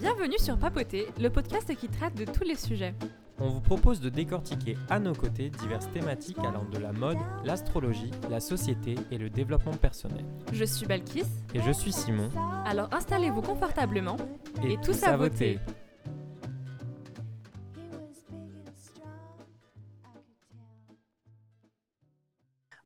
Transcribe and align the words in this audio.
Bienvenue 0.00 0.38
sur 0.38 0.56
Papoter, 0.56 1.08
le 1.20 1.28
podcast 1.28 1.76
qui 1.76 1.86
traite 1.86 2.14
de 2.14 2.24
tous 2.24 2.42
les 2.42 2.54
sujets. 2.54 2.94
On 3.38 3.50
vous 3.50 3.60
propose 3.60 4.00
de 4.00 4.08
décortiquer 4.08 4.78
à 4.88 4.98
nos 4.98 5.12
côtés 5.12 5.50
diverses 5.50 5.90
thématiques 5.90 6.38
allant 6.38 6.64
de 6.64 6.78
la 6.78 6.90
mode, 6.90 7.18
l'astrologie, 7.44 8.10
la 8.30 8.40
société 8.40 8.94
et 9.10 9.18
le 9.18 9.28
développement 9.28 9.74
personnel. 9.74 10.24
Je 10.54 10.64
suis 10.64 10.86
Balkis. 10.86 11.26
Et 11.52 11.60
je 11.60 11.70
suis 11.70 11.92
Simon. 11.92 12.30
Alors 12.64 12.88
installez-vous 12.94 13.42
confortablement 13.42 14.16
et, 14.64 14.78
tous 14.78 15.02
à 15.02 15.18
voter. 15.18 15.58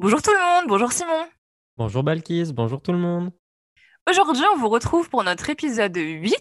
Bonjour 0.00 0.20
tout 0.20 0.32
le 0.32 0.40
monde, 0.40 0.68
bonjour 0.68 0.90
Simon. 0.90 1.28
Bonjour 1.76 2.02
Balkis, 2.02 2.52
bonjour 2.52 2.82
tout 2.82 2.90
le 2.90 2.98
monde. 2.98 3.30
Aujourd'hui, 4.10 4.44
on 4.52 4.58
vous 4.58 4.68
retrouve 4.68 5.08
pour 5.08 5.24
notre 5.24 5.48
épisode 5.48 5.96
8 5.96 6.34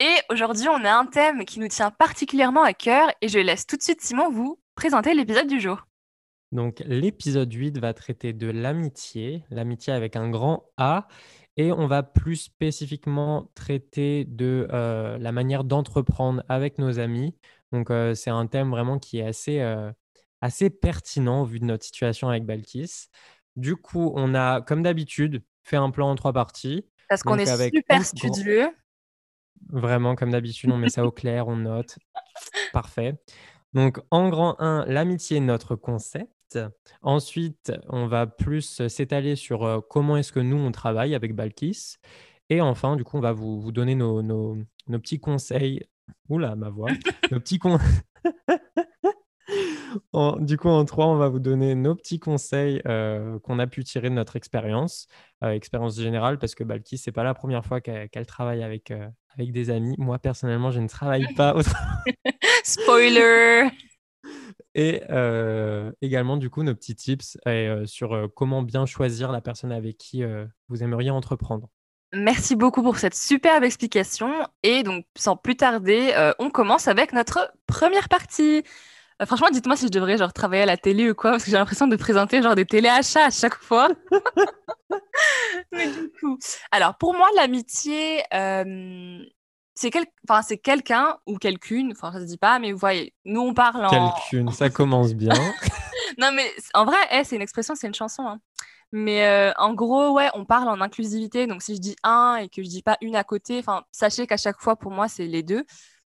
et 0.00 0.14
aujourd'hui, 0.30 0.68
on 0.68 0.84
a 0.84 0.92
un 0.92 1.06
thème 1.06 1.44
qui 1.44 1.58
nous 1.60 1.68
tient 1.68 1.90
particulièrement 1.90 2.62
à 2.62 2.72
cœur 2.72 3.10
et 3.20 3.28
je 3.28 3.38
laisse 3.38 3.66
tout 3.66 3.76
de 3.76 3.82
suite 3.82 4.00
Simon 4.00 4.30
vous 4.30 4.60
présenter 4.74 5.12
l'épisode 5.14 5.48
du 5.48 5.60
jour. 5.60 5.86
Donc 6.52 6.82
l'épisode 6.86 7.52
8 7.52 7.78
va 7.78 7.92
traiter 7.92 8.32
de 8.32 8.48
l'amitié, 8.48 9.44
l'amitié 9.50 9.92
avec 9.92 10.16
un 10.16 10.30
grand 10.30 10.64
A, 10.76 11.08
et 11.56 11.72
on 11.72 11.88
va 11.88 12.04
plus 12.04 12.36
spécifiquement 12.36 13.50
traiter 13.54 14.24
de 14.24 14.68
euh, 14.72 15.18
la 15.18 15.32
manière 15.32 15.64
d'entreprendre 15.64 16.44
avec 16.48 16.78
nos 16.78 17.00
amis. 17.00 17.34
Donc 17.72 17.90
euh, 17.90 18.14
c'est 18.14 18.30
un 18.30 18.46
thème 18.46 18.70
vraiment 18.70 18.98
qui 18.98 19.18
est 19.18 19.26
assez, 19.26 19.60
euh, 19.60 19.90
assez 20.40 20.70
pertinent 20.70 21.42
vu 21.42 21.58
de 21.58 21.64
notre 21.64 21.84
situation 21.84 22.28
avec 22.28 22.46
Balkis. 22.46 23.08
Du 23.56 23.74
coup, 23.74 24.12
on 24.14 24.34
a, 24.34 24.60
comme 24.62 24.84
d'habitude, 24.84 25.42
fait 25.64 25.76
un 25.76 25.90
plan 25.90 26.08
en 26.08 26.14
trois 26.14 26.32
parties. 26.32 26.86
Parce 27.08 27.24
qu'on 27.24 27.38
est 27.38 27.70
super 27.70 28.04
studieux. 28.04 28.70
Vraiment, 29.68 30.14
comme 30.14 30.30
d'habitude, 30.30 30.70
on 30.70 30.78
met 30.78 30.88
ça 30.88 31.04
au 31.04 31.10
clair, 31.12 31.48
on 31.48 31.56
note. 31.56 31.98
Parfait. 32.72 33.14
Donc, 33.74 34.00
en 34.10 34.28
grand 34.28 34.56
1, 34.60 34.86
l'amitié 34.86 35.38
est 35.38 35.40
notre 35.40 35.76
concept. 35.76 36.58
Ensuite, 37.02 37.72
on 37.88 38.06
va 38.06 38.26
plus 38.26 38.86
s'étaler 38.88 39.36
sur 39.36 39.64
euh, 39.64 39.80
comment 39.80 40.16
est-ce 40.16 40.32
que 40.32 40.40
nous, 40.40 40.56
on 40.56 40.72
travaille 40.72 41.14
avec 41.14 41.34
Balkis. 41.34 41.96
Et 42.48 42.60
enfin, 42.62 42.96
du 42.96 43.04
coup, 43.04 43.18
on 43.18 43.20
va 43.20 43.32
vous, 43.32 43.60
vous 43.60 43.72
donner 43.72 43.94
nos, 43.94 44.22
nos, 44.22 44.56
nos, 44.86 44.98
petits 44.98 45.20
conseils. 45.20 45.84
Oula, 46.30 46.56
ma 46.56 46.70
voix. 46.70 46.90
nos 47.30 47.40
petits 47.40 47.58
conseils. 47.58 47.86
du 50.40 50.56
coup, 50.56 50.68
en 50.68 50.84
trois, 50.84 51.06
on 51.06 51.16
va 51.16 51.28
vous 51.28 51.38
donner 51.38 51.74
nos 51.74 51.94
petits 51.94 52.18
conseils 52.18 52.80
euh, 52.86 53.38
qu'on 53.40 53.58
a 53.58 53.66
pu 53.66 53.84
tirer 53.84 54.08
de 54.08 54.14
notre 54.14 54.36
expérience, 54.36 55.06
euh, 55.44 55.50
expérience 55.50 55.98
générale, 55.98 56.38
parce 56.38 56.54
que 56.54 56.64
Balkis, 56.64 56.98
c'est 56.98 57.12
pas 57.12 57.24
la 57.24 57.34
première 57.34 57.64
fois 57.64 57.80
qu'elle 57.80 58.26
travaille 58.26 58.62
avec, 58.62 58.90
euh, 58.90 59.06
avec 59.34 59.52
des 59.52 59.70
amis. 59.70 59.94
Moi, 59.98 60.18
personnellement, 60.18 60.70
je 60.70 60.80
ne 60.80 60.88
travaille 60.88 61.26
pas. 61.36 61.54
Spoiler 62.64 63.68
Et 64.74 65.02
également, 66.00 66.36
du 66.36 66.50
coup, 66.50 66.62
nos 66.62 66.74
petits 66.74 66.94
tips 66.94 67.38
sur 67.86 68.28
comment 68.34 68.62
bien 68.62 68.86
choisir 68.86 69.32
la 69.32 69.40
personne 69.40 69.72
avec 69.72 69.96
qui 69.96 70.22
vous 70.68 70.82
aimeriez 70.82 71.10
entreprendre. 71.10 71.68
Merci 72.12 72.54
beaucoup 72.54 72.82
pour 72.82 72.98
cette 72.98 73.14
superbe 73.14 73.64
explication. 73.64 74.30
Et 74.62 74.84
donc, 74.84 75.04
sans 75.16 75.36
plus 75.36 75.56
tarder, 75.56 76.12
on 76.38 76.50
commence 76.50 76.86
avec 76.86 77.12
notre 77.12 77.52
première 77.66 78.08
partie. 78.08 78.62
Euh, 79.20 79.26
franchement, 79.26 79.48
dites-moi 79.50 79.76
si 79.76 79.86
je 79.86 79.90
devrais 79.90 80.16
genre 80.16 80.32
travailler 80.32 80.62
à 80.62 80.66
la 80.66 80.76
télé 80.76 81.10
ou 81.10 81.14
quoi, 81.14 81.32
parce 81.32 81.44
que 81.44 81.50
j'ai 81.50 81.56
l'impression 81.56 81.88
de 81.88 81.96
présenter 81.96 82.42
genre 82.42 82.54
des 82.54 82.66
téléachats 82.66 83.26
à 83.26 83.30
chaque 83.30 83.56
fois. 83.56 83.88
Mais 85.72 85.88
du 85.88 86.10
coup, 86.20 86.38
alors 86.70 86.96
pour 86.96 87.14
moi, 87.14 87.28
l'amitié, 87.36 88.22
euh, 88.32 89.18
c'est 89.74 89.90
quel... 89.90 90.06
enfin, 90.28 90.42
c'est 90.42 90.58
quelqu'un 90.58 91.18
ou 91.26 91.36
quelqu'une, 91.38 91.92
enfin 91.92 92.12
ça 92.12 92.20
se 92.20 92.24
dit 92.24 92.38
pas, 92.38 92.58
mais 92.58 92.72
vous 92.72 92.78
voyez, 92.78 93.14
nous 93.24 93.40
on 93.40 93.54
parle 93.54 93.86
en. 93.86 93.90
Quelqu'une, 93.90 94.50
ça 94.50 94.70
commence 94.70 95.14
bien. 95.14 95.34
non 96.18 96.32
mais 96.32 96.50
en 96.74 96.84
vrai, 96.84 96.98
eh, 97.12 97.24
c'est 97.24 97.36
une 97.36 97.42
expression, 97.42 97.74
c'est 97.74 97.86
une 97.86 97.94
chanson. 97.94 98.26
Hein. 98.26 98.40
Mais 98.90 99.26
euh, 99.26 99.52
en 99.56 99.74
gros, 99.74 100.12
ouais, 100.12 100.30
on 100.34 100.44
parle 100.44 100.68
en 100.68 100.80
inclusivité. 100.80 101.46
Donc 101.46 101.62
si 101.62 101.76
je 101.76 101.80
dis 101.80 101.96
un 102.02 102.36
et 102.36 102.48
que 102.48 102.62
je 102.62 102.68
dis 102.68 102.82
pas 102.82 102.96
une 103.02 103.16
à 103.16 103.24
côté, 103.24 103.58
enfin, 103.58 103.84
sachez 103.92 104.26
qu'à 104.26 104.36
chaque 104.36 104.60
fois 104.60 104.76
pour 104.76 104.90
moi 104.90 105.08
c'est 105.08 105.26
les 105.26 105.42
deux. 105.42 105.64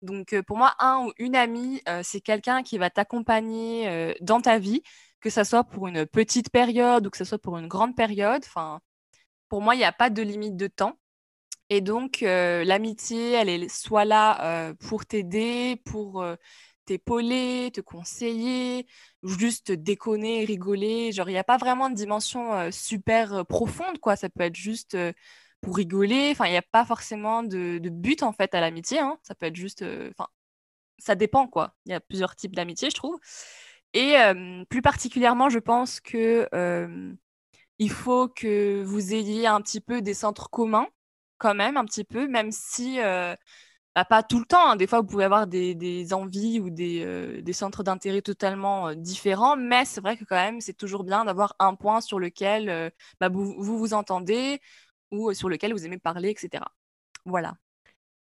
Donc 0.02 0.40
pour 0.42 0.58
moi, 0.58 0.76
un 0.80 1.06
ou 1.06 1.14
une 1.18 1.36
amie, 1.36 1.82
c'est 2.04 2.22
quelqu'un 2.22 2.64
qui 2.64 2.78
va 2.78 2.90
t'accompagner 2.90 4.16
dans 4.22 4.42
ta 4.42 4.60
vie, 4.60 4.82
que 5.20 5.30
ce 5.30 5.44
soit 5.44 5.66
pour 5.66 5.88
une 5.88 6.06
petite 6.06 6.50
période 6.50 7.08
ou 7.08 7.10
que 7.10 7.18
ce 7.18 7.26
soit 7.26 7.40
pour 7.40 7.58
une 7.58 7.68
grande 7.68 7.96
période. 7.96 8.42
Enfin, 8.46 8.80
pour 9.50 9.62
moi, 9.62 9.76
il 9.76 9.80
n'y 9.80 9.84
a 9.84 9.92
pas 9.92 10.10
de 10.10 10.22
limite 10.22 10.56
de 10.56 10.68
temps. 10.68 10.98
Et 11.70 11.82
donc, 11.82 12.22
l'amitié, 12.22 13.34
elle 13.34 13.50
est 13.50 13.70
soit 13.70 14.06
là 14.06 14.74
pour 14.80 15.06
t'aider, 15.06 15.82
pour 15.86 16.26
t'épauler, 16.86 17.70
te 17.72 17.82
conseiller, 17.82 18.88
juste 19.22 19.72
déconner, 19.72 20.46
rigoler. 20.46 21.12
Genre, 21.12 21.30
il 21.30 21.34
n'y 21.34 21.38
a 21.38 21.44
pas 21.44 21.58
vraiment 21.58 21.90
de 21.90 21.96
dimension 21.96 22.72
super 22.72 23.46
profonde, 23.46 24.00
quoi. 24.00 24.16
Ça 24.16 24.30
peut 24.30 24.44
être 24.44 24.56
juste 24.56 24.98
pour 25.62 25.76
rigoler. 25.76 26.30
Enfin, 26.32 26.46
il 26.46 26.52
n'y 26.52 26.58
a 26.58 26.62
pas 26.62 26.86
forcément 26.86 27.44
de, 27.44 27.80
but 27.90 28.24
en 28.24 28.32
fait 28.32 28.54
à 28.56 28.62
l'amitié. 28.62 29.00
Hein. 29.00 29.18
Ça 29.24 29.36
peut 29.36 29.48
être 29.48 29.56
juste. 29.56 29.82
Euh, 29.82 30.10
enfin, 30.12 30.30
ça 30.98 31.16
dépend 31.16 31.48
quoi. 31.48 31.74
Il 31.86 31.92
y 31.92 31.96
a 31.96 32.00
plusieurs 32.00 32.36
types 32.36 32.56
d'amitié, 32.56 32.90
je 32.90 32.96
trouve. 32.96 33.20
Et 33.94 34.16
plus 34.70 34.82
particulièrement, 34.84 35.50
je 35.50 35.60
pense 35.60 36.00
que 36.00 36.48
il 37.80 37.92
faut 37.92 38.28
que 38.28 38.84
vous 38.84 39.14
ayez 39.14 39.48
un 39.48 39.62
petit 39.62 39.82
peu 39.82 40.02
des 40.02 40.14
centres 40.14 40.50
communs, 40.50 40.88
quand 41.38 41.56
même, 41.56 41.78
un 41.78 41.86
petit 41.86 42.04
peu, 42.04 42.28
même 42.28 42.52
si. 42.52 43.00
Bah, 43.96 44.06
pas 44.06 44.22
tout 44.22 44.40
le 44.40 44.46
temps, 44.46 44.70
hein. 44.70 44.76
des 44.76 44.86
fois 44.86 45.02
vous 45.02 45.08
pouvez 45.08 45.24
avoir 45.24 45.48
des, 45.48 46.14
envies 46.14 46.60
ou 46.60 46.70
des, 46.70 47.42
des 47.42 47.54
centres 47.54 47.84
d'intérêt 47.84 48.22
totalement 48.22 48.94
différents, 48.94 49.58
mais 49.58 49.84
c'est 49.84 50.00
vrai 50.00 50.16
que 50.16 50.24
quand 50.26 50.36
même 50.36 50.62
c'est 50.62 50.78
toujours 50.78 51.04
bien 51.04 51.26
d'avoir 51.26 51.56
un 51.60 51.74
point 51.74 52.00
sur 52.00 52.20
lequel 52.20 52.92
bah, 53.20 53.30
vous, 53.30 53.56
vous 53.58 53.94
entendez, 53.94 54.62
ou 55.12 55.34
sur 55.34 55.50
lequel 55.50 55.74
vous 55.74 55.86
aimez 55.86 55.98
parler, 55.98 56.30
etc. 56.30 56.64
Voilà. 57.26 57.56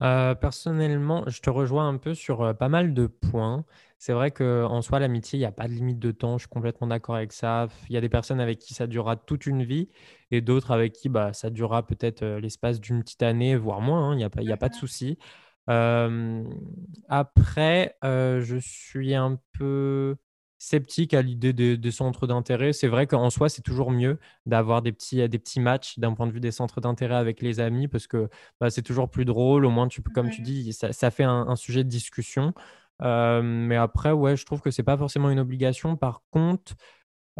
personnellement, 0.00 1.24
je 1.28 1.40
te 1.40 1.50
rejoins 1.50 1.88
un 1.88 1.96
peu 1.98 2.14
sur 2.14 2.56
pas 2.56 2.68
mal 2.68 2.94
de 2.94 3.06
points. 3.06 3.64
C'est 3.98 4.12
vrai 4.12 4.30
qu'en 4.32 4.82
soi, 4.82 4.98
l'amitié, 4.98 5.38
il 5.38 5.40
n'y 5.40 5.46
a 5.46 5.52
pas 5.52 5.66
de 5.66 5.72
limite 5.72 5.98
de 5.98 6.10
temps. 6.10 6.36
Je 6.36 6.42
suis 6.42 6.48
complètement 6.48 6.86
d'accord 6.86 7.14
avec 7.14 7.32
ça. 7.32 7.68
Il 7.88 7.94
y 7.94 7.96
a 7.96 8.02
des 8.02 8.10
personnes 8.10 8.40
avec 8.40 8.58
qui 8.58 8.74
ça 8.74 8.86
durera 8.86 9.16
toute 9.16 9.46
une 9.46 9.64
vie 9.64 9.88
et 10.30 10.42
d'autres 10.42 10.72
avec 10.72 10.92
qui 10.92 11.08
bah, 11.08 11.32
ça 11.32 11.48
durera 11.48 11.86
peut-être 11.86 12.24
l'espace 12.24 12.80
d'une 12.80 13.02
petite 13.02 13.22
année, 13.22 13.56
voire 13.56 13.80
moins. 13.80 14.10
Hein. 14.10 14.14
Il 14.14 14.18
n'y 14.18 14.24
a, 14.24 14.30
pas, 14.30 14.42
a 14.46 14.56
pas 14.58 14.68
de 14.68 14.74
souci. 14.74 15.18
après, 17.08 17.96
je 18.02 18.58
suis 18.60 19.14
un 19.14 19.40
peu 19.58 20.16
sceptique 20.64 21.12
à 21.12 21.20
l'idée 21.22 21.52
des, 21.52 21.90
centres 21.90 22.26
d'intérêt. 22.26 22.72
C'est 22.72 22.88
vrai 22.88 23.06
qu'en 23.06 23.28
soi, 23.30 23.48
c'est 23.48 23.62
toujours 23.62 23.90
mieux 23.90 24.18
d'avoir 24.46 24.80
des 24.82 24.92
petits, 24.92 25.28
des 25.28 25.38
petits 25.38 25.60
matchs 25.60 25.98
d'un 25.98 26.14
point 26.14 26.26
de 26.26 26.32
vue 26.32 26.40
des 26.40 26.52
centres 26.52 26.80
d'intérêt 26.80 27.16
avec 27.16 27.42
les 27.42 27.60
amis 27.60 27.86
parce 27.86 28.06
que 28.06 28.28
bah, 28.60 28.70
c'est 28.70 28.82
toujours 28.82 29.10
plus 29.10 29.26
drôle. 29.26 29.66
Au 29.66 29.70
moins, 29.70 29.88
tu 29.88 30.00
peux, 30.00 30.10
comme 30.10 30.30
tu 30.30 30.40
dis, 30.42 30.72
ça, 30.72 31.10
fait 31.10 31.24
un, 31.24 31.56
sujet 31.56 31.84
de 31.84 31.88
discussion. 31.88 32.54
Euh, 33.02 33.42
mais 33.42 33.76
après, 33.76 34.12
ouais, 34.12 34.36
je 34.36 34.46
trouve 34.46 34.60
que 34.62 34.70
c'est 34.70 34.82
pas 34.82 34.96
forcément 34.96 35.30
une 35.30 35.38
obligation. 35.38 35.96
Par 35.96 36.22
contre, 36.30 36.74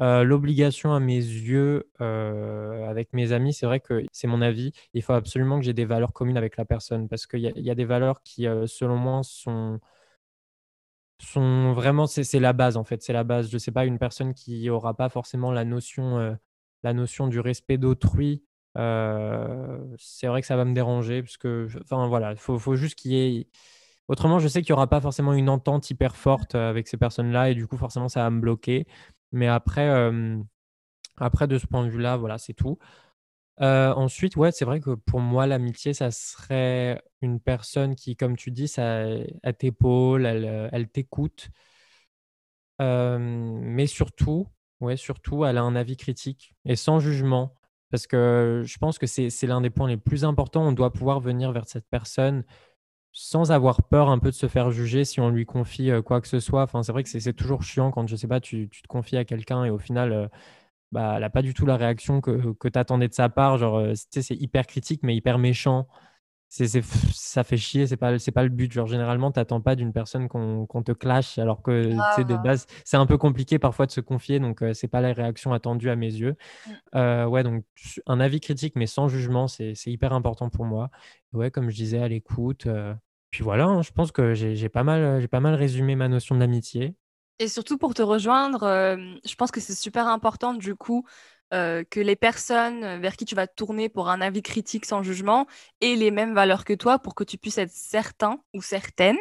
euh, 0.01 0.25
l'obligation 0.25 0.93
à 0.95 1.01
mes 1.01 1.17
yeux 1.17 1.89
euh, 2.01 2.87
avec 2.89 3.12
mes 3.15 3.33
amis, 3.33 3.55
c'est 3.55 3.67
vrai 3.67 3.81
que 3.81 4.05
c'est 4.12 4.27
mon 4.27 4.43
avis. 4.43 4.73
Il 4.93 5.03
faut 5.03 5.15
absolument 5.15 5.59
que 5.59 5.65
j'ai 5.65 5.73
des 5.73 5.87
valeurs 5.87 6.12
communes 6.12 6.37
avec 6.37 6.56
la 6.59 6.67
personne 6.67 7.09
parce 7.09 7.27
qu'il 7.27 7.41
y, 7.41 7.53
y, 7.62 7.71
a 7.71 7.75
des 7.75 7.85
valeurs 7.87 8.23
qui, 8.23 8.47
selon 8.67 8.97
moi, 8.97 9.23
sont 9.23 9.81
sont 11.20 11.72
vraiment, 11.72 12.06
c'est 12.06 12.41
la 12.41 12.52
base 12.52 12.76
en 12.76 12.84
fait, 12.84 13.02
c'est 13.02 13.12
la 13.12 13.25
base. 13.25 13.50
Je 13.50 13.58
sais 13.58 13.72
pas, 13.72 13.84
une 13.86 13.98
personne 13.98 14.34
qui 14.34 14.69
aura 14.70 14.94
pas 14.94 15.08
forcément 15.08 15.52
la 15.52 15.64
notion, 15.64 16.19
euh, 16.19 16.34
la 16.82 16.92
notion 16.92 17.28
du 17.28 17.40
respect 17.40 17.78
d'autrui, 17.78 18.44
euh, 18.78 19.78
c'est 19.99 20.26
vrai 20.26 20.40
que 20.40 20.46
ça 20.46 20.56
va 20.56 20.64
me 20.64 20.75
déranger 20.75 21.22
parce 21.22 21.37
que, 21.37 21.69
enfin 21.82 22.08
voilà, 22.08 22.32
il 22.32 22.38
faut, 22.38 22.58
faut, 22.58 22.76
juste 22.76 22.96
qu'il 22.96 23.12
y 23.12 23.38
ait. 23.38 23.49
Autrement, 24.08 24.38
je 24.38 24.49
sais 24.49 24.62
qu'il 24.62 24.70
y 24.70 24.72
aura 24.75 24.88
pas 24.88 25.00
forcément 25.00 25.32
une 25.32 25.49
entente 25.49 25.88
hyper 25.90 26.16
forte 26.16 26.55
euh, 26.56 26.70
avec 26.70 26.88
ces 26.88 26.96
personnes-là 26.99 27.50
et 27.50 27.55
du 27.55 27.67
coup, 27.67 27.76
forcément, 27.78 28.08
ça 28.08 28.22
va 28.22 28.31
me 28.31 28.40
bloquer. 28.40 28.87
Mais 29.32 29.49
après, 29.49 29.88
après 31.17 31.49
de 31.49 31.58
ce 31.58 31.67
point 31.67 31.84
de 31.84 31.90
vue-là, 31.90 32.17
voilà, 32.17 32.38
c'est 32.38 32.55
tout 32.55 32.78
ensuite, 33.61 34.37
ouais, 34.37 34.53
c'est 34.53 34.65
vrai 34.65 34.81
que 34.81 34.91
pour 34.95 35.21
moi, 35.21 35.47
l'amitié, 35.47 35.95
ça 35.95 36.11
serait 36.11 37.03
une 37.23 37.41
personne 37.41 37.95
qui, 37.95 38.17
comme 38.17 38.37
tu 38.37 38.51
dis, 38.51 38.69
ça 38.69 39.05
elle 39.43 39.56
t'épaule, 39.59 40.27
elle, 40.27 40.69
elle 40.73 40.89
t'écoute. 40.89 41.51
mais 42.79 43.87
surtout, 43.87 44.49
ouais, 44.81 44.97
surtout, 44.97 45.45
elle 45.45 45.59
a 45.59 45.62
un 45.62 45.77
avis 45.77 45.97
critique 45.97 46.55
et 46.65 46.77
sans 46.77 47.01
jugement. 47.01 47.55
Parce 47.91 48.06
que 48.06 48.62
je 48.65 48.79
pense 48.79 48.99
que 48.99 49.06
c'est 49.06 49.47
l'un 49.47 49.61
des 49.61 49.71
points 49.71 49.89
les 49.89 49.97
plus 49.97 50.25
importants. 50.25 50.67
On 50.67 50.73
doit 50.73 50.93
pouvoir 50.93 51.21
venir 51.21 51.53
vers 51.53 51.69
cette 51.69 51.87
personne 51.89 52.43
sans 53.12 53.53
avoir 53.53 53.85
peur 53.85 54.11
un 54.11 54.19
peu 54.19 54.31
de 54.31 54.35
se 54.35 54.49
faire 54.49 54.73
juger 54.73 55.05
si 55.05 55.21
on 55.21 55.31
lui 55.31 55.47
confie, 55.47 55.91
quoi 56.05 56.21
que 56.21 56.29
ce 56.29 56.41
soit. 56.41 56.62
Enfin, 56.65 56.83
c'est 56.83 56.93
vrai 56.93 57.05
que 57.05 57.09
c'est 57.09 57.33
toujours 57.35 57.62
chiant 57.62 57.93
quand, 57.93 58.09
je 58.09 58.17
sais 58.17 58.29
pas, 58.29 58.41
tu 58.41 58.69
tu 58.71 58.83
te 58.83 58.89
confies 58.89 59.17
à 59.17 59.25
quelqu'un 59.25 59.65
et 59.65 59.71
au 59.71 59.79
final, 59.79 60.31
bah, 60.94 61.14
elle 61.17 61.23
n'a 61.23 61.31
pas 61.31 61.43
du 61.43 61.55
tout 61.55 61.67
la 61.67 61.76
réaction 61.76 62.20
que, 62.20 62.52
que 62.55 62.69
tu 62.69 62.79
attendais 62.79 63.08
de 63.08 63.14
sa 63.14 63.29
part. 63.29 63.58
Genre, 63.58 63.79
euh, 63.79 63.93
c'est 63.94 64.37
hyper 64.37 64.64
critique, 64.67 65.00
mais 65.02 65.17
hyper 65.17 65.38
méchant. 65.38 65.88
ça 66.49 67.43
fait 67.43 67.56
chier, 67.56 67.88
c'est 67.88 67.96
pas, 67.96 68.12
pas 68.32 68.43
le 68.44 68.49
but. 68.49 68.70
Genre, 68.70 68.87
généralement, 68.87 69.32
t'attends 69.32 69.61
pas 69.61 69.75
d'une 69.75 69.93
personne 69.93 70.29
qu'on 70.29 70.82
te 70.85 70.93
clash, 70.93 71.37
alors 71.38 71.62
que, 71.62 71.91
sais, 72.14 72.25
de 72.25 72.37
base, 72.37 72.67
c'est 72.85 72.96
un 72.96 73.06
peu 73.06 73.19
compliqué 73.19 73.58
parfois 73.58 73.87
de 73.87 73.91
se 73.91 74.00
confier, 74.00 74.38
donc 74.38 74.62
euh, 74.62 74.73
c'est 74.73 74.87
pas 74.87 75.00
la 75.00 75.12
réaction 75.12 75.52
attendue 75.52 75.91
à 75.91 75.96
mes 75.96 76.14
yeux. 76.14 76.37
Mmh. 76.67 76.70
Euh, 76.94 77.26
ouais, 77.26 77.43
donc 77.43 77.64
un 78.06 78.20
avis 78.20 78.38
critique, 78.38 78.75
mais 78.76 78.87
sans 78.87 79.08
jugement, 79.08 79.49
c'est 79.49 79.75
hyper 79.87 80.12
important 80.12 80.49
pour 80.49 80.64
moi. 80.64 80.91
Ouais, 81.32 81.50
comme 81.50 81.70
je 81.70 81.75
disais, 81.75 81.99
à 81.99 82.06
l'écoute. 82.06 82.69
Euh, 82.69 82.94
puis 83.31 83.43
voilà, 83.43 83.64
hein, 83.64 83.82
je 83.82 83.91
pense 83.91 84.12
que 84.12 84.32
j'ai 84.35 84.69
pas, 84.69 84.85
mal, 84.85 85.26
pas 85.26 85.41
mal 85.41 85.55
résumé 85.55 85.96
ma 85.96 86.06
notion 86.06 86.37
d'amitié. 86.37 86.94
Et 87.38 87.48
surtout 87.48 87.78
pour 87.78 87.94
te 87.94 88.02
rejoindre, 88.02 88.62
je 89.25 89.34
pense 89.34 89.50
que 89.50 89.60
c'est 89.60 89.75
super 89.75 90.06
important 90.06 90.54
du 90.54 90.76
coup 90.76 91.04
euh, 91.52 91.84
que 91.88 92.00
les 92.00 92.16
personnes 92.16 93.00
vers 93.00 93.16
qui 93.16 93.25
tu 93.25 93.34
vas 93.34 93.46
tourner 93.46 93.88
pour 93.88 94.08
un 94.08 94.20
avis 94.20 94.42
critique 94.42 94.86
sans 94.86 95.02
jugement 95.02 95.46
aient 95.81 95.94
les 95.94 96.10
mêmes 96.10 96.34
valeurs 96.34 96.64
que 96.64 96.72
toi 96.72 96.98
pour 96.98 97.14
que 97.14 97.22
tu 97.25 97.38
puisses 97.38 97.58
être 97.58 97.70
certain 97.72 98.38
ou 98.54 98.62
certaine 98.62 99.19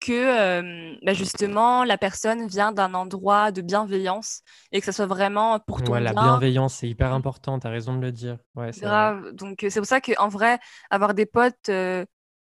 que 0.00 0.12
euh, 0.12 0.94
bah, 1.02 1.12
justement 1.12 1.84
la 1.84 1.98
personne 1.98 2.46
vient 2.46 2.72
d'un 2.72 2.94
endroit 2.94 3.50
de 3.50 3.60
bienveillance 3.62 4.42
et 4.72 4.80
que 4.80 4.86
ça 4.86 4.92
soit 4.92 5.06
vraiment 5.06 5.58
pour 5.58 5.82
toi. 5.82 6.00
la 6.00 6.12
bienveillance, 6.14 6.76
c'est 6.76 6.88
hyper 6.88 7.12
important, 7.12 7.58
tu 7.58 7.66
as 7.66 7.70
raison 7.70 7.96
de 7.96 8.00
le 8.00 8.12
dire. 8.12 8.38
Ouais, 8.54 8.70
Grave. 8.76 9.32
Donc 9.32 9.66
c'est 9.68 9.80
pour 9.80 9.86
ça 9.86 10.00
qu'en 10.00 10.28
vrai, 10.28 10.58
avoir 10.90 11.14
des 11.14 11.26
potes, 11.26 11.68
euh, 11.68 12.04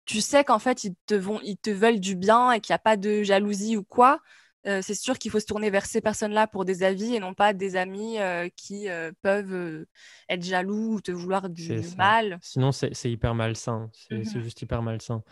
tu 0.04 0.20
sais 0.20 0.44
qu'en 0.44 0.58
fait, 0.58 0.84
ils 0.84 0.94
te, 1.06 1.14
vont, 1.14 1.40
ils 1.42 1.56
te 1.56 1.70
veulent 1.70 2.00
du 2.00 2.14
bien 2.14 2.52
et 2.52 2.60
qu'il 2.60 2.72
n'y 2.72 2.76
a 2.76 2.80
pas 2.80 2.96
de 2.96 3.22
jalousie 3.22 3.76
ou 3.76 3.84
quoi. 3.84 4.20
Euh, 4.68 4.80
c'est 4.82 4.94
sûr 4.94 5.18
qu'il 5.18 5.30
faut 5.30 5.40
se 5.40 5.46
tourner 5.46 5.70
vers 5.70 5.86
ces 5.86 6.00
personnes-là 6.00 6.46
pour 6.46 6.64
des 6.64 6.82
avis 6.82 7.14
et 7.14 7.20
non 7.20 7.32
pas 7.32 7.54
des 7.54 7.76
amis 7.76 8.18
euh, 8.18 8.48
qui 8.54 8.88
euh, 8.88 9.12
peuvent 9.22 9.86
être 10.28 10.44
jaloux 10.44 10.94
ou 10.94 11.00
te 11.00 11.10
vouloir 11.10 11.48
du 11.48 11.80
mal. 11.96 12.38
Sinon, 12.42 12.70
c'est 12.72 13.10
hyper 13.10 13.34
malsain. 13.34 13.90
C'est 13.92 14.16
mmh 14.16 14.42
juste 14.42 14.60
hyper 14.62 14.82
malsain. 14.82 15.22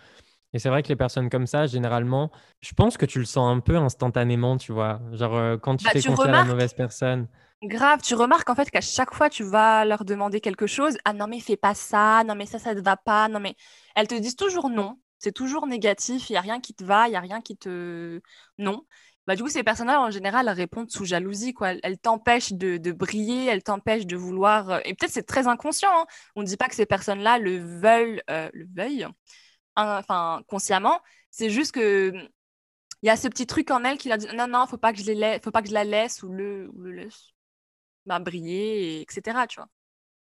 Et 0.53 0.59
c'est 0.59 0.71
vrai 0.71 0.83
que 0.83 0.89
les 0.89 0.97
personnes 0.97 1.29
comme 1.29 1.47
ça, 1.47 1.67
généralement, 1.67 2.31
je 2.61 2.73
pense 2.73 2.97
que 2.97 3.05
tu 3.05 3.19
le 3.19 3.27
sens 3.27 3.55
un 3.55 3.61
peu 3.61 3.77
instantanément, 3.77 4.57
tu 4.57 4.73
vois. 4.73 5.01
Genre, 5.13 5.61
quand 5.61 5.77
tu 5.77 5.85
bah, 5.85 5.91
fais 5.91 6.01
confiance 6.01 6.27
à 6.27 6.31
la 6.31 6.45
mauvaise 6.45 6.73
personne. 6.73 7.29
Grave, 7.63 8.01
tu 8.03 8.15
remarques 8.15 8.49
en 8.49 8.55
fait 8.55 8.71
qu'à 8.71 8.81
chaque 8.81 9.15
fois, 9.15 9.29
tu 9.29 9.43
vas 9.43 9.85
leur 9.85 10.05
demander 10.05 10.41
quelque 10.41 10.67
chose. 10.67 10.97
Ah 11.05 11.13
non, 11.13 11.27
mais 11.27 11.41
fais 11.41 11.57
pas 11.57 11.75
ça. 11.75 12.23
Non, 12.25 12.35
mais 12.35 12.47
ça, 12.47 12.59
ça 12.59 12.75
ne 12.75 12.81
va 12.81 12.97
pas. 12.97 13.29
Non, 13.29 13.41
mais 13.41 13.55
elles 13.95 14.09
te 14.09 14.15
disent 14.15 14.37
toujours 14.37 14.71
non. 14.71 14.99
C'est 15.19 15.33
toujours 15.33 15.67
négatif. 15.67 16.29
Il 16.29 16.35
n'y 16.35 16.37
a 16.37 16.43
rien 16.43 16.61
qui 16.61 16.75
te 16.75 16.85
va. 16.85 17.09
Il 17.09 17.11
n'y 17.11 17.17
a 17.17 17.21
rien 17.21 17.41
qui 17.41 17.57
te. 17.57 18.21
Non. 18.59 18.83
Bah, 19.27 19.35
du 19.35 19.43
coup, 19.43 19.49
ces 19.49 19.65
personnes-là, 19.65 20.01
en 20.01 20.11
général, 20.11 20.49
répondent 20.49 20.91
sous 20.91 21.05
jalousie. 21.05 21.53
Quoi. 21.53 21.75
Elles, 21.83 21.99
t'empêchent 21.99 22.53
de, 22.53 22.93
briller, 22.93 23.47
elles 23.47 23.63
t'empêchent 23.63 24.07
de 24.07 24.17
vouloir. 24.17 24.71
Euh, 24.71 24.81
et 24.85 24.95
peut-être 24.95 25.13
c'est 25.13 25.27
très 25.27 25.49
inconscient. 25.49 25.91
Hein. 25.93 26.07
On 26.37 26.43
ne 26.43 26.47
dit 26.47 26.57
pas 26.57 26.69
que 26.69 26.75
ces 26.75 26.87
personnes-là 26.87 27.39
le 27.39 27.59
veulent, 27.59 28.23
euh, 28.31 28.49
le 28.53 28.67
veuillent, 28.75 29.07
enfin, 29.75 30.43
consciemment. 30.49 31.01
C'est 31.31 31.51
juste 31.51 31.73
que 31.73 32.13
il 33.03 33.07
y 33.09 33.11
a 33.11 33.17
ce 33.17 33.29
petit 33.29 33.47
truc 33.47 33.71
en 33.71 33.85
elles 33.85 33.99
qui 33.99 34.09
leur 34.09 34.19
dit 34.19 34.27
non, 34.35 34.49
non, 34.49 34.67
faut 34.67 34.79
pas 34.79 34.93
faut 34.95 35.51
pas 35.51 35.63
que 35.63 35.69
je 35.69 35.75
la 35.75 35.85
laisse 35.85 36.23
ou 36.23 36.33
le, 36.33 36.71
ou 36.75 36.81
le 36.81 36.93
laisse 36.93 37.35
bah, 38.07 38.19
briller, 38.19 39.03
etc. 39.03 39.47
Tu 39.49 39.57
vois. 39.57 39.69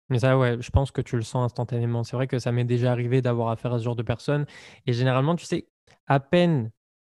Mais 0.09 0.19
ça, 0.19 0.37
ouais, 0.37 0.57
je 0.59 0.69
pense 0.69 0.91
que 0.91 1.01
tu 1.01 1.17
le 1.17 1.21
sens 1.21 1.45
instantanément. 1.45 2.03
C'est 2.03 2.15
vrai 2.15 2.27
que 2.27 2.39
ça 2.39 2.51
m'est 2.51 2.63
déjà 2.63 2.91
arrivé 2.91 3.21
d'avoir 3.21 3.49
affaire 3.49 3.73
à 3.73 3.79
ce 3.79 3.83
genre 3.83 3.95
de 3.95 4.03
personnes. 4.03 4.45
Et 4.85 4.93
généralement, 4.93 5.35
tu 5.35 5.45
sais, 5.45 5.67
à 6.07 6.19
peine 6.19 6.71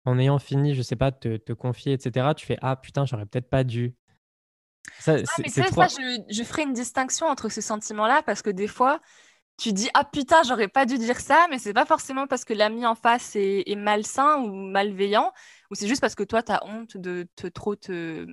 en 0.08 0.18
ayant 0.18 0.38
fini, 0.38 0.74
je 0.74 0.82
sais 0.82 0.96
pas, 0.96 1.12
te, 1.12 1.36
te 1.36 1.52
confier, 1.52 1.92
etc., 1.92 2.34
tu 2.34 2.46
fais 2.46 2.58
Ah 2.62 2.76
putain, 2.76 3.04
j'aurais 3.04 3.26
peut-être 3.26 3.50
pas 3.50 3.64
dû. 3.64 3.94
Ça, 5.00 5.16
ah, 5.16 5.42
mais 5.42 5.48
ça, 5.48 5.64
je, 5.66 6.22
je 6.30 6.42
ferai 6.42 6.62
une 6.62 6.72
distinction 6.72 7.26
entre 7.26 7.50
ce 7.50 7.60
sentiment-là 7.60 8.22
parce 8.22 8.40
que 8.40 8.50
des 8.50 8.68
fois, 8.68 9.00
tu 9.58 9.72
dis 9.72 9.90
Ah 9.92 10.04
putain, 10.04 10.42
j'aurais 10.44 10.68
pas 10.68 10.86
dû 10.86 10.98
dire 10.98 11.20
ça, 11.20 11.46
mais 11.50 11.58
c'est 11.58 11.74
pas 11.74 11.84
forcément 11.84 12.26
parce 12.26 12.44
que 12.44 12.54
l'ami 12.54 12.86
en 12.86 12.94
face 12.94 13.36
est, 13.36 13.64
est, 13.66 13.76
malsain 13.76 14.38
ou 14.38 14.50
malveillant, 14.50 15.32
ou 15.70 15.74
c'est 15.74 15.88
juste 15.88 16.00
parce 16.00 16.14
que 16.14 16.22
toi, 16.22 16.42
tu 16.42 16.52
as 16.52 16.64
honte 16.64 16.96
de 16.96 17.28
te, 17.36 17.46
trop 17.46 17.76
te, 17.76 18.26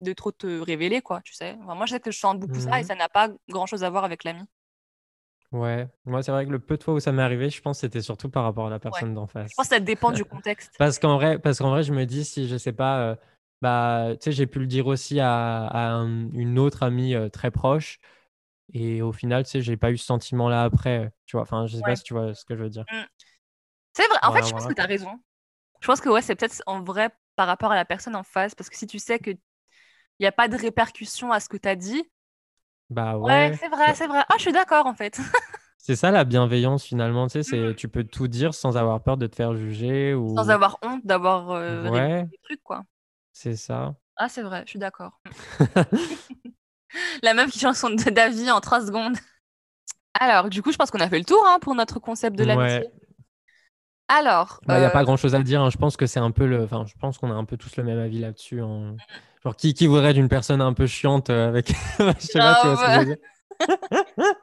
de 0.00 0.12
trop 0.12 0.32
te 0.32 0.60
révéler, 0.60 1.00
quoi, 1.00 1.20
tu 1.22 1.32
sais. 1.32 1.56
moi, 1.56 1.86
je 1.86 1.92
sais 1.92 2.00
que 2.00 2.10
je 2.10 2.18
sens 2.18 2.36
beaucoup 2.36 2.60
ça 2.60 2.80
et 2.80 2.82
mmh 2.82 2.86
ça 2.86 2.94
n'a 2.96 3.08
pas 3.08 3.28
grand-chose 3.48 3.84
à 3.84 3.90
voir 3.90 4.04
avec 4.04 4.24
l'ami. 4.24 4.44
Ouais, 5.54 5.86
moi 6.04 6.20
c'est 6.20 6.32
vrai 6.32 6.46
que 6.46 6.50
le 6.50 6.58
peu 6.58 6.76
de 6.76 6.82
fois 6.82 6.94
où 6.94 7.00
ça 7.00 7.12
m'est 7.12 7.22
arrivé, 7.22 7.48
je 7.48 7.62
pense 7.62 7.76
que 7.76 7.82
c'était 7.82 8.00
surtout 8.00 8.28
par 8.28 8.42
rapport 8.42 8.66
à 8.66 8.70
la 8.70 8.80
personne 8.80 9.14
d'en 9.14 9.28
face. 9.28 9.52
Je 9.52 9.54
pense 9.54 9.68
que 9.68 9.74
ça 9.76 9.80
dépend 9.80 10.10
du 10.10 10.24
contexte. 10.24 10.74
Parce 10.80 10.98
qu'en 10.98 11.14
vrai, 11.14 11.38
parce 11.38 11.58
qu'en 11.58 11.70
vrai, 11.70 11.84
je 11.84 11.92
me 11.92 12.06
dis 12.06 12.24
si 12.24 12.48
je 12.48 12.56
sais 12.56 12.72
pas, 12.72 12.98
euh, 12.98 13.16
bah 13.62 14.08
tu 14.14 14.24
sais, 14.24 14.32
j'ai 14.32 14.48
pu 14.48 14.58
le 14.58 14.66
dire 14.66 14.88
aussi 14.88 15.20
à, 15.20 15.68
une 16.32 16.58
autre 16.58 16.82
amie 16.82 17.14
euh, 17.14 17.28
très 17.28 17.52
proche, 17.52 18.00
et 18.72 19.00
au 19.00 19.12
final, 19.12 19.44
tu 19.44 19.50
sais, 19.50 19.62
j'ai 19.62 19.76
pas 19.76 19.92
eu 19.92 19.96
ce 19.96 20.06
sentiment-là 20.06 20.64
après, 20.64 21.12
tu 21.24 21.36
vois. 21.36 21.42
Enfin, 21.42 21.68
je 21.68 21.76
sais 21.76 21.82
pas 21.82 21.94
si 21.94 22.02
tu 22.02 22.14
vois 22.14 22.34
ce 22.34 22.44
que 22.44 22.56
je 22.56 22.64
veux 22.64 22.70
dire. 22.70 22.84
Mmh. 22.90 23.02
C'est 23.92 24.08
vrai. 24.08 24.18
En 24.24 24.32
fait, 24.32 24.44
je 24.44 24.50
pense 24.50 24.66
que 24.66 24.72
tu 24.72 24.82
as 24.82 24.86
raison. 24.86 25.20
Je 25.80 25.86
pense 25.86 26.00
que 26.00 26.08
ouais, 26.08 26.22
c'est 26.22 26.34
peut-être 26.34 26.64
en 26.66 26.82
vrai 26.82 27.10
par 27.36 27.46
rapport 27.46 27.70
à 27.70 27.76
la 27.76 27.84
personne 27.84 28.16
en 28.16 28.24
face, 28.24 28.56
parce 28.56 28.68
que 28.68 28.76
si 28.76 28.88
tu 28.88 28.98
sais 28.98 29.20
que 29.20 29.30
il 29.30 30.22
n'y 30.22 30.26
a 30.26 30.32
pas 30.32 30.48
de 30.48 30.56
répercussion 30.56 31.30
à 31.30 31.38
ce 31.38 31.48
que 31.48 31.56
tu 31.56 31.68
as 31.68 31.76
dit, 31.76 32.10
bah 32.90 33.16
ouais. 33.18 33.56
c'est 33.60 33.68
vrai, 33.68 33.94
c'est 33.94 34.06
vrai. 34.06 34.22
Ah, 34.28 34.34
je 34.36 34.42
suis 34.42 34.52
d'accord 34.52 34.86
en 34.86 34.94
fait. 34.94 35.18
c'est 35.78 35.96
ça 35.96 36.10
la 36.10 36.24
bienveillance 36.24 36.84
finalement, 36.84 37.26
tu 37.26 37.32
sais, 37.32 37.42
c'est 37.42 37.60
mmh. 37.60 37.74
tu 37.74 37.88
peux 37.88 38.04
tout 38.04 38.28
dire 38.28 38.54
sans 38.54 38.76
avoir 38.76 39.02
peur 39.02 39.16
de 39.16 39.26
te 39.26 39.36
faire 39.36 39.54
juger 39.54 40.14
ou 40.14 40.36
sans 40.36 40.50
avoir 40.50 40.78
honte 40.82 41.04
d'avoir 41.04 41.50
euh, 41.50 42.22
des 42.24 42.38
trucs 42.42 42.62
quoi. 42.62 42.82
C'est 43.32 43.56
ça. 43.56 43.94
Ah, 44.16 44.28
c'est 44.28 44.42
vrai, 44.42 44.62
je 44.64 44.70
suis 44.70 44.78
d'accord. 44.78 45.20
la 47.22 47.34
meuf 47.34 47.50
qui 47.50 47.58
change 47.58 47.76
son 47.76 47.90
d'avis 47.90 48.50
en 48.50 48.60
3 48.60 48.86
secondes. 48.86 49.16
Alors, 50.18 50.48
du 50.48 50.62
coup, 50.62 50.70
je 50.72 50.76
pense 50.76 50.90
qu'on 50.90 51.00
a 51.00 51.08
fait 51.08 51.18
le 51.18 51.24
tour 51.24 51.44
hein, 51.46 51.58
pour 51.60 51.74
notre 51.74 51.98
concept 51.98 52.38
de 52.38 52.44
l'amitié. 52.44 52.88
Alors, 54.06 54.60
il 54.68 54.74
n'y 54.74 54.84
a 54.84 54.90
pas 54.90 55.00
euh, 55.00 55.04
grand 55.04 55.16
chose 55.16 55.34
à 55.34 55.42
dire. 55.42 55.62
Hein. 55.62 55.70
Je 55.70 55.78
pense 55.78 55.96
que 55.96 56.06
c'est 56.06 56.20
un 56.20 56.30
peu 56.30 56.46
le. 56.46 56.62
Enfin, 56.62 56.84
je 56.86 56.94
pense 57.00 57.18
qu'on 57.18 57.30
a 57.30 57.34
un 57.34 57.44
peu 57.44 57.56
tous 57.56 57.76
le 57.76 57.84
même 57.84 57.98
avis 57.98 58.20
là-dessus. 58.20 58.60
Hein. 58.60 58.96
Genre, 59.44 59.56
qui, 59.56 59.74
qui 59.74 59.86
voudrait 59.86 60.14
d'une 60.14 60.28
personne 60.28 60.62
un 60.62 60.72
peu 60.72 60.86
chiante 60.86 61.28
euh, 61.28 61.48
avec. 61.48 61.68
je 61.98 62.04
sais 62.18 62.38
pas, 62.38 62.58
tu 62.62 62.68
vois 62.68 62.76
ce 62.76 62.86
que 62.86 62.92
je 62.92 62.98
veux 62.98 63.04
dire. 63.04 63.16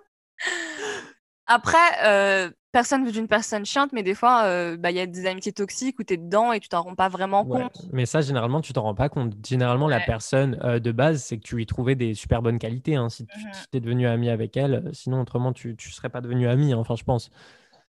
Après, 1.48 1.77
euh, 2.06 2.51
personne 2.71 3.03
veut 3.03 3.12
d'une 3.12 3.27
personne 3.27 3.65
chiante, 3.65 3.92
mais 3.94 4.03
des 4.03 4.13
fois, 4.13 4.44
euh, 4.45 4.77
bah, 4.77 4.92
il 4.92 4.98
y 4.98 5.00
a 5.00 5.07
des 5.07 5.25
amitiés 5.25 5.51
toxiques 5.51 6.00
où 6.00 6.03
tu 6.03 6.13
es 6.13 6.18
dedans 6.18 6.53
et 6.53 6.59
tu 6.59 6.69
t'en 6.69 6.83
rends 6.83 6.95
pas 6.95 7.09
vraiment 7.09 7.44
compte. 7.44 7.75
Mais 7.92 8.06
ça, 8.06 8.21
généralement, 8.21 8.62
tu 8.62 8.74
t'en 8.74 8.83
rends 8.83 8.95
pas 8.95 9.09
compte. 9.09 9.33
Généralement, 9.45 9.88
la 9.88 10.00
personne 10.00 10.56
de 10.56 10.92
base, 10.92 11.24
c'est 11.24 11.38
que 11.38 11.44
tu 11.44 11.56
lui 11.56 11.65
trouvais 11.65 11.95
des 11.95 12.13
super 12.13 12.42
bonnes 12.42 12.59
qualités. 12.59 12.95
Hein, 12.95 13.09
si 13.09 13.25
tu 13.25 13.38
mmh 13.38 13.51
étais 13.68 13.80
devenu 13.81 14.07
ami 14.07 14.30
avec 14.30 14.56
elle, 14.56 14.92
sinon, 14.94 15.19
autrement, 15.19 15.52
tu 15.52 15.69
ne 15.69 15.92
serais 15.92 16.09
pas 16.09 16.21
devenu 16.21 16.47
ami. 16.47 16.73
Hein, 16.73 16.78
enfin, 16.78 16.95
je 16.95 17.04
pense. 17.04 17.31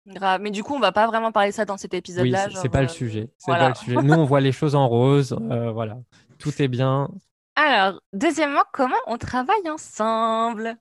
Grave. 0.07 0.41
Mais 0.41 0.49
du 0.49 0.63
coup, 0.63 0.73
on 0.73 0.79
va 0.79 0.91
pas 0.91 1.05
vraiment 1.05 1.31
parler 1.31 1.49
de 1.49 1.55
ça 1.55 1.65
dans 1.65 1.77
cet 1.77 1.93
épisode-là. 1.93 2.47
Oui, 2.47 2.55
c'est 2.59 2.69
pas 2.69 2.81
le 2.81 2.87
sujet. 2.87 3.29
C'est 3.37 3.51
pas 3.51 3.69
le 3.69 3.75
sujet. 3.75 3.97
Nous, 4.01 4.13
on 4.13 4.25
voit 4.25 4.41
les 4.41 4.53
choses 4.53 4.73
en 4.73 4.87
rose. 4.87 5.37
voilà. 5.73 5.97
Tout 6.41 6.61
est 6.61 6.67
bien. 6.67 7.09
Alors, 7.55 8.01
deuxièmement, 8.13 8.63
comment 8.73 8.95
on 9.07 9.17
travaille 9.17 9.69
ensemble? 9.69 10.77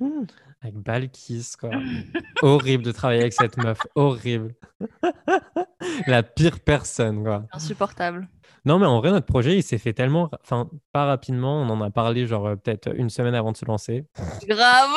Mmh, 0.00 0.24
Avec 0.60 0.74
Balkis, 0.76 1.52
quoi. 1.58 1.70
Horrible 2.42 2.82
de 2.84 2.92
travailler 2.92 3.20
avec 3.22 3.32
cette 3.32 3.56
meuf. 3.56 3.78
Horrible. 3.94 4.54
La 6.06 6.22
pire 6.22 6.60
personne, 6.60 7.22
quoi. 7.22 7.44
Insupportable. 7.52 8.28
Non, 8.64 8.78
mais 8.78 8.86
en 8.86 9.00
vrai, 9.00 9.10
notre 9.10 9.26
projet, 9.26 9.56
il 9.56 9.62
s'est 9.62 9.78
fait 9.78 9.92
tellement. 9.92 10.30
Enfin, 10.42 10.68
pas 10.92 11.04
rapidement. 11.06 11.62
On 11.62 11.68
en 11.70 11.80
a 11.82 11.90
parlé, 11.90 12.26
genre, 12.26 12.46
euh, 12.46 12.56
peut-être 12.56 12.94
une 12.94 13.10
semaine 13.10 13.34
avant 13.34 13.52
de 13.52 13.56
se 13.56 13.64
lancer. 13.64 14.06
Grave 14.48 14.90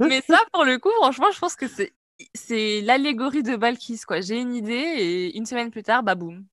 Mais 0.00 0.20
ça, 0.22 0.38
pour 0.52 0.64
le 0.64 0.78
coup, 0.78 0.90
franchement, 1.00 1.30
je 1.32 1.38
pense 1.38 1.56
que 1.56 1.68
c'est. 1.68 1.92
C'est 2.34 2.80
l'allégorie 2.80 3.42
de 3.42 3.56
Balkis, 3.56 4.00
quoi. 4.06 4.22
J'ai 4.22 4.40
une 4.40 4.54
idée 4.54 4.72
et 4.72 5.36
une 5.36 5.44
semaine 5.44 5.70
plus 5.70 5.82
tard, 5.82 6.02
bah 6.02 6.14
boum, 6.14 6.46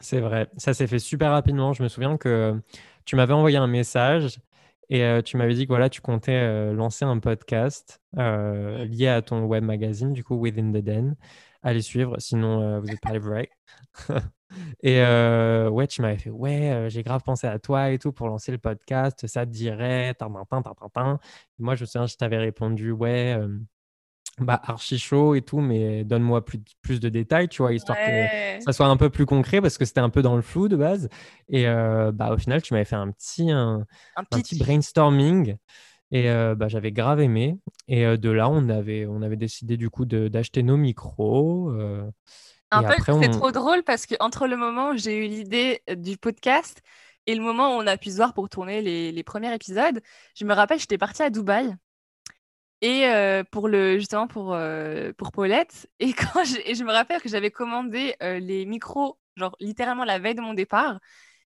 c'est 0.00 0.20
vrai, 0.20 0.48
ça 0.56 0.74
s'est 0.74 0.86
fait 0.86 0.98
super 0.98 1.30
rapidement. 1.30 1.72
Je 1.72 1.82
me 1.82 1.88
souviens 1.88 2.16
que 2.16 2.60
tu 3.04 3.16
m'avais 3.16 3.34
envoyé 3.34 3.56
un 3.56 3.66
message 3.66 4.38
et 4.90 5.04
euh, 5.04 5.22
tu 5.22 5.36
m'avais 5.36 5.54
dit 5.54 5.64
que 5.64 5.68
voilà, 5.68 5.88
tu 5.88 6.00
comptais 6.00 6.32
euh, 6.32 6.72
lancer 6.72 7.04
un 7.04 7.18
podcast 7.20 8.00
euh, 8.18 8.84
lié 8.86 9.08
à 9.08 9.22
ton 9.22 9.44
web 9.44 9.62
magazine, 9.62 10.12
du 10.12 10.24
coup 10.24 10.34
Within 10.34 10.72
the 10.72 10.82
Den. 10.82 11.16
Allez 11.62 11.82
suivre, 11.82 12.16
sinon 12.18 12.80
vous 12.80 12.86
n'êtes 12.86 13.00
pas 13.00 13.12
les 13.12 13.18
vrais. 13.20 13.50
et 14.82 15.00
ouais, 15.02 15.86
tu 15.86 16.02
m'avais 16.02 16.16
fait 16.18 16.30
ouais, 16.30 16.86
j'ai 16.88 17.02
grave 17.02 17.22
pensé 17.22 17.46
à 17.46 17.58
toi 17.58 17.90
et 17.90 17.98
tout 17.98 18.12
pour 18.12 18.28
lancer 18.28 18.50
le 18.50 18.58
podcast, 18.58 19.26
ça 19.26 19.46
te 19.46 19.50
dirait, 19.50 20.14
moi, 21.58 21.74
je 21.76 21.82
me 21.82 21.86
souviens, 21.86 22.06
je 22.06 22.16
t'avais 22.16 22.38
répondu 22.38 22.90
ouais 22.92 23.38
bah, 24.38 24.60
archi 24.64 24.98
chaud 24.98 25.34
et 25.34 25.42
tout, 25.42 25.60
mais 25.60 26.04
donne-moi 26.04 26.44
plus, 26.44 26.60
plus 26.82 27.00
de 27.00 27.08
détails, 27.08 27.48
tu 27.48 27.62
vois, 27.62 27.72
histoire 27.72 27.98
que 27.98 28.62
ça 28.62 28.72
soit 28.72 28.86
un 28.86 28.96
peu 28.96 29.10
plus 29.10 29.26
concret 29.26 29.60
parce 29.60 29.76
que 29.76 29.84
c'était 29.84 30.00
un 30.00 30.10
peu 30.10 30.22
dans 30.22 30.36
le 30.36 30.42
flou 30.42 30.68
de 30.68 30.76
base. 30.76 31.08
Et 31.48 31.66
euh, 31.66 32.10
bah, 32.12 32.32
au 32.32 32.38
final, 32.38 32.62
tu 32.62 32.72
m'avais 32.72 32.84
fait 32.84 32.96
un 32.96 33.10
petit, 33.10 33.50
un, 33.50 33.86
petit 34.30 34.58
brainstorming 34.58 35.56
et 36.10 36.30
euh, 36.30 36.54
bah, 36.54 36.68
j'avais 36.68 36.92
grave 36.92 37.20
aimé. 37.20 37.58
Et 37.88 38.06
euh, 38.06 38.16
de 38.16 38.30
là, 38.30 38.48
on 38.48 38.68
avait, 38.68 39.06
on 39.06 39.22
avait 39.22 39.36
décidé 39.36 39.76
du 39.76 39.90
coup 39.90 40.06
d'acheter 40.06 40.62
nos 40.62 40.76
micros. 40.76 41.72
en 42.72 42.82
fait, 42.82 43.12
c'est 43.20 43.30
trop 43.30 43.52
drôle 43.52 43.82
parce 43.82 44.06
que 44.06 44.14
entre 44.20 44.46
le 44.46 44.56
moment 44.56 44.90
où 44.90 44.96
j'ai 44.96 45.16
eu 45.16 45.28
l'idée 45.28 45.82
du 45.96 46.16
podcast 46.16 46.80
et 47.26 47.34
le 47.34 47.42
moment 47.42 47.76
où 47.76 47.80
on 47.80 47.86
a 47.86 47.98
pu 47.98 48.10
se 48.10 48.16
voir 48.16 48.32
pour 48.32 48.48
tourner 48.48 48.80
les, 48.80 49.12
les 49.12 49.22
premiers 49.22 49.54
épisodes, 49.54 50.00
je 50.34 50.44
me 50.46 50.54
rappelle, 50.54 50.78
j'étais 50.78 50.98
partie 50.98 51.22
à 51.22 51.28
Dubaï 51.28 51.76
Et 52.82 53.04
pour 53.50 53.68
le, 53.68 53.98
justement 53.98 54.26
pour, 54.26 54.56
pour 55.18 55.32
Paulette. 55.32 55.88
Et 55.98 56.12
quand 56.12 56.44
je, 56.44 56.74
je 56.74 56.84
me 56.84 56.92
rappelle 56.92 57.20
que 57.20 57.28
j'avais 57.28 57.50
commandé 57.50 58.14
les 58.20 58.64
micros, 58.66 59.18
genre 59.36 59.54
littéralement 59.60 60.04
la 60.04 60.18
veille 60.18 60.34
de 60.34 60.40
mon 60.40 60.54
départ. 60.54 60.98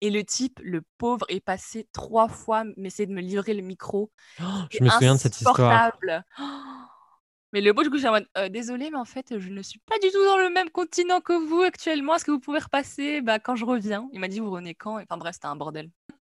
Et 0.00 0.10
le 0.10 0.22
type, 0.22 0.60
le 0.62 0.82
pauvre, 0.96 1.26
est 1.28 1.40
passé 1.40 1.88
trois 1.92 2.28
fois 2.28 2.64
m'essayer 2.76 3.06
de 3.06 3.12
me 3.12 3.20
livrer 3.20 3.52
le 3.52 3.62
micro. 3.62 4.12
Oh, 4.40 4.44
je 4.70 4.82
me 4.82 4.88
souviens 4.90 5.14
de 5.14 5.20
cette 5.20 5.40
histoire. 5.40 5.92
Mais 7.52 7.62
le 7.62 7.72
beau, 7.72 7.82
du 7.82 7.90
coup, 7.90 7.96
j'ai 7.96 8.08
en 8.08 8.12
mode 8.12 8.28
désolé, 8.50 8.90
mais 8.90 8.98
en 8.98 9.06
fait, 9.06 9.38
je 9.38 9.48
ne 9.48 9.62
suis 9.62 9.78
pas 9.78 9.98
du 10.00 10.10
tout 10.10 10.22
dans 10.22 10.36
le 10.36 10.50
même 10.50 10.68
continent 10.68 11.22
que 11.22 11.32
vous 11.32 11.62
actuellement. 11.62 12.14
Est-ce 12.14 12.26
que 12.26 12.30
vous 12.30 12.40
pouvez 12.40 12.58
repasser? 12.58 13.22
Bah, 13.22 13.38
quand 13.38 13.56
je 13.56 13.64
reviens 13.64 14.06
Il 14.12 14.20
m'a 14.20 14.28
dit, 14.28 14.38
vous 14.38 14.50
revenez 14.50 14.74
quand? 14.74 15.00
Enfin 15.00 15.16
bref, 15.16 15.34
c'était 15.36 15.46
un 15.46 15.56
bordel. 15.56 15.88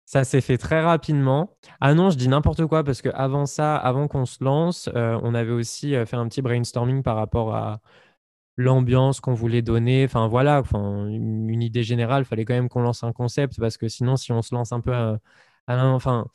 Ça 0.09 0.23
s'est 0.23 0.39
fait 0.39 0.57
très 0.57 0.81
rapidement. 0.81 1.57
Ah 1.81 1.93
non, 1.93 2.09
je 2.09 2.17
dis 2.17 2.29
n'importe 2.29 2.65
quoi 2.65 2.85
parce 2.85 3.01
que 3.01 3.09
avant 3.09 3.45
ça, 3.45 3.75
avant 3.75 4.07
qu'on 4.07 4.25
se 4.25 4.41
lance, 4.41 4.89
on 4.95 5.35
avait 5.35 5.51
aussi 5.51 5.95
fait 6.05 6.15
un 6.15 6.29
petit 6.29 6.41
brainstorming 6.41 7.03
par 7.03 7.17
rapport 7.17 7.53
à 7.53 7.81
l'ambiance 8.55 9.19
qu'on 9.19 9.33
voulait 9.33 9.61
donner. 9.61 10.05
Enfin 10.05 10.29
voilà, 10.29 10.63
une 10.73 11.61
idée 11.61 11.83
générale, 11.83 12.21
il 12.21 12.25
fallait 12.25 12.45
quand 12.45 12.53
même 12.53 12.69
qu'on 12.69 12.83
lance 12.83 13.03
un 13.03 13.11
concept 13.11 13.59
parce 13.59 13.75
que 13.75 13.89
sinon, 13.89 14.15
si 14.15 14.31
on 14.31 14.41
se 14.41 14.55
lance 14.55 14.71
un 14.71 14.79
peu 14.79 14.93
à, 14.93 15.19
enfin, 15.67 16.25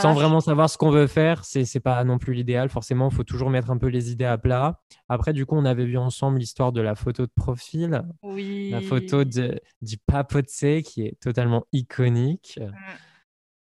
sans 0.00 0.14
vraiment 0.14 0.40
savoir 0.40 0.70
ce 0.70 0.78
qu'on 0.78 0.90
veut 0.90 1.06
faire, 1.06 1.44
c'est 1.44 1.62
n'est 1.74 1.80
pas 1.80 2.02
non 2.04 2.18
plus 2.18 2.34
l'idéal. 2.34 2.68
Forcément, 2.68 3.08
il 3.10 3.14
faut 3.14 3.24
toujours 3.24 3.50
mettre 3.50 3.70
un 3.70 3.78
peu 3.78 3.88
les 3.88 4.12
idées 4.12 4.24
à 4.24 4.38
plat. 4.38 4.80
Après, 5.08 5.32
du 5.32 5.46
coup, 5.46 5.56
on 5.56 5.64
avait 5.64 5.84
vu 5.84 5.98
ensemble 5.98 6.38
l'histoire 6.38 6.72
de 6.72 6.80
la 6.80 6.94
photo 6.94 7.24
de 7.26 7.32
profil, 7.34 8.02
oui. 8.22 8.70
la 8.70 8.80
photo 8.80 9.24
de, 9.24 9.60
du 9.80 9.98
papotsé 9.98 10.82
qui 10.82 11.06
est 11.06 11.18
totalement 11.20 11.64
iconique. 11.72 12.58
Mm. 12.60 12.72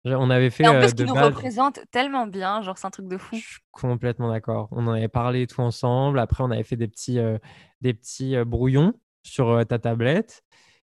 On 0.05 0.29
avait 0.29 0.49
fait. 0.49 0.63
Et 0.63 0.67
en 0.67 0.79
plus, 0.79 0.87
euh, 0.87 0.91
qui 0.91 1.03
nous 1.03 1.13
représente 1.13 1.79
tellement 1.91 2.27
bien, 2.27 2.61
genre 2.61 2.77
c'est 2.77 2.87
un 2.87 2.91
truc 2.91 3.07
de 3.07 3.17
fou. 3.17 3.35
Je 3.35 3.41
suis 3.41 3.59
complètement 3.71 4.29
d'accord. 4.29 4.69
On 4.71 4.87
en 4.87 4.93
avait 4.93 5.09
parlé 5.09 5.47
tout 5.47 5.61
ensemble. 5.61 6.19
Après, 6.19 6.43
on 6.43 6.51
avait 6.51 6.63
fait 6.63 6.77
des 6.77 6.87
petits, 6.87 7.19
euh, 7.19 7.37
des 7.81 7.93
petits 7.93 8.35
euh, 8.35 8.45
brouillons 8.45 8.93
sur 9.23 9.65
ta 9.67 9.79
tablette. 9.79 10.43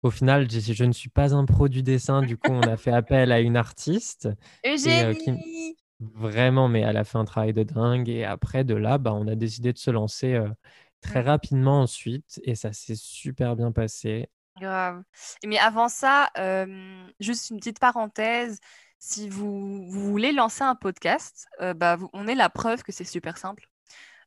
Au 0.02 0.10
final, 0.10 0.50
je, 0.50 0.60
je, 0.60 0.84
ne 0.84 0.92
suis 0.92 1.08
pas 1.08 1.34
un 1.34 1.44
pro 1.44 1.68
du 1.68 1.82
dessin. 1.82 2.22
Du 2.22 2.36
coup, 2.36 2.50
on 2.50 2.62
a 2.62 2.76
fait 2.76 2.92
appel 2.92 3.32
à 3.32 3.40
une 3.40 3.56
artiste. 3.56 4.28
Eugénie 4.66 5.76
Vraiment, 6.00 6.68
mais 6.68 6.80
elle 6.80 6.96
a 6.96 7.04
fait 7.04 7.18
un 7.18 7.24
travail 7.24 7.52
de 7.52 7.62
dingue. 7.62 8.08
Et 8.08 8.24
après, 8.24 8.64
de 8.64 8.74
là, 8.74 8.98
bah, 8.98 9.12
on 9.14 9.28
a 9.28 9.36
décidé 9.36 9.72
de 9.72 9.78
se 9.78 9.90
lancer 9.90 10.40
très 11.00 11.20
rapidement 11.20 11.82
ensuite. 11.82 12.40
Et 12.42 12.56
ça 12.56 12.72
s'est 12.72 12.96
super 12.96 13.54
bien 13.54 13.70
passé. 13.70 14.28
Grave. 14.60 15.02
Mais 15.46 15.58
avant 15.58 15.88
ça, 15.88 16.30
juste 17.20 17.50
une 17.50 17.58
petite 17.58 17.78
parenthèse 17.78 18.58
si 19.02 19.28
vous, 19.28 19.84
voulez 19.90 20.30
lancer 20.30 20.62
un 20.62 20.76
podcast, 20.76 21.48
euh, 21.60 21.74
bah, 21.74 21.98
on 22.12 22.28
est 22.28 22.36
la 22.36 22.48
preuve 22.48 22.84
que 22.84 22.92
c'est 22.92 23.02
super 23.02 23.36
simple. 23.36 23.68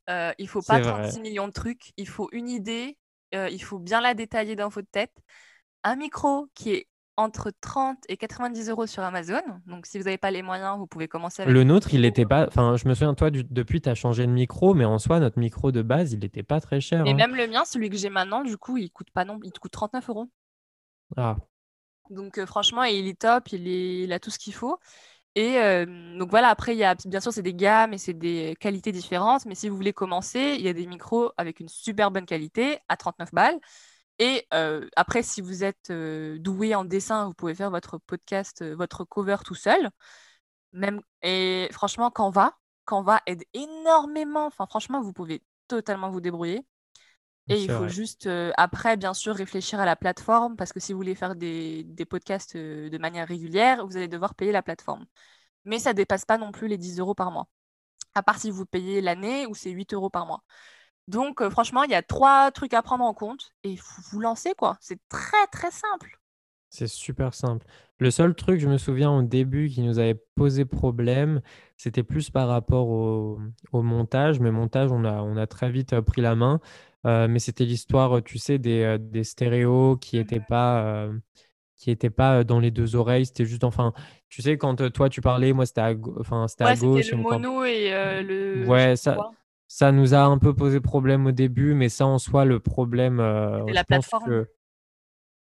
Euh, 0.10 0.34
il 0.38 0.50
faut 0.50 0.62
pas 0.62 0.82
36 0.82 1.22
millions 1.22 1.48
de 1.48 1.53
trucs, 1.53 1.94
il 1.96 2.10
faut 2.10 2.27
une 2.34 2.50
idée, 2.50 2.98
euh, 3.34 3.48
il 3.50 3.63
faut 3.63 3.79
bien 3.79 4.01
la 4.01 4.13
détailler 4.13 4.58
dans 4.58 4.67
votre 4.67 4.91
tête. 4.91 5.15
Un 5.86 5.96
micro 5.96 6.48
qui 6.54 6.72
est 6.72 6.88
entre 7.15 7.51
30 7.62 7.98
et 8.10 8.18
90 8.18 8.70
euros 8.70 8.88
sur 8.88 9.04
Amazon. 9.04 9.42
Donc, 9.68 9.86
si 9.86 9.98
vous 9.98 10.04
n'avez 10.04 10.18
pas 10.18 10.32
les 10.32 10.42
moyens, 10.42 10.77
vous 10.77 10.88
pouvez 10.88 11.08
commencer 11.08 11.44
avec. 11.44 11.54
Le 11.54 11.63
nôtre, 11.63 11.94
il 11.94 12.01
n'était 12.01 12.25
pas. 12.25 12.48
Enfin, 12.48 12.75
je 12.75 12.88
me 12.88 12.94
souviens, 12.94 13.13
toi, 13.13 13.30
depuis, 13.32 13.82
tu 13.82 13.88
as 13.88 13.96
changé 13.96 14.25
de 14.25 14.32
micro, 14.32 14.74
mais 14.74 14.84
en 14.84 15.00
soi, 15.00 15.20
notre 15.20 15.39
micro 15.39 15.72
de 15.72 15.82
base, 15.82 16.12
il 16.12 16.20
n'était 16.20 16.44
pas 16.44 16.60
très 16.60 16.82
cher. 16.82 17.06
Et 17.06 17.12
hein. 17.12 17.13
même 17.13 17.36
le 17.36 17.48
mien, 17.48 17.63
celui 17.63 17.89
que 17.89 17.96
j'ai 17.96 18.10
maintenant, 18.10 18.44
du 18.44 18.58
coup, 18.58 18.77
il 18.77 18.92
coûte 18.92 19.12
pas 19.12 19.24
non, 19.24 19.39
il 19.44 19.54
coûte 19.54 19.72
39 19.72 20.10
euros. 20.10 20.30
Ah, 21.15 21.38
donc 22.10 22.44
franchement, 22.46 22.84
il 22.84 23.08
est 23.08 23.20
top, 23.20 23.51
il, 23.51 23.68
est, 23.68 24.04
il 24.04 24.13
a 24.13 24.20
tout 24.20 24.30
ce 24.30 24.38
qu'il 24.38 24.54
faut. 24.54 24.80
Et 25.38 25.86
donc 26.18 26.30
voilà, 26.30 26.48
après, 26.48 26.74
il 26.75 26.77
y 26.77 26.84
a, 26.84 26.96
bien 27.06 27.20
sûr, 27.20 27.34
c'est 27.34 27.42
des 27.42 27.54
gammes 27.54 27.94
et 27.94 27.98
c'est 27.98 28.13
des 28.13 28.56
qualités 28.60 28.92
différentes. 28.92 29.46
Mais 29.46 29.56
si 29.56 29.68
vous 29.68 29.75
voulez 29.75 29.92
commencer, 29.92 30.56
il 30.58 30.62
y 30.62 30.70
a 30.70 30.74
des 30.74 30.86
micros 30.86 31.32
avec 31.38 31.60
une 31.60 31.68
super 31.68 32.10
bonne 32.10 32.25
qualité 32.25 32.80
à 32.88 32.96
39 32.96 33.34
balles. 33.34 33.60
Et 34.19 34.48
après, 34.95 35.24
si 35.24 35.41
vous 35.41 35.63
êtes 35.63 35.91
doué 35.91 36.75
en 36.75 36.86
dessin, 36.86 37.25
vous 37.25 37.34
pouvez 37.34 37.55
faire 37.55 37.72
votre 37.72 37.98
podcast, 37.98 38.63
votre 38.63 39.03
cover 39.03 39.38
tout 39.43 39.55
seul. 39.55 39.89
Même, 40.74 41.01
et 41.22 41.69
franchement, 41.72 42.12
Canva, 42.12 42.57
Canva 42.86 43.22
aide 43.25 43.43
énormément. 43.53 44.45
Enfin, 44.45 44.65
franchement, 44.67 45.01
vous 45.01 45.13
pouvez 45.13 45.43
totalement 45.67 46.10
vous 46.10 46.22
débrouiller. 46.22 46.65
Et 47.48 47.62
il 47.62 47.69
faut 47.69 47.88
juste, 47.88 48.29
après, 48.57 48.98
bien 48.98 49.13
sûr, 49.13 49.36
réfléchir 49.36 49.79
à 49.79 49.86
la 49.86 49.95
plateforme, 49.95 50.55
parce 50.55 50.74
que 50.74 50.79
si 50.79 50.93
vous 50.93 51.00
voulez 51.00 51.13
faire 51.15 51.36
des, 51.36 51.84
des 51.84 52.05
podcasts 52.05 52.57
de 52.57 52.98
manière 52.98 53.27
régulière, 53.27 53.86
vous 53.86 53.98
allez 53.98 54.07
devoir 54.07 54.34
payer 54.34 54.51
la 54.51 54.63
plateforme. 54.63 55.05
Mais 55.65 55.79
ça 55.79 55.91
ne 55.91 55.95
dépasse 55.95 56.25
pas 56.25 56.38
non 56.38 56.51
plus 56.51 56.67
les 56.67 56.77
10 56.77 57.00
euros 57.00 57.15
par 57.15 57.31
mois. 57.31 57.48
À 58.15 58.24
part 58.24 58.39
si 58.39 58.50
vous 58.50 58.65
payez 58.65 59.01
l'année, 59.01 59.45
où 59.45 59.55
c'est 59.55 59.72
8 59.72 59.93
euros 59.93 60.10
par 60.10 60.25
mois. 60.25 60.43
Donc, 61.08 61.48
franchement, 61.50 61.84
il 61.84 61.92
y 61.92 61.96
a 61.96 62.02
trois 62.02 62.52
trucs 62.52 62.74
à 62.74 62.82
prendre 62.82 63.04
en 63.04 63.14
compte, 63.14 63.54
et 63.64 63.78
faut 63.78 64.02
vous 64.12 64.20
lancer, 64.20 64.54
quoi. 64.58 64.78
C'est 64.80 65.00
très, 65.10 65.46
très 65.52 65.72
simple. 65.72 66.20
C'est 66.70 66.88
super 66.88 67.34
simple. 67.34 67.66
Le 68.00 68.12
seul 68.12 68.36
truc, 68.36 68.60
je 68.60 68.68
me 68.68 68.78
souviens 68.78 69.12
au 69.12 69.22
début, 69.22 69.70
qui 69.70 69.82
nous 69.82 70.00
avait 70.00 70.20
posé 70.36 70.66
problème, 70.66 71.42
c'était 71.78 72.04
plus 72.04 72.30
par 72.30 72.50
rapport 72.50 72.90
au, 72.90 73.40
au 73.72 73.82
montage. 73.82 74.40
Mais 74.40 74.52
montage, 74.52 74.92
on 74.92 75.06
a, 75.06 75.22
on 75.22 75.38
a 75.38 75.48
très 75.48 75.70
vite 75.70 75.98
pris 76.02 76.22
la 76.22 76.36
main. 76.36 76.60
Euh, 77.06 77.28
mais 77.30 77.40
c'était 77.40 77.66
l'histoire, 77.66 78.22
tu 78.24 78.38
sais, 78.40 78.58
des, 78.58 78.98
des 79.00 79.24
stéréos 79.24 79.96
qui 79.96 80.18
n'étaient 80.18 80.42
pas, 80.42 80.84
euh, 80.84 81.14
qui 81.78 81.92
étaient 81.92 82.10
pas 82.10 82.44
dans 82.44 82.60
les 82.60 82.72
deux 82.72 82.96
oreilles. 82.96 83.28
C'était 83.28 83.46
juste, 83.46 83.64
enfin, 83.64 83.94
tu 84.28 84.42
sais, 84.42 84.58
quand 84.58 84.92
toi 84.92 85.08
tu 85.08 85.22
parlais, 85.22 85.54
moi 85.54 85.66
c'était 85.66 85.82
à, 85.82 85.94
enfin, 86.20 86.48
c'était 86.48 86.64
à 86.64 86.76
gauche. 86.76 87.12
le 87.12 87.18
mono 87.18 87.64
et 87.64 87.92
le. 88.24 88.66
Ouais, 88.68 88.96
ça, 88.96 89.32
ça 89.67 89.91
nous 89.91 90.13
a 90.13 90.22
un 90.22 90.38
peu 90.38 90.53
posé 90.53 90.79
problème 90.79 91.25
au 91.25 91.31
début, 91.31 91.74
mais 91.74 91.89
ça 91.89 92.05
en 92.05 92.19
soi, 92.19 92.45
le 92.45 92.60
problème. 92.60 93.17
c'est 93.67 93.74
la 93.74 93.84
plateforme? 93.84 94.45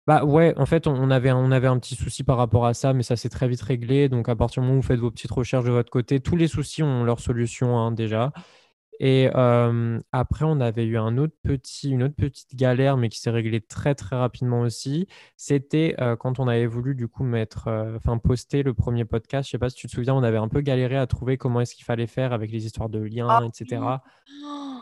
Bah 0.07 0.25
ouais, 0.25 0.53
en 0.57 0.65
fait, 0.65 0.87
on 0.87 1.11
avait, 1.11 1.31
on 1.31 1.51
avait 1.51 1.67
un 1.67 1.77
petit 1.77 1.95
souci 1.95 2.23
par 2.23 2.37
rapport 2.37 2.65
à 2.65 2.73
ça, 2.73 2.91
mais 2.91 3.03
ça 3.03 3.15
s'est 3.15 3.29
très 3.29 3.47
vite 3.47 3.61
réglé. 3.61 4.09
Donc, 4.09 4.29
à 4.29 4.35
partir 4.35 4.61
du 4.61 4.67
moment 4.67 4.79
où 4.79 4.81
vous 4.81 4.87
faites 4.87 4.99
vos 4.99 5.11
petites 5.11 5.31
recherches 5.31 5.65
de 5.65 5.71
votre 5.71 5.91
côté, 5.91 6.19
tous 6.19 6.35
les 6.35 6.47
soucis 6.47 6.81
ont 6.81 7.03
leur 7.03 7.19
solution 7.19 7.77
hein, 7.77 7.91
déjà. 7.91 8.31
Et 9.00 9.29
après, 10.12 10.45
on 10.45 10.60
avait 10.60 10.86
eu 10.86 10.98
un 10.98 11.17
autre 11.17 11.33
petit, 11.43 11.89
une 11.89 12.03
autre 12.03 12.15
petite 12.15 12.55
galère, 12.55 12.98
mais 12.98 13.10
qui 13.10 13.19
s'est 13.19 13.31
réglée 13.31 13.62
très 13.62 13.95
très 13.95 14.15
rapidement 14.15 14.62
aussi. 14.62 15.07
C'était 15.38 15.95
quand 16.19 16.39
on 16.39 16.48
avait 16.48 16.67
voulu 16.67 16.93
du 16.93 17.07
coup 17.07 17.24
mettre, 17.24 17.67
enfin 17.95 18.19
poster 18.19 18.62
le 18.62 18.74
premier 18.75 19.05
podcast. 19.05 19.48
Je 19.48 19.51
sais 19.51 19.57
pas 19.57 19.69
si 19.69 19.75
tu 19.75 19.88
te 19.88 19.91
souviens, 19.91 20.13
on 20.13 20.24
avait 20.24 20.38
un 20.38 20.48
peu 20.48 20.62
galéré 20.62 20.98
à 20.98 21.07
trouver 21.07 21.38
comment 21.38 21.62
est-ce 21.62 21.74
qu'il 21.74 21.86
fallait 21.86 22.05
faire 22.05 22.31
avec 22.31 22.51
les 22.51 22.65
histoires 22.65 22.89
de 22.89 23.00
liens, 23.00 23.27
ah 23.29 23.41
etc. 23.43 23.81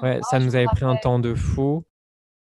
Ouais, 0.01 0.19
ça 0.29 0.39
nous 0.39 0.55
avait 0.55 0.65
pris 0.65 0.85
un 0.85 0.97
temps 0.97 1.19
de 1.19 1.33
fou. 1.33 1.85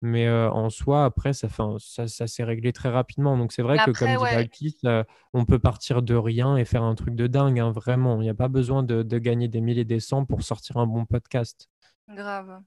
Mais 0.01 0.30
en 0.30 0.70
soi, 0.70 1.06
après, 1.06 1.34
ça, 1.34 1.48
ça, 1.80 2.08
ça 2.08 2.27
s'est 2.27 2.44
réglé 2.44 2.72
très 2.72 2.89
rapidement. 2.89 3.36
Donc, 3.36 3.51
c'est 3.51 3.63
vrai 3.63 3.80
que, 3.80 3.92
comme 3.92 4.08
dit 4.08 4.77
ouais. 4.84 5.06
on 5.34 5.46
peut 5.46 5.58
partir 5.58 6.04
de 6.04 6.13
rien 6.13 6.56
et 6.56 6.66
faire 6.66 6.84
un 6.84 6.94
truc 6.94 7.16
de 7.16 7.25
dingue, 7.25 7.60
hein, 7.60 7.72
vraiment. 7.72 8.22
Il 8.22 8.25
n'y 8.25 8.30
a 8.30 8.36
pas 8.36 8.48
besoin 8.48 8.84
de, 8.84 9.01
de, 9.01 9.18
gagner 9.18 9.48
des 9.48 9.60
milliers 9.60 9.82
et 9.82 9.86
des 9.86 10.00
cents 10.00 10.24
pour 10.24 10.44
sortir 10.44 10.77
un 10.77 10.86
bon 10.86 11.06
podcast. 11.06 11.68
Grave. 12.10 12.62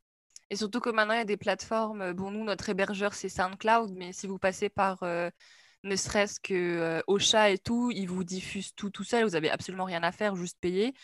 Et 0.50 0.56
surtout 0.56 0.80
que 0.80 0.90
maintenant, 0.90 1.14
il 1.14 1.18
y 1.18 1.20
a 1.20 1.24
des 1.24 1.36
plateformes. 1.36 2.12
Bon, 2.14 2.32
nous, 2.32 2.42
notre 2.42 2.68
hébergeur, 2.68 3.14
c'est 3.14 3.28
SoundCloud, 3.28 3.92
mais 3.94 4.12
si 4.12 4.26
vous 4.26 4.38
passez 4.38 4.68
par 4.68 5.04
ne 5.04 5.96
serait-ce 5.96 6.40
que 6.40 7.00
Ocha 7.06 7.50
et 7.50 7.58
tout, 7.58 7.92
ils 7.92 8.08
vous 8.08 8.24
diffusent 8.24 8.74
tout 8.74 8.90
tout 8.90 9.04
seul. 9.04 9.24
Vous 9.24 9.30
n'avez 9.30 9.50
absolument 9.50 9.84
rien 9.84 10.02
à 10.02 10.10
faire, 10.10 10.34
juste 10.34 10.58
payer. 10.60 10.94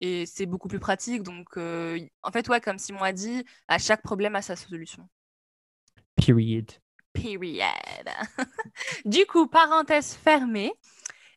Et 0.00 0.24
c'est 0.26 0.46
beaucoup 0.46 0.68
plus 0.68 0.78
pratique. 0.78 1.24
Donc, 1.24 1.56
en 1.56 2.30
fait, 2.32 2.48
ouais, 2.48 2.60
comme 2.60 2.78
Simon 2.78 3.02
a 3.02 3.12
dit, 3.12 3.44
à 3.66 3.78
chaque 3.78 4.02
problème 4.02 4.36
a 4.36 4.42
sa 4.42 4.54
solution. 4.54 5.08
Period. 6.24 6.70
Period. 7.12 7.64
du 9.04 9.26
coup, 9.26 9.46
parenthèse 9.46 10.14
fermée. 10.14 10.72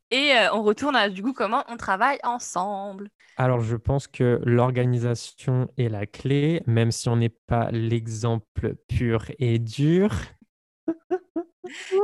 Et 0.10 0.32
euh, 0.32 0.53
on 0.53 0.63
retourne 0.63 0.96
à 0.96 1.10
du 1.10 1.22
coup 1.22 1.34
comment 1.34 1.65
on 1.67 1.75
travaille 1.75 2.20
ensemble. 2.24 3.10
Alors, 3.36 3.60
je 3.60 3.75
pense 3.75 4.08
que 4.08 4.39
l'organisation 4.46 5.70
est 5.77 5.89
la 5.89 6.06
clé, 6.06 6.63
même 6.65 6.91
si 6.91 7.10
on 7.10 7.17
n'est 7.17 7.27
pas 7.29 7.70
l'exemple 7.72 8.75
pur 8.88 9.25
et 9.39 9.60
dur. 9.60 10.12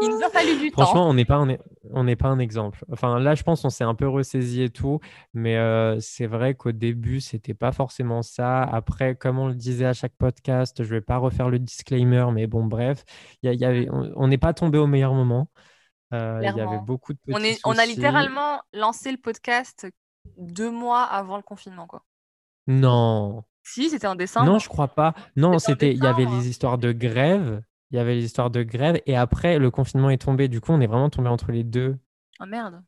Il 0.01 0.09
nous 0.09 0.23
a 0.23 0.29
fallu 0.29 0.57
du 0.57 0.71
temps. 0.71 0.83
Franchement, 0.83 1.09
on 1.09 1.13
n'est 1.13 1.25
pas, 1.25 1.45
on 1.91 2.03
n'est 2.03 2.15
pas 2.15 2.27
un 2.27 2.39
exemple. 2.39 2.83
Enfin, 2.91 3.19
là, 3.19 3.35
je 3.35 3.43
pense 3.43 3.61
qu'on 3.61 3.69
s'est 3.69 3.83
un 3.83 3.95
peu 3.95 4.07
ressaisi 4.07 4.61
et 4.61 4.69
tout, 4.69 4.99
mais 5.33 5.57
euh, 5.57 5.99
c'est 5.99 6.27
vrai 6.27 6.55
qu'au 6.55 6.71
début, 6.71 7.19
c'était 7.19 7.53
pas 7.53 7.71
forcément 7.71 8.21
ça. 8.21 8.63
Après, 8.63 9.15
comme 9.15 9.39
on 9.39 9.47
le 9.47 9.55
disait 9.55 9.85
à 9.85 9.93
chaque 9.93 10.15
podcast, 10.17 10.83
je 10.83 10.89
vais 10.89 11.01
pas 11.01 11.17
refaire 11.17 11.49
le 11.49 11.59
disclaimer, 11.59 12.25
mais 12.33 12.47
bon, 12.47 12.65
bref, 12.65 13.03
y 13.41 13.65
avait, 13.65 13.87
on 13.91 14.27
n'est 14.27 14.37
pas 14.37 14.53
tombé 14.53 14.77
au 14.77 14.87
meilleur 14.87 15.13
moment. 15.13 15.49
Euh, 16.13 16.39
il 16.41 16.55
y 16.55 16.61
avait 16.61 16.79
beaucoup 16.85 17.13
de 17.13 17.17
petits 17.19 17.35
on, 17.35 17.43
est, 17.43 17.59
on 17.63 17.77
a 17.77 17.85
littéralement 17.87 18.61
lancé 18.71 19.11
le 19.11 19.17
podcast 19.17 19.87
deux 20.37 20.69
mois 20.69 21.01
avant 21.01 21.37
le 21.37 21.43
confinement, 21.43 21.87
quoi. 21.87 22.03
Non. 22.67 23.43
Si, 23.63 23.89
c'était 23.89 24.07
un 24.07 24.15
dessin. 24.15 24.45
Non, 24.45 24.59
je 24.59 24.67
crois 24.67 24.89
pas. 24.89 25.13
Non, 25.35 25.57
c'était. 25.59 25.93
Il 25.93 26.03
y 26.03 26.07
avait 26.07 26.25
les 26.25 26.47
histoires 26.47 26.77
de 26.77 26.91
grève 26.91 27.61
il 27.93 27.97
y 27.97 27.99
avait 27.99 28.15
l'histoire 28.15 28.49
de 28.49 28.63
grève 28.63 28.99
et 29.05 29.15
après 29.15 29.59
le 29.59 29.69
confinement 29.69 30.09
est 30.09 30.17
tombé. 30.17 30.47
Du 30.47 30.59
coup, 30.59 30.71
on 30.71 30.81
est 30.81 30.87
vraiment 30.87 31.11
tombé 31.11 31.29
entre 31.29 31.51
les 31.51 31.63
deux. 31.63 31.95
Oh 32.39 32.45
merde. 32.45 32.81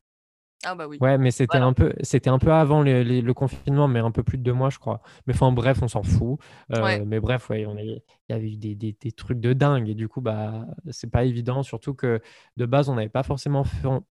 Ah 0.63 0.73
bah 0.73 0.87
oui. 0.87 0.97
Ouais, 0.99 1.19
mais 1.19 1.29
c'était 1.29 1.57
un 1.57 1.73
peu, 1.73 1.93
c'était 2.01 2.31
un 2.31 2.39
peu 2.39 2.51
avant 2.51 2.81
le 2.81 3.31
confinement, 3.33 3.87
mais 3.87 3.99
un 3.99 4.09
peu 4.09 4.23
plus 4.23 4.39
de 4.39 4.43
deux 4.43 4.53
mois, 4.53 4.71
je 4.71 4.79
crois. 4.79 5.01
Mais 5.27 5.35
enfin, 5.35 5.51
bref, 5.51 5.77
on 5.83 5.87
s'en 5.87 6.01
fout. 6.01 6.39
Euh, 6.73 7.03
mais 7.05 7.19
bref, 7.19 7.51
ouais, 7.51 7.67
on 7.67 7.77
il 7.77 8.01
y 8.29 8.33
avait 8.33 8.51
eu 8.51 8.57
des, 8.57 8.73
des, 8.73 8.97
des, 8.99 9.11
trucs 9.11 9.39
de 9.39 9.53
dingue 9.53 9.87
et 9.89 9.93
du 9.93 10.07
coup, 10.07 10.21
bah, 10.21 10.65
c'est 10.89 11.11
pas 11.11 11.23
évident. 11.23 11.61
Surtout 11.61 11.93
que 11.93 12.19
de 12.57 12.65
base, 12.65 12.89
on 12.89 12.95
n'avait 12.95 13.09
pas 13.09 13.21
forcément 13.21 13.63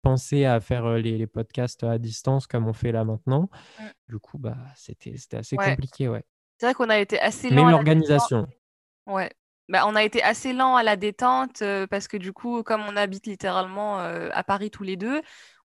pensé 0.03 0.45
à 0.45 0.59
faire 0.59 0.85
euh, 0.85 0.99
les, 0.99 1.17
les, 1.17 1.25
podcasts 1.25 1.83
à 1.83 1.97
distance 1.97 2.45
comme 2.45 2.67
on 2.67 2.73
fait 2.73 2.91
là 2.91 3.03
maintenant. 3.03 3.49
Mmh. 3.79 3.83
Du 4.09 4.19
coup, 4.19 4.37
bah, 4.37 4.57
c'était, 4.75 5.17
c'était 5.17 5.37
assez 5.37 5.55
compliqué, 5.55 6.07
ouais. 6.07 6.23
C'est 6.59 6.67
vrai 6.67 6.75
qu'on 6.75 6.89
a 6.91 6.99
été 6.99 7.19
assez 7.19 7.49
lent. 7.49 7.65
Mais 7.65 7.71
l'organisation. 7.71 8.47
Ouais. 9.07 9.31
Bah, 9.69 9.85
on 9.87 9.95
a 9.95 10.03
été 10.03 10.21
assez 10.21 10.53
lent 10.53 10.75
à 10.75 10.83
la 10.83 10.97
détente 10.97 11.61
euh, 11.61 11.87
parce 11.87 12.07
que 12.07 12.17
du 12.17 12.33
coup, 12.33 12.63
comme 12.63 12.81
on 12.81 12.97
habite 12.97 13.27
littéralement 13.27 13.99
à 13.99 14.43
Paris 14.43 14.71
tous 14.71 14.83
les 14.83 14.97
deux, 14.97 15.21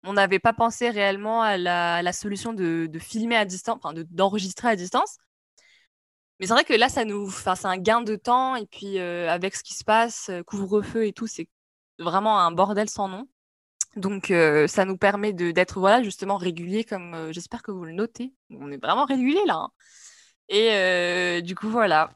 on 0.05 0.13
n'avait 0.13 0.39
pas 0.39 0.53
pensé 0.53 0.89
réellement 0.89 1.41
à 1.41 1.57
la, 1.57 2.13
solution 2.13 2.53
de, 2.53 2.89
filmer 2.99 3.35
à 3.35 3.45
distance, 3.45 3.77
enfin 3.81 3.93
d'enregistrer 4.11 4.69
à 4.69 4.75
distance. 4.75 5.17
Mais 6.39 6.47
c'est 6.47 6.53
vrai 6.53 6.65
que 6.65 6.73
là, 6.73 6.89
ça 6.89 7.05
nous, 7.05 7.31
c'est 7.31 7.65
un 7.65 7.77
gain 7.77 8.01
de 8.01 8.15
temps. 8.15 8.55
Et 8.55 8.65
puis, 8.65 8.99
euh, 8.99 9.29
avec 9.29 9.55
ce 9.55 9.63
qui 9.63 9.73
se 9.73 9.83
passe, 9.83 10.29
euh, 10.29 10.43
couvre-feu 10.43 11.05
et 11.07 11.13
tout, 11.13 11.27
c'est 11.27 11.47
vraiment 11.99 12.39
un 12.39 12.51
bordel 12.51 12.89
sans 12.89 13.07
nom. 13.07 13.27
Donc, 13.95 14.31
euh, 14.31 14.67
ça 14.67 14.85
nous 14.85 14.97
permet 14.97 15.33
d'être 15.33 15.79
voilà, 15.79 16.03
justement 16.03 16.37
régulier, 16.37 16.83
comme 16.83 17.31
j'espère 17.31 17.63
que 17.63 17.71
vous 17.71 17.85
le 17.85 17.93
notez. 17.93 18.33
On 18.49 18.71
est 18.71 18.77
vraiment 18.83 19.05
régulier 19.05 19.41
là. 19.45 19.55
Hein. 19.55 19.71
Et 20.49 21.41
du 21.41 21.55
coup, 21.55 21.69
voilà. 21.69 22.11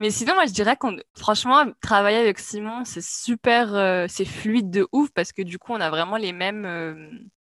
Mais 0.00 0.10
sinon, 0.10 0.34
moi, 0.34 0.46
je 0.46 0.52
dirais 0.52 0.76
qu'on, 0.76 0.96
franchement, 1.16 1.66
travailler 1.80 2.18
avec 2.18 2.38
Simon, 2.38 2.84
c'est 2.84 3.04
super, 3.04 3.74
euh, 3.74 4.06
c'est 4.08 4.24
fluide 4.24 4.70
de 4.70 4.86
ouf 4.92 5.10
parce 5.10 5.32
que 5.32 5.42
du 5.42 5.58
coup, 5.58 5.72
on 5.72 5.80
a 5.80 5.90
vraiment 5.90 6.16
les 6.16 6.32
mêmes, 6.32 6.64
euh, 6.64 7.10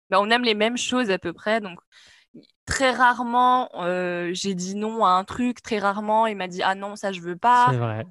bah, 0.10 0.20
on 0.20 0.30
aime 0.32 0.44
les 0.44 0.56
mêmes 0.56 0.78
choses 0.78 1.12
à 1.12 1.20
peu 1.20 1.34
près. 1.34 1.62
Donc, 1.62 1.80
très 2.66 2.92
rarement, 2.92 3.70
euh, 3.76 4.32
j'ai 4.34 4.56
dit 4.56 4.76
non 4.76 5.06
à 5.06 5.12
un 5.12 5.24
truc. 5.24 5.62
Très 5.62 5.78
rarement, 5.78 6.26
il 6.26 6.36
m'a 6.36 6.48
dit 6.48 6.64
ah 6.64 6.74
non, 6.74 6.96
ça 6.96 7.12
je 7.12 7.22
veux 7.22 7.38
pas. 7.38 7.68
C'est 7.70 7.78
vrai. 7.78 8.06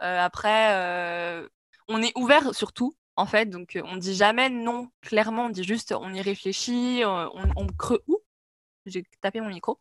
après, 0.00 1.44
on 1.88 2.00
est 2.00 2.16
ouvert 2.16 2.54
surtout, 2.54 2.96
en 3.16 3.26
fait. 3.26 3.46
Donc, 3.46 3.78
on 3.84 3.96
dit 3.98 4.14
jamais 4.14 4.48
non. 4.48 4.88
Clairement, 5.02 5.46
on 5.46 5.50
dit 5.50 5.64
juste, 5.64 5.92
on 5.92 6.14
y 6.14 6.22
réfléchit, 6.22 7.02
on, 7.04 7.30
on 7.56 7.66
creuse. 7.66 8.00
J'ai 8.86 9.04
tapé 9.20 9.40
mon 9.40 9.48
micro 9.48 9.80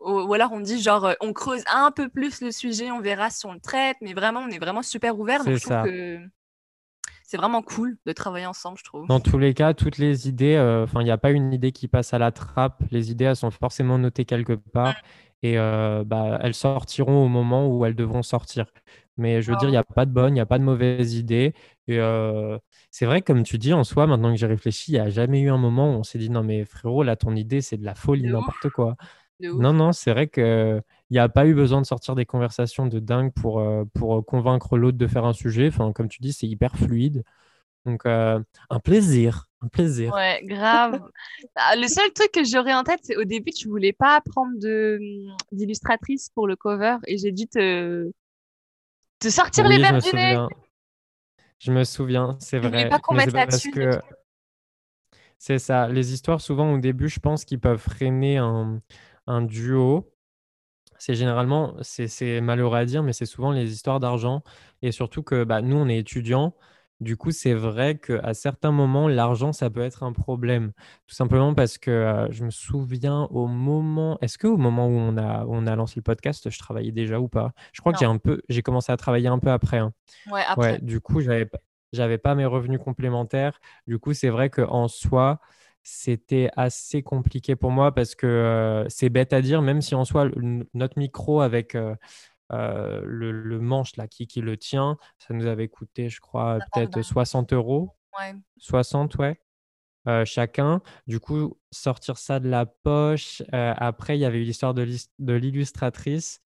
ou, 0.00 0.32
alors 0.34 0.52
on 0.52 0.60
dit 0.60 0.80
genre 0.80 1.14
on 1.20 1.32
creuse 1.32 1.64
un 1.72 1.90
peu 1.90 2.08
plus 2.08 2.40
le 2.40 2.50
sujet, 2.50 2.90
on 2.90 3.00
verra 3.00 3.30
si 3.30 3.46
on 3.46 3.52
le 3.52 3.60
traite, 3.60 3.96
mais 4.00 4.14
vraiment 4.14 4.40
on 4.40 4.48
est 4.48 4.58
vraiment 4.58 4.82
super 4.82 5.18
ouvert. 5.18 5.44
Donc 5.44 5.56
je 5.56 5.62
trouve 5.62 5.84
que 5.84 6.18
c'est 7.24 7.36
vraiment 7.36 7.62
cool 7.62 7.98
de 8.06 8.12
travailler 8.12 8.46
ensemble, 8.46 8.78
je 8.78 8.84
trouve. 8.84 9.06
Dans 9.08 9.20
tous 9.20 9.38
les 9.38 9.54
cas, 9.54 9.74
toutes 9.74 9.98
les 9.98 10.28
idées, 10.28 10.58
enfin 10.84 11.00
il 11.00 11.04
n'y 11.04 11.10
a 11.10 11.18
pas 11.18 11.30
une 11.30 11.52
idée 11.52 11.72
qui 11.72 11.88
passe 11.88 12.14
à 12.14 12.18
la 12.18 12.30
trappe. 12.30 12.82
Les 12.90 13.10
idées 13.10 13.24
elles 13.24 13.36
sont 13.36 13.50
forcément 13.50 13.98
notées 13.98 14.24
quelque 14.24 14.52
part 14.52 14.94
et 15.42 15.56
bah, 15.56 16.38
elles 16.42 16.54
sortiront 16.54 17.24
au 17.24 17.28
moment 17.28 17.68
où 17.68 17.84
elles 17.84 17.96
devront 17.96 18.22
sortir. 18.22 18.66
Mais 19.18 19.40
je 19.40 19.50
veux 19.50 19.56
dire, 19.56 19.68
il 19.68 19.72
n'y 19.72 19.78
a 19.78 19.82
pas 19.82 20.04
de 20.04 20.10
bonne, 20.10 20.32
il 20.32 20.34
n'y 20.34 20.40
a 20.40 20.46
pas 20.46 20.58
de 20.58 20.64
mauvaise 20.64 21.14
idée. 21.14 21.54
Et 21.88 21.98
c'est 22.90 23.06
vrai, 23.06 23.22
comme 23.22 23.44
tu 23.44 23.56
dis, 23.56 23.72
en 23.72 23.82
soi, 23.82 24.06
maintenant 24.06 24.30
que 24.30 24.38
j'ai 24.38 24.46
réfléchi, 24.46 24.92
il 24.92 24.94
n'y 24.94 25.00
a 25.00 25.08
jamais 25.08 25.40
eu 25.40 25.50
un 25.50 25.56
moment 25.56 25.90
où 25.90 25.94
on 25.94 26.02
s'est 26.02 26.18
dit 26.18 26.28
non, 26.28 26.42
mais 26.42 26.66
frérot, 26.66 27.02
là, 27.02 27.16
ton 27.16 27.34
idée, 27.34 27.62
c'est 27.62 27.78
de 27.78 27.84
la 27.84 27.94
folie, 27.94 28.28
n'importe 28.28 28.68
quoi. 28.68 28.94
Non, 29.40 29.72
non, 29.72 29.92
c'est 29.92 30.12
vrai 30.12 30.28
qu'il 30.28 30.82
n'y 31.10 31.18
a 31.18 31.28
pas 31.28 31.46
eu 31.46 31.54
besoin 31.54 31.80
de 31.80 31.86
sortir 31.86 32.14
des 32.14 32.24
conversations 32.24 32.86
de 32.86 32.98
dingue 32.98 33.32
pour, 33.32 33.60
euh, 33.60 33.84
pour 33.94 34.24
convaincre 34.24 34.78
l'autre 34.78 34.98
de 34.98 35.06
faire 35.06 35.24
un 35.24 35.32
sujet. 35.32 35.68
Enfin, 35.68 35.92
comme 35.92 36.08
tu 36.08 36.20
dis, 36.22 36.32
c'est 36.32 36.46
hyper 36.46 36.76
fluide. 36.76 37.22
Donc, 37.84 38.04
euh, 38.06 38.40
un 38.70 38.80
plaisir, 38.80 39.48
un 39.62 39.68
plaisir. 39.68 40.12
Ouais, 40.14 40.40
grave. 40.44 41.00
Ah, 41.54 41.76
le 41.76 41.86
seul 41.86 42.12
truc 42.12 42.32
que 42.32 42.44
j'aurais 42.44 42.74
en 42.74 42.82
tête, 42.82 43.00
c'est 43.02 43.16
au 43.16 43.24
début, 43.24 43.50
tu 43.50 43.68
voulais 43.68 43.92
pas 43.92 44.20
prendre 44.20 44.56
d'illustratrice 45.52 46.30
pour 46.34 46.46
le 46.46 46.56
cover 46.56 46.96
et 47.06 47.16
j'ai 47.16 47.32
dû 47.32 47.46
te, 47.46 48.10
te 49.18 49.28
sortir 49.28 49.68
les 49.68 49.78
verres 49.78 49.98
du 49.98 50.12
nez. 50.14 50.46
Je 51.58 51.72
me 51.72 51.84
souviens, 51.84 52.36
c'est 52.40 52.58
vrai. 52.58 52.88
pas 52.88 52.98
qu'on 52.98 53.14
mette 53.14 53.32
là-dessus. 53.32 53.70
Que... 53.70 54.00
C'est 55.38 55.58
ça. 55.58 55.88
Les 55.88 56.12
histoires, 56.12 56.40
souvent, 56.40 56.72
au 56.72 56.78
début, 56.78 57.08
je 57.08 57.20
pense 57.20 57.44
qu'ils 57.44 57.60
peuvent 57.60 57.80
freiner 57.80 58.36
un, 58.36 58.80
un 59.26 59.42
duo, 59.42 60.12
c'est 60.98 61.14
généralement, 61.14 61.74
c'est 61.82 62.40
malheureux 62.40 62.78
à 62.78 62.84
dire, 62.84 63.02
mais 63.02 63.12
c'est 63.12 63.26
souvent 63.26 63.52
les 63.52 63.72
histoires 63.72 64.00
d'argent. 64.00 64.42
Et 64.82 64.92
surtout 64.92 65.22
que 65.22 65.44
bah, 65.44 65.62
nous, 65.62 65.76
on 65.76 65.88
est 65.88 65.98
étudiants. 65.98 66.54
Du 67.00 67.18
coup, 67.18 67.30
c'est 67.30 67.52
vrai 67.52 67.98
qu'à 67.98 68.32
certains 68.32 68.72
moments, 68.72 69.06
l'argent, 69.06 69.52
ça 69.52 69.68
peut 69.68 69.82
être 69.82 70.02
un 70.02 70.12
problème. 70.12 70.72
Tout 71.06 71.14
simplement 71.14 71.52
parce 71.54 71.76
que 71.76 71.90
euh, 71.90 72.30
je 72.30 72.42
me 72.44 72.50
souviens 72.50 73.24
au 73.30 73.46
moment. 73.46 74.18
Est-ce 74.22 74.38
qu'au 74.38 74.56
moment 74.56 74.86
où 74.86 74.92
on 74.92 75.18
a, 75.18 75.44
on 75.46 75.66
a 75.66 75.76
lancé 75.76 75.94
le 75.96 76.02
podcast, 76.02 76.48
je 76.48 76.58
travaillais 76.58 76.92
déjà 76.92 77.20
ou 77.20 77.28
pas? 77.28 77.52
Je 77.72 77.80
crois 77.80 77.92
que 77.92 77.98
j'ai 77.98 78.06
un 78.06 78.16
peu, 78.16 78.40
j'ai 78.48 78.62
commencé 78.62 78.92
à 78.92 78.96
travailler 78.96 79.28
un 79.28 79.38
peu 79.38 79.50
après. 79.50 79.78
Hein. 79.78 79.92
Ouais, 80.30 80.42
après. 80.48 80.78
du 80.80 81.02
coup, 81.02 81.20
j'avais, 81.20 81.50
j'avais 81.92 82.18
pas 82.18 82.34
mes 82.34 82.46
revenus 82.46 82.80
complémentaires. 82.82 83.60
Du 83.86 83.98
coup, 83.98 84.14
c'est 84.14 84.30
vrai 84.30 84.48
qu'en 84.48 84.88
soi, 84.88 85.40
c'était 85.88 86.50
assez 86.56 87.04
compliqué 87.04 87.54
pour 87.54 87.70
moi 87.70 87.94
parce 87.94 88.16
que 88.16 88.26
euh, 88.26 88.88
c'est 88.88 89.08
bête 89.08 89.32
à 89.32 89.40
dire, 89.40 89.62
même 89.62 89.80
si 89.80 89.94
en 89.94 90.04
soi, 90.04 90.28
notre 90.74 90.98
micro 90.98 91.40
avec 91.42 91.76
euh, 91.76 91.94
euh, 92.52 93.02
le, 93.04 93.60
manche 93.60 93.94
là, 93.94 94.08
qui, 94.08 94.26
qui, 94.26 94.40
le 94.40 94.56
tient, 94.56 94.98
ça 95.20 95.32
nous 95.32 95.46
avait 95.46 95.68
coûté, 95.68 96.08
je 96.08 96.20
crois, 96.20 96.58
peut-être 96.72 97.02
60 97.02 97.52
euros. 97.52 97.94
60, 98.58 99.14
ouais. 99.14 99.40
chacun. 100.24 100.82
Du 101.06 101.20
coup, 101.20 101.56
sortir 101.70 102.18
ça 102.18 102.40
de 102.40 102.48
la 102.48 102.66
poche. 102.66 103.44
après, 103.52 104.18
il 104.18 104.20
y 104.20 104.24
avait 104.24 104.38
eu 104.38 104.44
l'histoire 104.44 104.74
de 104.74 105.34
l'illustratrice. 105.34 106.40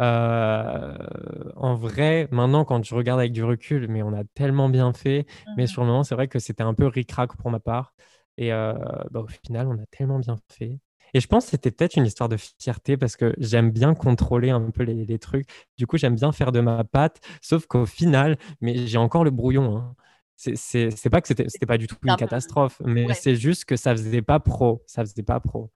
en 0.00 1.74
vrai, 1.76 2.28
maintenant, 2.30 2.66
quand 2.66 2.84
je 2.84 2.94
regarde 2.94 3.20
avec 3.20 3.32
du 3.32 3.42
recul, 3.42 3.88
mais 3.88 4.02
on 4.02 4.12
a 4.12 4.24
tellement 4.34 4.68
bien 4.68 4.92
fait. 4.92 5.24
Mais 5.56 5.64
mmh 5.64 5.68
sur 5.68 5.80
le 5.80 5.88
moment, 5.88 6.04
c'est 6.04 6.14
vrai 6.14 6.28
que 6.28 6.38
c'était 6.38 6.62
un 6.62 6.74
peu 6.74 6.86
ric-rac 6.88 7.34
pour 7.38 7.50
ma 7.50 7.58
part. 7.58 7.94
Et 8.38 8.50
bah, 8.50 9.20
au 9.20 9.26
final, 9.26 9.68
on 9.68 9.74
a 9.74 9.86
tellement 9.90 10.18
bien 10.18 10.36
fait. 10.48 10.78
Et 11.14 11.20
je 11.20 11.26
pense 11.26 11.44
que 11.44 11.50
c'était 11.50 11.70
peut-être 11.70 11.96
une 11.96 12.06
histoire 12.06 12.28
de 12.28 12.36
fierté 12.36 12.96
parce 12.96 13.16
que 13.16 13.34
j'aime 13.38 13.70
bien 13.70 13.94
contrôler 13.94 14.50
un 14.50 14.70
peu 14.70 14.82
les, 14.82 15.18
trucs. 15.18 15.46
Du 15.76 15.86
coup, 15.86 15.98
j'aime 15.98 16.14
bien 16.14 16.32
faire 16.32 16.52
de 16.52 16.60
ma 16.60 16.84
patte, 16.84 17.20
sauf 17.42 17.66
qu'au 17.66 17.84
final, 17.84 18.38
mais 18.60 18.86
j'ai 18.86 18.98
encore 18.98 19.24
le 19.24 19.30
brouillon. 19.30 19.76
Hein. 19.76 19.94
C'est 20.36 21.10
pas 21.10 21.20
que 21.20 21.28
c'était 21.28 21.66
pas 21.66 21.78
du 21.78 21.86
tout 21.86 21.96
une 22.04 22.16
catastrophe, 22.16 22.80
mais 22.84 23.12
c'est 23.14 23.36
juste 23.36 23.66
que 23.66 23.76
ça 23.76 23.94
faisait 23.94 24.22
pas 24.22 24.40
pro. 24.40 24.82
Ça 24.86 25.04
faisait 25.04 25.22
pas 25.22 25.38
pro. 25.38 25.70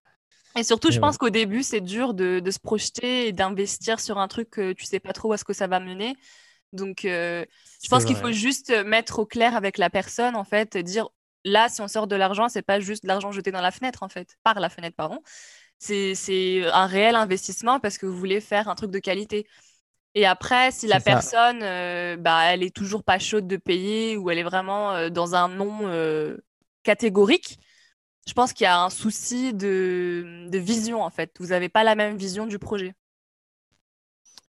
Et 0.59 0.63
surtout, 0.63 0.91
je 0.91 0.99
pense 0.99 1.19
qu'au 1.19 1.29
début, 1.29 1.63
c'est 1.63 1.83
dur 1.83 2.15
de, 2.15 2.43
se 2.51 2.59
projeter 2.59 3.29
et 3.29 3.33
d'investir 3.33 4.01
sur 4.01 4.19
un 4.19 4.29
truc 4.29 4.49
que 4.49 4.73
tu 4.73 4.87
sais 4.87 5.01
pas 5.01 5.13
trop 5.13 5.31
où 5.31 5.35
est-ce 5.35 5.45
que 5.45 5.53
ça 5.53 5.67
va 5.67 5.81
mener. 5.81 6.17
Donc, 6.73 7.01
je 7.03 7.45
pense 7.91 8.07
qu'il 8.07 8.17
faut 8.17 8.33
juste 8.33 8.73
mettre 8.87 9.19
au 9.19 9.27
clair 9.27 9.55
avec 9.55 9.77
la 9.77 9.91
personne, 9.91 10.35
en 10.35 10.45
fait, 10.45 10.79
dire 10.79 11.11
là, 11.47 11.69
si 11.69 11.81
on 11.81 11.89
sort 11.89 12.07
de 12.07 12.17
l'argent, 12.17 12.49
c'est 12.49 12.63
pas 12.63 12.81
juste 12.81 13.05
de 13.05 13.09
l'argent 13.09 13.33
jeté 13.33 13.53
dans 13.53 13.61
la 13.63 13.71
fenêtre, 13.71 14.03
en 14.03 14.09
fait, 14.09 14.37
par 14.43 14.61
la 14.61 14.69
fenêtre, 14.69 14.97
pardon. 14.97 15.21
C'est 15.79 16.65
un 16.73 16.87
réel 16.87 17.15
investissement 17.15 17.81
parce 17.81 17.99
que 17.99 18.07
vous 18.07 18.17
voulez 18.17 18.41
faire 18.41 18.69
un 18.69 18.75
truc 18.75 18.91
de 18.91 18.99
qualité. 18.99 19.47
Et 20.15 20.27
après, 20.27 20.71
si 20.73 20.87
la 20.87 20.99
personne, 21.01 21.61
euh, 21.63 22.17
bah, 22.17 22.45
elle 22.47 22.63
est 22.63 22.75
toujours 22.75 23.05
pas 23.05 23.19
chaude 23.19 23.47
de 23.47 23.59
payer 23.59 24.17
ou 24.17 24.31
elle 24.31 24.39
est 24.39 24.43
vraiment 24.43 24.93
euh, 24.95 25.11
dans 25.11 25.35
un 25.35 25.49
non 25.49 25.81
euh, 25.83 26.39
catégorique, 26.85 27.59
je 28.27 28.33
pense 28.33 28.53
qu'il 28.55 28.65
y 28.65 28.67
a 28.69 28.81
un 28.83 28.91
souci 28.91 29.55
de, 29.55 30.49
de 30.49 30.59
vision, 30.59 31.03
en 31.03 31.11
fait. 31.11 31.33
Vous 31.39 31.49
n'avez 31.49 31.69
pas 31.69 31.85
la 31.85 31.95
même 31.95 32.17
vision 32.17 32.47
du 32.47 32.59
projet. 32.59 32.95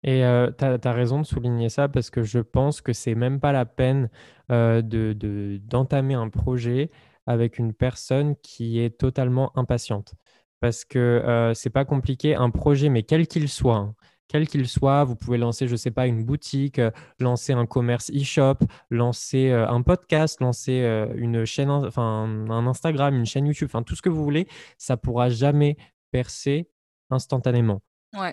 Et 0.07 0.21
tu 0.57 0.65
as, 0.65 0.93
raison 0.93 1.19
de 1.19 1.25
souligner 1.25 1.67
ça 1.67 1.89
parce 1.89 2.11
que 2.11 2.21
je 2.21 2.37
pense 2.39 2.79
que 2.79 2.93
c'est 2.93 3.15
même 3.15 3.39
pas 3.39 3.51
la 3.51 3.65
peine 3.65 4.09
de, 4.49 5.59
d'entamer 5.63 6.13
un 6.13 6.29
projet 6.29 6.91
avec 7.25 7.57
une 7.57 7.73
personne 7.73 8.35
qui 8.43 8.79
est 8.79 8.99
totalement 8.99 9.51
impatiente. 9.57 10.13
Parce 10.59 10.85
que 10.85 11.51
c'est 11.55 11.71
pas 11.71 11.85
compliqué, 11.85 12.35
un 12.35 12.51
projet, 12.51 12.89
mais 12.89 13.01
quel 13.01 13.27
qu'il 13.27 13.49
soit, 13.49 13.77
hein, 13.77 13.95
quel 14.27 14.47
qu'il 14.47 14.67
soit, 14.67 15.03
vous 15.05 15.15
pouvez 15.15 15.39
lancer, 15.39 15.67
je 15.67 15.75
sais 15.75 15.89
pas, 15.89 16.05
une 16.05 16.23
boutique, 16.23 16.79
lancer 17.19 17.53
un 17.53 17.65
commerce 17.65 18.11
e-shop, 18.11 18.57
lancer 18.91 19.51
un 19.51 19.81
podcast, 19.81 20.39
lancer 20.39 20.81
une 21.15 21.45
chaîne, 21.45 21.71
enfin 21.71 22.25
un 22.49 22.67
Instagram, 22.67 23.15
une 23.15 23.25
chaîne 23.25 23.47
YouTube, 23.47 23.69
enfin 23.71 23.81
tout 23.81 23.95
ce 23.95 24.03
que 24.03 24.09
vous 24.09 24.23
voulez, 24.23 24.47
ça 24.77 24.97
pourra 24.97 25.29
jamais 25.29 25.77
percer 26.11 26.69
instantanément. 27.09 27.81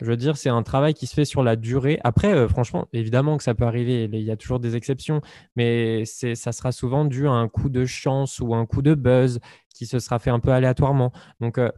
Je 0.01 0.07
veux 0.07 0.17
dire, 0.17 0.37
c'est 0.37 0.49
un 0.49 0.63
travail 0.63 0.95
qui 0.95 1.07
se 1.07 1.15
fait 1.15 1.25
sur 1.25 1.43
la 1.43 1.57
durée. 1.57 1.99
Après, 2.05 2.33
euh, 2.33 2.49
franchement, 2.49 2.87
évidemment 2.93 3.37
que 3.37 3.43
ça 3.43 3.55
peut 3.55 3.65
arriver, 3.65 4.05
il 4.05 4.21
y 4.21 4.31
a 4.31 4.37
toujours 4.37 4.61
des 4.61 4.77
exceptions, 4.77 5.21
mais 5.57 6.05
ça 6.05 6.53
sera 6.53 6.73
souvent 6.73 7.05
dû 7.05 7.27
à 7.27 7.33
un 7.33 7.49
coup 7.49 7.69
de 7.69 7.85
chance 7.85 8.41
ou 8.41 8.55
un 8.55 8.67
coup 8.67 8.83
de 8.83 8.95
buzz 8.95 9.41
qui 9.75 9.87
se 9.87 9.99
sera 9.99 10.19
fait 10.19 10.31
un 10.31 10.41
peu 10.41 10.53
aléatoirement. 10.53 11.13
Donc, 11.41 11.59
euh, 11.59 11.71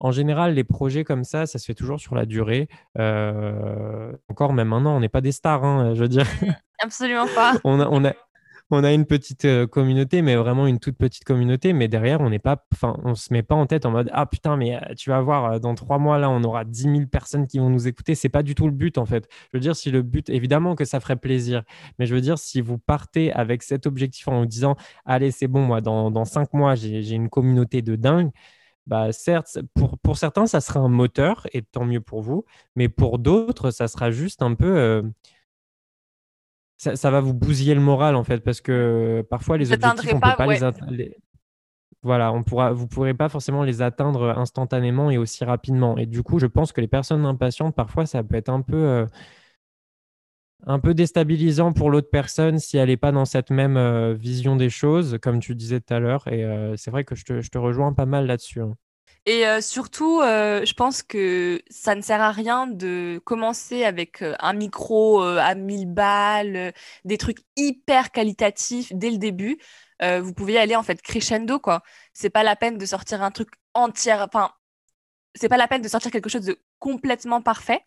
en 0.00 0.10
général, 0.10 0.54
les 0.54 0.64
projets 0.64 1.04
comme 1.04 1.22
ça, 1.22 1.46
ça 1.46 1.58
se 1.58 1.64
fait 1.64 1.74
toujours 1.74 2.00
sur 2.00 2.14
la 2.14 2.26
durée. 2.26 2.68
Euh, 2.98 4.12
encore, 4.28 4.52
même 4.52 4.68
maintenant, 4.68 4.96
on 4.96 5.00
n'est 5.00 5.08
pas 5.08 5.20
des 5.20 5.30
stars, 5.30 5.64
hein, 5.64 5.94
je 5.94 6.00
veux 6.00 6.08
dire. 6.08 6.26
Absolument 6.82 7.26
pas. 7.34 7.54
on, 7.64 7.78
a, 7.78 7.86
on 7.88 8.04
a 8.04 8.12
une 8.70 9.06
petite 9.06 9.44
euh, 9.44 9.66
communauté, 9.66 10.22
mais 10.22 10.36
vraiment 10.36 10.66
une 10.66 10.78
toute 10.78 10.96
petite 10.96 11.24
communauté. 11.24 11.72
Mais 11.72 11.88
derrière, 11.88 12.20
on 12.20 12.30
n'est 12.30 12.38
pas, 12.38 12.64
enfin, 12.72 12.96
on 13.04 13.14
se 13.14 13.32
met 13.32 13.42
pas 13.42 13.54
en 13.54 13.66
tête 13.66 13.86
en 13.86 13.90
mode 13.90 14.10
ah 14.12 14.26
putain, 14.26 14.56
mais 14.56 14.76
euh, 14.76 14.94
tu 14.96 15.10
vas 15.10 15.20
voir, 15.20 15.52
euh, 15.52 15.58
dans 15.58 15.74
trois 15.74 15.98
mois 15.98 16.18
là, 16.18 16.30
on 16.30 16.42
aura 16.44 16.64
10 16.64 16.82
000 16.82 17.06
personnes 17.06 17.46
qui 17.46 17.58
vont 17.58 17.70
nous 17.70 17.86
écouter. 17.88 18.14
C'est 18.14 18.28
pas 18.28 18.42
du 18.42 18.54
tout 18.54 18.66
le 18.66 18.72
but 18.72 18.98
en 18.98 19.06
fait. 19.06 19.28
Je 19.52 19.58
veux 19.58 19.60
dire, 19.60 19.76
si 19.76 19.90
le 19.90 20.02
but, 20.02 20.28
évidemment 20.30 20.74
que 20.74 20.84
ça 20.84 21.00
ferait 21.00 21.16
plaisir, 21.16 21.62
mais 21.98 22.06
je 22.06 22.14
veux 22.14 22.20
dire, 22.20 22.38
si 22.38 22.60
vous 22.60 22.78
partez 22.78 23.32
avec 23.32 23.62
cet 23.62 23.86
objectif 23.86 24.28
en 24.28 24.40
vous 24.40 24.46
disant 24.46 24.76
allez, 25.04 25.30
c'est 25.30 25.48
bon, 25.48 25.62
moi, 25.62 25.80
dans, 25.80 26.10
dans 26.10 26.24
cinq 26.24 26.52
mois, 26.54 26.74
j'ai 26.74 27.10
une 27.12 27.28
communauté 27.28 27.82
de 27.82 27.96
dingue. 27.96 28.30
Bah, 28.86 29.12
certes, 29.12 29.58
pour, 29.74 29.98
pour 29.98 30.18
certains, 30.18 30.46
ça 30.46 30.60
sera 30.60 30.80
un 30.80 30.88
moteur, 30.88 31.46
et 31.52 31.62
tant 31.62 31.84
mieux 31.84 32.00
pour 32.00 32.20
vous, 32.22 32.44
mais 32.74 32.88
pour 32.88 33.18
d'autres, 33.20 33.70
ça 33.70 33.86
sera 33.86 34.10
juste 34.10 34.42
un 34.42 34.54
peu 34.54 35.04
ça, 36.82 37.10
va 37.10 37.20
vous 37.20 37.34
bousiller 37.34 37.74
le 37.74 37.80
moral 37.80 38.16
en 38.16 38.24
fait 38.24 38.38
parce 38.38 38.60
que 38.60 39.24
parfois 39.30 39.56
les 39.56 39.72
objectifs 39.72 40.12
on 40.12 40.20
pas, 40.20 40.32
peut 40.32 40.58
pas 40.58 40.70
les, 40.90 41.16
voilà 42.02 42.32
on 42.32 42.42
pourra 42.42 42.72
vous 42.72 42.88
pourrez 42.88 43.14
pas 43.14 43.28
forcément 43.28 43.62
les 43.62 43.82
atteindre 43.82 44.36
instantanément 44.36 45.10
et 45.10 45.18
aussi 45.18 45.44
rapidement. 45.44 45.96
Et 45.96 46.06
du 46.06 46.22
coup 46.22 46.40
je 46.40 46.46
pense 46.46 46.72
que 46.72 46.80
les 46.80 46.88
personnes 46.88 47.24
impatientes 47.24 47.76
parfois 47.76 48.06
ça 48.06 48.24
peut 48.24 48.34
être 48.34 48.48
un 48.48 48.62
peu 48.62 48.76
euh, 48.76 49.06
un 50.66 50.80
peu 50.80 50.92
déstabilisant 50.94 51.72
pour 51.72 51.90
l'autre 51.90 52.10
personne 52.10 52.58
si 52.58 52.76
elle 52.76 52.88
n'est 52.88 52.96
pas 52.96 53.12
dans 53.12 53.24
cette 53.26 53.50
même 53.50 53.76
euh, 53.76 54.14
vision 54.14 54.56
des 54.56 54.70
choses 54.70 55.18
comme 55.22 55.38
tu 55.38 55.54
disais 55.54 55.80
tout 55.80 55.94
à 55.94 56.00
l'heure. 56.00 56.26
Et 56.28 56.44
euh, 56.44 56.76
c'est 56.76 56.90
vrai 56.90 57.04
que 57.04 57.14
je 57.14 57.24
te, 57.24 57.40
je 57.40 57.50
te, 57.50 57.58
rejoins 57.58 57.92
pas 57.92 58.06
mal 58.06 58.26
là-dessus 58.26 58.60
hein. 58.60 58.74
Et 59.24 59.46
euh, 59.46 59.60
surtout, 59.60 60.20
euh, 60.20 60.64
je 60.64 60.74
pense 60.74 61.02
que 61.04 61.62
ça 61.70 61.94
ne 61.94 62.00
sert 62.02 62.20
à 62.20 62.32
rien 62.32 62.66
de 62.66 63.20
commencer 63.24 63.84
avec 63.84 64.20
euh, 64.20 64.34
un 64.40 64.52
micro 64.52 65.20
à 65.22 65.54
1000 65.54 65.86
balles, 65.86 66.72
des 67.04 67.18
trucs 67.18 67.38
hyper 67.56 68.10
qualitatifs 68.10 68.92
dès 68.92 69.10
le 69.10 69.18
début. 69.18 69.58
vous 70.00 70.34
pouvez 70.34 70.54
y 70.54 70.58
aller 70.58 70.74
en 70.76 70.82
fait 70.82 71.00
crescendo, 71.02 71.60
quoi. 71.60 71.82
C'est 72.12 72.30
pas 72.30 72.42
la 72.42 72.56
peine 72.56 72.78
de 72.78 72.86
sortir 72.86 73.22
un 73.22 73.30
truc 73.30 73.50
entier, 73.74 74.14
enfin, 74.14 74.50
c'est 75.34 75.48
pas 75.48 75.56
la 75.58 75.68
peine 75.68 75.82
de 75.82 75.88
sortir 75.88 76.10
quelque 76.12 76.30
chose 76.30 76.44
de 76.46 76.58
complètement 76.80 77.42
parfait. 77.42 77.86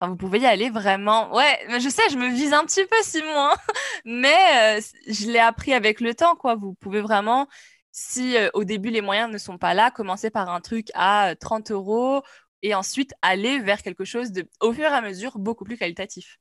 Vous 0.00 0.16
pouvez 0.16 0.40
y 0.40 0.46
aller 0.46 0.70
vraiment. 0.70 1.32
Ouais, 1.34 1.60
je 1.80 1.88
sais, 1.88 2.02
je 2.10 2.16
me 2.18 2.28
vise 2.28 2.52
un 2.52 2.64
petit 2.64 2.84
peu, 2.86 2.96
Simon, 3.02 3.28
hein. 3.36 3.54
mais 4.04 4.80
je 5.08 5.30
l'ai 5.30 5.38
appris 5.38 5.74
avec 5.74 6.00
le 6.00 6.14
temps, 6.14 6.34
quoi. 6.36 6.56
Vous 6.56 6.74
pouvez 6.74 7.00
vraiment 7.00 7.48
si 7.92 8.36
euh, 8.36 8.48
au 8.54 8.64
début 8.64 8.90
les 8.90 9.02
moyens 9.02 9.30
ne 9.30 9.38
sont 9.38 9.58
pas 9.58 9.74
là, 9.74 9.90
commencer 9.90 10.30
par 10.30 10.48
un 10.48 10.60
truc 10.60 10.88
à 10.94 11.34
30 11.38 11.70
euh, 11.70 11.74
euros 11.74 12.22
et 12.62 12.74
ensuite 12.74 13.12
aller 13.22 13.60
vers 13.60 13.82
quelque 13.82 14.04
chose 14.04 14.32
de, 14.32 14.48
au 14.60 14.72
fur 14.72 14.84
et 14.84 14.86
à 14.86 15.02
mesure, 15.02 15.38
beaucoup 15.38 15.64
plus 15.64 15.76
qualitatif. 15.76 16.38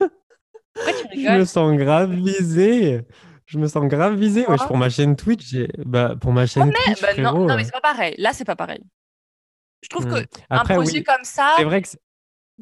je 0.00 1.38
me 1.38 1.44
sens 1.44 1.76
grave 1.76 2.12
visé. 2.12 3.00
Je 3.46 3.58
me 3.58 3.66
sens 3.66 3.86
grave 3.86 4.14
visé. 4.14 4.44
pour 4.66 4.76
ma 4.76 4.88
chaîne 4.88 5.16
Twitch, 5.16 5.54
bah, 5.78 6.14
pour 6.20 6.32
ma 6.32 6.46
chaîne 6.46 6.72
Twitch, 6.72 7.00
bah, 7.00 7.14
non, 7.18 7.46
non, 7.46 7.56
mais 7.56 7.64
c'est 7.64 7.72
pas 7.72 7.80
pareil. 7.80 8.14
Là, 8.18 8.32
c'est 8.32 8.44
pas 8.44 8.56
pareil. 8.56 8.82
Je 9.82 9.88
trouve 9.88 10.06
hmm. 10.06 10.14
que 10.14 10.26
un 10.50 10.64
projet 10.64 11.02
comme 11.02 11.24
ça. 11.24 11.54
C'est 11.56 11.64
vrai 11.64 11.82
que 11.82 11.88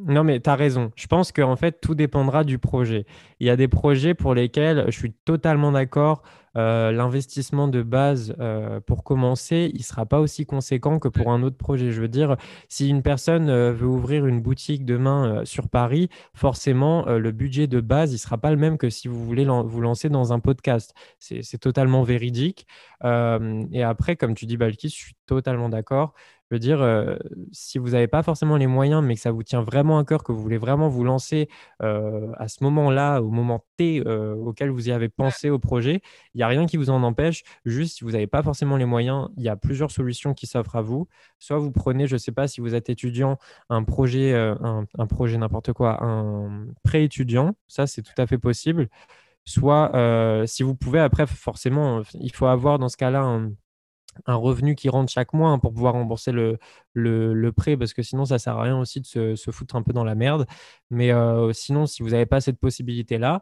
non, 0.06 0.24
mais 0.24 0.40
tu 0.40 0.48
as 0.48 0.56
raison. 0.56 0.90
Je 0.96 1.06
pense 1.06 1.32
qu'en 1.32 1.56
fait, 1.56 1.80
tout 1.80 1.94
dépendra 1.94 2.44
du 2.44 2.58
projet. 2.58 3.06
Il 3.38 3.46
y 3.46 3.50
a 3.50 3.56
des 3.56 3.68
projets 3.68 4.14
pour 4.14 4.34
lesquels 4.34 4.84
je 4.86 4.98
suis 4.98 5.12
totalement 5.24 5.72
d'accord. 5.72 6.22
Euh, 6.56 6.90
l'investissement 6.90 7.68
de 7.68 7.80
base 7.82 8.34
euh, 8.40 8.80
pour 8.80 9.04
commencer, 9.04 9.70
il 9.72 9.78
ne 9.78 9.84
sera 9.84 10.04
pas 10.04 10.18
aussi 10.18 10.46
conséquent 10.46 10.98
que 10.98 11.06
pour 11.06 11.30
un 11.30 11.42
autre 11.42 11.56
projet. 11.56 11.92
Je 11.92 12.00
veux 12.00 12.08
dire, 12.08 12.36
si 12.68 12.88
une 12.88 13.02
personne 13.02 13.48
euh, 13.48 13.72
veut 13.72 13.86
ouvrir 13.86 14.26
une 14.26 14.40
boutique 14.40 14.84
demain 14.84 15.44
sur 15.44 15.68
Paris, 15.68 16.08
forcément, 16.34 17.04
le 17.06 17.30
budget 17.30 17.66
de 17.66 17.80
base, 17.80 18.10
il 18.10 18.14
ne 18.14 18.18
sera 18.18 18.38
pas 18.38 18.50
le 18.50 18.56
même 18.56 18.78
que 18.78 18.90
si 18.90 19.06
vous 19.06 19.24
voulez 19.24 19.44
vous 19.44 19.80
lancer 19.80 20.08
dans 20.08 20.32
un 20.32 20.40
podcast. 20.40 20.94
C'est 21.18 21.58
totalement 21.58 22.02
véridique. 22.02 22.66
et 23.04 23.82
après, 23.82 24.16
comme 24.16 24.34
tu 24.34 24.46
dis, 24.46 24.56
Balkis, 24.56 24.88
je 24.88 24.94
suis 24.94 25.14
totalement 25.26 25.68
d'accord. 25.68 26.14
Je 26.50 26.56
veux 26.56 26.58
dire, 26.58 26.82
euh, 26.82 27.16
si 27.52 27.78
vous 27.78 27.90
n'avez 27.90 28.08
pas 28.08 28.24
forcément 28.24 28.56
les 28.56 28.66
moyens, 28.66 29.04
mais 29.04 29.14
que 29.14 29.20
ça 29.20 29.30
vous 29.30 29.44
tient 29.44 29.62
vraiment 29.62 30.00
à 30.00 30.04
cœur, 30.04 30.24
que 30.24 30.32
vous 30.32 30.42
voulez 30.42 30.58
vraiment 30.58 30.88
vous 30.88 31.04
lancer 31.04 31.48
euh, 31.80 32.32
à 32.38 32.48
ce 32.48 32.64
moment-là, 32.64 33.20
au 33.20 33.30
moment 33.30 33.64
T 33.76 34.02
euh, 34.04 34.34
auquel 34.34 34.70
vous 34.70 34.88
y 34.88 34.92
avez 34.92 35.08
pensé 35.08 35.48
au 35.48 35.60
projet, 35.60 36.02
il 36.34 36.38
n'y 36.38 36.42
a 36.42 36.48
rien 36.48 36.66
qui 36.66 36.76
vous 36.76 36.90
en 36.90 37.04
empêche. 37.04 37.44
Juste, 37.64 37.98
si 37.98 38.04
vous 38.04 38.10
n'avez 38.12 38.26
pas 38.26 38.42
forcément 38.42 38.76
les 38.76 38.84
moyens, 38.84 39.28
il 39.36 39.44
y 39.44 39.48
a 39.48 39.54
plusieurs 39.54 39.92
solutions 39.92 40.34
qui 40.34 40.48
s'offrent 40.48 40.74
à 40.74 40.82
vous. 40.82 41.06
Soit 41.38 41.58
vous 41.58 41.70
prenez, 41.70 42.08
je 42.08 42.14
ne 42.14 42.18
sais 42.18 42.32
pas 42.32 42.48
si 42.48 42.60
vous 42.60 42.74
êtes 42.74 42.90
étudiant, 42.90 43.38
un 43.68 43.84
projet, 43.84 44.34
un, 44.34 44.86
un, 44.98 45.06
projet 45.06 45.38
n'importe 45.38 45.72
quoi, 45.72 46.02
un 46.02 46.66
pré-étudiant, 46.82 47.54
ça 47.68 47.86
c'est 47.86 48.02
tout 48.02 48.12
à 48.18 48.26
fait 48.26 48.38
possible. 48.38 48.88
Soit, 49.44 49.92
si 50.46 50.62
vous 50.64 50.74
pouvez, 50.74 50.98
après, 51.00 51.26
forcément, 51.26 52.02
il 52.14 52.32
faut 52.32 52.46
avoir 52.46 52.78
dans 52.80 52.88
ce 52.88 52.96
cas-là 52.96 53.22
un 53.22 53.52
un 54.27 54.35
revenu 54.35 54.75
qui 54.75 54.88
rentre 54.88 55.11
chaque 55.11 55.33
mois 55.33 55.51
hein, 55.51 55.59
pour 55.59 55.73
pouvoir 55.73 55.94
rembourser 55.94 56.33
le, 56.33 56.59
le, 56.94 57.53
prêt, 57.53 57.77
parce 57.77 57.92
que 57.92 58.03
sinon, 58.03 58.25
ça 58.25 58.38
sert 58.38 58.57
à 58.57 58.62
rien 58.62 58.79
aussi 58.79 59.01
de 59.01 59.07
se, 59.07 59.51
foutre 59.51 59.77
un 59.77 59.83
peu 59.83 59.92
dans 59.92 60.05
la 60.05 60.14
merde. 60.14 60.46
Mais 60.90 61.12
euh, 61.12 61.53
sinon, 61.53 61.87
si 61.87 62.03
vous 62.03 62.11
n'avez 62.11 62.27
pas 62.27 62.40
cette 62.40 62.59
possibilité-là, 62.59 63.40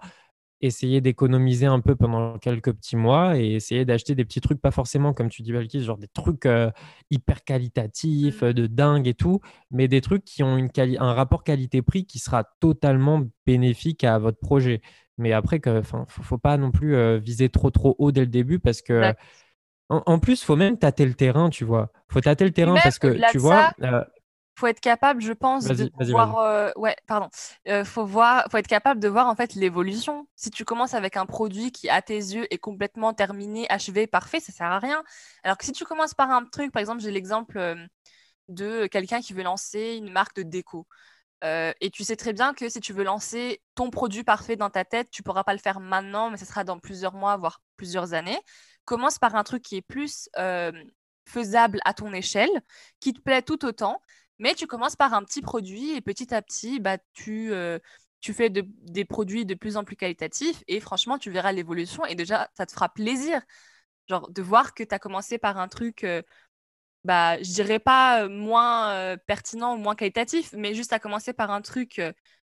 essayez 0.60 1.00
d'économiser 1.00 1.66
un 1.66 1.80
peu 1.80 1.94
pendant 1.94 2.38
quelques 2.38 2.72
petits 2.72 2.96
mois 2.96 3.38
et 3.38 3.54
essayez 3.54 3.84
d'acheter 3.84 4.14
des 4.14 4.24
petits 4.24 4.40
trucs, 4.40 4.60
pas 4.60 4.70
forcément, 4.70 5.12
comme 5.14 5.28
tu 5.28 5.42
dis, 5.42 5.52
Valky, 5.52 5.82
genre 5.82 5.98
des 5.98 6.08
trucs 6.08 6.46
euh, 6.46 6.70
hyper 7.10 7.44
qualitatifs, 7.44 8.42
mmh. 8.42 8.52
de 8.52 8.66
dingue 8.66 9.06
et 9.06 9.14
tout, 9.14 9.40
mais 9.70 9.88
des 9.88 10.00
trucs 10.00 10.24
qui 10.24 10.42
ont 10.42 10.56
une 10.56 10.68
un 10.98 11.12
rapport 11.12 11.44
qualité-prix 11.44 12.06
qui 12.06 12.18
sera 12.18 12.44
totalement 12.60 13.22
bénéfique 13.46 14.04
à 14.04 14.18
votre 14.18 14.38
projet. 14.38 14.80
Mais 15.16 15.32
après, 15.32 15.60
il 15.64 15.72
ne 15.72 15.82
faut, 15.82 16.38
pas 16.38 16.56
non 16.56 16.70
plus 16.70 16.94
euh, 16.94 17.18
viser 17.18 17.48
trop, 17.48 17.70
trop 17.70 17.96
haut 17.98 18.12
dès 18.12 18.20
le 18.20 18.28
début 18.28 18.58
parce 18.58 18.82
que. 18.82 19.14
En, 19.90 20.18
plus, 20.18 20.42
il 20.42 20.44
faut 20.44 20.56
même 20.56 20.78
tâter 20.78 21.06
le 21.06 21.14
terrain, 21.14 21.48
tu 21.48 21.64
vois. 21.64 21.90
faut 22.08 22.20
tâter 22.20 22.44
le 22.44 22.52
terrain 22.52 22.74
parce 22.82 22.98
que, 22.98 23.30
tu 23.30 23.38
vois... 23.38 23.72
Euh, 23.82 24.04
faut 24.54 24.66
être 24.66 24.80
capable, 24.80 25.22
je 25.22 25.32
pense, 25.32 25.64
de 25.66 25.90
voir. 26.10 26.38
Euh, 26.40 26.70
ouais, 26.76 26.96
pardon. 27.06 27.28
Euh, 27.68 27.84
faut 27.84 28.04
voir, 28.04 28.44
faut 28.50 28.56
être 28.56 28.66
capable 28.66 29.00
de 29.00 29.06
voir 29.08 29.28
en 29.28 29.36
fait 29.36 29.54
l'évolution. 29.54 30.26
Si 30.34 30.50
tu 30.50 30.64
commences 30.64 30.94
avec 30.94 31.16
un 31.16 31.26
produit 31.26 31.70
qui, 31.70 31.88
à 31.88 32.02
tes 32.02 32.16
yeux, 32.16 32.52
est 32.52 32.58
complètement 32.58 33.14
terminé, 33.14 33.70
achevé, 33.70 34.08
parfait, 34.08 34.40
ça 34.40 34.52
sert 34.52 34.66
à 34.66 34.80
rien. 34.80 35.04
Alors 35.44 35.58
que 35.58 35.64
si 35.64 35.70
tu 35.70 35.84
commences 35.84 36.12
par 36.12 36.30
un 36.32 36.44
truc, 36.44 36.72
par 36.72 36.80
exemple, 36.80 37.00
j'ai 37.00 37.12
l'exemple 37.12 37.76
de 38.48 38.86
quelqu'un 38.88 39.20
qui 39.20 39.32
veut 39.32 39.44
lancer 39.44 39.94
une 39.96 40.10
marque 40.10 40.34
de 40.34 40.42
déco. 40.42 40.88
et 41.44 41.90
tu 41.92 42.02
sais 42.02 42.16
très 42.16 42.32
bien 42.32 42.52
que 42.52 42.68
si 42.68 42.80
tu 42.80 42.92
veux 42.92 43.04
lancer 43.04 43.62
ton 43.76 43.90
produit 43.90 44.24
parfait 44.24 44.56
dans 44.56 44.70
ta 44.70 44.84
tête, 44.84 45.08
tu 45.10 45.22
pourras 45.22 45.44
pas 45.44 45.52
le 45.52 45.60
faire 45.60 45.78
maintenant, 45.78 46.30
mais 46.30 46.36
ce 46.36 46.44
sera 46.44 46.64
dans 46.64 46.80
plusieurs 46.80 47.14
mois, 47.14 47.36
voire 47.36 47.62
plusieurs 47.76 48.12
années 48.12 48.40
commence 48.88 49.18
par 49.18 49.34
un 49.36 49.44
truc 49.44 49.62
qui 49.62 49.76
est 49.76 49.82
plus 49.82 50.30
faisable 51.26 51.78
à 51.84 51.92
ton 51.92 52.12
échelle, 52.14 52.50
qui 53.00 53.12
te 53.12 53.20
plaît 53.20 53.42
tout 53.42 53.66
autant, 53.66 54.00
mais 54.38 54.54
tu 54.54 54.66
commences 54.66 54.96
par 54.96 55.12
un 55.12 55.22
petit 55.22 55.42
produit 55.42 55.94
et 55.94 56.00
petit 56.00 56.34
à 56.34 56.40
petit, 56.40 56.80
bah, 56.80 56.96
tu, 57.12 57.52
tu 58.20 58.32
fais 58.32 58.48
des 58.50 59.04
produits 59.04 59.44
de 59.44 59.54
plus 59.54 59.76
en 59.76 59.84
plus 59.84 59.96
qualitatifs 59.96 60.62
et 60.68 60.80
franchement, 60.80 61.18
tu 61.18 61.30
verras 61.30 61.52
l'évolution 61.52 62.06
et 62.06 62.14
déjà, 62.14 62.48
ça 62.56 62.64
te 62.64 62.72
fera 62.72 62.88
plaisir. 62.88 63.42
Genre 64.08 64.30
de 64.30 64.40
voir 64.40 64.72
que 64.72 64.82
tu 64.82 64.94
as 64.94 64.98
commencé 64.98 65.36
par 65.36 65.58
un 65.58 65.68
truc, 65.68 66.06
bah, 67.04 67.36
je 67.42 67.52
dirais 67.52 67.80
pas 67.80 68.26
moins 68.26 69.18
pertinent 69.26 69.74
ou 69.74 69.78
moins 69.78 69.96
qualitatif, 69.96 70.54
mais 70.56 70.72
juste 70.72 70.94
à 70.94 70.98
commencer 70.98 71.34
par 71.34 71.50
un 71.50 71.60
truc 71.60 72.00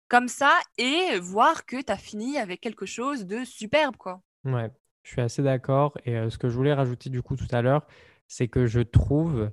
comme 0.08 0.28
ça 0.28 0.52
et 0.76 1.18
voir 1.18 1.64
que 1.64 1.80
tu 1.80 1.90
as 1.90 1.96
fini 1.96 2.36
avec 2.36 2.60
quelque 2.60 2.84
chose 2.84 3.24
de 3.24 3.42
superbe, 3.44 3.96
quoi. 3.96 4.20
Ouais, 4.44 4.70
je 5.06 5.12
suis 5.12 5.20
assez 5.20 5.42
d'accord. 5.42 5.96
Et 6.04 6.28
ce 6.28 6.36
que 6.36 6.48
je 6.48 6.56
voulais 6.56 6.74
rajouter 6.74 7.10
du 7.10 7.22
coup 7.22 7.36
tout 7.36 7.46
à 7.52 7.62
l'heure, 7.62 7.86
c'est 8.26 8.48
que 8.48 8.66
je 8.66 8.80
trouve, 8.80 9.50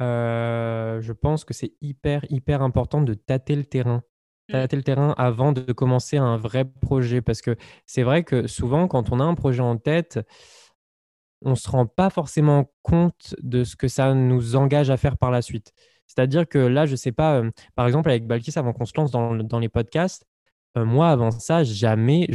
je 0.00 1.12
pense 1.12 1.44
que 1.44 1.52
c'est 1.52 1.74
hyper, 1.82 2.24
hyper 2.30 2.62
important 2.62 3.02
de 3.02 3.12
tâter 3.12 3.54
le 3.54 3.64
terrain. 3.64 4.02
Mmh. 4.48 4.52
Tâter 4.52 4.76
le 4.76 4.82
terrain 4.82 5.14
avant 5.18 5.52
de 5.52 5.72
commencer 5.72 6.16
un 6.16 6.38
vrai 6.38 6.64
projet. 6.64 7.20
Parce 7.20 7.42
que 7.42 7.56
c'est 7.84 8.02
vrai 8.02 8.24
que 8.24 8.46
souvent, 8.46 8.88
quand 8.88 9.12
on 9.12 9.20
a 9.20 9.24
un 9.24 9.34
projet 9.34 9.60
en 9.60 9.76
tête, 9.76 10.20
on 11.42 11.50
ne 11.50 11.54
se 11.54 11.68
rend 11.68 11.84
pas 11.84 12.08
forcément 12.08 12.72
compte 12.82 13.34
de 13.42 13.62
ce 13.62 13.76
que 13.76 13.88
ça 13.88 14.14
nous 14.14 14.56
engage 14.56 14.88
à 14.88 14.96
faire 14.96 15.18
par 15.18 15.30
la 15.30 15.42
suite. 15.42 15.74
C'est-à-dire 16.06 16.48
que 16.48 16.58
là, 16.58 16.86
je 16.86 16.92
ne 16.92 16.96
sais 16.96 17.12
pas, 17.12 17.42
par 17.74 17.86
exemple, 17.86 18.08
avec 18.08 18.26
Balkis, 18.26 18.58
avant 18.58 18.72
qu'on 18.72 18.86
se 18.86 18.94
lance 18.96 19.10
dans, 19.10 19.34
dans 19.34 19.58
les 19.58 19.68
podcasts, 19.68 20.26
euh, 20.76 20.84
moi, 20.84 21.10
avant 21.10 21.30
ça, 21.30 21.62
jamais 21.62 22.26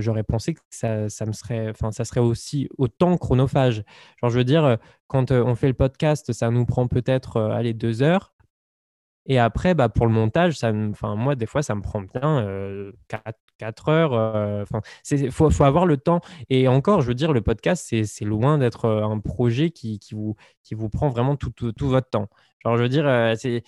j'aurais 0.00 0.22
pensé 0.22 0.54
que 0.54 0.60
ça, 0.70 1.08
ça, 1.10 1.26
me 1.26 1.32
serait, 1.32 1.72
ça 1.90 2.04
serait 2.04 2.20
aussi 2.20 2.68
autant 2.78 3.18
chronophage. 3.18 3.84
Genre, 4.20 4.30
je 4.30 4.38
veux 4.38 4.44
dire, 4.44 4.64
euh, 4.64 4.76
quand 5.08 5.30
euh, 5.30 5.42
on 5.44 5.54
fait 5.54 5.68
le 5.68 5.74
podcast, 5.74 6.32
ça 6.32 6.50
nous 6.50 6.64
prend 6.64 6.88
peut-être 6.88 7.40
allez, 7.40 7.74
deux 7.74 8.02
heures. 8.02 8.32
Et 9.26 9.38
après, 9.38 9.74
bah, 9.74 9.88
pour 9.88 10.06
le 10.06 10.12
montage, 10.12 10.54
ça, 10.54 10.72
moi, 10.72 11.36
des 11.36 11.46
fois, 11.46 11.62
ça 11.62 11.74
me 11.74 11.82
prend 11.82 12.00
bien 12.00 12.44
quatre, 13.58 13.88
heures. 13.88 14.14
Enfin, 14.62 14.80
il 15.12 15.30
faut, 15.30 15.48
faut, 15.50 15.64
avoir 15.64 15.86
le 15.86 15.96
temps. 15.96 16.20
Et 16.50 16.66
encore, 16.66 17.02
je 17.02 17.08
veux 17.08 17.14
dire, 17.14 17.32
le 17.32 17.40
podcast, 17.40 17.94
c'est 18.02 18.24
loin 18.24 18.58
d'être 18.58 18.88
un 18.88 19.20
projet 19.20 19.70
qui, 19.70 20.00
qui, 20.00 20.14
vous, 20.14 20.34
qui 20.64 20.74
vous 20.74 20.88
prend 20.88 21.08
vraiment 21.08 21.36
tout, 21.36 21.52
tout, 21.52 21.88
votre 21.88 22.10
temps. 22.10 22.28
Genre, 22.64 22.76
je 22.76 22.82
veux 22.82 22.88
dire, 22.88 23.34
c'est 23.36 23.62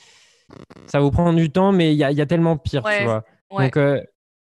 ça 0.87 0.99
vous 0.99 1.13
prend 1.13 1.33
du 1.33 1.51
temps, 1.51 1.71
mais 1.71 1.95
il 1.95 1.99
y 1.99 2.05
a, 2.05 2.11
y 2.11 2.21
a, 2.21 2.27
tellement 2.27 2.57
pire, 2.57 2.83
tu 2.83 3.05
vois. 3.05 3.25
Donc, 3.51 3.77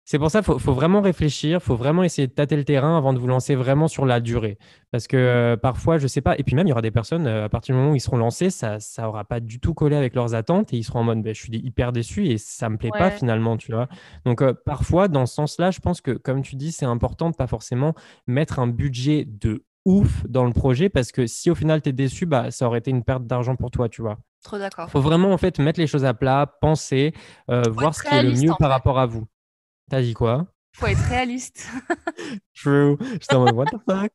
c'est 0.05 0.19
pour 0.19 0.29
ça 0.29 0.41
qu'il 0.41 0.59
faut, 0.59 0.73
vraiment 0.73 0.99
réfléchir, 0.99 1.59
il 1.61 1.63
faut 1.63 1.77
vraiment 1.77 2.03
essayer 2.03 2.27
de 2.27 2.33
tâter 2.33 2.57
le 2.57 2.65
terrain 2.65 2.97
avant 2.97 3.13
de 3.13 3.19
vous 3.19 3.27
lancer 3.27 3.55
vraiment 3.55 3.87
sur 3.87 4.05
la 4.05 4.19
durée. 4.19 4.57
Parce 4.91 5.07
que 5.07 5.15
euh, 5.15 5.55
parfois, 5.55 5.97
je 5.97 6.03
ne 6.03 6.07
sais 6.09 6.19
pas, 6.19 6.37
et 6.37 6.43
puis 6.43 6.55
même, 6.55 6.67
il 6.67 6.71
y 6.71 6.73
aura 6.73 6.81
des 6.81 6.91
personnes, 6.91 7.25
euh, 7.25 7.45
à 7.45 7.49
partir 7.49 7.73
du 7.73 7.79
moment 7.79 7.93
où 7.93 7.95
ils 7.95 8.01
seront 8.01 8.17
lancés, 8.17 8.49
ça 8.49 8.79
n'aura 8.99 9.23
pas 9.23 9.39
du 9.39 9.61
tout 9.61 9.73
collé 9.73 9.95
avec 9.95 10.13
leurs 10.13 10.35
attentes 10.35 10.73
et 10.73 10.77
ils 10.77 10.83
seront 10.83 10.99
en 10.99 11.03
mode, 11.03 11.21
ben, 11.21 11.33
je 11.33 11.39
suis 11.39 11.51
hyper 11.53 11.93
déçu 11.93 12.27
et 12.27 12.37
ça 12.37 12.67
ne 12.67 12.73
me 12.73 12.77
plaît 12.77 12.91
pas 12.91 13.11
finalement, 13.11 13.55
tu 13.55 13.71
vois. 13.71 13.87
Donc, 14.25 14.41
euh, 14.41 14.53
parfois, 14.53 15.07
dans 15.07 15.25
ce 15.25 15.35
sens-là, 15.35 15.71
je 15.71 15.79
pense 15.79 16.01
que, 16.01 16.11
comme 16.11 16.41
tu 16.41 16.57
dis, 16.57 16.73
c'est 16.73 16.85
important 16.85 17.29
de 17.29 17.35
pas 17.35 17.47
forcément 17.47 17.93
mettre 18.27 18.59
un 18.59 18.67
budget 18.67 19.25
de 19.25 19.63
ouf 19.85 20.25
dans 20.27 20.45
le 20.45 20.53
projet 20.53 20.89
parce 20.89 21.11
que 21.13 21.27
si 21.27 21.49
au 21.49 21.55
final, 21.55 21.81
tu 21.81 21.89
es 21.89 21.93
déçu, 21.93 22.25
bah, 22.25 22.51
ça 22.51 22.67
aurait 22.67 22.79
été 22.79 22.91
une 22.91 23.03
perte 23.03 23.25
d'argent 23.25 23.55
pour 23.55 23.71
toi, 23.71 23.87
tu 23.87 24.01
vois. 24.01 24.17
Trop 24.43 24.57
d'accord. 24.57 24.85
Il 24.89 24.91
faut 24.91 25.01
vraiment 25.01 25.31
en 25.31 25.37
fait 25.37 25.59
mettre 25.59 25.79
les 25.79 25.87
choses 25.87 26.03
à 26.03 26.13
plat, 26.13 26.57
penser, 26.59 27.13
voir 27.47 27.95
ce 27.95 28.03
qui 28.03 28.13
est 28.13 28.23
le 28.23 28.33
mieux 28.33 28.51
par 28.59 28.69
rapport 28.69 28.99
à 28.99 29.05
vous. 29.05 29.25
T'as 29.89 30.01
dit 30.01 30.13
quoi? 30.13 30.47
Faut 30.75 30.87
être 30.87 31.03
réaliste. 31.09 31.67
True. 32.55 32.97
J'étais 33.13 33.35
en 33.35 33.45
mode, 33.45 33.55
what 33.55 33.65
the 33.65 33.79
fuck? 33.87 34.11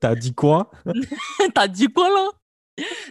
T'as 0.00 0.14
dit 0.14 0.34
quoi? 0.34 0.70
T'as 1.54 1.68
dit 1.68 1.88
quoi 1.88 2.08
là? 2.08 2.28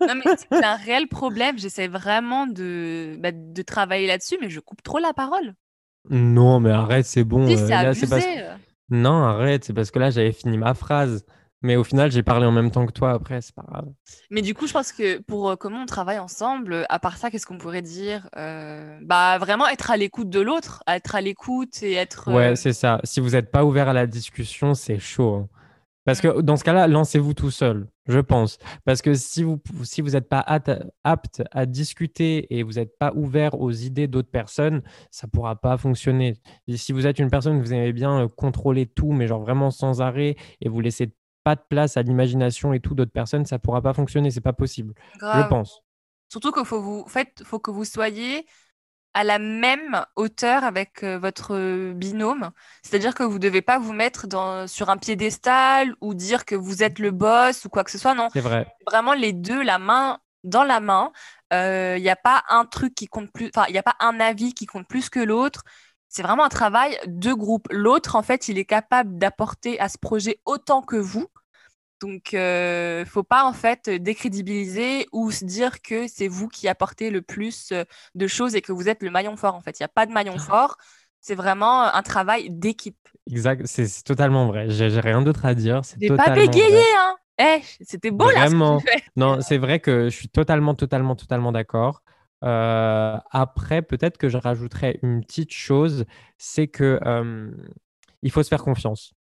Non, 0.08 0.16
mais 0.16 0.36
c'est 0.38 0.64
un 0.64 0.76
réel 0.76 1.08
problème. 1.08 1.58
J'essaie 1.58 1.88
vraiment 1.88 2.48
de, 2.48 3.16
bah, 3.20 3.32
de 3.32 3.62
travailler 3.62 4.08
là-dessus, 4.08 4.38
mais 4.42 4.50
je 4.50 4.60
coupe 4.60 4.84
trop 4.84 5.00
la 5.00 5.14
parole. 5.14 5.54
Non, 6.10 6.60
mais 6.60 6.72
arrête, 6.72 7.06
c'est 7.06 7.24
bon. 7.24 7.48
Si, 7.48 7.74
euh, 7.74 7.94
c'est. 7.94 8.48
Non, 8.90 9.24
arrête, 9.24 9.64
c'est 9.64 9.74
parce 9.74 9.90
que 9.90 10.00
là, 10.00 10.12
j'avais 10.12 10.32
fini 10.32 10.58
ma 10.58 10.74
phrase. 10.74 11.26
Mais 11.66 11.78
au 11.78 11.84
final, 11.84 12.12
j'ai 12.12 12.22
parlé 12.22 12.46
en 12.46 12.52
même 12.52 12.70
temps 12.70 12.86
que 12.86 12.92
toi 12.92 13.10
après, 13.10 13.42
c'est 13.42 13.56
pas 13.56 13.64
grave. 13.68 13.88
Mais 14.30 14.44
du 14.44 14.54
coup, 14.54 14.68
je 14.68 14.74
pense 14.74 14.92
que 14.92 15.18
pour 15.22 15.50
euh, 15.50 15.56
comment 15.56 15.82
on 15.82 15.88
travaille 15.88 16.20
ensemble, 16.20 16.86
à 16.90 17.00
part 17.00 17.18
ça, 17.18 17.32
qu'est-ce 17.32 17.48
qu'on 17.48 17.58
pourrait 17.58 17.82
dire 17.82 18.30
euh, 18.38 19.00
Bah 19.02 19.40
vraiment 19.40 19.68
être 19.68 19.90
à 19.90 19.98
l'écoute 19.98 20.30
de 20.30 20.40
l'autre, 20.40 20.84
être 20.88 21.16
à 21.16 21.22
l'écoute 21.22 21.82
et 21.82 21.94
être. 21.94 22.32
Ouais, 22.32 22.52
euh, 22.52 22.56
c'est 22.56 22.74
ça. 22.74 23.02
Si 23.04 23.20
vous 23.20 23.32
n'êtes 23.32 23.50
pas 23.50 23.66
ouvert 23.66 23.90
à 23.90 23.94
la 23.94 24.06
discussion, 24.06 24.76
c'est 24.76 25.00
chaud. 25.00 25.34
Hein. 25.34 25.50
Parce 26.06 26.22
que 26.22 26.40
dans 26.42 26.56
ce 26.56 26.64
cas-là, 26.64 26.88
lancez-vous 26.88 27.34
tout 27.34 27.50
seul, 27.50 27.88
je 28.08 28.20
pense. 28.20 28.60
Parce 28.86 29.02
que 29.02 29.16
si 29.16 29.42
vous 29.42 29.60
si 29.82 30.02
vous 30.02 30.12
n'êtes 30.12 30.30
pas 30.30 30.46
apte 31.04 31.42
à 31.50 31.66
discuter 31.66 32.56
et 32.56 32.62
vous 32.62 32.74
n'êtes 32.74 32.96
pas 33.00 33.12
ouvert 33.16 33.60
aux 33.60 33.72
idées 33.72 34.08
d'autres 34.08 34.30
personnes, 34.30 34.84
ça 35.10 35.26
ne 35.26 35.32
pourra 35.32 35.56
pas 35.56 35.78
fonctionner. 35.78 36.36
Et 36.68 36.78
si 36.78 36.92
vous 36.92 37.08
êtes 37.08 37.18
une 37.18 37.32
personne 37.32 37.60
vous 37.60 37.74
aimez 37.74 37.92
bien 37.92 38.28
contrôler 38.38 38.86
tout, 38.86 39.14
mais 39.14 39.26
genre 39.26 39.42
vraiment 39.42 39.72
sans 39.72 40.00
arrêt, 40.00 40.36
et 40.62 40.70
vous 40.70 40.80
laissez 40.80 41.12
pas 41.46 41.56
de 41.56 41.62
place 41.62 41.96
à 41.96 42.02
l'imagination 42.02 42.74
et 42.74 42.80
tout 42.80 42.96
d'autres 42.96 43.12
personnes, 43.12 43.46
ça 43.46 43.60
pourra 43.60 43.80
pas 43.80 43.94
fonctionner, 43.94 44.32
c'est 44.32 44.42
pas 44.42 44.52
possible. 44.52 44.96
Je 45.22 45.48
pense. 45.48 45.84
Surtout 46.28 46.52
qu'il 46.52 46.66
faut 46.66 46.82
vous, 46.82 47.06
fait, 47.08 47.44
faut 47.46 47.60
que 47.60 47.70
vous 47.70 47.86
soyez 47.86 48.48
à 49.14 49.24
la 49.24 49.38
même 49.38 50.04
hauteur 50.16 50.64
avec 50.64 51.04
euh, 51.04 51.20
votre 51.20 51.94
binôme. 51.94 52.50
C'est-à-dire 52.82 53.14
que 53.14 53.24
vous 53.24 53.38
devez 53.38 53.62
pas 53.62 53.78
vous 53.78 53.94
mettre 53.94 54.28
dans, 54.28 54.68
sur 54.68 54.90
un 54.90 54.98
piédestal 54.98 55.96
ou 56.02 56.16
dire 56.16 56.46
que 56.46 56.56
vous 56.56 56.82
êtes 56.84 56.98
le 56.98 57.12
boss 57.12 57.64
ou 57.64 57.70
quoi 57.70 57.84
que 57.84 57.92
ce 57.92 58.00
soit. 58.00 58.16
Non. 58.16 58.28
C'est 58.34 58.42
vrai. 58.42 58.68
Vraiment 58.88 59.14
les 59.14 59.32
deux, 59.32 59.62
la 59.62 59.78
main 59.78 60.20
dans 60.44 60.64
la 60.64 60.80
main. 60.80 61.12
Il 61.52 61.58
euh, 61.58 62.00
n'y 62.00 62.10
a 62.10 62.16
pas 62.16 62.44
un 62.50 62.66
truc 62.66 62.96
qui 62.96 63.06
compte 63.06 63.32
plus, 63.32 63.52
enfin, 63.56 63.68
il 63.70 63.72
n'y 63.72 63.78
a 63.78 63.84
pas 63.84 63.96
un 64.00 64.20
avis 64.20 64.54
qui 64.54 64.66
compte 64.66 64.88
plus 64.88 65.10
que 65.10 65.20
l'autre 65.20 65.64
c'est 66.16 66.24
vraiment 66.24 66.46
un 66.46 66.50
travail 66.50 66.98
de 67.08 67.34
groupe. 67.34 67.68
L'autre, 67.72 68.16
en 68.16 68.24
fait, 68.24 68.48
il 68.48 68.58
est 68.58 68.66
capable 68.66 69.18
d'apporter 69.18 69.78
à 69.82 69.90
ce 69.90 69.98
projet 69.98 70.40
autant 70.46 70.82
que 70.82 70.96
vous. 70.96 71.28
Donc, 72.02 72.34
il 72.34 72.40
euh, 72.40 73.00
ne 73.02 73.06
faut 73.06 73.24
pas 73.24 73.46
en 73.46 73.54
fait 73.54 73.90
décrédibiliser 73.90 75.08
ou 75.14 75.32
se 75.32 75.46
dire 75.46 75.82
que 75.82 76.08
c'est 76.08 76.28
vous 76.28 76.48
qui 76.48 76.68
apportez 76.68 77.10
le 77.10 77.22
plus 77.22 77.72
euh, 77.72 77.84
de 78.16 78.28
choses 78.28 78.56
et 78.56 78.62
que 78.62 78.72
vous 78.72 78.90
êtes 78.90 79.02
le 79.02 79.12
maillon 79.12 79.38
fort. 79.38 79.56
En 79.56 79.62
fait, 79.62 79.80
il 79.80 79.84
n'y 79.84 79.86
a 79.86 79.90
pas 79.90 80.06
de 80.06 80.12
maillon 80.12 80.38
fort. 80.38 80.78
C'est 81.22 81.36
vraiment 81.36 81.84
un 81.84 82.02
travail 82.04 82.50
d'équipe. 82.50 82.98
Exact, 83.32 83.66
c'est 83.66 84.04
totalement 84.04 84.48
vrai. 84.48 84.70
J'ai 84.70 85.00
rien 85.00 85.22
d'autre 85.22 85.46
à 85.46 85.56
dire. 85.56 85.82
C'est 85.84 86.16
pas 86.16 86.30
bégayé, 86.30 86.84
hein 87.00 87.16
eh, 87.40 87.62
C'était 87.82 88.12
beau 88.12 88.26
Vraiment. 88.26 88.76
là. 88.86 89.00
Non, 89.16 89.42
c'est 89.42 89.58
vrai 89.58 89.80
que 89.80 90.10
je 90.10 90.16
suis 90.16 90.30
totalement, 90.30 90.76
totalement, 90.76 91.16
totalement 91.16 91.52
d'accord. 91.52 92.04
Euh, 92.44 93.18
après, 93.32 93.82
peut-être 93.82 94.18
que 94.18 94.30
je 94.30 94.38
rajouterais 94.38 95.00
une 95.02 95.22
petite 95.22 95.54
chose, 95.54 96.06
c'est 96.38 96.68
que 96.68 97.00
il 98.22 98.32
faut 98.32 98.44
se 98.44 98.50
faire 98.50 98.64
confiance. 98.64 99.15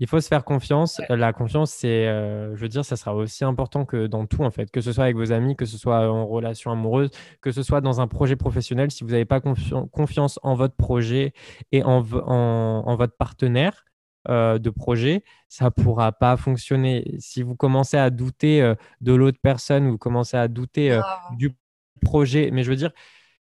Il 0.00 0.06
faut 0.06 0.20
se 0.20 0.28
faire 0.28 0.44
confiance. 0.44 1.00
La 1.08 1.32
confiance, 1.32 1.72
c'est, 1.72 2.06
euh, 2.06 2.54
je 2.54 2.60
veux 2.60 2.68
dire, 2.68 2.84
ça 2.84 2.96
sera 2.96 3.14
aussi 3.14 3.44
important 3.44 3.84
que 3.84 4.06
dans 4.06 4.26
tout, 4.26 4.44
en 4.44 4.50
fait, 4.50 4.70
que 4.70 4.80
ce 4.80 4.92
soit 4.92 5.04
avec 5.04 5.16
vos 5.16 5.32
amis, 5.32 5.56
que 5.56 5.64
ce 5.64 5.76
soit 5.76 6.08
en 6.08 6.26
relation 6.26 6.70
amoureuse, 6.70 7.10
que 7.40 7.50
ce 7.50 7.62
soit 7.62 7.80
dans 7.80 8.00
un 8.00 8.06
projet 8.06 8.36
professionnel. 8.36 8.90
Si 8.90 9.02
vous 9.02 9.10
n'avez 9.10 9.24
pas 9.24 9.40
confiance 9.40 10.38
en 10.42 10.54
votre 10.54 10.76
projet 10.76 11.32
et 11.72 11.82
en, 11.82 12.04
en, 12.12 12.96
votre 12.96 13.16
partenaire 13.16 13.84
euh, 14.28 14.58
de 14.58 14.70
projet, 14.70 15.24
ça 15.48 15.66
ne 15.66 15.70
pourra 15.70 16.12
pas 16.12 16.36
fonctionner. 16.36 17.16
Si 17.18 17.42
vous 17.42 17.56
commencez 17.56 17.96
à 17.96 18.10
douter 18.10 18.74
de 19.00 19.12
l'autre 19.12 19.38
personne, 19.42 19.88
vous 19.88 19.98
commencez 19.98 20.36
à 20.36 20.46
douter 20.46 21.00
du 21.36 21.56
projet. 22.02 22.50
Mais 22.52 22.62
je 22.62 22.70
veux 22.70 22.76
dire, 22.76 22.92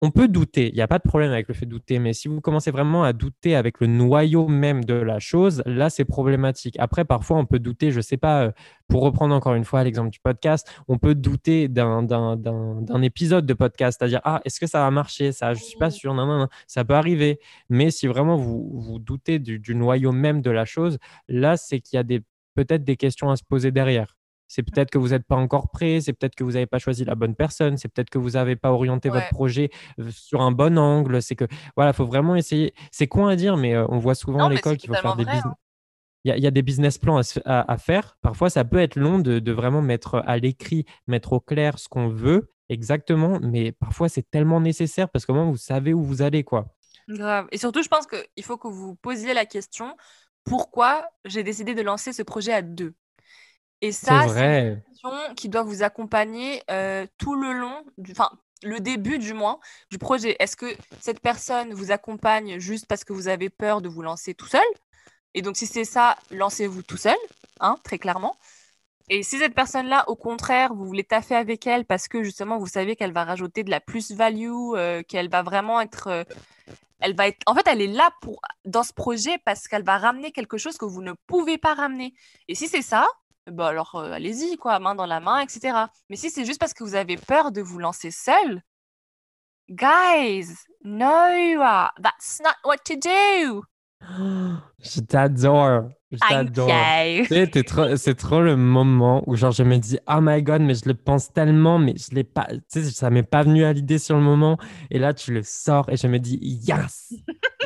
on 0.01 0.11
peut 0.11 0.29
douter, 0.29 0.69
il 0.69 0.75
n'y 0.75 0.81
a 0.81 0.87
pas 0.87 0.97
de 0.97 1.03
problème 1.03 1.31
avec 1.31 1.49
le 1.49 1.53
fait 1.53 1.65
de 1.65 1.71
douter, 1.71 1.99
mais 1.99 2.13
si 2.13 2.29
vous 2.29 2.39
commencez 2.39 2.71
vraiment 2.71 3.03
à 3.03 3.11
douter 3.11 3.55
avec 3.55 3.81
le 3.81 3.87
noyau 3.87 4.47
même 4.47 4.85
de 4.85 4.93
la 4.93 5.19
chose, 5.19 5.61
là, 5.65 5.89
c'est 5.89 6.05
problématique. 6.05 6.75
Après, 6.79 7.03
parfois, 7.03 7.37
on 7.37 7.45
peut 7.45 7.59
douter, 7.59 7.91
je 7.91 7.97
ne 7.97 8.01
sais 8.01 8.15
pas, 8.15 8.43
euh, 8.43 8.51
pour 8.87 9.01
reprendre 9.03 9.35
encore 9.35 9.55
une 9.55 9.65
fois 9.65 9.83
l'exemple 9.83 10.09
du 10.09 10.19
podcast, 10.19 10.71
on 10.87 10.97
peut 10.97 11.15
douter 11.15 11.67
d'un 11.67 13.01
épisode 13.01 13.45
de 13.45 13.53
podcast, 13.53 13.99
c'est-à-dire, 13.99 14.21
ah, 14.23 14.39
est-ce 14.45 14.61
que 14.61 14.67
ça 14.67 14.79
va 14.79 14.91
marcher 14.91 15.33
Ça, 15.33 15.53
je 15.53 15.59
ne 15.59 15.65
suis 15.65 15.77
pas 15.77 15.89
sûr, 15.89 16.13
non, 16.13 16.25
non, 16.25 16.39
non, 16.39 16.47
ça 16.65 16.85
peut 16.85 16.93
arriver. 16.93 17.39
Mais 17.69 17.91
si 17.91 18.07
vraiment 18.07 18.37
vous, 18.37 18.71
vous 18.79 18.99
doutez 18.99 19.39
du, 19.39 19.59
du 19.59 19.75
noyau 19.75 20.13
même 20.13 20.41
de 20.41 20.51
la 20.51 20.63
chose, 20.63 20.97
là, 21.27 21.57
c'est 21.57 21.81
qu'il 21.81 21.97
y 21.97 22.15
a 22.15 22.19
peut-être 22.55 22.85
des 22.85 22.95
questions 22.95 23.29
à 23.31 23.35
se 23.35 23.43
poser 23.43 23.71
derrière. 23.71 24.18
C'est 24.49 24.63
peut-être 24.63 24.89
que 24.89 24.97
vous 24.97 25.09
n'êtes 25.09 25.25
pas 25.25 25.35
encore 25.35 25.69
prêt, 25.69 26.01
c'est 26.01 26.11
peut-être 26.11 26.33
que 26.33 26.43
vous 26.43 26.53
n'avez 26.53 26.65
pas 26.65 26.79
choisi 26.79 27.05
la 27.05 27.13
bonne 27.13 27.35
personne, 27.35 27.77
c'est 27.77 27.87
peut-être 27.87 28.09
que 28.09 28.17
vous 28.17 28.31
n'avez 28.31 28.55
pas 28.55 28.71
orienté 28.71 29.09
votre 29.09 29.29
projet 29.29 29.69
euh, 29.99 30.09
sur 30.09 30.41
un 30.41 30.51
bon 30.51 30.77
angle. 30.77 31.21
C'est 31.21 31.35
que, 31.35 31.45
voilà, 31.75 31.91
il 31.91 31.93
faut 31.93 32.07
vraiment 32.07 32.35
essayer. 32.35 32.73
C'est 32.91 33.07
con 33.07 33.27
à 33.27 33.35
dire, 33.35 33.57
mais 33.57 33.75
euh, 33.75 33.85
on 33.89 33.99
voit 33.99 34.15
souvent 34.15 34.47
à 34.47 34.49
l'école 34.49 34.77
qu'il 34.77 34.89
faut 34.89 34.99
faire 34.99 35.15
des 35.15 35.23
business. 35.23 35.45
Hein. 35.45 35.55
Il 36.25 36.37
y, 36.37 36.47
a, 36.47 36.51
des 36.51 36.61
business 36.61 36.97
plans 36.97 37.21
à, 37.45 37.77
faire. 37.77 38.17
Parfois, 38.21 38.49
ça 38.49 38.65
peut 38.65 38.79
être 38.79 38.97
long 38.97 39.19
de, 39.19 39.51
vraiment 39.51 39.81
mettre 39.81 40.21
à 40.27 40.37
l'écrit, 40.37 40.85
mettre 41.07 41.31
au 41.31 41.39
clair 41.39 41.79
ce 41.79 41.87
qu'on 41.87 42.09
veut 42.09 42.51
exactement, 42.67 43.39
mais 43.41 43.71
parfois, 43.71 44.09
c'est 44.09 44.29
tellement 44.29 44.59
nécessaire 44.59 45.09
parce 45.09 45.25
que 45.25 45.31
moment, 45.31 45.49
vous 45.49 45.57
savez 45.57 45.93
où 45.93 46.03
vous 46.03 46.21
allez. 46.21 46.43
quoi. 46.43 46.75
Grave. 47.07 47.47
Et 47.51 47.57
surtout, 47.57 47.83
je 47.83 47.87
pense 47.87 48.05
qu'il 48.05 48.43
faut 48.43 48.57
que 48.57 48.67
vous 48.67 48.95
posiez 48.95 49.33
la 49.33 49.45
question 49.45 49.95
pourquoi 50.43 51.07
j'ai 51.25 51.43
décidé 51.43 51.75
de 51.75 51.81
lancer 51.81 52.11
ce 52.11 52.23
projet 52.23 52.53
à 52.53 52.61
deux? 52.61 52.95
Et 53.81 53.91
ça, 53.91 54.27
c'est 54.27 54.69
une 54.69 54.81
question 54.81 55.09
qui 55.35 55.49
doit 55.49 55.63
vous 55.63 55.83
accompagner 55.83 56.61
euh, 56.69 57.05
tout 57.17 57.35
le 57.35 57.53
long, 57.53 57.83
enfin, 58.11 58.29
le 58.63 58.79
début 58.79 59.19
du 59.19 59.33
moins, 59.33 59.59
du 59.89 59.97
projet. 59.97 60.35
Est-ce 60.39 60.57
que 60.57 60.75
cette 60.99 61.21
personne 61.21 61.73
vous 61.73 61.91
accompagne 61.91 62.59
juste 62.59 62.85
parce 62.87 63.03
que 63.03 63.13
vous 63.13 63.27
avez 63.27 63.49
peur 63.49 63.81
de 63.81 63.87
vous 63.87 64.01
lancer 64.01 64.33
tout 64.33 64.47
seul? 64.47 64.61
Et 65.33 65.41
donc, 65.41 65.55
si 65.55 65.65
c'est 65.65 65.85
ça, 65.85 66.17
lancez-vous 66.31 66.83
tout 66.83 66.97
seul, 66.97 67.15
hein, 67.59 67.77
très 67.83 67.99
clairement. 67.99 68.35
Et 69.09 69.23
si 69.23 69.37
cette 69.37 69.55
personne-là, 69.55 70.07
au 70.07 70.15
contraire, 70.15 70.73
vous 70.73 70.85
voulez 70.85 71.03
taffer 71.03 71.35
avec 71.35 71.65
elle 71.65 71.85
parce 71.85 72.07
que 72.07 72.21
justement, 72.23 72.57
vous 72.57 72.67
savez 72.67 72.95
qu'elle 72.95 73.13
va 73.13 73.23
rajouter 73.23 73.63
de 73.63 73.71
la 73.71 73.79
plus-value, 73.79 74.75
euh, 74.75 75.01
qu'elle 75.03 75.29
va 75.29 75.41
vraiment 75.41 75.81
être. 75.81 76.07
Euh, 76.07 76.23
elle 76.99 77.15
va 77.15 77.27
être. 77.27 77.39
En 77.47 77.55
fait, 77.55 77.65
elle 77.67 77.81
est 77.81 77.87
là 77.87 78.11
pour 78.21 78.41
dans 78.65 78.83
ce 78.83 78.93
projet 78.93 79.39
parce 79.45 79.67
qu'elle 79.67 79.83
va 79.83 79.97
ramener 79.97 80.31
quelque 80.31 80.57
chose 80.57 80.77
que 80.77 80.85
vous 80.85 81.01
ne 81.01 81.13
pouvez 81.25 81.57
pas 81.57 81.73
ramener. 81.73 82.13
Et 82.47 82.55
si 82.55 82.67
c'est 82.67 82.83
ça, 82.83 83.07
bah 83.51 83.67
alors 83.67 83.95
euh, 83.95 84.11
allez-y, 84.11 84.57
quoi, 84.57 84.79
main 84.79 84.95
dans 84.95 85.05
la 85.05 85.19
main, 85.19 85.39
etc. 85.39 85.85
Mais 86.09 86.15
si 86.15 86.29
c'est 86.29 86.45
juste 86.45 86.59
parce 86.59 86.73
que 86.73 86.83
vous 86.83 86.95
avez 86.95 87.17
peur 87.17 87.51
de 87.51 87.61
vous 87.61 87.79
lancer 87.79 88.11
seul, 88.11 88.61
guys, 89.69 90.47
no, 90.83 91.59
that's 92.01 92.41
not 92.43 92.55
what 92.65 92.77
to 92.85 92.95
do. 92.95 93.63
Je 94.81 95.01
t'adore. 95.01 95.89
Je 96.11 96.17
t'adore. 96.17 97.97
c'est 97.97 98.15
trop 98.15 98.41
le 98.41 98.55
moment 98.55 99.23
où 99.27 99.35
genre 99.35 99.51
je 99.51 99.61
me 99.61 99.77
dis 99.77 99.99
oh 100.07 100.19
my 100.21 100.41
god 100.41 100.61
mais 100.61 100.73
je 100.73 100.87
le 100.87 100.95
pense 100.95 101.31
tellement 101.31 101.77
mais 101.77 101.93
je 101.97 102.15
l'ai 102.15 102.23
pas 102.23 102.47
tu 102.47 102.81
sais 102.81 102.83
ça 102.83 103.11
m'est 103.11 103.21
pas 103.21 103.43
venu 103.43 103.63
à 103.63 103.73
l'idée 103.73 103.99
sur 103.99 104.15
le 104.15 104.23
moment 104.23 104.57
et 104.89 104.97
là 104.97 105.13
tu 105.13 105.31
le 105.31 105.43
sors 105.43 105.87
et 105.89 105.97
je 105.97 106.07
me 106.07 106.17
dis 106.17 106.39
yes 106.41 107.13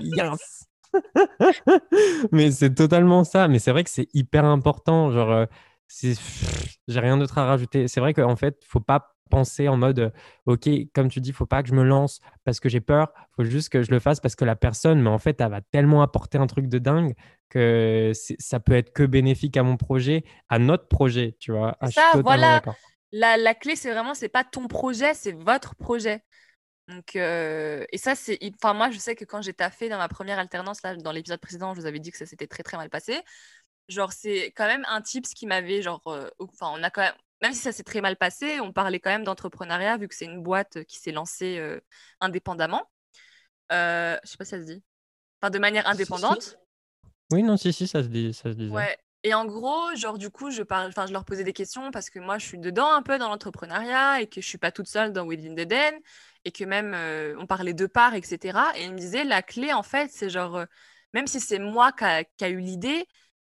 yes 0.02 0.66
mais 2.34 2.52
c'est 2.52 2.74
totalement 2.74 3.24
ça 3.24 3.48
mais 3.48 3.60
c'est 3.60 3.72
vrai 3.72 3.86
que 3.86 3.90
c'est 3.90 4.10
hyper 4.14 4.44
important 4.44 5.10
genre 5.12 5.32
euh, 5.32 5.46
j'ai 5.90 7.00
rien 7.00 7.18
d'autre 7.18 7.38
à 7.38 7.46
rajouter. 7.46 7.88
C'est 7.88 8.00
vrai 8.00 8.14
qu'en 8.14 8.36
fait, 8.36 8.58
faut 8.66 8.80
pas 8.80 9.16
penser 9.30 9.68
en 9.68 9.78
mode 9.78 10.14
OK, 10.46 10.70
comme 10.94 11.10
tu 11.10 11.20
dis, 11.20 11.32
faut 11.32 11.46
pas 11.46 11.64
que 11.64 11.70
je 11.70 11.74
me 11.74 11.84
lance 11.84 12.20
parce 12.44 12.60
que 12.60 12.70
j'ai 12.70 12.82
peur, 12.82 13.12
faut 13.36 13.44
juste 13.44 13.70
que 13.70 13.82
je 13.82 13.92
le 13.92 14.00
fasse 14.00 14.20
parce 14.20 14.36
que 14.36 14.46
la 14.46 14.56
personne, 14.56 15.02
mais 15.02 15.10
en 15.10 15.18
fait, 15.18 15.42
elle 15.42 15.50
va 15.50 15.62
tellement 15.62 16.02
apporter 16.04 16.38
un 16.38 16.48
truc 16.48 16.68
de 16.68 16.78
dingue 16.78 17.14
que 17.50 18.12
ça 18.14 18.60
peut 18.60 18.74
être 18.74 18.94
que 18.94 19.04
bénéfique 19.04 19.58
à 19.58 19.64
mon 19.64 19.78
projet, 19.78 20.24
à 20.50 20.60
notre 20.60 20.88
projet, 20.88 21.36
tu 21.40 21.52
vois. 21.52 21.78
Ah, 21.80 21.92
ça, 21.92 22.12
voilà. 22.24 22.62
La, 23.12 23.38
la, 23.38 23.54
clé, 23.54 23.76
c'est 23.76 23.92
vraiment, 23.92 24.16
c'est 24.16 24.30
pas 24.30 24.44
ton 24.44 24.68
projet, 24.68 25.14
c'est 25.14 25.34
votre 25.34 25.76
projet. 25.76 26.24
Donc, 26.88 27.16
euh, 27.16 27.86
et 27.92 27.98
ça, 27.98 28.16
c'est. 28.16 28.40
Enfin, 28.56 28.74
moi, 28.74 28.90
je 28.90 28.98
sais 28.98 29.16
que 29.16 29.24
quand 29.24 29.42
j'ai 29.42 29.54
taffé 29.54 29.88
dans 29.88 29.98
ma 29.98 30.10
première 30.10 30.40
alternance, 30.40 30.82
là, 30.84 30.96
dans 30.96 31.12
l'épisode 31.12 31.40
précédent, 31.40 31.74
je 31.74 31.80
vous 31.80 31.86
avais 31.86 32.00
dit 32.00 32.12
que 32.12 32.18
ça 32.18 32.26
s'était 32.26 32.48
très, 32.48 32.64
très 32.64 32.76
mal 32.76 32.90
passé. 32.90 33.22
Genre, 33.90 34.12
c'est 34.12 34.54
quand 34.56 34.68
même 34.68 34.86
un 34.88 35.02
tips 35.02 35.34
qui 35.34 35.46
m'avait, 35.46 35.82
genre. 35.82 36.02
Euh, 36.08 36.30
enfin, 36.40 36.72
on 36.74 36.84
a 36.84 36.90
quand 36.90 37.02
même. 37.02 37.14
Même 37.42 37.54
si 37.54 37.60
ça 37.60 37.74
s'est 37.74 37.84
très 37.84 38.00
mal 38.00 38.16
passé, 38.16 38.62
on 38.62 38.72
parlait 38.72 39.02
quand 39.02 39.10
même 39.10 39.26
d'entrepreneuriat, 39.26 39.98
vu 39.98 40.08
que 40.08 40.16
c'est 40.16 40.26
une 40.26 40.42
boîte 40.42 40.86
qui 40.86 40.98
s'est 40.98 41.12
lancée 41.12 41.58
euh, 41.60 41.82
indépendamment. 42.22 42.90
je 43.70 44.18
sais 44.24 44.38
pas 44.38 44.46
si 44.46 44.52
ça 44.52 44.60
se 44.60 44.66
dit. 44.66 44.82
Enfin, 45.42 45.50
de 45.50 45.60
manière 45.60 45.86
indépendante. 45.88 46.58
Oui, 47.32 47.44
non, 47.44 47.58
si, 47.58 47.74
si, 47.74 47.86
ça 47.86 48.02
se, 48.02 48.08
dit, 48.08 48.34
ça 48.34 48.54
se. 48.54 48.70
Ouais. 48.70 48.98
Et 49.24 49.34
en 49.34 49.46
gros, 49.46 49.96
genre, 49.96 50.18
du 50.18 50.30
coup, 50.30 50.52
je, 50.52 50.64
parle, 50.64 50.92
je 50.92 51.14
leur 51.14 51.24
posais 51.24 51.46
des 51.46 51.54
questions 51.54 51.92
parce 51.92 52.10
que 52.10 52.20
moi, 52.20 52.38
je 52.38 52.46
suis 52.46 52.60
dedans 52.60 52.92
un 52.94 53.02
peu 53.02 53.18
dans 53.18 53.30
l'entrepreneuriat 53.30 54.22
et 54.22 54.28
que 54.28 54.42
je 54.42 54.48
suis 54.48 54.58
pas 54.58 54.72
toute 54.72 54.88
seule 54.88 55.14
dans 55.14 55.26
Within 55.26 55.54
the 55.54 55.68
Den 55.68 55.96
et 56.44 56.52
que 56.52 56.66
même 56.66 56.94
euh, 56.94 57.34
on 57.40 57.48
parlait 57.48 57.74
de 57.74 57.86
parts, 57.86 58.16
etc. 58.16 58.60
Et 58.76 58.84
ils 58.84 58.92
me 58.92 58.98
disaient, 58.98 59.24
la 59.24 59.42
clé, 59.42 59.72
en 59.72 59.84
fait, 59.84 60.12
c'est 60.12 60.30
genre, 60.30 60.58
euh, 60.58 60.66
même 61.14 61.28
si 61.28 61.40
c'est 61.40 61.60
moi 61.60 61.94
qui 61.94 62.04
a, 62.04 62.50
eu 62.50 62.60
l'idée, 62.60 63.06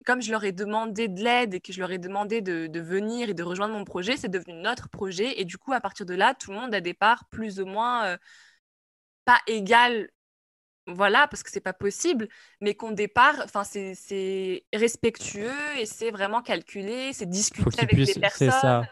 comme 0.07 0.23
je 0.23 0.31
leur 0.31 0.45
ai 0.45 0.53
demandé 0.53 1.09
de 1.09 1.23
l'aide 1.23 1.55
et 1.55 1.61
que 1.61 1.73
je 1.73 1.81
leur 1.81 1.91
ai 1.91 1.99
demandé 1.99 2.41
de, 2.41 2.81
venir 2.81 3.29
et 3.29 3.35
de 3.35 3.43
rejoindre 3.43 3.75
mon 3.75 3.85
projet, 3.85 4.17
c'est 4.17 4.29
devenu 4.29 4.55
notre 4.55 4.89
projet. 4.89 5.41
Et 5.41 5.45
du 5.45 5.59
coup, 5.59 5.73
à 5.73 5.81
partir 5.81 6.07
de 6.07 6.15
là, 6.15 6.35
tout 6.35 6.51
le 6.51 6.59
monde 6.59 6.75
a 6.75 6.81
des 6.81 6.95
parts 6.95 7.27
plus 7.31 7.61
ou 7.61 7.67
moins 7.67 8.07
euh, 8.07 8.17
pas 9.25 9.39
égales 9.47 10.09
voilà, 10.87 11.29
parce 11.29 11.43
que 11.43 11.51
c'est 11.51 11.61
pas 11.61 11.73
possible, 11.73 12.29
mais 12.61 12.75
qu'on 12.75 12.91
départ, 12.91 13.35
enfin, 13.45 13.63
c'est 13.65 14.65
respectueux 14.73 15.79
et 15.79 15.87
c'est 15.87 16.11
vraiment 16.11 16.43
calculé, 16.43 17.13
c'est 17.13 17.29
discuté 17.29 17.83
avec 17.83 17.97
les 17.97 18.15
personnes. 18.15 18.51
Ça. 18.51 18.83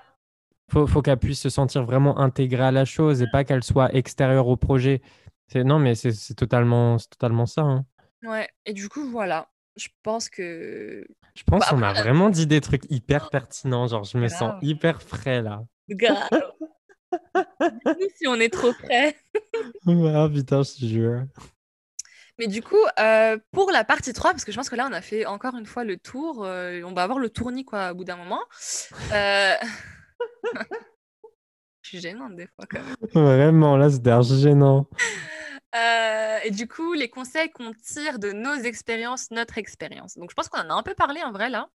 Faut, 0.71 0.87
faut 0.87 1.03
qu'elle 1.03 1.19
puisse 1.19 1.41
se 1.41 1.49
sentir 1.49 1.85
vraiment 1.85 2.19
intégrée 2.19 2.65
à 2.65 2.71
la 2.71 2.85
chose 2.85 3.23
et 3.23 3.27
pas 3.33 3.43
qu'elle 3.43 3.65
soit 3.65 3.93
extérieure 3.95 4.47
au 4.47 4.57
projet. 4.57 5.01
Non, 5.55 5.79
mais 5.79 5.95
c'est 5.95 6.35
totalement, 6.35 6.99
totalement 6.99 7.47
ça. 7.47 7.63
Hein. 7.63 7.87
Ouais, 8.23 8.49
et 8.67 8.75
du 8.75 8.89
coup, 8.89 9.09
voilà. 9.09 9.49
Je 9.79 9.89
pense 10.03 10.29
que. 10.29 11.07
Je 11.35 11.43
pense 11.45 11.61
bah, 11.61 11.67
qu'on 11.71 11.83
a 11.83 11.93
vraiment 11.93 12.31
dit 12.31 12.47
des 12.47 12.61
trucs 12.61 12.83
hyper 12.91 13.31
pertinents. 13.31 13.87
Genre, 13.87 14.05
je 14.05 14.19
me 14.19 14.29
sens 14.29 14.55
hyper 14.63 15.01
frais 15.03 15.41
là. 15.41 15.63
Grave. 15.89 16.29
si 18.17 18.27
on 18.27 18.35
est 18.35 18.53
trop 18.53 18.73
frais. 18.73 19.17
ah 19.87 20.29
putain, 20.33 20.63
je 20.63 20.73
te 20.73 20.85
jure. 20.85 21.23
Mais 22.39 22.47
du 22.47 22.63
coup, 22.63 22.77
euh, 23.01 23.37
pour 23.51 23.71
la 23.73 23.85
partie 23.85 24.13
3, 24.13 24.31
parce 24.31 24.45
que 24.45 24.53
je 24.53 24.57
pense 24.57 24.69
que 24.69 24.77
là, 24.77 24.87
on 24.89 24.93
a 24.93 25.01
fait 25.01 25.27
encore 25.27 25.57
une 25.57 25.67
fois 25.67 25.83
le 25.83 25.97
tour, 25.97 26.45
euh, 26.45 26.83
on 26.85 26.93
va 26.93 27.03
avoir 27.03 27.19
le 27.19 27.31
tournis 27.31 27.65
quoi, 27.65 27.91
au 27.91 27.95
bout 27.97 28.05
d'un 28.05 28.17
moment. 28.17 28.41
Euh, 29.13 29.55
je 31.83 31.89
suis 31.89 32.01
gênante 32.01 32.37
des 32.37 32.47
fois 32.47 32.67
quand 32.71 32.81
même. 32.81 32.97
Vraiment, 33.25 33.77
là, 33.77 33.91
c'est 33.91 34.39
gênant. 34.39 34.89
Et 35.75 36.51
du 36.51 36.67
coup, 36.67 36.95
les 36.95 37.09
conseils 37.09 37.51
qu'on 37.51 37.73
tire 37.73 38.19
de 38.19 38.33
nos 38.33 38.55
expériences, 38.55 39.31
notre 39.31 39.59
expérience. 39.59 40.17
Donc, 40.17 40.31
je 40.31 40.35
pense 40.35 40.49
qu'on 40.49 40.61
en 40.61 40.71
a 40.71 40.75
un 40.75 40.83
peu 40.83 40.95
parlé 40.95 41.23
en 41.23 41.33
vrai 41.33 41.51
là. 41.51 41.69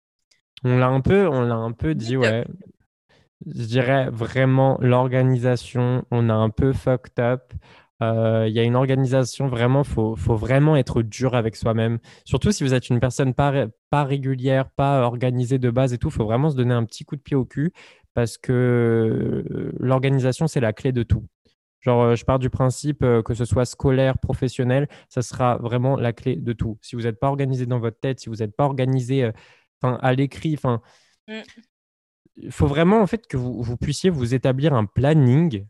On 0.65 0.79
l'a 0.79 0.87
un 0.87 1.01
peu, 1.01 1.29
on 1.29 1.43
l'a 1.43 1.57
un 1.57 1.73
peu 1.73 1.95
dit, 1.95 2.17
ouais. 2.17 2.45
Je 3.47 3.65
dirais 3.65 4.09
vraiment 4.11 4.79
l'organisation, 4.81 6.05
on 6.11 6.29
a 6.29 6.35
un 6.35 6.51
peu 6.51 6.73
fucked 6.73 7.19
up. 7.19 7.53
Euh, 8.03 8.47
il 8.49 8.55
y 8.55 8.59
a 8.59 8.65
une 8.65 8.77
organisation, 8.77 9.47
vraiment, 9.47 9.83
il 9.83 9.89
faut, 9.89 10.17
faut, 10.17 10.35
vraiment 10.35 10.77
être 10.77 11.03
dur 11.03 11.35
avec 11.35 11.57
soi-même. 11.57 11.99
Surtout 12.25 12.51
si 12.51 12.65
vous 12.65 12.75
êtes 12.75 12.89
une 12.89 13.01
personne 13.01 13.33
pas, 13.33 13.67
pas 13.91 14.05
régulière, 14.05 14.71
pas 14.71 15.03
organisée 15.03 15.59
de 15.59 15.71
base 15.71 15.93
et 15.93 15.99
tout, 15.99 16.09
il 16.09 16.15
faut 16.15 16.25
vraiment 16.25 16.51
se 16.51 16.57
donner 16.57 16.75
un 16.75 16.85
petit 16.85 17.05
coup 17.05 17.17
de 17.17 17.21
pied 17.21 17.37
au 17.37 17.45
cul 17.45 17.73
parce 18.15 18.39
que 18.39 18.53
euh, 18.53 19.73
l'organisation, 19.79 20.47
c'est 20.49 20.61
la 20.61 20.73
clé 20.73 20.93
de 20.93 21.03
tout. 21.03 21.25
Genre, 21.83 22.03
euh, 22.03 22.15
je 22.17 22.25
pars 22.25 22.39
du 22.39 22.51
principe 22.51 23.01
que 23.01 23.35
ce 23.35 23.45
soit 23.45 23.65
scolaire, 23.65 24.19
professionnel, 24.19 24.89
ça 25.09 25.23
sera 25.23 25.57
vraiment 25.59 25.97
la 25.97 26.13
clé 26.13 26.37
de 26.37 26.53
tout. 26.53 26.79
Si 26.81 26.97
vous 26.97 27.03
n'êtes 27.03 27.21
pas 27.21 27.29
organisé 27.29 27.67
dans 27.67 27.79
votre 27.79 28.01
tête, 28.01 28.21
si 28.21 28.29
vous 28.29 28.37
n'êtes 28.37 28.57
pas 28.57 28.65
organisé 28.65 29.31
à 29.83 30.15
l'écrit, 30.15 30.55
enfin, 30.55 30.81
il 32.37 32.53
faut 32.53 32.67
vraiment 32.67 33.01
en 33.01 33.07
fait 33.07 33.27
que 33.27 33.37
vous, 33.37 33.63
vous, 33.63 33.77
puissiez 33.77 34.11
vous 34.11 34.35
établir 34.35 34.75
un 34.75 34.85
planning 34.85 35.67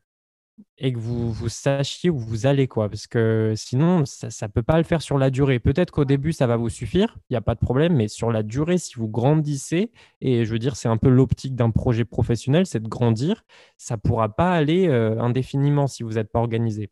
et 0.79 0.93
que 0.93 0.99
vous, 0.99 1.49
sachiez 1.49 2.11
où 2.11 2.19
vous 2.19 2.47
allez, 2.47 2.69
quoi. 2.69 2.89
Parce 2.89 3.07
que 3.07 3.55
sinon, 3.57 4.05
ça 4.05 4.29
ne 4.47 4.53
peut 4.53 4.63
pas 4.63 4.79
le 4.79 4.85
faire 4.85 5.03
sur 5.03 5.19
la 5.19 5.31
durée. 5.31 5.59
Peut-être 5.59 5.91
qu'au 5.91 6.05
début, 6.05 6.33
ça 6.33 6.47
va 6.47 6.57
vous 6.57 6.69
suffire, 6.69 7.17
il 7.31 7.35
n'y 7.35 7.37
a 7.37 7.41
pas 7.41 7.55
de 7.55 7.61
problème, 7.61 7.95
mais 7.95 8.09
sur 8.09 8.33
la 8.33 8.43
durée, 8.43 8.79
si 8.79 8.95
vous 8.97 9.09
grandissez, 9.09 9.93
et 10.21 10.45
je 10.45 10.53
veux 10.53 10.59
dire, 10.59 10.77
c'est 10.77 10.89
un 10.89 10.97
peu 10.97 11.09
l'optique 11.09 11.55
d'un 11.55 11.71
projet 11.71 12.05
professionnel, 12.05 12.67
c'est 12.67 12.81
de 12.81 12.89
grandir, 12.89 13.45
ça 13.77 13.97
ne 13.97 14.01
pourra 14.01 14.35
pas 14.35 14.53
aller 14.53 14.89
euh, 14.89 15.19
indéfiniment 15.21 15.87
si 15.87 16.03
vous 16.03 16.13
n'êtes 16.13 16.33
pas 16.33 16.41
organisé. 16.41 16.91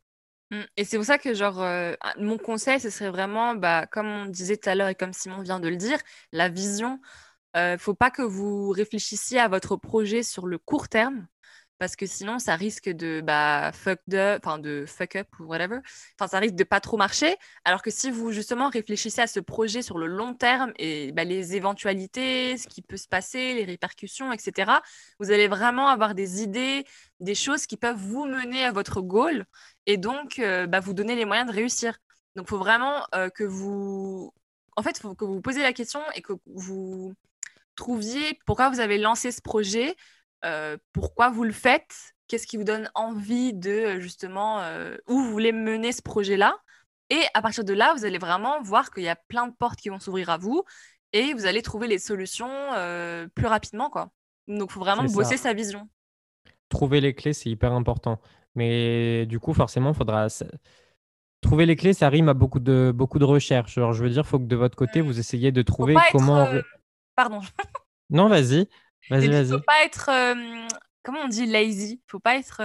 Mmh. 0.50 0.60
Et 0.76 0.84
c'est 0.84 0.96
pour 0.96 1.06
ça 1.06 1.18
que, 1.18 1.34
genre, 1.34 1.62
euh, 1.62 1.94
mon 2.18 2.38
conseil, 2.38 2.80
ce 2.80 2.90
serait 2.90 3.10
vraiment, 3.10 3.54
bah, 3.54 3.86
comme 3.86 4.06
on 4.06 4.26
disait 4.26 4.56
tout 4.56 4.68
à 4.68 4.74
l'heure 4.74 4.88
et 4.88 4.94
comme 4.94 5.12
Simon 5.12 5.42
vient 5.42 5.60
de 5.60 5.68
le 5.68 5.76
dire, 5.76 5.98
la 6.32 6.48
vision. 6.48 7.00
Il 7.54 7.58
euh, 7.58 7.72
ne 7.72 7.78
faut 7.78 7.94
pas 7.94 8.10
que 8.10 8.22
vous 8.22 8.70
réfléchissiez 8.70 9.40
à 9.40 9.48
votre 9.48 9.76
projet 9.76 10.22
sur 10.22 10.46
le 10.46 10.58
court 10.58 10.88
terme, 10.88 11.26
parce 11.80 11.96
que 11.96 12.04
sinon 12.06 12.38
ça 12.38 12.56
risque 12.56 12.90
de 12.90 13.22
bah, 13.22 13.72
fuck 13.72 14.00
enfin 14.12 14.58
de 14.58 14.84
fuck 14.86 15.16
up 15.16 15.26
ou 15.40 15.44
whatever. 15.44 15.78
Enfin, 16.18 16.28
ça 16.28 16.38
risque 16.38 16.54
de 16.54 16.62
pas 16.62 16.78
trop 16.78 16.98
marcher. 16.98 17.34
Alors 17.64 17.80
que 17.80 17.90
si 17.90 18.10
vous 18.10 18.32
justement 18.32 18.68
réfléchissez 18.68 19.22
à 19.22 19.26
ce 19.26 19.40
projet 19.40 19.80
sur 19.80 19.96
le 19.96 20.06
long 20.06 20.34
terme 20.34 20.72
et 20.76 21.10
bah, 21.12 21.24
les 21.24 21.56
éventualités, 21.56 22.58
ce 22.58 22.68
qui 22.68 22.82
peut 22.82 22.98
se 22.98 23.08
passer, 23.08 23.54
les 23.54 23.64
répercussions, 23.64 24.30
etc., 24.30 24.72
vous 25.18 25.30
allez 25.30 25.48
vraiment 25.48 25.88
avoir 25.88 26.14
des 26.14 26.42
idées, 26.42 26.84
des 27.18 27.34
choses 27.34 27.66
qui 27.66 27.78
peuvent 27.78 27.96
vous 27.96 28.26
mener 28.26 28.62
à 28.62 28.72
votre 28.72 29.00
goal 29.00 29.46
et 29.86 29.96
donc 29.96 30.38
euh, 30.38 30.66
bah, 30.66 30.80
vous 30.80 30.92
donner 30.92 31.16
les 31.16 31.24
moyens 31.24 31.48
de 31.48 31.54
réussir. 31.54 31.96
Donc, 32.36 32.44
il 32.46 32.50
faut 32.50 32.58
vraiment 32.58 33.06
euh, 33.14 33.30
que 33.30 33.44
vous, 33.44 34.34
en 34.76 34.82
fait, 34.82 35.00
que 35.00 35.24
vous 35.24 35.34
vous 35.34 35.40
posiez 35.40 35.62
la 35.62 35.72
question 35.72 36.00
et 36.14 36.20
que 36.20 36.34
vous 36.44 37.14
trouviez 37.74 38.38
pourquoi 38.44 38.68
vous 38.68 38.80
avez 38.80 38.98
lancé 38.98 39.32
ce 39.32 39.40
projet 39.40 39.96
euh, 40.44 40.76
pourquoi 40.92 41.30
vous 41.30 41.44
le 41.44 41.52
faites, 41.52 42.14
qu'est-ce 42.28 42.46
qui 42.46 42.56
vous 42.56 42.64
donne 42.64 42.90
envie 42.94 43.52
de 43.52 43.70
euh, 43.70 44.00
justement 44.00 44.60
euh, 44.60 44.96
où 45.08 45.22
vous 45.22 45.30
voulez 45.30 45.52
mener 45.52 45.92
ce 45.92 46.02
projet-là? 46.02 46.56
Et 47.10 47.22
à 47.34 47.42
partir 47.42 47.64
de 47.64 47.72
là, 47.72 47.92
vous 47.96 48.04
allez 48.04 48.18
vraiment 48.18 48.62
voir 48.62 48.90
qu'il 48.90 49.02
y 49.02 49.08
a 49.08 49.16
plein 49.16 49.48
de 49.48 49.52
portes 49.52 49.80
qui 49.80 49.88
vont 49.88 49.98
s'ouvrir 49.98 50.30
à 50.30 50.38
vous 50.38 50.64
et 51.12 51.34
vous 51.34 51.46
allez 51.46 51.60
trouver 51.60 51.88
les 51.88 51.98
solutions 51.98 52.48
plus 53.34 53.46
rapidement. 53.46 53.90
Quoi. 53.90 54.12
Donc, 54.46 54.70
il 54.70 54.72
faut 54.72 54.80
vraiment 54.80 55.02
bosser 55.02 55.36
sa 55.36 55.52
vision. 55.52 55.88
Trouver 56.68 57.00
les 57.00 57.12
clés, 57.14 57.32
c'est 57.32 57.50
hyper 57.50 57.72
important. 57.72 58.20
Mais 58.54 59.26
du 59.26 59.40
coup, 59.40 59.54
forcément, 59.54 59.90
il 59.90 59.96
faudra. 59.96 60.28
Trouver 61.40 61.66
les 61.66 61.74
clés, 61.74 61.94
ça 61.94 62.08
rime 62.08 62.28
à 62.28 62.34
beaucoup 62.34 62.60
de, 62.60 62.92
beaucoup 62.94 63.18
de 63.18 63.24
recherches. 63.24 63.76
Alors, 63.76 63.92
je 63.92 64.04
veux 64.04 64.10
dire, 64.10 64.22
il 64.24 64.28
faut 64.28 64.38
que 64.38 64.44
de 64.44 64.56
votre 64.56 64.76
côté, 64.76 65.02
mmh. 65.02 65.06
vous 65.06 65.18
essayiez 65.18 65.50
de 65.50 65.62
trouver 65.62 65.96
comment. 66.12 66.46
Pardon. 67.16 67.40
non, 68.10 68.28
vas-y. 68.28 68.68
Vas-y, 69.08 69.28
vas-y. 69.28 69.50
Faut 69.50 69.60
pas 69.60 69.84
être, 69.84 70.10
comment 71.02 71.20
on 71.20 71.28
dit, 71.28 71.46
lazy? 71.46 72.02
Faut 72.06 72.20
pas 72.20 72.36
être. 72.36 72.62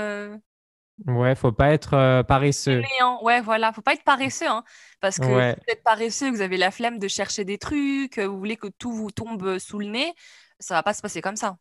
Ouais, 1.08 1.36
faut 1.36 1.52
pas 1.52 1.71
être 1.71 2.21
paresseux. 2.24 2.82
Ouais, 3.21 3.41
voilà, 3.41 3.74
faut 3.74 3.82
pas 3.82 3.93
être 3.93 4.04
paresseux, 4.04 4.48
hein, 4.48 4.63
parce 5.02 5.17
que 5.17 5.26
vous 5.26 5.63
êtes 5.67 5.84
paresseux, 5.84 6.30
vous 6.30 6.41
avez 6.41 6.58
la 6.58 6.71
flemme 6.71 7.00
de 7.00 7.08
chercher 7.08 7.43
des 7.43 7.58
trucs, 7.58 8.17
vous 8.17 8.38
voulez 8.38 8.56
que 8.56 8.67
tout 8.67 8.93
vous 8.93 9.12
tombe 9.12 9.60
sous 9.60 9.80
le 9.80 9.88
nez, 9.88 10.13
ça 10.60 10.76
va 10.76 10.84
pas 10.84 10.93
se 10.93 11.02
passer 11.02 11.21
comme 11.21 11.36
ça. 11.36 11.58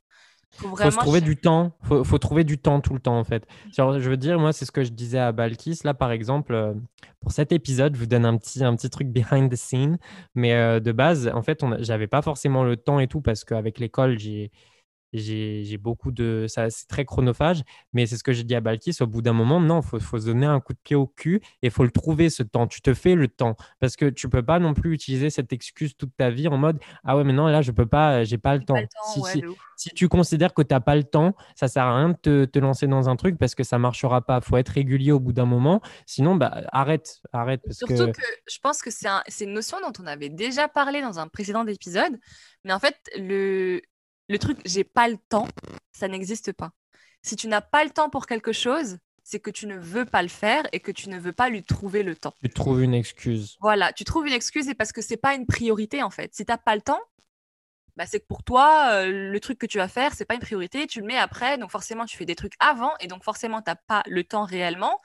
Faut, 0.57 0.77
faut 0.77 0.91
se 0.91 0.97
trouver 0.97 1.21
du 1.21 1.37
temps. 1.37 1.73
Faut, 1.83 2.05
faut 2.05 2.19
trouver 2.19 2.45
du 2.45 2.59
temps 2.59 2.81
tout 2.81 2.95
le 2.95 3.01
temps 3.01 3.19
en 3.19 3.25
fait. 3.25 3.47
Genre, 3.77 3.99
je 3.99 4.09
veux 4.09 4.17
dire, 4.17 4.39
moi, 4.39 4.53
c'est 4.53 4.65
ce 4.65 4.73
que 4.73 4.85
je 4.85 4.91
disais 4.91 5.19
à 5.19 5.33
Balkis. 5.33 5.81
Là, 5.85 5.95
par 5.95 6.13
exemple, 6.13 6.75
pour 7.21 7.33
cet 7.33 7.53
épisode, 7.53 7.95
je 7.95 8.01
vous 8.01 8.07
donne 8.07 8.25
un 8.25 8.37
petit, 8.37 8.63
un 8.65 8.75
petit 8.77 8.91
truc 8.91 9.09
behind 9.09 9.51
the 9.51 9.57
scene. 9.57 9.99
Mais 10.35 10.81
de 10.81 10.93
base, 10.93 11.31
en 11.35 11.43
fait, 11.43 11.65
j'avais 11.81 12.07
pas 12.07 12.23
forcément 12.23 12.65
le 12.65 12.77
temps 12.77 13.01
et 13.01 13.09
tout 13.09 13.21
parce 13.21 13.45
qu'avec 13.45 13.79
l'école, 13.79 14.19
j'ai 14.19 14.51
j'ai 15.19 15.79
beaucoup 15.79 16.11
de. 16.11 16.47
Ça, 16.49 16.71
c'est 16.71 16.87
très 16.87 17.05
chronophage, 17.05 17.63
mais 17.93 18.07
c'est 18.07 18.17
ce 18.17 18.25
que 18.25 18.33
j'ai 18.33 18.43
dit 18.43 18.55
à 18.55 18.61
Balkis. 18.61 18.97
Au 19.01 19.07
bout 19.07 19.23
d'un 19.23 19.33
moment, 19.33 19.61
non, 19.61 19.81
il 19.81 20.01
faut, 20.01 20.19
se 20.19 20.27
donner 20.27 20.47
un 20.47 20.61
coup 20.61 20.73
de 20.73 20.79
pied 20.83 20.97
au 20.97 21.07
cul 21.07 21.37
et 21.63 21.67
il 21.69 21.71
faut 21.71 21.85
le 21.85 21.91
trouver 21.91 22.31
ce 22.31 22.43
temps. 22.43 22.67
Tu 22.67 22.81
te 22.81 22.95
fais 22.95 23.15
le 23.15 23.29
temps 23.29 23.57
parce 23.81 23.97
que 23.97 24.07
tu 24.07 24.29
peux 24.29 24.43
pas 24.43 24.59
non 24.59 24.75
plus 24.75 24.93
utiliser 24.93 25.31
cette 25.31 25.53
excuse 25.53 25.97
toute 25.97 26.17
ta 26.17 26.31
vie 26.31 26.49
en 26.49 26.57
mode 26.57 26.79
Ah 27.05 27.17
ouais, 27.17 27.25
mais 27.25 27.33
non, 27.33 27.47
là, 27.47 27.63
je 27.63 27.71
peux 27.71 27.87
pas, 27.87 28.25
j'ai 28.25 28.39
pas 28.39 28.57
le 28.57 28.65
temps. 28.65 28.77
si, 29.77 29.91
tu 29.91 30.09
considères 30.09 30.55
que 30.55 30.63
tu 30.63 30.75
n'as 30.75 30.81
pas 30.81 30.97
le 30.97 31.05
temps, 31.05 31.35
ça 31.55 31.69
sert 31.69 31.85
à 31.85 31.97
rien 31.97 32.11
de 32.11 32.17
te, 32.17 32.45
te, 32.45 32.59
lancer 32.59 32.87
dans 32.87 33.09
un 33.09 33.17
truc 33.17 33.39
parce 33.39 33.55
que 33.55 33.65
ça 33.65 33.79
marchera 33.79 34.21
pas. 34.21 34.41
Il 34.43 34.49
faut 34.49 34.57
être 34.57 34.71
régulier 34.71 35.13
au 35.13 35.21
bout 35.21 35.33
d'un 35.33 35.47
moment. 35.47 35.81
Sinon, 36.07 36.37
bah, 36.37 36.63
arrête, 36.73 37.21
arrête. 37.33 37.63
Surtout 37.73 38.13
que... 38.13 38.19
je 38.49 38.59
pense 38.61 38.83
que 38.83 38.91
c'est 38.91 39.09
un, 39.09 39.23
une 39.41 39.53
notion 39.53 39.79
dont 39.81 39.93
on 40.03 40.07
avait 40.07 40.29
déjà 40.29 40.69
parlé 40.69 41.01
dans 41.03 41.19
un 41.19 41.29
précédent 41.29 41.67
épisode. 41.67 42.19
Mais 42.65 42.73
en 42.73 42.79
fait, 42.79 42.97
le, 43.17 43.83
le 44.29 44.39
truc 44.39 44.59
j'ai 44.65 44.85
pas 44.85 45.09
le 45.09 45.17
temps, 45.29 45.49
ça 45.93 46.09
n'existe 46.09 46.53
pas. 46.53 46.71
Si 47.23 47.37
tu 47.37 47.49
n'as 47.49 47.61
pas 47.61 47.85
le 47.85 47.91
temps 47.91 48.11
pour 48.11 48.27
quelque 48.27 48.53
chose, 48.53 48.99
c'est 49.23 49.41
que 49.41 49.51
tu 49.51 49.67
ne 49.67 49.79
veux 49.79 50.05
pas 50.05 50.23
le 50.23 50.29
faire 50.29 50.65
et 50.73 50.81
que 50.81 50.93
tu 50.93 51.09
ne 51.09 51.19
veux 51.19 51.33
pas 51.33 51.49
lui 51.49 51.63
trouver 51.63 52.03
le 52.03 52.15
temps. 52.15 52.35
Tu 52.43 52.51
trouves 52.51 52.83
une 52.83 52.95
excuse. 52.95 53.57
Voilà, 53.61 53.93
tu 53.93 54.05
trouves 54.05 54.27
une 54.27 54.35
excuse 54.35 54.69
et 54.69 54.75
parce 54.75 54.93
que 54.93 55.01
c'est 55.01 55.17
pas 55.17 55.35
une 55.35 55.47
priorité 55.47 56.03
en 56.03 56.11
fait. 56.11 56.35
Si 56.35 56.45
tu 56.45 56.53
n'as 56.53 56.59
pas 56.59 56.75
le 56.75 56.83
temps, 56.83 57.01
bah, 57.97 58.05
c'est 58.07 58.21
que 58.21 58.27
pour 58.27 58.43
toi, 58.43 58.91
euh, 58.93 59.31
le 59.31 59.41
truc 59.41 59.59
que 59.59 59.67
tu 59.67 59.79
vas 59.79 59.89
faire, 59.89 60.13
c'est 60.15 60.25
pas 60.27 60.35
une 60.35 60.41
priorité, 60.41 60.87
tu 60.87 61.01
le 61.01 61.07
mets 61.07 61.17
après, 61.17 61.57
donc 61.57 61.71
forcément 61.71 62.05
tu 62.05 62.17
fais 62.17 62.27
des 62.27 62.35
trucs 62.35 62.55
avant 62.59 62.93
et 63.01 63.07
donc 63.07 63.25
forcément 63.25 63.63
tu 63.63 63.71
n'as 63.71 63.77
pas 63.77 64.03
le 64.07 64.25
temps 64.25 64.45
réellement. 64.45 65.01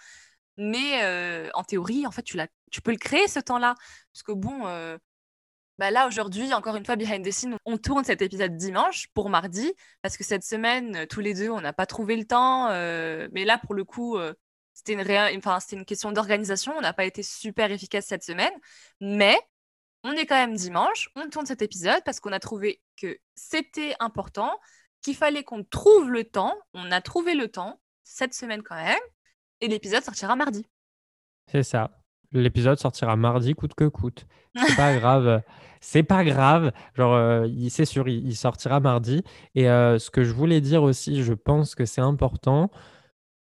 Mais 0.57 1.49
en 1.53 1.63
théorie, 1.63 2.05
en 2.05 2.11
fait, 2.11 2.23
tu, 2.23 2.37
tu 2.69 2.81
peux 2.81 2.91
le 2.91 2.97
créer 2.97 3.29
ce 3.29 3.39
temps-là. 3.39 3.75
Parce 4.11 4.23
que 4.23 4.33
bon, 4.33 4.65
bah 5.79 5.91
là, 5.91 6.07
aujourd'hui, 6.07 6.53
encore 6.53 6.75
une 6.75 6.85
fois, 6.85 6.97
behind 6.97 7.25
the 7.25 7.31
scenes, 7.31 7.55
on 7.63 7.77
tourne 7.77 8.03
cet 8.03 8.21
épisode 8.21 8.57
dimanche 8.57 9.07
pour 9.13 9.29
mardi, 9.29 9.73
parce 10.01 10.17
que 10.17 10.25
cette 10.25 10.43
semaine, 10.43 11.07
tous 11.07 11.21
les 11.21 11.33
deux, 11.33 11.49
on 11.49 11.61
n'a 11.61 11.71
pas 11.71 11.85
trouvé 11.85 12.17
le 12.17 12.25
temps. 12.25 12.67
mais 13.31 13.45
là, 13.45 13.57
pour 13.57 13.73
le 13.73 13.85
coup, 13.85 14.19
c'était 14.73 14.93
une, 14.93 15.41
une 15.71 15.85
question 15.85 16.11
d'organisation. 16.11 16.73
On 16.77 16.81
n'a 16.81 16.91
pas 16.91 17.05
été 17.05 17.23
super 17.23 17.71
efficace 17.71 18.05
cette 18.07 18.23
semaine. 18.23 18.51
Mais 18.99 19.37
on 20.03 20.11
est 20.13 20.25
quand 20.25 20.35
même 20.35 20.55
dimanche, 20.55 21.09
on 21.15 21.29
tourne 21.29 21.45
cet 21.45 21.61
épisode 21.61 22.01
parce 22.05 22.19
qu'on 22.19 22.31
a 22.31 22.39
trouvé 22.39 22.81
que 22.97 23.17
c'était 23.35 23.95
important, 23.99 24.57
qu'il 25.01 25.15
fallait 25.15 25.43
qu'on 25.43 25.63
trouve 25.63 26.09
le 26.09 26.23
temps. 26.23 26.55
On 26.73 26.91
a 26.91 27.01
trouvé 27.01 27.35
le 27.35 27.49
temps 27.49 27.81
cette 28.03 28.33
semaine 28.33 28.63
quand 28.63 28.75
même. 28.75 28.99
Et 29.61 29.67
l'épisode 29.67 30.03
sortira 30.03 30.35
mardi. 30.35 30.65
C'est 31.47 31.63
ça. 31.63 31.98
L'épisode 32.31 32.77
sortira 32.77 33.15
mardi, 33.15 33.55
coûte 33.55 33.73
que 33.75 33.85
coûte. 33.87 34.25
C'est 34.55 34.75
pas 34.75 34.95
grave. 34.95 35.41
C'est 35.81 36.03
pas 36.03 36.23
grave. 36.23 36.71
Genre, 36.95 37.13
euh, 37.13 37.47
c'est 37.69 37.85
sûr, 37.85 38.07
il, 38.09 38.35
sortira 38.35 38.79
mardi. 38.79 39.23
Et 39.55 39.69
euh, 39.69 39.97
ce 39.97 40.11
que 40.11 40.23
je 40.23 40.33
voulais 40.33 40.59
dire 40.59 40.83
aussi, 40.83 41.23
je 41.23 41.33
pense 41.33 41.73
que 41.73 41.85
c'est 41.85 42.01
important. 42.01 42.69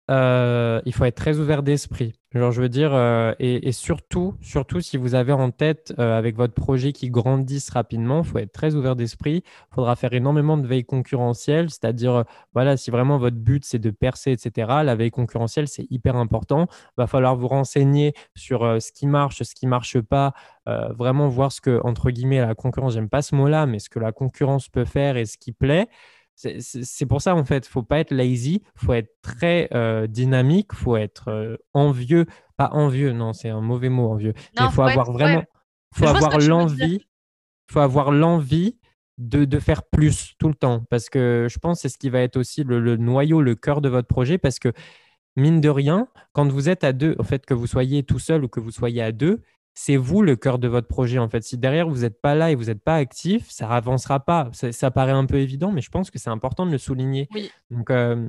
Euh, 0.09 0.81
il 0.85 0.93
faut 0.93 1.05
être 1.05 1.15
très 1.15 1.37
ouvert 1.37 1.63
d'esprit. 1.63 2.13
Genre, 2.33 2.51
je 2.51 2.61
veux 2.61 2.69
dire, 2.69 2.93
euh, 2.93 3.33
et, 3.39 3.71
surtout, 3.71 4.35
surtout 4.41 4.79
si 4.81 4.97
vous 4.97 5.15
avez 5.15 5.31
en 5.33 5.51
tête 5.51 5.93
euh, 5.99 6.17
avec 6.17 6.35
votre 6.35 6.53
projet 6.53 6.91
qui 6.91 7.09
grandisse 7.09 7.69
rapidement, 7.69 8.21
il 8.23 8.25
faut 8.25 8.37
être 8.39 8.51
très 8.51 8.75
ouvert 8.75 8.95
d'esprit. 8.95 9.43
Il 9.45 9.75
faudra 9.75 9.95
faire 9.95 10.13
énormément 10.13 10.57
de 10.57 10.65
veille 10.65 10.85
concurrentielle, 10.85 11.69
c'est-à-dire, 11.69 12.23
voilà, 12.53 12.77
si 12.77 12.89
vraiment 12.89 13.17
votre 13.17 13.37
but 13.37 13.63
c'est 13.63 13.79
de 13.79 13.91
percer, 13.91 14.31
etc., 14.31 14.81
la 14.83 14.95
veille 14.95 15.11
concurrentielle 15.11 15.67
c'est 15.67 15.85
hyper 15.89 16.15
important. 16.15 16.67
Il 16.71 17.01
va 17.01 17.07
falloir 17.07 17.35
vous 17.35 17.47
renseigner 17.47 18.13
sur 18.35 18.81
ce 18.81 18.91
qui 18.91 19.07
marche, 19.07 19.43
ce 19.43 19.53
qui 19.53 19.67
marche 19.67 19.99
pas, 19.99 20.33
vraiment 20.65 21.27
voir 21.27 21.51
ce 21.51 21.61
que, 21.61 21.81
entre 21.83 22.11
guillemets, 22.11 22.39
la 22.39 22.55
concurrence, 22.55 22.93
j'aime 22.93 23.09
pas 23.09 23.21
ce 23.21 23.35
mot-là, 23.35 23.65
mais 23.65 23.79
ce 23.79 23.89
que 23.89 23.99
la 23.99 24.13
concurrence 24.13 24.69
peut 24.69 24.85
faire 24.85 25.17
et 25.17 25.25
ce 25.25 25.37
qui 25.37 25.51
plaît. 25.51 25.87
C'est 26.59 27.05
pour 27.05 27.21
ça, 27.21 27.35
en 27.35 27.45
fait, 27.45 27.67
faut 27.67 27.83
pas 27.83 27.99
être 27.99 28.11
lazy, 28.11 28.63
faut 28.75 28.93
être 28.93 29.11
très 29.21 29.69
euh, 29.73 30.07
dynamique, 30.07 30.73
faut 30.73 30.97
être 30.97 31.29
euh, 31.29 31.57
envieux, 31.73 32.25
pas 32.57 32.69
envieux, 32.71 33.11
non, 33.11 33.33
c'est 33.33 33.49
un 33.49 33.61
mauvais 33.61 33.89
mot, 33.89 34.09
envieux. 34.09 34.33
il 34.59 34.69
faut, 34.71 34.81
avoir 34.81 35.11
vraiment, 35.11 35.43
faut 35.93 36.07
avoir 36.07 36.39
l'envie, 36.39 37.05
faut 37.69 37.79
avoir 37.79 38.11
l'envie 38.11 38.77
de, 39.17 39.45
de, 39.45 39.59
faire 39.59 39.83
plus 39.83 40.33
tout 40.39 40.47
le 40.47 40.55
temps, 40.55 40.83
parce 40.89 41.09
que 41.09 41.47
je 41.49 41.59
pense 41.59 41.77
que 41.77 41.81
c'est 41.83 41.93
ce 41.93 41.97
qui 41.99 42.09
va 42.09 42.21
être 42.21 42.37
aussi 42.37 42.63
le, 42.63 42.79
le, 42.79 42.97
noyau, 42.97 43.41
le 43.41 43.55
cœur 43.55 43.81
de 43.81 43.89
votre 43.89 44.07
projet, 44.07 44.37
parce 44.37 44.57
que 44.57 44.73
mine 45.35 45.61
de 45.61 45.69
rien, 45.69 46.07
quand 46.33 46.47
vous 46.51 46.69
êtes 46.69 46.83
à 46.83 46.93
deux, 46.93 47.15
en 47.19 47.23
fait, 47.23 47.45
que 47.45 47.53
vous 47.53 47.67
soyez 47.67 48.03
tout 48.03 48.19
seul 48.19 48.43
ou 48.43 48.47
que 48.47 48.59
vous 48.59 48.71
soyez 48.71 49.01
à 49.01 49.11
deux, 49.11 49.41
c'est 49.74 49.95
vous 49.95 50.22
le 50.22 50.36
cœur 50.36 50.59
de 50.59 50.67
votre 50.67 50.88
projet. 50.88 51.19
En 51.19 51.30
fait, 51.30 51.43
si 51.43 51.57
derrière 51.57 51.88
vous 51.88 52.01
n'êtes 52.01 52.22
pas 52.22 52.36
là 52.36 52.51
et 52.51 52.55
vous 52.55 52.65
n'êtes 52.65 52.84
pas 52.84 52.95
actif, 52.95 53.49
ça 53.49 53.69
avancera 53.69 54.19
pas. 54.19 54.49
Ça, 54.53 54.91
paraît 54.91 55.11
un 55.11 55.26
peu 55.26 55.38
évident, 55.38 55.72
mais 55.72 55.82
je 55.82 55.89
pense 55.89 56.11
que 56.11 56.19
c'est 56.19 56.30
important 56.30 56.65
de 56.65 56.72
le 56.72 56.78
souligner. 56.78 57.30
Donc, 57.69 57.89
euh, 57.89 58.28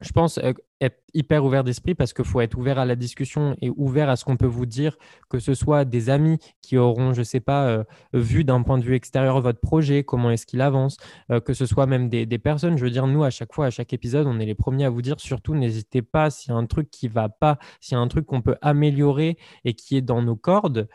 je 0.00 0.12
pense 0.12 0.38
euh, 0.38 0.52
être 0.80 1.02
hyper 1.12 1.44
ouvert 1.44 1.64
d'esprit 1.64 1.94
parce 1.94 2.12
qu'il 2.12 2.24
faut 2.24 2.40
être 2.40 2.56
ouvert 2.56 2.78
à 2.78 2.84
la 2.84 2.94
discussion 2.94 3.56
et 3.60 3.70
ouvert 3.70 4.08
à 4.08 4.16
ce 4.16 4.24
qu'on 4.24 4.36
peut 4.36 4.46
vous 4.46 4.66
dire, 4.66 4.96
que 5.28 5.38
ce 5.40 5.54
soit 5.54 5.84
des 5.84 6.08
amis 6.10 6.38
qui 6.62 6.76
auront, 6.76 7.12
je 7.12 7.20
ne 7.20 7.24
sais 7.24 7.40
pas, 7.40 7.66
euh, 7.68 7.84
vu 8.12 8.44
d'un 8.44 8.62
point 8.62 8.78
de 8.78 8.84
vue 8.84 8.94
extérieur 8.94 9.40
votre 9.40 9.60
projet, 9.60 10.04
comment 10.04 10.30
est-ce 10.30 10.46
qu'il 10.46 10.60
avance, 10.60 10.96
euh, 11.30 11.40
que 11.40 11.52
ce 11.52 11.66
soit 11.66 11.86
même 11.86 12.08
des, 12.08 12.26
personnes. 12.38 12.78
Je 12.78 12.84
veux 12.84 12.90
dire, 12.90 13.06
nous, 13.08 13.24
à 13.24 13.30
chaque 13.30 13.52
fois, 13.52 13.66
à 13.66 13.70
chaque 13.70 13.92
épisode, 13.92 14.26
on 14.28 14.38
est 14.38 14.46
les 14.46 14.54
premiers 14.54 14.84
à 14.84 14.90
vous 14.90 15.02
dire, 15.02 15.18
surtout, 15.18 15.54
n'hésitez 15.54 16.02
pas, 16.02 16.30
s'il 16.30 16.52
y 16.52 16.54
a 16.54 16.56
un 16.56 16.66
truc 16.66 16.90
qui 16.90 17.08
ne 17.08 17.12
va 17.12 17.28
pas, 17.28 17.58
s'il 17.80 17.96
y 17.96 17.98
a 17.98 18.00
un 18.00 18.08
truc 18.08 18.26
qu'on 18.26 18.42
peut 18.42 18.56
améliorer 18.62 19.36
et 19.64 19.74
qui 19.74 19.96
est 19.96 20.02
dans 20.02 20.22
nos 20.22 20.36
cordes, 20.36 20.88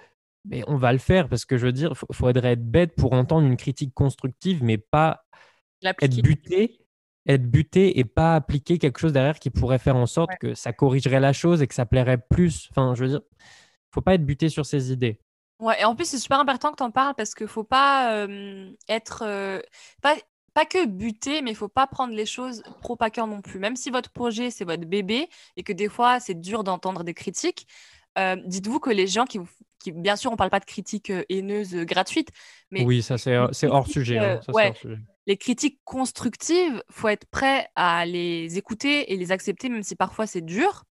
mais 0.46 0.64
on 0.68 0.76
va 0.78 0.94
le 0.94 1.00
faire 1.00 1.30
parce 1.30 1.46
que 1.46 1.58
je 1.58 1.66
veux 1.66 1.72
dire, 1.72 1.94
il 2.10 2.16
faudrait 2.16 2.54
être 2.54 2.66
bête 2.66 2.96
pour 2.96 3.14
entendre 3.14 3.48
une 3.48 3.58
critique 3.58 3.94
constructive, 3.94 4.64
mais 4.64 4.78
pas 4.78 5.26
être 6.02 6.22
buté 6.22 6.83
être 7.26 7.50
buté 7.50 8.00
et 8.00 8.04
pas 8.04 8.36
appliquer 8.36 8.78
quelque 8.78 9.00
chose 9.00 9.14
derrière 9.14 9.40
qui 9.40 9.50
pourrait 9.50 9.80
faire 9.80 9.96
en 9.96 10.06
sorte 10.06 10.32
que 10.40 10.54
ça 10.56 10.74
corrigerait 10.74 11.20
la 11.20 11.34
chose 11.34 11.62
et 11.62 11.68
que 11.68 11.76
ça 11.76 11.86
plairait 11.86 12.18
plus. 12.18 12.68
Enfin, 12.72 12.96
je 12.96 13.04
veux 13.04 13.10
dire, 13.10 13.22
faut 13.92 14.02
pas 14.02 14.16
être 14.16 14.26
buté 14.26 14.50
sur 14.50 14.66
ses 14.66 14.92
idées. 14.92 15.20
Ouais, 15.60 15.80
et 15.80 15.86
en 15.86 15.96
plus, 15.96 16.06
c'est 16.06 16.18
super 16.18 16.40
important 16.40 16.72
que 16.72 16.78
tu 16.78 16.84
en 16.84 16.92
parles 16.92 17.14
parce 17.16 17.34
qu'il 17.34 17.48
faut 17.48 17.64
pas 17.64 18.28
être. 18.90 19.24
pas, 20.02 20.16
pas 20.54 20.66
que 20.66 20.86
buté, 20.86 21.42
mais 21.42 21.52
il 21.52 21.56
faut 21.56 21.70
pas 21.70 21.88
prendre 21.88 22.14
les 22.14 22.26
choses 22.26 22.62
trop 22.82 22.98
à 23.00 23.10
cœur 23.10 23.28
non 23.28 23.42
plus. 23.42 23.60
Même 23.60 23.76
si 23.76 23.90
votre 23.90 24.12
projet, 24.12 24.52
c'est 24.52 24.66
votre 24.66 24.86
bébé 24.86 25.30
et 25.56 25.64
que 25.64 25.74
des 25.74 25.90
fois, 25.90 26.20
c'est 26.20 26.40
dur 26.40 26.64
d'entendre 26.64 27.04
des 27.04 27.14
critiques, 27.14 27.68
dites-vous 28.18 28.80
que 28.80 28.90
les 28.90 29.08
gens 29.08 29.26
qui, 29.26 29.40
qui, 29.80 29.92
bien 29.92 30.16
sûr, 30.16 30.32
on 30.32 30.36
parle 30.36 30.50
pas 30.50 30.60
de 30.60 30.66
critiques 30.66 31.12
haineuses 31.30 31.74
gratuites, 31.74 32.30
mais 32.70 32.84
oui, 32.84 33.02
ça 33.02 33.18
c'est 33.18 33.36
hors 33.36 33.88
sujet. 33.88 34.20
Hein, 34.20 34.42
hors 34.48 34.76
sujet 34.76 34.98
les 35.26 35.38
critiques 35.38 35.80
constructives, 35.84 36.84
faut 36.90 37.08
être 37.08 37.26
prêt 37.28 37.70
à 37.76 38.06
les 38.06 38.58
écouter 38.58 39.14
et 39.14 39.18
les 39.18 39.32
accepter, 39.32 39.70
même 39.70 39.84
si 39.84 39.96
parfois 39.96 40.28
c'est 40.28 40.42
dur. 40.42 40.84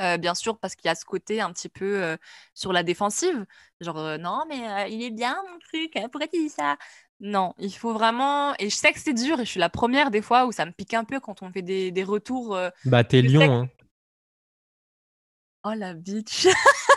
Euh, 0.00 0.16
bien 0.16 0.34
sûr, 0.34 0.58
parce 0.58 0.74
qu'il 0.74 0.88
y 0.88 0.90
a 0.90 0.96
ce 0.96 1.04
côté 1.04 1.40
un 1.40 1.52
petit 1.52 1.68
peu 1.68 2.02
euh, 2.02 2.16
sur 2.52 2.72
la 2.72 2.82
défensive, 2.82 3.46
genre 3.80 3.98
euh, 3.98 4.18
non, 4.18 4.42
mais 4.48 4.90
il 4.92 5.02
est 5.04 5.12
bien 5.12 5.36
mon 5.48 5.58
truc, 5.60 5.92
pourquoi 6.10 6.26
tu 6.26 6.40
dis 6.40 6.48
ça? 6.48 6.76
Non, 7.20 7.54
il 7.58 7.70
faut 7.70 7.92
vraiment. 7.92 8.54
Et 8.58 8.70
je 8.70 8.74
sais 8.74 8.92
que 8.92 8.98
c'est 8.98 9.14
dur, 9.14 9.38
et 9.38 9.44
je 9.44 9.50
suis 9.50 9.60
la 9.60 9.68
première 9.68 10.10
des 10.10 10.20
fois 10.20 10.46
où 10.46 10.52
ça 10.52 10.66
me 10.66 10.72
pique 10.72 10.94
un 10.94 11.04
peu 11.04 11.20
quand 11.20 11.42
on 11.42 11.52
fait 11.52 11.62
des, 11.62 11.92
des 11.92 12.02
retours. 12.02 12.58
bah, 12.84 13.04
t'es 13.04 13.22
lion, 13.22 13.42
hein. 13.42 13.68
Oh 15.64 15.72
la 15.74 15.94
bitch. 15.94 16.46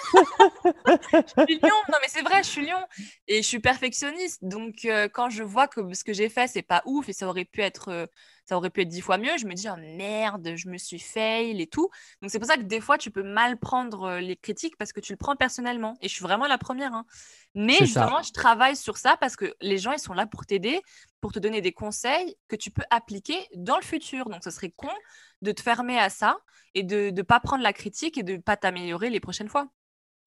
Je 1.14 1.44
suis 1.48 1.60
lion, 1.62 1.76
non 1.90 1.98
mais 2.02 2.08
c'est 2.08 2.22
vrai, 2.22 2.44
je 2.44 2.48
suis 2.50 2.66
lion 2.66 2.80
et 3.28 3.42
je 3.42 3.48
suis 3.48 3.60
perfectionniste. 3.60 4.44
Donc 4.44 4.86
euh, 4.86 5.08
quand 5.12 5.30
je 5.30 5.44
vois 5.44 5.68
que 5.68 5.94
ce 5.94 6.04
que 6.04 6.14
j'ai 6.14 6.30
fait 6.30 6.48
c'est 6.48 6.62
pas 6.62 6.82
ouf 6.86 7.10
et 7.10 7.14
ça 7.14 7.28
aurait 7.28 7.46
pu 7.46 7.62
être 7.62 7.90
euh, 7.90 8.06
ça 8.48 8.56
aurait 8.56 8.70
pu 8.70 8.82
être 8.82 8.88
dix 8.88 9.02
fois 9.02 9.18
mieux, 9.18 9.38
je 9.38 9.46
me 9.46 9.54
dis 9.54 9.68
oh 9.70 9.78
merde, 9.78 10.54
je 10.56 10.70
me 10.70 10.78
suis 10.78 11.00
fail 11.00 11.62
et 11.62 11.68
tout. 11.68 11.90
Donc 12.22 12.32
c'est 12.32 12.40
pour 12.40 12.48
ça 12.48 12.56
que 12.56 12.64
des 12.64 12.80
fois 12.80 12.98
tu 12.98 13.12
peux 13.12 13.24
mal 13.24 13.58
prendre 13.58 14.04
euh, 14.04 14.20
les 14.20 14.38
critiques 14.38 14.78
parce 14.78 14.94
que 14.94 15.02
tu 15.02 15.12
le 15.12 15.18
prends 15.18 15.36
personnellement 15.36 15.96
et 16.02 16.08
je 16.08 16.14
suis 16.14 16.24
vraiment 16.24 16.48
la 16.48 16.58
première. 16.58 16.94
Hein. 16.94 17.06
Mais 17.56 17.78
justement, 17.80 18.22
je 18.22 18.32
travaille 18.32 18.76
sur 18.76 18.98
ça 18.98 19.18
parce 19.20 19.36
que 19.36 19.54
les 19.62 19.78
gens 19.78 19.92
ils 19.92 20.00
sont 20.00 20.14
là 20.14 20.28
pour 20.28 20.46
t'aider, 20.46 20.82
pour 21.20 21.34
te 21.34 21.40
donner 21.40 21.60
des 21.62 21.74
conseils 21.74 22.36
que 22.48 22.56
tu 22.56 22.72
peux 22.72 22.84
appliquer 22.90 23.38
dans 23.56 23.78
le 23.78 23.84
futur. 23.84 24.30
Donc 24.30 24.44
ce 24.44 24.52
serait 24.52 24.72
con 24.76 24.90
de 25.42 25.52
te 25.52 25.62
fermer 25.62 26.00
à 26.00 26.10
ça 26.10 26.38
et 26.74 26.84
de 26.84 27.10
ne 27.10 27.22
pas 27.24 27.40
prendre 27.42 27.64
la 27.64 27.74
critique 27.74 28.18
et 28.18 28.24
de 28.24 28.34
ne 28.34 28.42
pas 28.42 28.56
t'améliorer 28.56 29.10
les 29.10 29.20
prochaines 29.20 29.50
fois. 29.50 29.68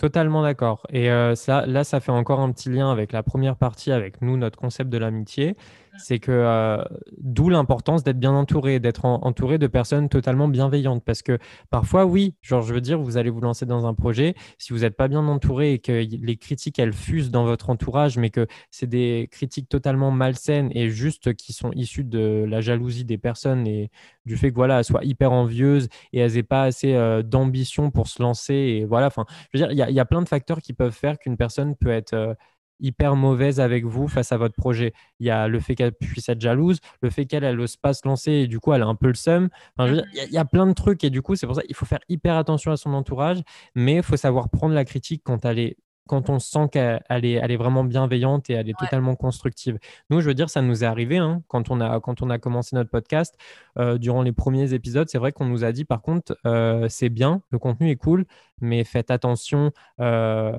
Totalement 0.00 0.42
d'accord. 0.42 0.86
Et 0.88 1.10
euh, 1.10 1.34
ça, 1.34 1.66
là, 1.66 1.84
ça 1.84 2.00
fait 2.00 2.10
encore 2.10 2.40
un 2.40 2.50
petit 2.52 2.70
lien 2.70 2.90
avec 2.90 3.12
la 3.12 3.22
première 3.22 3.56
partie, 3.56 3.92
avec 3.92 4.22
nous, 4.22 4.38
notre 4.38 4.58
concept 4.58 4.88
de 4.88 4.96
l'amitié. 4.96 5.56
C'est 5.98 6.18
que 6.18 6.30
euh, 6.32 6.82
d'où 7.18 7.48
l'importance 7.48 8.02
d'être 8.02 8.18
bien 8.18 8.32
entouré, 8.32 8.80
d'être 8.80 9.04
entouré 9.04 9.58
de 9.58 9.66
personnes 9.66 10.08
totalement 10.08 10.48
bienveillantes. 10.48 11.04
Parce 11.04 11.22
que 11.22 11.38
parfois, 11.70 12.06
oui, 12.06 12.34
genre, 12.42 12.62
je 12.62 12.74
veux 12.74 12.80
dire, 12.80 12.98
vous 12.98 13.16
allez 13.16 13.30
vous 13.30 13.40
lancer 13.40 13.66
dans 13.66 13.86
un 13.86 13.94
projet. 13.94 14.34
Si 14.58 14.72
vous 14.72 14.80
n'êtes 14.80 14.96
pas 14.96 15.08
bien 15.08 15.26
entouré 15.26 15.74
et 15.74 15.78
que 15.78 15.92
les 15.92 16.36
critiques, 16.36 16.78
elles 16.78 16.92
fusent 16.92 17.30
dans 17.30 17.44
votre 17.44 17.70
entourage, 17.70 18.18
mais 18.18 18.30
que 18.30 18.46
c'est 18.70 18.86
des 18.86 19.28
critiques 19.30 19.68
totalement 19.68 20.10
malsaines 20.10 20.70
et 20.74 20.90
juste 20.90 21.34
qui 21.34 21.52
sont 21.52 21.70
issues 21.72 22.04
de 22.04 22.44
la 22.48 22.60
jalousie 22.60 23.04
des 23.04 23.18
personnes 23.18 23.66
et 23.66 23.90
du 24.26 24.36
fait 24.36 24.50
que 24.50 24.56
voilà, 24.56 24.82
soient 24.82 25.04
hyper 25.04 25.32
envieuses 25.32 25.88
et 26.12 26.20
elles 26.20 26.34
n'aient 26.34 26.42
pas 26.42 26.62
assez 26.62 26.94
euh, 26.94 27.22
d'ambition 27.22 27.90
pour 27.90 28.08
se 28.08 28.22
lancer. 28.22 28.54
Et 28.54 28.84
voilà, 28.84 29.06
enfin, 29.08 29.26
je 29.52 29.58
veux 29.58 29.66
dire, 29.66 29.72
il 29.72 29.78
y 29.78 29.82
a 29.82 29.90
il 29.90 29.94
y 29.94 30.00
a 30.00 30.04
plein 30.04 30.22
de 30.22 30.28
facteurs 30.28 30.60
qui 30.62 30.72
peuvent 30.72 30.94
faire 30.94 31.18
qu'une 31.18 31.36
personne 31.36 31.76
peut 31.76 31.90
être 31.90 32.14
euh, 32.14 32.34
hyper 32.80 33.16
mauvaise 33.16 33.60
avec 33.60 33.84
vous 33.84 34.08
face 34.08 34.32
à 34.32 34.36
votre 34.36 34.54
projet. 34.54 34.92
Il 35.18 35.26
y 35.26 35.30
a 35.30 35.48
le 35.48 35.60
fait 35.60 35.74
qu'elle 35.74 35.92
puisse 35.92 36.28
être 36.28 36.40
jalouse, 36.40 36.80
le 37.02 37.10
fait 37.10 37.26
qu'elle 37.26 37.56
n'ose 37.56 37.76
pas 37.76 37.94
se 37.94 38.06
lancer 38.06 38.32
et 38.32 38.46
du 38.46 38.60
coup 38.60 38.72
elle 38.72 38.82
a 38.82 38.86
un 38.86 38.94
peu 38.94 39.08
le 39.08 39.14
seum. 39.14 39.48
il, 39.78 40.04
y 40.30 40.38
a, 40.38 40.44
plein 40.44 40.66
de 40.66 40.72
trucs 40.72 41.04
et 41.04 41.10
du 41.10 41.22
coup 41.22 41.36
c'est 41.36 41.46
pour 41.46 41.56
ça 41.56 41.62
qu'il 41.62 41.76
faut 41.76 41.86
faire 41.86 42.00
hyper 42.08 42.36
attention 42.36 42.72
à 42.72 42.76
son 42.76 42.92
entourage, 42.94 43.42
mais 43.74 43.96
il 43.96 44.02
faut 44.02 44.16
savoir 44.16 44.48
prendre 44.48 44.74
la 44.74 44.84
critique 44.84 45.22
quand 45.24 45.44
elle 45.44 45.58
est 45.58 45.76
quand 46.10 46.28
on 46.28 46.40
sent 46.40 46.70
qu'elle 46.72 47.24
est, 47.24 47.34
elle 47.34 47.52
est 47.52 47.56
vraiment 47.56 47.84
bienveillante 47.84 48.50
et 48.50 48.54
elle 48.54 48.68
est 48.68 48.76
totalement 48.76 49.14
constructive. 49.14 49.78
Nous, 50.10 50.20
je 50.20 50.26
veux 50.26 50.34
dire, 50.34 50.50
ça 50.50 50.60
nous 50.60 50.82
est 50.82 50.86
arrivé 50.86 51.18
hein, 51.18 51.40
quand, 51.46 51.70
on 51.70 51.80
a, 51.80 52.00
quand 52.00 52.20
on 52.20 52.30
a 52.30 52.38
commencé 52.38 52.74
notre 52.74 52.90
podcast. 52.90 53.36
Euh, 53.78 53.96
durant 53.96 54.22
les 54.22 54.32
premiers 54.32 54.74
épisodes, 54.74 55.08
c'est 55.08 55.18
vrai 55.18 55.30
qu'on 55.30 55.44
nous 55.44 55.62
a 55.62 55.70
dit, 55.70 55.84
par 55.84 56.02
contre, 56.02 56.36
euh, 56.46 56.86
c'est 56.88 57.10
bien, 57.10 57.42
le 57.50 57.60
contenu 57.60 57.90
est 57.90 57.96
cool, 57.96 58.24
mais 58.60 58.82
faites 58.82 59.12
attention 59.12 59.70
euh, 60.00 60.56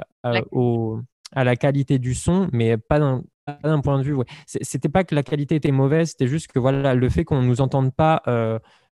à 1.32 1.44
la 1.44 1.56
qualité 1.56 2.00
du 2.00 2.14
son, 2.14 2.50
mais 2.52 2.78
pas 2.78 3.00
d'un 3.00 3.82
point 3.82 3.98
de 3.98 4.04
vue. 4.04 4.14
Ouais. 4.14 4.26
C'était 4.46 4.90
pas 4.90 5.04
que 5.04 5.16
la 5.16 5.24
qualité 5.24 5.56
était 5.56 5.72
mauvaise, 5.72 6.10
c'était 6.10 6.28
juste 6.28 6.52
que 6.52 6.60
voilà, 6.60 6.94
le 6.94 7.10
fait 7.10 7.24
qu'on 7.24 7.42
ne 7.42 7.48
nous 7.48 7.62
entende 7.62 7.94
pas 7.94 8.22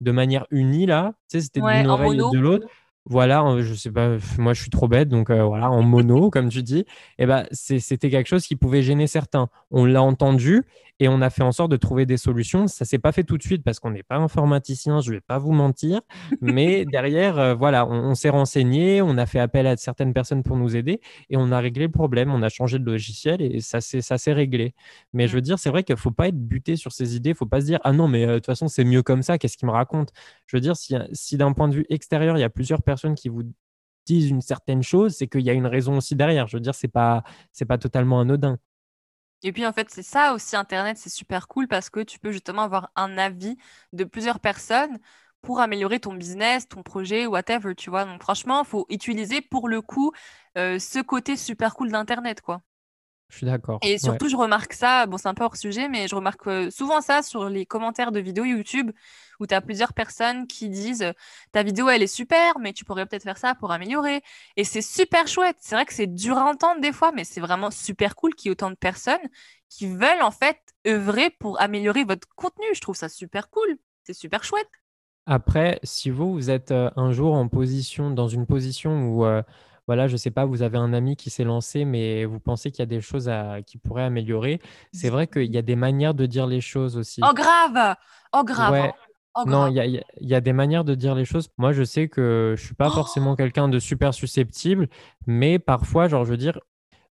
de 0.01 0.11
manière 0.11 0.45
unie 0.51 0.85
là, 0.85 1.13
c'était 1.27 1.61
d'une 1.61 1.87
oreille 1.87 2.17
de 2.17 2.39
l'autre 2.39 2.67
voilà, 3.05 3.43
je 3.59 3.73
sais 3.73 3.91
pas, 3.91 4.17
moi 4.37 4.53
je 4.53 4.61
suis 4.61 4.69
trop 4.69 4.87
bête, 4.87 5.09
donc 5.09 5.29
euh, 5.29 5.43
voilà, 5.43 5.69
en 5.69 5.81
mono, 5.81 6.29
comme 6.29 6.49
tu 6.49 6.63
dis, 6.63 6.79
et 6.79 6.85
eh 7.19 7.25
ben, 7.25 7.45
c'était 7.51 8.09
quelque 8.09 8.27
chose 8.27 8.45
qui 8.47 8.55
pouvait 8.55 8.81
gêner 8.81 9.07
certains. 9.07 9.49
On 9.71 9.85
l'a 9.85 10.01
entendu 10.01 10.63
et 11.03 11.09
on 11.09 11.19
a 11.19 11.29
fait 11.29 11.43
en 11.43 11.51
sorte 11.51 11.69
de 11.69 11.75
trouver 11.75 12.05
des 12.05 12.15
solutions. 12.15 12.65
Ça 12.67 12.85
s'est 12.85 12.97
pas 12.97 13.11
fait 13.11 13.25
tout 13.25 13.37
de 13.37 13.43
suite 13.43 13.61
parce 13.61 13.81
qu'on 13.81 13.91
n'est 13.91 14.03
pas 14.03 14.15
informaticien, 14.15 15.01
je 15.01 15.11
vais 15.11 15.19
pas 15.19 15.37
vous 15.37 15.51
mentir, 15.51 15.99
mais 16.39 16.85
derrière, 16.91 17.37
euh, 17.37 17.53
voilà, 17.55 17.85
on, 17.85 18.15
s'est 18.15 18.29
renseigné, 18.29 19.01
on 19.01 19.17
a 19.17 19.25
fait 19.25 19.39
appel 19.39 19.67
à 19.67 19.75
certaines 19.75 20.13
personnes 20.13 20.43
pour 20.43 20.55
nous 20.55 20.77
aider 20.77 21.01
et 21.29 21.35
on 21.35 21.51
a 21.51 21.59
réglé 21.59 21.87
le 21.87 21.91
problème. 21.91 22.31
On 22.31 22.41
a 22.41 22.47
changé 22.47 22.79
de 22.79 22.85
logiciel 22.85 23.41
et 23.41 23.59
ça 23.59 23.81
s'est 23.81 24.33
réglé. 24.33 24.75
Mais 25.11 25.27
je 25.27 25.35
veux 25.35 25.41
dire, 25.41 25.59
c'est 25.59 25.69
vrai 25.69 25.83
qu'il 25.83 25.97
faut 25.97 26.11
pas 26.11 26.29
être 26.29 26.39
buté 26.39 26.77
sur 26.77 26.93
ces 26.93 27.17
idées, 27.17 27.33
faut 27.33 27.45
pas 27.45 27.59
se 27.59 27.65
dire 27.65 27.79
ah 27.83 27.91
non 27.91 28.07
mais 28.07 28.25
de 28.25 28.35
toute 28.35 28.45
façon 28.45 28.69
c'est 28.69 28.85
mieux 28.85 29.03
comme 29.03 29.23
ça. 29.23 29.37
Qu'est-ce 29.37 29.57
qu'il 29.57 29.67
me 29.67 29.73
raconte? 29.73 30.13
Je 30.45 30.55
veux 30.55 30.61
dire, 30.61 30.77
si, 30.77 30.95
si 31.11 31.35
d'un 31.35 31.51
point 31.51 31.67
de 31.67 31.75
vue 31.75 31.85
extérieur, 31.89 32.37
il 32.37 32.39
y 32.39 32.45
a 32.45 32.49
plusieurs 32.49 32.81
personnes 32.81 33.15
qui 33.15 33.27
vous 33.27 33.43
disent 34.05 34.29
une 34.29 34.41
certaine 34.41 34.83
chose, 34.83 35.15
c'est 35.15 35.27
qu'il 35.27 35.41
y 35.41 35.49
a 35.49 35.53
une 35.53 35.67
raison 35.67 35.97
aussi 35.97 36.15
derrière. 36.15 36.47
Je 36.47 36.55
veux 36.55 36.61
dire, 36.61 36.75
c'est 36.75 36.87
pas 36.87 37.23
c'est 37.51 37.65
pas 37.65 37.77
totalement 37.77 38.21
anodin. 38.21 38.57
Et 39.43 39.51
puis 39.51 39.65
en 39.65 39.73
fait, 39.73 39.89
c'est 39.89 40.03
ça 40.03 40.33
aussi 40.33 40.55
Internet, 40.55 40.97
c'est 40.97 41.09
super 41.09 41.47
cool 41.47 41.67
parce 41.67 41.89
que 41.89 41.99
tu 42.01 42.19
peux 42.19 42.31
justement 42.31 42.63
avoir 42.63 42.91
un 42.95 43.17
avis 43.17 43.57
de 43.93 44.03
plusieurs 44.05 44.39
personnes 44.39 44.99
pour 45.41 45.59
améliorer 45.59 45.99
ton 45.99 46.13
business, 46.13 46.67
ton 46.67 46.83
projet, 46.83 47.27
whatever, 47.27 47.75
tu 47.75 47.89
vois. 47.89 48.05
Donc 48.05 48.21
franchement, 48.21 48.61
il 48.63 48.67
faut 48.67 48.85
utiliser 48.89 49.41
pour 49.41 49.67
le 49.67 49.81
coup 49.81 50.11
euh, 50.57 50.79
ce 50.79 50.99
côté 50.99 51.35
super 51.35 51.75
cool 51.75 51.91
d'Internet, 51.91 52.41
quoi. 52.41 52.61
Je 53.33 53.39
suis 53.39 53.45
d'accord. 53.47 53.79
Et 53.81 53.97
surtout, 53.97 54.29
je 54.29 54.35
remarque 54.35 54.73
ça, 54.73 55.07
bon, 55.07 55.17
c'est 55.17 55.27
un 55.27 55.33
peu 55.33 55.43
hors 55.43 55.57
sujet, 55.57 55.89
mais 55.89 56.07
je 56.07 56.13
remarque 56.13 56.45
euh, 56.45 56.69
souvent 56.69 57.01
ça 57.01 57.23
sur 57.23 57.49
les 57.49 57.65
commentaires 57.65 58.11
de 58.11 58.19
vidéos 58.19 58.45
YouTube 58.45 58.91
où 59.39 59.47
tu 59.47 59.55
as 59.55 59.61
plusieurs 59.61 59.93
personnes 59.93 60.45
qui 60.45 60.69
disent 60.69 61.11
ta 61.51 61.63
vidéo, 61.63 61.89
elle 61.89 62.03
est 62.03 62.07
super, 62.07 62.59
mais 62.59 62.73
tu 62.73 62.85
pourrais 62.85 63.07
peut-être 63.07 63.23
faire 63.23 63.39
ça 63.39 63.55
pour 63.55 63.71
améliorer. 63.71 64.21
Et 64.55 64.63
c'est 64.63 64.83
super 64.83 65.27
chouette. 65.27 65.57
C'est 65.61 65.73
vrai 65.73 65.85
que 65.85 65.95
c'est 65.95 66.05
dur 66.05 66.37
à 66.37 66.43
entendre 66.43 66.79
des 66.79 66.91
fois, 66.91 67.11
mais 67.11 67.23
c'est 67.23 67.41
vraiment 67.41 67.71
super 67.71 68.15
cool 68.15 68.35
qu'il 68.35 68.49
y 68.49 68.49
ait 68.49 68.51
autant 68.51 68.69
de 68.69 68.75
personnes 68.75 69.17
qui 69.67 69.87
veulent 69.87 70.21
en 70.21 70.29
fait 70.29 70.59
œuvrer 70.85 71.31
pour 71.31 71.59
améliorer 71.59 72.03
votre 72.03 72.27
contenu. 72.35 72.67
Je 72.75 72.81
trouve 72.81 72.95
ça 72.95 73.09
super 73.09 73.49
cool. 73.49 73.77
C'est 74.03 74.13
super 74.13 74.43
chouette. 74.43 74.69
Après, 75.25 75.79
si 75.81 76.11
vous, 76.11 76.33
vous 76.33 76.51
êtes 76.51 76.69
euh, 76.69 76.91
un 76.97 77.11
jour 77.11 77.33
en 77.33 77.47
position, 77.47 78.11
dans 78.11 78.27
une 78.27 78.45
position 78.45 79.07
où 79.07 79.25
euh, 79.25 79.41
voilà, 79.87 80.07
je 80.07 80.15
sais 80.15 80.31
pas, 80.31 80.45
vous 80.45 80.61
avez 80.61 80.77
un 80.77 80.93
ami 80.93 81.15
qui 81.15 81.29
s'est 81.29 81.43
lancé, 81.43 81.83
mais 81.83 82.25
vous 82.25 82.39
pensez 82.39 82.71
qu'il 82.71 82.79
y 82.79 82.83
a 82.83 82.87
des 82.87 83.01
choses 83.01 83.27
à, 83.27 83.61
qui 83.61 83.77
pourraient 83.77 84.03
améliorer. 84.03 84.59
C'est 84.93 85.09
vrai 85.09 85.27
qu'il 85.27 85.53
y 85.53 85.57
a 85.57 85.61
des 85.61 85.75
manières 85.75 86.13
de 86.13 86.25
dire 86.25 86.47
les 86.47 86.61
choses 86.61 86.97
aussi. 86.97 87.21
Oh 87.23 87.33
grave 87.33 87.95
Oh 88.33 88.43
grave 88.43 88.91
oh, 89.35 89.43
non, 89.45 89.67
il 89.67 90.03
y 90.21 90.35
a, 90.35 90.41
des 90.41 90.53
manières 90.53 90.85
de 90.85 90.95
dire 90.95 91.15
les 91.15 91.25
choses. 91.25 91.49
Moi, 91.57 91.73
je 91.73 91.83
sais 91.83 92.07
que 92.07 92.55
je 92.57 92.63
suis 92.63 92.75
pas 92.75 92.89
forcément 92.89 93.33
oh! 93.33 93.35
quelqu'un 93.35 93.67
de 93.67 93.79
super 93.79 94.13
susceptible, 94.13 94.87
mais 95.27 95.59
parfois, 95.59 96.07
genre, 96.07 96.23
je 96.23 96.31
veux 96.31 96.37
dire, 96.37 96.59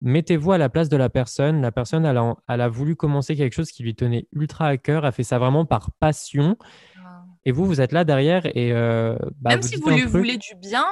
mettez-vous 0.02 0.52
à 0.52 0.58
la 0.58 0.70
place 0.70 0.90
de 0.90 0.98
la 0.98 1.10
personne. 1.10 1.62
La 1.62 1.72
personne, 1.72 2.06
elle 2.06 2.18
a, 2.18 2.36
elle 2.48 2.62
a, 2.62 2.68
voulu 2.68 2.96
commencer 2.96 3.36
quelque 3.36 3.54
chose 3.54 3.72
qui 3.72 3.84
lui 3.84 3.96
tenait 3.96 4.28
ultra 4.32 4.68
à 4.68 4.78
cœur. 4.78 5.06
Elle 5.06 5.12
fait 5.12 5.24
ça 5.24 5.40
vraiment 5.40 5.66
par 5.66 5.92
passion. 6.00 6.58
Ah. 6.98 7.24
Et 7.46 7.52
vous, 7.52 7.66
vous 7.66 7.82
êtes 7.82 7.92
là 7.92 8.04
derrière 8.04 8.46
et 8.46 8.74
euh, 8.74 9.18
bah, 9.40 9.52
même 9.52 9.62
si 9.62 9.78
vous 9.78 9.90
lui 9.90 10.04
voulez 10.04 10.38
du 10.38 10.56
bien, 10.56 10.86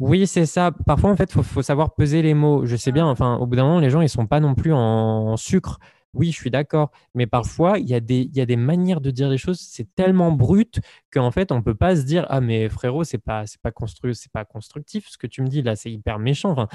oui, 0.00 0.26
c'est 0.26 0.46
ça. 0.46 0.72
Parfois, 0.86 1.10
en 1.10 1.16
fait, 1.16 1.30
il 1.36 1.42
faut, 1.42 1.62
savoir 1.62 1.94
peser 1.94 2.22
les 2.22 2.32
mots. 2.32 2.64
Je 2.64 2.74
sais 2.74 2.90
bien, 2.90 3.06
enfin, 3.06 3.36
au 3.36 3.46
bout 3.46 3.56
d'un 3.56 3.64
moment, 3.64 3.80
les 3.80 3.90
gens, 3.90 4.00
ils 4.00 4.08
sont 4.08 4.26
pas 4.26 4.40
non 4.40 4.54
plus 4.54 4.72
en, 4.72 5.36
sucre. 5.36 5.78
Oui, 6.14 6.32
je 6.32 6.36
suis 6.36 6.50
d'accord. 6.50 6.90
Mais 7.14 7.26
parfois, 7.26 7.78
il 7.78 7.86
y, 7.86 7.94
a 7.94 8.00
des, 8.00 8.30
y 8.32 8.40
a 8.40 8.46
des 8.46 8.56
manières 8.56 9.02
de 9.02 9.10
dire 9.10 9.28
les 9.28 9.36
choses, 9.38 9.60
c'est 9.60 9.94
tellement 9.94 10.32
brut 10.32 10.80
qu'en 11.12 11.30
fait, 11.30 11.52
on 11.52 11.62
peut 11.62 11.74
pas 11.74 11.94
se 11.96 12.02
dire 12.02 12.26
Ah, 12.30 12.40
mais 12.40 12.68
frérot, 12.70 13.04
c'est 13.04 13.18
pas, 13.18 13.46
c'est 13.46 13.60
pas, 13.60 13.70
constru 13.70 14.14
c'est 14.14 14.32
pas 14.32 14.44
constructif 14.46 15.06
ce 15.08 15.18
que 15.18 15.26
tu 15.26 15.42
me 15.42 15.48
dis 15.48 15.62
là, 15.62 15.76
c'est 15.76 15.92
hyper 15.92 16.18
méchant. 16.18 16.50
Enfin, 16.50 16.68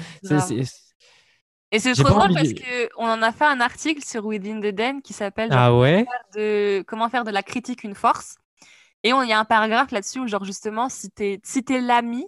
et 1.72 1.80
c'est 1.80 1.94
trop 1.94 2.08
drôle 2.08 2.32
parce 2.32 2.52
qu'on 2.52 3.08
en 3.08 3.20
a 3.22 3.32
fait 3.32 3.44
un 3.44 3.60
article 3.60 4.04
sur 4.04 4.24
Within 4.24 4.60
the 4.60 4.72
Den 4.72 5.02
qui 5.02 5.12
s'appelle 5.12 5.48
ah 5.50 5.76
ouais? 5.76 6.06
de, 6.36 6.84
Comment 6.86 7.08
faire 7.08 7.24
de 7.24 7.32
la 7.32 7.42
critique 7.42 7.82
une 7.82 7.96
force. 7.96 8.36
Et 9.02 9.10
il 9.10 9.28
y 9.28 9.32
a 9.32 9.38
un 9.38 9.44
paragraphe 9.44 9.90
là-dessus 9.90 10.20
où, 10.20 10.26
genre, 10.26 10.44
justement, 10.44 10.88
si 10.88 11.10
tu 11.10 11.24
es, 11.24 11.40
si 11.44 11.62
l'ami 11.68 12.24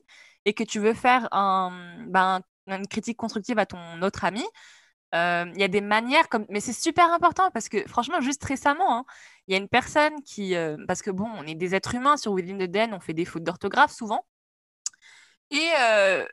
et 0.49 0.55
que 0.55 0.65
tu 0.65 0.81
veux 0.81 0.95
faire 0.95 1.29
ben, 1.31 2.41
une 2.67 2.89
critique 2.89 3.19
constructive 3.19 3.59
à 3.59 3.67
ton 3.67 4.01
autre 4.01 4.25
ami, 4.25 4.45
euh, 5.15 5.45
il 5.55 5.61
y 5.61 5.65
a 5.65 5.69
des 5.69 5.83
manières 5.83 6.29
comme 6.31 6.47
mais 6.49 6.61
c'est 6.61 6.73
super 6.73 7.13
important 7.13 7.51
parce 7.51 7.69
que 7.69 7.87
franchement 7.89 8.21
juste 8.21 8.45
récemment 8.45 8.99
hein, 8.99 9.05
il 9.47 9.53
y 9.53 9.55
a 9.55 9.59
une 9.59 9.69
personne 9.69 10.23
qui 10.23 10.55
euh, 10.55 10.77
parce 10.87 11.01
que 11.01 11.11
bon 11.11 11.27
on 11.39 11.47
est 11.47 11.55
des 11.55 11.75
êtres 11.75 11.95
humains 11.95 12.19
sur 12.19 12.33
Within 12.33 12.59
the 12.59 12.71
Den 12.71 12.93
on 12.93 13.01
fait 13.01 13.15
des 13.15 13.25
fautes 13.25 13.43
d'orthographe 13.43 13.93
souvent. 13.93 14.27
Et 15.51 15.69
euh, 15.81 16.27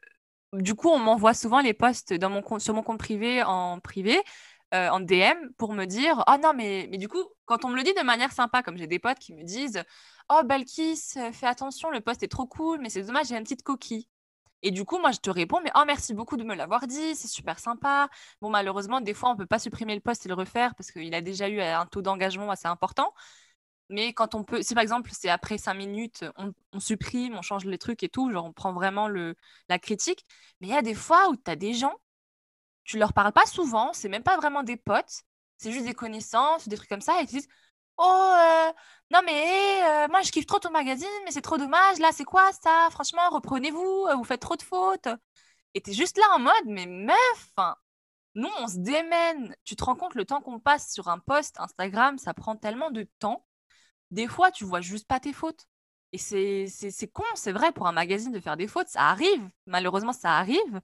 du 0.53 0.75
coup 0.75 0.89
on 0.89 0.99
m'envoie 0.99 1.33
souvent 1.33 1.61
les 1.61 1.73
posts 1.73 2.13
dans 2.13 2.29
mon 2.29 2.59
sur 2.59 2.73
mon 2.73 2.83
compte 2.83 2.99
privé 2.99 3.43
en 3.43 3.79
privé 3.79 4.21
en 4.73 4.99
DM 4.99 5.53
pour 5.57 5.73
me 5.73 5.85
dire 5.85 6.23
oh 6.27 6.35
non 6.43 6.53
mais 6.53 6.87
mais 6.91 6.97
du 6.97 7.07
coup 7.07 7.23
quand 7.45 7.63
on 7.63 7.69
me 7.69 7.77
le 7.77 7.83
dit 7.83 7.93
de 7.93 8.01
manière 8.03 8.33
sympa 8.33 8.61
comme 8.61 8.77
j'ai 8.77 8.87
des 8.87 8.99
potes 8.99 9.19
qui 9.19 9.33
me 9.33 9.43
disent 9.43 9.83
Oh, 10.29 10.41
Balkis, 10.43 11.13
fais 11.33 11.45
attention, 11.45 11.91
le 11.91 12.01
poste 12.01 12.23
est 12.23 12.27
trop 12.27 12.47
cool, 12.47 12.79
mais 12.81 12.89
c'est 12.89 13.03
dommage, 13.03 13.27
j'ai 13.27 13.37
une 13.37 13.43
petite 13.43 13.61
coquille. 13.63 14.09
Et 14.63 14.71
du 14.71 14.85
coup, 14.85 14.97
moi, 14.99 15.11
je 15.11 15.19
te 15.19 15.29
réponds, 15.29 15.61
mais 15.63 15.71
oh, 15.75 15.83
merci 15.85 16.13
beaucoup 16.15 16.37
de 16.37 16.43
me 16.43 16.55
l'avoir 16.55 16.87
dit, 16.87 17.15
c'est 17.15 17.27
super 17.27 17.59
sympa. 17.59 18.09
Bon, 18.41 18.49
malheureusement, 18.49 19.01
des 19.01 19.13
fois, 19.13 19.29
on 19.29 19.33
ne 19.33 19.37
peut 19.37 19.45
pas 19.45 19.59
supprimer 19.59 19.93
le 19.93 20.01
poste 20.01 20.25
et 20.25 20.29
le 20.29 20.35
refaire 20.35 20.73
parce 20.75 20.91
qu'il 20.91 21.13
a 21.13 21.21
déjà 21.21 21.49
eu 21.49 21.61
un 21.61 21.85
taux 21.85 22.01
d'engagement 22.01 22.49
assez 22.49 22.67
important. 22.67 23.13
Mais 23.89 24.13
quand 24.13 24.33
on 24.35 24.43
peut, 24.43 24.63
si 24.63 24.73
par 24.73 24.81
exemple, 24.81 25.11
c'est 25.13 25.29
après 25.29 25.59
cinq 25.59 25.75
minutes, 25.75 26.25
on, 26.37 26.79
supprime, 26.79 27.35
on 27.35 27.43
change 27.43 27.65
les 27.65 27.77
trucs 27.77 28.01
et 28.03 28.09
tout, 28.09 28.31
genre 28.31 28.45
on 28.45 28.53
prend 28.53 28.73
vraiment 28.73 29.07
le, 29.07 29.35
la 29.69 29.77
critique. 29.77 30.25
Mais 30.59 30.67
il 30.69 30.73
y 30.73 30.77
a 30.77 30.81
des 30.81 30.95
fois 30.95 31.29
où 31.29 31.35
tu 31.35 31.51
as 31.51 31.55
des 31.55 31.73
gens, 31.73 31.93
tu 32.85 32.97
leur 32.97 33.13
parles 33.13 33.33
pas 33.33 33.45
souvent, 33.45 33.93
c'est 33.93 34.09
même 34.09 34.23
pas 34.23 34.37
vraiment 34.37 34.63
des 34.63 34.77
potes, 34.77 35.23
c'est 35.57 35.71
juste 35.71 35.85
des 35.85 35.93
connaissances, 35.93 36.67
des 36.67 36.77
trucs 36.77 36.89
comme 36.89 37.01
ça, 37.01 37.19
et 37.19 37.23
ils 37.23 37.27
disent 37.27 37.47
Oh, 37.97 38.03
euh, 38.03 38.73
non 39.11 39.21
mais 39.25 39.81
euh, 39.83 40.07
moi 40.09 40.21
je 40.21 40.31
kiffe 40.31 40.45
trop 40.45 40.59
ton 40.59 40.71
magazine, 40.71 41.07
mais 41.25 41.31
c'est 41.31 41.41
trop 41.41 41.57
dommage. 41.57 41.97
Là, 41.99 42.11
c'est 42.13 42.25
quoi 42.25 42.51
ça? 42.53 42.89
Franchement, 42.91 43.29
reprenez-vous, 43.31 44.07
euh, 44.09 44.15
vous 44.15 44.23
faites 44.25 44.41
trop 44.41 44.55
de 44.57 44.61
fautes. 44.63 45.07
Et 45.73 45.81
t'es 45.81 45.93
juste 45.93 46.17
là 46.17 46.25
en 46.35 46.39
mode, 46.39 46.65
mais 46.65 46.85
meuf, 46.87 47.53
nous 48.35 48.49
on 48.59 48.67
se 48.67 48.77
démène. 48.77 49.55
Tu 49.63 49.75
te 49.75 49.83
rends 49.83 49.95
compte 49.95 50.15
le 50.15 50.25
temps 50.25 50.41
qu'on 50.41 50.59
passe 50.59 50.91
sur 50.93 51.07
un 51.07 51.19
post 51.19 51.59
Instagram, 51.59 52.17
ça 52.17 52.33
prend 52.33 52.55
tellement 52.55 52.91
de 52.91 53.07
temps. 53.19 53.45
Des 54.11 54.27
fois, 54.27 54.51
tu 54.51 54.65
vois 54.65 54.81
juste 54.81 55.07
pas 55.07 55.19
tes 55.19 55.33
fautes. 55.33 55.67
Et 56.13 56.17
c'est, 56.17 56.67
con, 57.13 57.23
c'est 57.35 57.51
vrai, 57.51 57.71
pour 57.73 57.87
un 57.87 57.91
magazine 57.91 58.31
de 58.31 58.39
faire 58.39 58.57
des 58.57 58.67
fautes, 58.67 58.87
ça 58.87 59.09
arrive. 59.09 59.49
Malheureusement, 59.65 60.13
ça 60.13 60.37
arrive. 60.37 60.81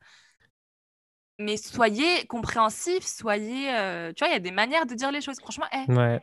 Mais 1.40 1.58
soyez 1.58 2.26
compréhensifs, 2.28 3.06
soyez. 3.06 3.68
tu 4.16 4.24
vois, 4.24 4.30
il 4.30 4.34
y 4.34 4.36
a 4.36 4.40
des 4.40 4.52
manières 4.52 4.86
de 4.86 4.94
dire 4.94 5.12
les 5.12 5.22
choses. 5.22 5.40
Franchement, 5.40 5.66
eh, 5.74 5.92
Ouais. 5.92 6.22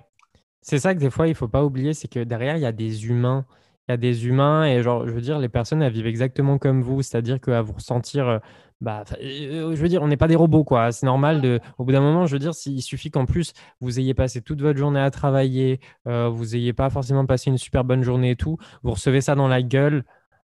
C'est 0.63 0.79
ça 0.79 0.95
que 0.95 0.99
des 0.99 1.11
fois, 1.11 1.29
il 1.29 1.35
faut 1.35 1.49
pas 1.49 1.65
oublier, 1.65 1.95
c'est 1.95 2.09
que 2.09 2.21
derrière, 2.21 2.57
il 2.57 2.63
y 2.63 2.67
a 2.67 2.73
des 2.73 3.07
humains. 3.07 3.47
Il 3.89 3.93
y 3.93 3.95
a 3.95 3.97
des 3.97 4.27
humains 4.27 4.67
et 4.67 4.83
genre, 4.83 5.07
je 5.07 5.13
veux 5.13 5.23
dire, 5.23 5.39
les 5.39 5.49
personnes, 5.49 5.81
elles 5.81 5.93
vivent 5.93 6.07
exactement 6.07 6.59
comme 6.59 6.83
vous, 6.83 7.01
c'est-à-dire 7.01 7.41
qu'à 7.41 7.63
vous 7.63 7.73
ressentir, 7.73 8.29
euh, 8.29 8.39
bah, 8.83 9.05
euh, 9.23 9.75
je 9.75 9.81
veux 9.81 9.89
dire, 9.89 10.03
on 10.03 10.09
n'est 10.09 10.19
pas 10.19 10.29
des 10.29 10.37
robots, 10.37 10.65
quoi. 10.65 10.93
C'est 10.93 11.07
normal 11.07 11.41
de, 11.41 11.59
au 11.79 11.85
bout 11.85 11.93
d'un 11.93 12.03
moment, 12.03 12.27
je 12.27 12.35
veux 12.35 12.39
dire, 12.39 12.55
s'il 12.55 12.83
suffit 12.83 13.11
qu'en 13.11 13.25
plus, 13.25 13.55
vous 13.81 13.99
ayez 13.99 14.13
passé 14.13 14.43
toute 14.43 14.61
votre 14.61 14.79
journée 14.79 15.01
à 15.01 15.11
travailler, 15.11 15.81
euh, 16.07 16.29
vous 16.29 16.55
ayez 16.55 16.75
pas 16.75 16.91
forcément 16.91 17.25
passé 17.25 17.49
une 17.49 17.57
super 17.57 17.83
bonne 17.83 18.03
journée 18.03 18.33
et 18.33 18.37
tout, 18.37 18.59
vous 18.83 18.91
recevez 18.91 19.23
ça 19.23 19.35
dans 19.35 19.49
la 19.49 19.63
gueule. 19.63 20.05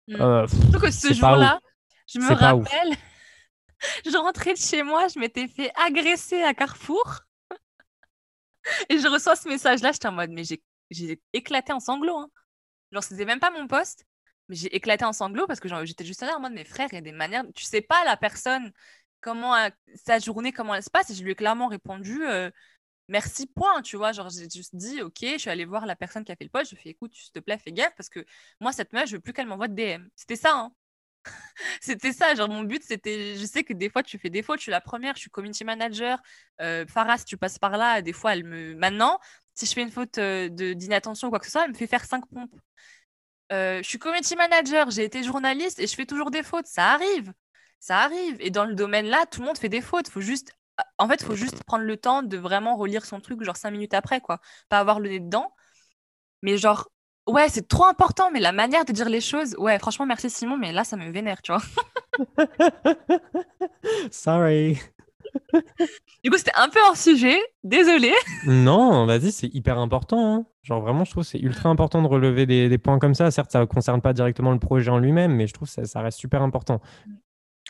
Mmh. 0.07 0.45
Surtout 0.47 0.79
que 0.79 0.91
ce 0.91 1.11
jour-là, 1.11 1.59
je 2.05 2.19
me 2.19 2.31
rappelle, 2.31 2.95
je 4.05 4.17
rentrais 4.17 4.53
de 4.53 4.59
chez 4.59 4.83
moi, 4.83 5.07
je 5.07 5.19
m'étais 5.19 5.47
fait 5.47 5.71
agresser 5.75 6.41
à 6.43 6.53
Carrefour. 6.53 7.21
Et 8.89 8.99
je 8.99 9.07
reçois 9.07 9.35
ce 9.35 9.47
message-là, 9.47 9.91
j'étais 9.91 10.07
en 10.07 10.11
mode, 10.11 10.31
mais 10.31 10.43
j'ai 10.43 11.21
éclaté 11.33 11.73
en 11.73 11.79
sanglots. 11.79 12.17
Hein. 12.17 12.29
Genre, 12.91 13.03
c'était 13.03 13.25
même 13.25 13.39
pas 13.39 13.51
mon 13.51 13.67
poste, 13.67 14.05
mais 14.49 14.55
j'ai 14.55 14.75
éclaté 14.75 15.05
en 15.05 15.13
sanglots 15.13 15.47
parce 15.47 15.59
que 15.59 15.69
j'étais 15.85 16.05
juste 16.05 16.21
là 16.21 16.37
en 16.37 16.39
mode, 16.39 16.53
mes 16.53 16.65
frères, 16.65 16.89
il 16.91 16.95
y 16.95 16.97
a 16.97 17.01
des 17.01 17.11
manières. 17.11 17.43
Tu 17.55 17.63
sais 17.63 17.81
pas 17.81 18.03
la 18.05 18.17
personne, 18.17 18.71
comment 19.21 19.55
sa 19.95 20.19
journée, 20.19 20.51
comment 20.51 20.75
elle 20.75 20.83
se 20.83 20.89
passe. 20.89 21.09
Et 21.09 21.15
je 21.15 21.23
lui 21.23 21.31
ai 21.31 21.35
clairement 21.35 21.67
répondu, 21.67 22.25
euh, 22.25 22.51
merci, 23.07 23.47
point. 23.47 23.81
Tu 23.81 23.97
vois, 23.97 24.11
genre, 24.11 24.29
j'ai 24.29 24.49
juste 24.49 24.75
dit, 24.75 25.01
ok, 25.01 25.19
je 25.21 25.37
suis 25.37 25.49
allée 25.49 25.65
voir 25.65 25.85
la 25.85 25.95
personne 25.95 26.23
qui 26.25 26.31
a 26.31 26.35
fait 26.35 26.43
le 26.43 26.49
poste. 26.49 26.71
Je 26.71 26.75
fait, 26.75 26.89
écoute, 26.89 27.13
s'il 27.15 27.31
te 27.31 27.39
plaît, 27.39 27.57
fais 27.57 27.71
gaffe 27.71 27.95
parce 27.95 28.09
que 28.09 28.25
moi, 28.59 28.71
cette 28.73 28.93
meuf, 28.93 29.07
je 29.09 29.15
veux 29.15 29.21
plus 29.21 29.33
qu'elle 29.33 29.47
m'envoie 29.47 29.67
de 29.67 29.75
DM. 29.75 30.07
C'était 30.15 30.35
ça, 30.35 30.53
hein. 30.55 30.73
c'était 31.81 32.13
ça, 32.13 32.33
genre 32.35 32.49
mon 32.49 32.63
but 32.63 32.83
c'était, 32.83 33.35
je 33.35 33.45
sais 33.45 33.63
que 33.63 33.73
des 33.73 33.89
fois 33.89 34.03
tu 34.03 34.17
fais 34.17 34.29
des 34.29 34.41
fautes, 34.43 34.57
je 34.59 34.63
suis 34.63 34.71
la 34.71 34.81
première, 34.81 35.15
je 35.15 35.21
suis 35.21 35.29
community 35.29 35.63
manager, 35.63 36.19
euh, 36.61 36.85
Farah 36.87 37.17
tu 37.19 37.37
passes 37.37 37.59
par 37.59 37.77
là, 37.77 38.01
des 38.01 38.13
fois 38.13 38.33
elle 38.33 38.43
me, 38.43 38.75
maintenant 38.75 39.19
si 39.53 39.65
je 39.65 39.73
fais 39.73 39.81
une 39.83 39.91
faute 39.91 40.17
euh, 40.17 40.49
de 40.49 40.73
d'inattention 40.73 41.27
ou 41.27 41.31
quoi 41.31 41.39
que 41.39 41.45
ce 41.45 41.51
soit, 41.51 41.65
elle 41.65 41.71
me 41.71 41.75
fait 41.77 41.87
faire 41.87 42.05
cinq 42.05 42.25
pompes. 42.27 42.55
Euh, 43.51 43.79
je 43.83 43.89
suis 43.89 43.99
community 43.99 44.35
manager, 44.35 44.89
j'ai 44.91 45.03
été 45.03 45.23
journaliste 45.23 45.79
et 45.79 45.87
je 45.87 45.95
fais 45.95 46.05
toujours 46.05 46.31
des 46.31 46.43
fautes, 46.43 46.67
ça 46.67 46.91
arrive, 46.93 47.33
ça 47.79 47.99
arrive. 47.99 48.37
Et 48.39 48.49
dans 48.49 48.65
le 48.65 48.75
domaine 48.75 49.07
là, 49.07 49.25
tout 49.25 49.41
le 49.41 49.47
monde 49.47 49.57
fait 49.57 49.69
des 49.69 49.81
fautes, 49.81 50.07
faut 50.09 50.21
juste, 50.21 50.53
en 50.97 51.07
fait, 51.09 51.21
faut 51.23 51.35
juste 51.35 51.63
prendre 51.65 51.83
le 51.83 51.97
temps 51.97 52.23
de 52.23 52.37
vraiment 52.37 52.77
relire 52.77 53.05
son 53.05 53.19
truc 53.19 53.43
genre 53.43 53.57
cinq 53.57 53.71
minutes 53.71 53.93
après 53.93 54.21
quoi, 54.21 54.39
pas 54.69 54.79
avoir 54.79 54.99
le 55.01 55.09
nez 55.09 55.19
dedans. 55.19 55.53
Mais 56.43 56.57
genre 56.57 56.90
Ouais, 57.27 57.49
c'est 57.49 57.67
trop 57.67 57.85
important, 57.85 58.31
mais 58.31 58.39
la 58.39 58.51
manière 58.51 58.83
de 58.83 58.91
dire 58.91 59.07
les 59.07 59.21
choses, 59.21 59.55
ouais, 59.57 59.77
franchement, 59.77 60.05
merci 60.05 60.29
Simon, 60.29 60.57
mais 60.57 60.71
là, 60.71 60.83
ça 60.83 60.97
me 60.97 61.11
vénère, 61.11 61.41
tu 61.41 61.51
vois. 61.51 61.61
Sorry. 64.11 64.79
du 66.23 66.29
coup, 66.29 66.37
c'était 66.37 66.51
un 66.55 66.69
peu 66.69 66.79
hors 66.87 66.97
sujet. 66.97 67.39
Désolée. 67.63 68.13
Non, 68.45 69.05
vas-y, 69.05 69.31
c'est 69.31 69.53
hyper 69.53 69.77
important. 69.77 70.35
Hein. 70.35 70.45
Genre 70.63 70.81
vraiment, 70.81 71.05
je 71.05 71.11
trouve 71.11 71.23
c'est 71.23 71.39
ultra 71.39 71.69
important 71.69 72.01
de 72.01 72.07
relever 72.07 72.45
des, 72.45 72.77
points 72.77 72.99
comme 72.99 73.13
ça. 73.13 73.29
Certes, 73.31 73.51
ça 73.51 73.59
ne 73.59 73.65
concerne 73.65 74.01
pas 74.01 74.13
directement 74.13 74.51
le 74.51 74.59
projet 74.59 74.89
en 74.89 74.97
lui-même, 74.97 75.33
mais 75.35 75.47
je 75.47 75.53
trouve 75.53 75.73
que 75.73 75.85
ça, 75.85 76.01
reste 76.01 76.19
super 76.19 76.41
important. 76.41 76.81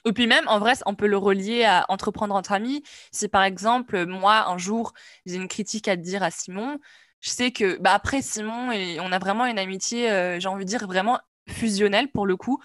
Et 0.06 0.14
puis 0.14 0.28
même, 0.28 0.47
en 0.47 0.60
vrai, 0.60 0.74
on 0.86 0.95
peut 0.95 1.08
le 1.08 1.18
relier 1.18 1.64
à 1.64 1.86
entreprendre 1.89 2.34
entre 2.34 2.54
amis. 2.54 2.84
Si 3.12 3.28
par 3.28 3.43
exemple, 3.43 4.06
moi, 4.06 4.49
un 4.49 4.58
jour, 4.58 4.93
j'ai 5.26 5.36
une 5.36 5.47
critique 5.47 5.88
à 5.88 5.95
dire 5.95 6.24
à 6.24 6.32
Simon, 6.32 6.80
je 7.22 7.30
sais 7.30 7.51
que 7.51 7.78
bah, 7.80 7.93
après 7.93 8.22
Simon, 8.22 8.72
et 8.72 8.99
on 8.99 9.11
a 9.11 9.19
vraiment 9.19 9.45
une 9.45 9.59
amitié, 9.59 10.11
euh, 10.11 10.39
j'ai 10.39 10.47
envie 10.47 10.65
de 10.65 10.69
dire, 10.69 10.86
vraiment 10.88 11.19
fusionnelle 11.47 12.11
pour 12.11 12.26
le 12.26 12.36
coup, 12.36 12.61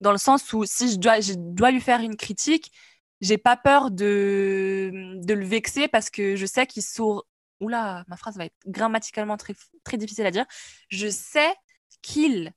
dans 0.00 0.12
le 0.12 0.18
sens 0.18 0.52
où 0.52 0.64
si 0.64 0.92
je 0.92 0.98
dois, 0.98 1.20
je 1.20 1.34
dois 1.36 1.70
lui 1.70 1.80
faire 1.80 2.00
une 2.00 2.16
critique, 2.16 2.72
j'ai 3.20 3.38
pas 3.38 3.56
peur 3.56 3.90
de, 3.90 5.20
de 5.24 5.34
le 5.34 5.44
vexer 5.44 5.88
parce 5.88 6.10
que 6.10 6.36
je 6.36 6.46
sais 6.46 6.66
qu'il 6.66 6.82
saura. 6.82 7.22
Oula, 7.60 8.04
ma 8.08 8.16
phrase 8.18 8.36
va 8.36 8.44
être 8.44 8.56
grammaticalement 8.66 9.38
très, 9.38 9.54
très 9.82 9.96
difficile 9.96 10.26
à 10.26 10.30
dire. 10.30 10.44
Je 10.90 11.08
sais 11.08 11.54
qu'il 12.02 12.52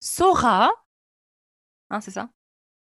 saura. 0.00 0.70
Hein, 1.90 2.00
c'est 2.00 2.10
ça? 2.10 2.30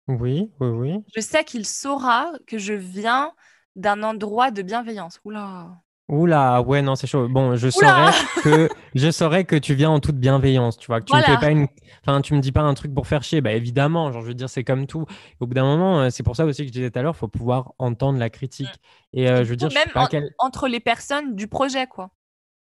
Oui, 0.07 0.49
oui, 0.61 0.67
oui. 0.69 1.03
Je 1.13 1.19
sais 1.19 1.43
qu'il 1.43 1.65
saura 1.65 2.31
que 2.47 2.57
je 2.57 2.73
viens 2.73 3.33
d'un 3.75 4.01
endroit 4.03 4.51
de 4.51 4.61
bienveillance. 4.61 5.19
Oula. 5.25 5.81
Oula, 6.09 6.61
ouais, 6.61 6.81
non, 6.81 6.95
c'est 6.95 7.05
chaud. 7.05 7.27
Bon, 7.27 7.57
je 7.57 7.69
saurais 7.69 8.11
que 8.41 8.69
je 8.95 9.11
saurais 9.11 9.43
que 9.43 9.57
tu 9.57 9.73
viens 9.73 9.89
en 9.89 9.99
toute 9.99 10.15
bienveillance, 10.15 10.77
tu 10.77 10.87
vois, 10.87 11.01
que 11.01 11.05
tu 11.05 11.15
me 11.15 11.21
fais 11.21 11.37
pas 11.37 11.51
une, 11.51 11.67
enfin, 12.01 12.21
tu 12.21 12.33
me 12.33 12.39
dis 12.39 12.53
pas 12.53 12.61
un 12.61 12.73
truc 12.75 12.93
pour 12.93 13.07
faire 13.07 13.23
chier. 13.23 13.41
Bah 13.41 13.51
évidemment, 13.51 14.13
genre, 14.13 14.21
je 14.21 14.27
veux 14.27 14.33
dire, 14.33 14.49
c'est 14.49 14.63
comme 14.63 14.87
tout. 14.87 15.05
Au 15.41 15.47
bout 15.47 15.53
d'un 15.53 15.65
moment, 15.65 15.99
euh, 15.99 16.09
c'est 16.09 16.23
pour 16.23 16.37
ça 16.37 16.45
aussi 16.45 16.61
que 16.61 16.67
je 16.67 16.71
disais 16.71 16.89
tout 16.89 16.99
à 16.99 17.01
l'heure, 17.01 17.15
faut 17.15 17.27
pouvoir 17.27 17.73
entendre 17.77 18.19
la 18.19 18.29
critique. 18.29 18.69
Et 19.11 19.29
euh, 19.29 19.43
je 19.43 19.49
veux 19.49 19.57
dire, 19.57 19.67
même 19.73 20.29
entre 20.39 20.69
les 20.69 20.79
personnes 20.79 21.35
du 21.35 21.47
projet, 21.49 21.87
quoi. 21.87 22.11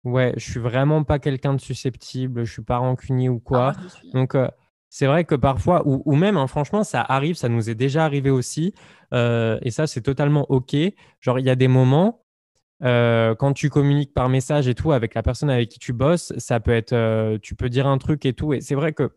Ouais, 0.04 0.34
je 0.38 0.52
suis 0.52 0.60
vraiment 0.60 1.04
pas 1.04 1.18
quelqu'un 1.18 1.56
de 1.56 1.62
susceptible. 1.62 2.46
Je 2.46 2.52
suis 2.52 2.62
pas 2.62 2.78
rancunier 2.78 3.30
ou 3.30 3.40
quoi. 3.40 3.74
Ah, 3.76 3.82
Donc 4.14 4.36
euh, 4.36 4.48
c'est 4.90 5.08
vrai 5.08 5.24
que 5.24 5.34
parfois, 5.34 5.82
ou, 5.86 6.16
même, 6.16 6.38
hein, 6.38 6.46
franchement, 6.46 6.84
ça 6.84 7.02
arrive, 7.02 7.36
ça 7.36 7.50
nous 7.50 7.68
est 7.72 7.76
déjà 7.76 8.06
arrivé 8.06 8.30
aussi. 8.30 8.76
et 9.12 9.72
ça, 9.72 9.88
c'est 9.88 10.02
totalement 10.02 10.46
OK. 10.50 10.76
Genre, 11.20 11.40
il 11.40 11.46
y 11.48 11.50
a 11.50 11.56
des 11.56 11.68
moments 11.68 12.23
euh, 12.84 13.36
quand 13.36 13.54
tu 13.54 13.70
communiques 13.70 14.14
par 14.14 14.30
message 14.30 14.68
et 14.68 14.76
tout 14.76 14.92
avec 14.92 15.14
la 15.14 15.24
personne 15.24 15.50
avec 15.50 15.70
qui 15.70 15.80
tu 15.80 15.94
bosses, 15.94 16.34
ça 16.38 16.60
peut 16.60 16.72
être, 16.72 16.94
euh, 16.94 17.38
tu 17.42 17.56
peux 17.56 17.70
dire 17.70 17.88
un 17.88 17.98
truc 17.98 18.26
et 18.26 18.34
tout. 18.34 18.54
Et 18.54 18.62
c'est 18.62 18.76
vrai 18.76 18.94
que 18.94 19.12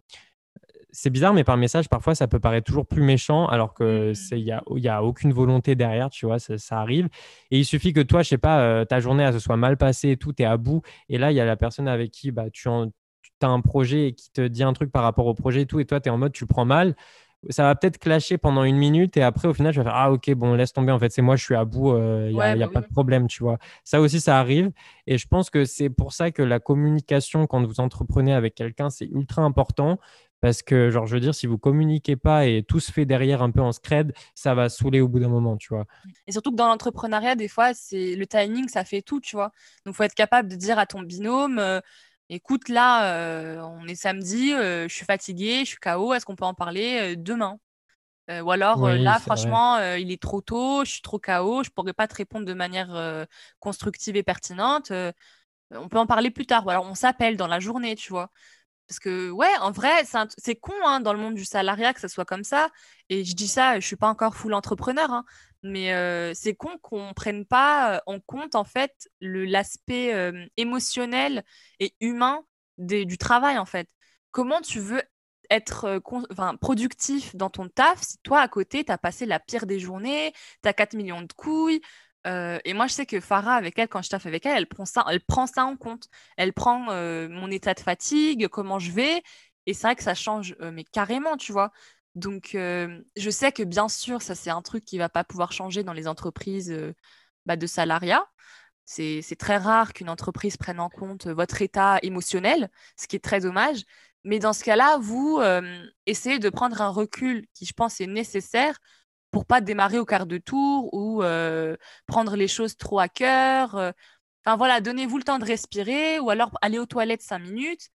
c'est 0.97 1.11
bizarre, 1.11 1.35
mais 1.35 1.45
par 1.45 1.59
message, 1.59 1.91
parfois, 1.91 2.15
ça 2.15 2.27
peut 2.27 2.41
paraître 2.41 2.67
toujours 2.67 2.87
plus 2.87 3.03
méchant, 3.03 3.47
alors 3.49 3.75
que 3.75 4.13
il 4.33 4.45
n'y 4.45 4.53
a, 4.53 4.63
y 4.77 4.89
a 4.89 5.03
aucune 5.03 5.31
volonté 5.31 5.75
derrière, 5.75 6.09
tu 6.09 6.25
vois, 6.25 6.39
ça, 6.39 6.81
arrive. 6.81 7.09
Et 7.51 7.59
il 7.59 7.65
suffit 7.67 7.93
que 7.93 8.01
toi, 8.01 8.23
je 8.23 8.31
sais 8.31 8.39
pas, 8.39 8.61
euh, 8.61 8.85
ta 8.87 8.99
journée, 8.99 9.23
elle 9.23 9.35
se 9.35 9.39
soit 9.39 9.59
mal 9.59 9.77
passée 9.77 10.11
et 10.11 10.17
tout, 10.17 10.33
tu 10.33 10.43
es 10.43 10.47
à 10.47 10.57
bout. 10.57 10.81
Et 11.11 11.19
là, 11.19 11.33
il 11.33 11.35
y 11.35 11.41
a 11.41 11.45
la 11.45 11.57
personne 11.57 11.87
avec 11.87 12.13
qui 12.13 12.31
bah, 12.31 12.47
tu, 12.51 12.69
as 12.69 13.47
un 13.47 13.61
projet 13.61 14.09
et 14.09 14.13
qui 14.15 14.33
te 14.33 14.41
dit 14.47 14.63
un 14.63 14.73
truc 14.73 14.91
par 14.91 15.03
rapport 15.03 15.27
au 15.27 15.35
projet 15.35 15.63
et 15.63 15.67
tout, 15.67 15.81
et 15.81 15.85
toi, 15.85 16.01
tu 16.01 16.09
es 16.09 16.11
en 16.11 16.17
mode, 16.17 16.33
tu 16.33 16.45
le 16.45 16.49
prends 16.49 16.65
mal 16.65 16.95
ça 17.51 17.63
va 17.65 17.75
peut-être 17.75 17.99
clasher 17.99 18.39
pendant 18.39 18.65
une 18.65 18.77
minute 18.77 19.17
et 19.17 19.23
après, 19.23 19.49
au 19.49 19.55
final, 19.55 19.73
je 19.73 19.81
vais 19.81 19.85
faire 19.85 19.95
Ah, 19.95 20.13
ok, 20.13 20.33
bon, 20.35 20.55
laisse 20.55 20.73
tomber. 20.73 20.93
En 20.93 20.99
fait, 20.99 21.11
c'est 21.11 21.23
moi, 21.23 21.37
je 21.37 21.45
suis 21.45 21.55
à 21.55 21.65
bout, 21.65 21.91
il 21.91 22.01
euh, 22.01 22.33
n'y 22.33 22.41
a, 22.41 22.57
y 22.57 22.63
a 22.63 22.67
bah 22.67 22.73
pas 22.73 22.81
de 22.81 22.93
problème, 22.93 23.29
tu 23.29 23.43
vois. 23.43 23.59
Ça 23.85 24.01
aussi, 24.01 24.21
ça 24.21 24.39
arrive. 24.39 24.71
Et 25.07 25.19
je 25.19 25.29
pense 25.29 25.51
que 25.51 25.65
c'est 25.65 25.91
pour 25.91 26.13
ça 26.13 26.31
que 26.31 26.43
la 26.43 26.59
communication, 26.61 27.47
quand 27.47 27.65
vous 27.65 27.81
entreprenez 27.81 28.33
avec 28.33 28.55
quelqu'un, 28.55 28.91
c'est 28.91 29.07
ultra 29.07 29.43
important. 29.43 29.99
Parce 30.41 30.63
que, 30.63 30.91
genre, 30.91 31.07
je 31.07 31.15
veux 31.15 31.21
dire, 31.21 31.35
si 31.35 31.47
vous 31.47 31.57
communiquez 31.57 32.15
pas 32.15 32.47
et 32.47 32.63
tout 32.63 32.79
se 32.79 32.93
fait 32.93 33.07
derrière 33.07 33.43
un 33.43 33.51
peu 33.51 33.61
en 33.61 33.73
scred, 33.73 34.13
ça 34.35 34.55
va 34.55 34.69
saouler 34.69 35.01
au 35.01 35.09
bout 35.09 35.19
d'un 35.19 35.29
moment, 35.29 35.57
tu 35.57 35.69
vois. 35.71 35.87
Et 36.27 36.33
surtout 36.33 36.51
que 36.51 36.57
dans 36.57 36.69
l'entrepreneuriat, 36.69 37.37
des 37.37 37.49
fois, 37.49 37.73
c'est 37.73 38.15
le 38.17 38.27
timing, 38.27 38.69
ça 38.69 38.85
fait 38.85 39.01
tout, 39.01 39.21
tu 39.21 39.35
vois. 39.35 39.53
Donc, 39.85 39.95
il 39.95 39.97
faut 39.97 40.03
être 40.03 40.15
capable 40.15 40.49
de 40.49 40.57
dire 40.57 40.79
à 40.79 40.87
ton 40.87 41.01
binôme, 41.01 41.59
euh, 41.59 41.81
écoute, 42.29 42.69
là, 42.69 43.15
euh, 43.15 43.61
on 43.63 43.87
est 43.87 43.95
samedi, 43.95 44.53
euh, 44.53 44.89
je 44.89 44.95
suis 44.95 45.05
fatiguée, 45.05 45.61
je 45.61 45.71
suis 45.71 45.77
KO, 45.79 46.15
est-ce 46.15 46.25
qu'on 46.27 46.37
peut 46.37 46.45
en 46.45 46.55
parler 46.55 47.15
euh, 47.15 47.17
demain? 47.17 47.59
Ou 48.29 48.51
alors, 48.51 48.89
là, 48.89 49.21
franchement, 49.21 49.79
il 49.95 50.11
est 50.11 50.21
trop 50.21 50.41
tôt, 50.41 50.85
je 50.85 50.91
suis 50.91 51.01
trop 51.01 51.21
KO, 51.21 51.63
je 51.63 51.69
ne 51.71 51.73
pourrais 51.73 51.93
pas 51.93 52.09
te 52.09 52.17
répondre 52.17 52.45
de 52.45 52.55
manière 52.55 53.27
constructive 53.61 54.17
et 54.17 54.25
pertinente. 54.25 54.91
on 55.71 55.89
peut 55.89 55.99
en 55.99 56.07
parler 56.07 56.31
plus 56.33 56.45
tard. 56.47 56.67
Ou 56.67 56.71
alors, 56.71 56.87
on 56.87 56.97
s'appelle 56.97 57.37
dans 57.37 57.47
la 57.47 57.61
journée, 57.61 57.95
tu 57.95 58.11
vois? 58.11 58.31
Parce 58.89 59.01
que, 59.01 59.31
ouais, 59.31 59.51
en 59.61 59.73
vrai, 59.73 59.91
c'est 60.39 60.57
con 60.57 60.73
hein, 60.85 61.01
dans 61.01 61.13
le 61.13 61.19
monde 61.19 61.35
du 61.35 61.45
salariat 61.45 61.93
que 61.93 62.01
ça 62.01 62.09
soit 62.09 62.25
comme 62.25 62.45
ça. 62.45 62.69
Et 63.09 63.25
je 63.25 63.35
dis 63.35 63.49
ça, 63.49 63.73
je 63.73 63.77
ne 63.77 63.81
suis 63.83 63.97
pas 63.97 64.09
encore 64.09 64.37
full 64.37 64.55
entrepreneur, 64.55 65.11
hein, 65.13 65.25
mais 65.67 66.35
c'est 66.35 66.55
con 66.55 66.79
qu'on 66.83 67.09
ne 67.09 67.13
prenne 67.13 67.45
pas 67.47 68.03
en 68.07 68.21
compte, 68.21 68.55
en 68.55 68.65
fait, 68.65 68.93
l'aspect 69.21 70.33
émotionnel 70.57 71.45
et 71.81 71.95
humain 72.01 72.45
du 72.79 73.19
travail, 73.19 73.59
en 73.59 73.67
fait. 73.67 73.89
Comment 74.31 74.61
tu 74.61 74.81
veux 74.81 75.03
être 75.51 76.01
productif 76.61 77.37
dans 77.37 77.51
ton 77.51 77.69
taf 77.69 78.03
si 78.03 78.19
toi, 78.23 78.41
à 78.41 78.49
côté, 78.49 78.85
tu 78.85 78.93
as 78.93 78.99
passé 78.99 79.27
la 79.27 79.39
pire 79.41 79.67
des 79.67 79.79
journées, 79.79 80.33
tu 80.63 80.69
as 80.69 80.73
4 80.73 80.95
millions 80.95 81.23
de 81.23 81.33
couilles, 81.33 81.81
et 82.27 82.75
moi, 82.75 82.89
je 82.89 82.93
sais 82.93 83.07
que 83.07 83.21
Farah, 83.21 83.55
avec 83.55 83.79
elle, 83.79 83.89
quand 83.89 84.03
je 84.03 84.09
taffe 84.09 84.27
avec 84.27 84.45
elle, 84.47 84.59
elle 84.59 84.67
prend 84.67 84.85
ça, 84.85 85.05
elle 85.09 85.21
prend 85.21 85.47
ça 85.47 85.65
en 85.65 85.77
compte. 85.77 86.09
Elle 86.37 86.53
prend 86.53 86.81
mon 87.29 87.51
état 87.51 87.73
de 87.75 87.81
fatigue, 87.81 88.49
comment 88.49 88.81
je 88.81 88.91
vais. 88.91 89.23
Et 89.67 89.75
c'est 89.75 89.87
vrai 89.87 89.97
que 89.97 90.03
ça 90.03 90.15
change, 90.15 90.57
mais 90.61 90.85
carrément, 90.85 91.37
tu 91.37 91.53
vois. 91.53 91.71
Donc, 92.17 92.51
je 92.55 93.31
sais 93.31 93.53
que 93.53 93.63
bien 93.63 93.89
sûr, 93.89 94.23
ça, 94.23 94.35
c'est 94.35 94.51
un 94.51 94.63
truc 94.63 94.85
qui 94.85 94.99
va 94.99 95.09
pas 95.09 95.23
pouvoir 95.23 95.53
changer 95.53 95.85
dans 95.85 95.93
les 95.93 96.09
entreprises 96.09 96.75
bah, 97.45 97.57
de 97.57 97.67
salariat. 97.67 98.25
C'est 98.85 99.37
très 99.39 99.59
rare 99.59 99.93
qu'une 99.93 100.09
entreprise 100.09 100.57
prenne 100.57 100.81
en 100.81 100.89
compte 100.89 101.27
votre 101.27 101.61
état 101.63 101.99
émotionnel, 102.03 102.71
ce 102.97 103.07
qui 103.07 103.17
est 103.17 103.25
très 103.25 103.41
dommage. 103.41 103.83
Mais 104.25 104.39
dans 104.39 104.53
ce 104.53 104.65
cas-là, 104.65 104.99
vous 104.99 105.41
essayez 106.07 106.39
de 106.39 106.49
prendre 106.49 106.81
un 106.81 106.89
recul 106.89 107.47
qui, 107.53 107.67
je 107.67 107.73
pense, 107.75 108.01
est 108.01 108.07
nécessaire 108.07 108.79
pour 109.31 109.45
pas 109.45 109.61
démarrer 109.61 109.99
au 109.99 110.07
quart 110.07 110.27
de 110.27 110.39
tour 110.39 110.89
ou 110.95 111.23
prendre 112.07 112.37
les 112.37 112.49
choses 112.49 112.77
trop 112.77 112.99
à 112.99 113.09
cœur. 113.09 113.75
Enfin 114.45 114.57
voilà, 114.57 114.81
donnez-vous 114.81 115.19
le 115.19 115.25
temps 115.25 115.39
de 115.39 115.45
respirer 115.45 116.19
ou 116.19 116.31
alors 116.31 116.57
aller 116.63 116.79
aux 116.79 116.87
toilettes 116.87 117.23
cinq 117.23 117.41
minutes. 117.41 117.91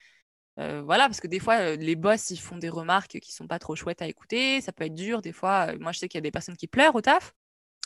Voilà, 0.84 1.06
parce 1.06 1.22
que 1.22 1.28
des 1.28 1.40
fois, 1.40 1.76
les 1.76 1.96
boss, 1.96 2.32
ils 2.32 2.38
font 2.38 2.58
des 2.58 2.70
remarques 2.70 3.20
qui 3.20 3.32
sont 3.32 3.48
pas 3.48 3.60
trop 3.60 3.76
chouettes 3.76 4.02
à 4.02 4.08
écouter. 4.08 4.62
Ça 4.62 4.72
peut 4.72 4.86
être 4.86 4.96
dur. 4.96 5.22
Des 5.22 5.32
fois, 5.32 5.74
moi, 5.80 5.92
je 5.92 6.00
sais 6.00 6.08
qu'il 6.10 6.18
y 6.18 6.20
a 6.20 6.22
des 6.22 6.32
personnes 6.32 6.58
qui 6.58 6.68
pleurent 6.68 6.96
au 6.96 7.02
taf 7.02 7.34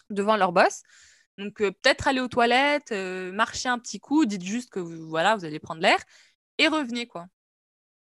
devant 0.10 0.38
leur 0.38 0.52
boss. 0.52 0.84
Donc, 1.38 1.56
peut-être 1.58 2.08
aller 2.08 2.20
aux 2.20 2.28
toilettes, 2.28 2.92
marcher 2.92 3.70
un 3.70 3.80
petit 3.80 4.00
coup, 4.00 4.26
dites 4.26 4.44
juste 4.44 4.70
que 4.72 4.80
voilà, 4.80 5.36
vous 5.36 5.46
allez 5.46 5.60
prendre 5.60 5.82
l'air 5.82 5.98
et 6.58 6.68
revenez, 6.68 7.08
quoi. 7.08 7.28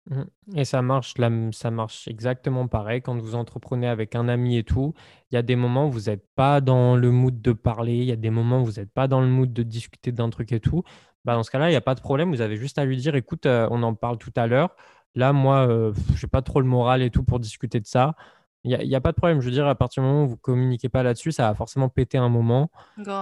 Mmh. 0.09 0.23
Et 0.55 0.65
ça 0.65 0.83
marche, 0.83 1.15
ça 1.53 1.71
marche 1.73 2.07
exactement 2.07 2.69
pareil 2.69 3.03
quand 3.03 3.19
vous 3.19 3.35
entreprenez 3.35 3.89
avec 3.89 4.15
un 4.15 4.29
ami 4.29 4.57
et 4.57 4.63
tout. 4.63 4.95
Il 5.31 5.35
y 5.35 5.39
a 5.39 5.43
des 5.43 5.57
moments 5.57 5.89
où 5.89 5.91
vous 5.91 6.03
n'êtes 6.03 6.29
pas 6.37 6.61
dans 6.61 6.95
le 6.95 7.11
mood 7.11 7.43
de 7.43 7.53
parler, 7.53 7.97
il 7.97 8.05
y 8.05 8.13
a 8.13 8.17
des 8.17 8.31
moments 8.31 8.63
où 8.63 8.67
vous 8.67 8.79
n'êtes 8.79 8.93
pas 8.93 9.09
dans 9.09 9.21
le 9.21 9.27
mood 9.27 9.53
de 9.53 9.63
discuter 9.65 10.13
d'un 10.13 10.31
truc 10.31 10.53
et 10.53 10.61
tout. 10.61 10.85
Bah, 11.27 11.35
dans 11.35 11.43
ce 11.43 11.51
cas-là, 11.51 11.67
il 11.69 11.73
n'y 11.73 11.77
a 11.77 11.81
pas 11.81 11.97
de 11.97 12.01
problème. 12.01 12.31
Vous 12.31 12.41
avez 12.41 12.57
juste 12.57 12.79
à 12.79 12.85
lui 12.85 12.97
dire, 12.97 13.17
écoute, 13.17 13.47
euh, 13.47 13.67
on 13.73 13.83
en 13.83 13.95
parle 13.95 14.17
tout 14.17 14.33
à 14.37 14.47
l'heure. 14.47 14.77
Là, 15.17 15.33
moi, 15.33 15.67
euh, 15.67 15.93
je 16.15 16.25
n'ai 16.25 16.31
pas 16.31 16.41
trop 16.41 16.61
le 16.61 16.69
moral 16.69 17.03
et 17.03 17.11
tout 17.11 17.25
pour 17.25 17.41
discuter 17.41 17.81
de 17.81 17.87
ça. 17.87 18.15
Il 18.63 18.79
n'y 18.79 18.95
a, 18.95 18.99
a, 18.99 19.01
pas 19.01 19.11
de 19.11 19.17
problème. 19.17 19.41
Je 19.41 19.47
veux 19.47 19.53
dire, 19.53 19.67
à 19.67 19.75
partir 19.75 20.05
du 20.05 20.09
moment 20.09 20.23
où 20.23 20.29
vous 20.29 20.37
communiquez 20.37 20.89
pas 20.89 21.03
là-dessus, 21.03 21.33
ça 21.33 21.49
va 21.49 21.55
forcément 21.57 21.89
péter 21.89 22.17
un 22.17 22.29
moment. 22.29 22.71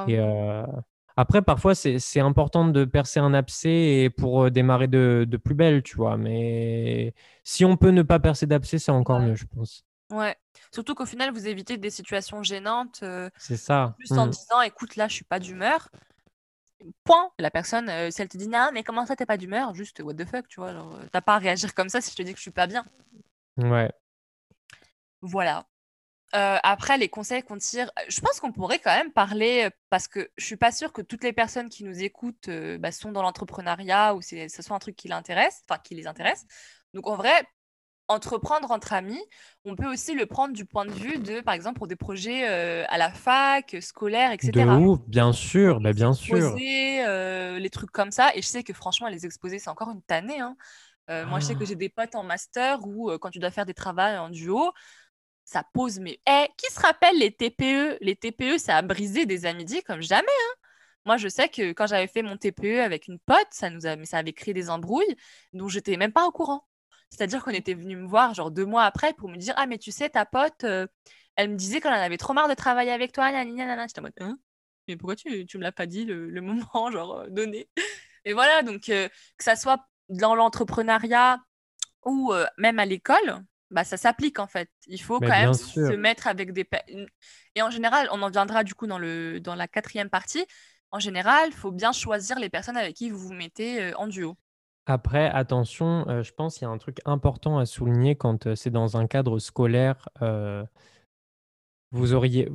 Et, 0.07 0.19
euh, 0.19 0.67
après, 1.17 1.41
parfois, 1.41 1.75
c'est 1.75 2.21
important 2.21 2.67
de 2.67 2.85
percer 2.85 3.21
un 3.21 3.33
abcès 3.33 4.11
pour 4.19 4.51
démarrer 4.51 4.89
de, 4.89 5.25
de, 5.27 5.37
plus 5.39 5.55
belle, 5.55 5.83
tu 5.83 5.97
vois. 5.97 6.19
Mais 6.19 7.15
si 7.43 7.65
on 7.65 7.79
peut 7.79 7.91
ne 7.91 8.03
pas 8.03 8.19
percer 8.19 8.47
d'abcès, 8.47 8.79
c'est 8.79 8.93
encore 8.93 9.21
mieux, 9.21 9.35
je 9.35 9.47
pense. 9.47 9.87
Ouais. 10.11 10.37
Surtout 10.73 10.95
qu'au 10.95 11.07
final, 11.07 11.33
vous 11.33 11.47
évitez 11.47 11.79
des 11.79 11.91
situations 11.91 12.43
gênantes. 12.43 13.03
c'est 13.39 13.57
ça. 13.57 13.95
Juste 13.99 14.13
en 14.13 14.27
mmh. 14.27 14.31
disant, 14.31 14.61
écoute, 14.61 14.97
là, 14.97 15.09
je 15.09 15.15
suis 15.15 15.25
pas 15.25 15.39
d'humeur. 15.39 15.89
Point. 17.05 17.31
La 17.39 17.51
personne, 17.51 18.11
si 18.11 18.21
elle 18.23 18.29
te 18.29 18.37
dit, 18.37 18.49
non, 18.49 18.71
mais 18.73 18.83
comment 18.83 19.07
ça, 19.07 19.17
t'es 19.17 19.27
pas 19.27 19.37
d'humeur? 19.37 19.75
Juste, 19.75 20.01
what 20.01 20.15
the 20.15 20.25
fuck, 20.25 20.49
tu 20.49 20.61
vois. 20.61 20.75
T'as 21.13 21.21
pas 21.21 21.37
à 21.37 21.39
réagir 21.39 21.75
comme 21.75 21.89
ça 21.89 22.01
si 22.01 22.11
je 22.11 22.17
te 22.17 22.23
dis 22.23 22.33
que 22.33 22.39
je 22.39 22.43
suis 22.43 22.51
pas 22.51 22.67
bien. 22.67 22.85
Ouais. 23.57 23.91
Voilà. 25.23 25.67
Euh, 26.35 26.59
après, 26.65 26.99
les 26.99 27.09
conseils 27.09 27.43
qu'on 27.45 27.59
tire, 27.59 27.91
euh, 27.99 28.03
je 28.09 28.21
pense 28.21 28.41
qu'on 28.41 28.51
pourrait 28.51 28.81
quand 28.81 28.95
même 28.95 29.13
parler, 29.13 29.67
euh, 29.67 29.71
parce 29.89 30.09
que 30.09 30.31
je 30.37 30.45
suis 30.45 30.57
pas 30.57 30.73
sûre 30.73 30.93
que 30.93 31.01
toutes 31.01 31.23
les 31.23 31.33
personnes 31.33 31.69
qui 31.69 31.85
nous 31.85 32.03
écoutent 32.03 32.51
bah, 32.81 32.91
sont 32.91 33.13
dans 33.13 33.23
l'entrepreneuriat 33.23 34.15
ou 34.17 34.21
c'est, 34.21 34.49
ce 34.49 34.63
soit 34.63 34.75
un 34.75 34.81
truc 34.81 34.97
qui 34.97 35.07
l'intéresse, 35.07 35.63
enfin 35.69 35.81
qui 35.83 35.95
les 35.95 36.09
intéresse. 36.09 36.45
Donc 36.93 37.07
en 37.07 37.15
vrai, 37.15 37.47
entreprendre 38.09 38.71
entre 38.71 38.93
amis, 38.93 39.23
on 39.65 39.77
peut 39.77 39.91
aussi 39.91 40.15
le 40.15 40.27
prendre 40.27 40.53
du 40.53 40.65
point 40.65 40.85
de 40.85 40.91
vue 40.91 41.19
de, 41.19 41.41
par 41.41 41.55
exemple, 41.55 41.79
pour 41.79 41.87
des 41.87 41.97
projets 41.97 42.45
à 42.47 42.99
la 42.99 43.11
fac, 43.11 43.77
scolaire, 43.81 44.33
etc. 44.33 44.51
De 44.53 44.71
ouf, 44.71 45.01
bien 45.07 45.33
sûr, 45.33 45.81
bah, 45.81 45.93
bien 45.93 46.13
sûr. 46.13 46.55
les 46.57 47.71
trucs 47.71 47.91
comme 47.91 48.11
ça. 48.11 48.35
Et 48.35 48.43
je 48.43 48.47
sais 48.47 48.63
que 48.63 48.73
franchement, 48.73 49.09
les 49.09 49.25
exposer, 49.25 49.59
c'est 49.59 49.71
encore 49.71 49.91
une 49.91 50.03
tannée. 50.03 50.41
Hein. 50.41 50.57
Moi, 51.09 51.41
je 51.41 51.47
sais 51.47 51.55
que 51.55 51.63
ah. 51.63 51.67
j'ai 51.67 51.77
des 51.77 51.89
potes 51.89 52.15
en 52.15 52.25
master 52.25 52.87
où 52.87 53.11
quand 53.19 53.31
tu 53.31 53.39
dois 53.39 53.51
faire 53.51 53.67
des 53.67 53.75
travaux 53.75 54.01
en 54.01 54.29
duo, 54.29 54.73
ça 55.45 55.63
pose. 55.73 55.99
Mais 56.01 56.21
eh, 56.29 56.49
qui 56.57 56.73
se 56.73 56.81
rappelle 56.81 57.19
les 57.19 57.31
TPE 57.31 57.99
Les 58.01 58.17
TPE, 58.17 58.59
ça 58.59 58.77
a 58.77 58.83
brisé 58.83 59.27
des 59.27 59.47
amitiés 59.47 59.83
comme 59.83 60.03
jamais. 60.03 60.27
Hein. 60.27 60.55
Moi, 61.07 61.17
je 61.19 61.29
sais 61.29 61.49
que 61.49 61.73
quand 61.73 61.87
j'avais 61.87 62.07
fait 62.07 62.23
mon 62.23 62.37
TPE 62.37 62.81
avec 62.81 63.09
une 63.09 63.19
pote, 63.19 63.47
ça 63.51 63.71
nous 63.71 63.87
a, 63.87 64.03
ça 64.05 64.19
avait 64.19 64.33
créé 64.33 64.55
des 64.55 64.71
embrouilles 64.71 65.17
dont 65.53 65.69
j'étais 65.69 65.97
même 65.97 66.13
pas 66.13 66.27
au 66.27 66.33
courant. 66.33 66.67
C'est-à-dire 67.15 67.45
qu'on 67.45 67.53
était 67.53 67.75
venu 67.75 67.97
me 67.97 68.07
voir 68.09 68.35
genre 68.35 68.51
deux 68.51 68.67
mois 68.67 68.83
après 68.83 69.13
pour 69.13 69.29
me 69.29 69.37
dire 69.37 69.55
ah 69.57 69.67
mais 69.67 69.79
tu 69.79 69.93
sais 69.93 70.09
ta 70.09 70.27
pote, 70.27 70.65
euh, 70.65 70.85
elle 71.37 71.51
me 71.51 71.57
disait 71.57 71.81
qu'elle 71.81 71.93
en 71.93 71.97
avait 71.97 72.17
trop 72.17 72.33
marre 72.33 72.49
de 72.49 72.55
travailler 72.55 72.91
avec 72.91 73.13
toi, 73.13 73.31
nanana. 73.31 73.87
J'étais 73.87 74.01
en 74.01 74.03
mode 74.03 74.13
hein? 74.19 74.37
Mais 74.89 74.97
pourquoi 74.97 75.15
tu 75.15 75.47
tu 75.47 75.57
me 75.57 75.63
l'as 75.63 75.71
pas 75.71 75.87
dit 75.87 76.05
le, 76.05 76.41
moment 76.41 76.91
genre 76.91 77.21
euh, 77.21 77.29
donné? 77.29 77.69
Et 78.25 78.33
voilà 78.33 78.63
donc 78.63 78.89
euh, 78.89 79.09
que 79.39 79.45
ça 79.45 79.55
soit 79.55 79.87
dans 80.09 80.35
l'entrepreneuriat 80.35 81.39
ou 82.05 82.35
même 82.59 82.79
à 82.79 82.85
l'école, 82.85 83.43
bah, 83.71 83.85
ça 83.85 83.97
s'applique 83.97 84.39
en 84.39 84.47
fait. 84.47 84.69
Il 84.87 85.01
faut 85.01 85.21
quand 85.21 85.29
même 85.29 85.55
se 85.55 85.81
mettre 85.97 86.27
avec 86.27 86.53
des... 86.53 86.69
Et 87.55 87.63
en 87.63 87.71
général, 87.71 88.09
on 88.13 88.21
en 88.21 88.29
viendra 88.29 88.63
du 88.63 88.75
coup 88.75 88.87
dans, 88.87 88.99
le... 88.99 89.41
dans 89.41 89.55
la 89.55 89.67
quatrième 89.67 90.11
partie. 90.11 90.45
En 90.91 90.99
général, 90.99 91.49
il 91.49 91.57
faut 91.57 91.73
bien 91.73 91.93
choisir 91.93 92.39
les 92.39 92.51
personnes 92.51 92.77
avec 92.77 92.97
qui 92.97 93.09
vous 93.09 93.19
vous 93.19 93.33
mettez 93.33 93.95
en 93.95 94.07
duo. 94.07 94.37
Après, 94.87 95.27
attention, 95.31 96.05
je 96.23 96.33
pense 96.33 96.59
qu'il 96.59 96.67
y 96.67 96.71
a 96.71 96.73
un 96.73 96.79
truc 96.79 96.99
important 97.07 97.59
à 97.59 97.67
souligner 97.67 98.17
quand 98.17 98.55
c'est 98.55 98.71
dans 98.71 98.97
un 98.97 99.07
cadre 99.07 99.39
scolaire. 99.39 100.09
vous 101.93 102.13
auriez, 102.13 102.49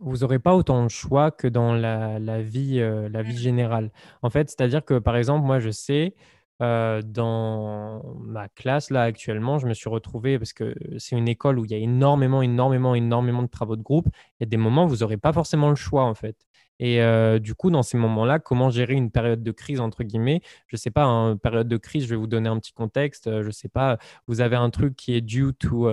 vous 0.00 0.24
aurez 0.24 0.38
pas 0.38 0.54
autant 0.54 0.82
de 0.82 0.88
choix 0.88 1.30
que 1.30 1.48
dans 1.48 1.72
la, 1.74 2.18
la 2.18 2.42
vie, 2.42 2.80
la 2.80 3.22
vie 3.22 3.34
mmh. 3.34 3.36
générale. 3.36 3.92
En 4.22 4.30
fait, 4.30 4.50
c'est-à-dire 4.50 4.84
que 4.84 4.98
par 4.98 5.16
exemple, 5.16 5.46
moi, 5.46 5.58
je 5.60 5.70
sais, 5.70 6.14
dans 6.60 8.02
ma 8.20 8.48
classe, 8.48 8.90
là, 8.90 9.02
actuellement, 9.02 9.58
je 9.58 9.66
me 9.66 9.74
suis 9.74 9.88
retrouvé, 9.88 10.38
parce 10.38 10.52
que 10.52 10.74
c'est 10.98 11.16
une 11.16 11.28
école 11.28 11.58
où 11.58 11.64
il 11.64 11.70
y 11.70 11.74
a 11.74 11.78
énormément, 11.78 12.42
énormément, 12.42 12.94
énormément 12.94 13.42
de 13.42 13.48
travaux 13.48 13.76
de 13.76 13.82
groupe. 13.82 14.08
Il 14.38 14.42
y 14.42 14.44
a 14.44 14.48
des 14.48 14.58
moments 14.58 14.84
où 14.84 14.88
vous 14.88 14.98
n'aurez 14.98 15.16
pas 15.16 15.32
forcément 15.32 15.70
le 15.70 15.76
choix, 15.76 16.04
en 16.04 16.14
fait. 16.14 16.36
Et 16.80 17.00
du 17.40 17.54
coup, 17.54 17.70
dans 17.70 17.82
ces 17.82 17.96
moments-là, 17.98 18.38
comment 18.38 18.70
gérer 18.70 18.94
une 18.94 19.10
période 19.10 19.42
de 19.42 19.52
crise, 19.52 19.80
entre 19.80 20.02
guillemets? 20.02 20.40
Je 20.66 20.76
ne 20.76 20.78
sais 20.78 20.90
pas, 20.90 21.04
une 21.04 21.38
période 21.38 21.68
de 21.68 21.76
crise, 21.76 22.04
je 22.04 22.10
vais 22.10 22.16
vous 22.16 22.26
donner 22.26 22.48
un 22.48 22.58
petit 22.58 22.72
contexte. 22.72 23.30
Je 23.30 23.46
ne 23.46 23.52
sais 23.52 23.68
pas, 23.68 23.98
vous 24.26 24.40
avez 24.40 24.56
un 24.56 24.70
truc 24.70 24.96
qui 24.96 25.14
est 25.14 25.20
due 25.20 25.52
to 25.52 25.90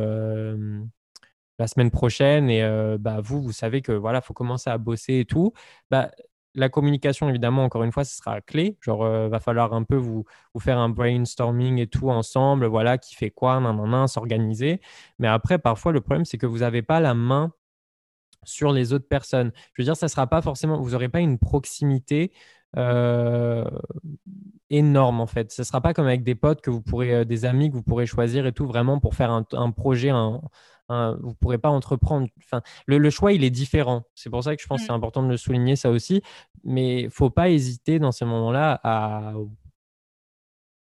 la 1.59 1.67
semaine 1.67 1.91
prochaine 1.91 2.49
et 2.49 2.63
bah, 2.99 3.19
vous, 3.21 3.41
vous 3.41 3.51
savez 3.51 3.81
que 3.81 3.91
voilà, 3.91 4.21
faut 4.21 4.33
commencer 4.33 4.69
à 4.69 4.77
bosser 4.77 5.19
et 5.19 5.25
tout. 5.25 5.53
Bah, 5.91 6.09
la 6.57 6.69
communication, 6.69 7.29
évidemment, 7.29 7.63
encore 7.63 7.83
une 7.83 7.91
fois, 7.91 8.03
ce 8.03 8.17
sera 8.17 8.41
clé. 8.41 8.77
Genre, 8.81 9.03
euh, 9.05 9.29
va 9.29 9.39
falloir 9.39 9.73
un 9.73 9.83
peu 9.83 9.95
vous, 9.95 10.25
vous, 10.53 10.59
faire 10.59 10.79
un 10.79 10.89
brainstorming 10.89 11.77
et 11.77 11.87
tout 11.87 12.09
ensemble, 12.09 12.65
voilà, 12.65 12.97
qui 12.97 13.15
fait 13.15 13.29
quoi, 13.29 13.59
nan, 13.59 13.77
nan, 13.77 13.89
nan 13.89 14.07
s'organiser. 14.07 14.81
Mais 15.19 15.27
après, 15.27 15.59
parfois, 15.59 15.91
le 15.91 16.01
problème, 16.01 16.25
c'est 16.25 16.37
que 16.37 16.47
vous 16.47 16.59
n'avez 16.59 16.81
pas 16.81 16.99
la 16.99 17.13
main 17.13 17.53
sur 18.47 18.71
les 18.71 18.93
autres 18.93 19.07
personnes. 19.07 19.51
Je 19.73 19.81
veux 19.81 19.85
dire, 19.85 19.97
ça 19.97 20.07
sera 20.07 20.27
pas 20.27 20.41
forcément, 20.41 20.81
vous 20.81 20.91
n'aurez 20.91 21.09
pas 21.09 21.19
une 21.19 21.37
proximité 21.37 22.31
euh, 22.77 23.65
énorme 24.69 25.21
en 25.21 25.27
fait. 25.27 25.51
Ce 25.51 25.61
ne 25.61 25.65
sera 25.65 25.81
pas 25.81 25.93
comme 25.93 26.07
avec 26.07 26.23
des 26.23 26.35
potes 26.35 26.61
que 26.61 26.69
vous 26.69 26.81
pourrez, 26.81 27.13
euh, 27.13 27.25
des 27.25 27.45
amis 27.45 27.69
que 27.69 27.75
vous 27.75 27.83
pourrez 27.83 28.05
choisir 28.05 28.45
et 28.45 28.51
tout 28.53 28.65
vraiment 28.65 28.99
pour 28.99 29.15
faire 29.15 29.31
un, 29.31 29.45
un 29.53 29.71
projet, 29.71 30.09
un, 30.09 30.41
vous 30.89 31.29
ne 31.29 31.33
pourrez 31.33 31.57
pas 31.57 31.69
entreprendre. 31.69 32.27
Enfin, 32.39 32.61
le, 32.85 33.09
choix, 33.09 33.33
il 33.33 33.43
est 33.43 33.49
différent. 33.49 34.03
C'est 34.15 34.29
pour 34.29 34.43
ça 34.43 34.55
que 34.55 34.61
je 34.61 34.67
pense 34.67 34.81
que 34.81 34.87
c'est 34.87 34.93
mmh. 34.93 34.95
important 34.95 35.23
de 35.23 35.29
le 35.29 35.37
souligner, 35.37 35.75
ça 35.75 35.89
aussi. 35.89 36.21
Mais 36.63 37.01
il 37.01 37.05
ne 37.05 37.09
faut 37.09 37.29
pas 37.29 37.49
hésiter 37.49 37.99
dans 37.99 38.11
ces 38.11 38.25
moments-là 38.25 38.79
à, 38.83 39.33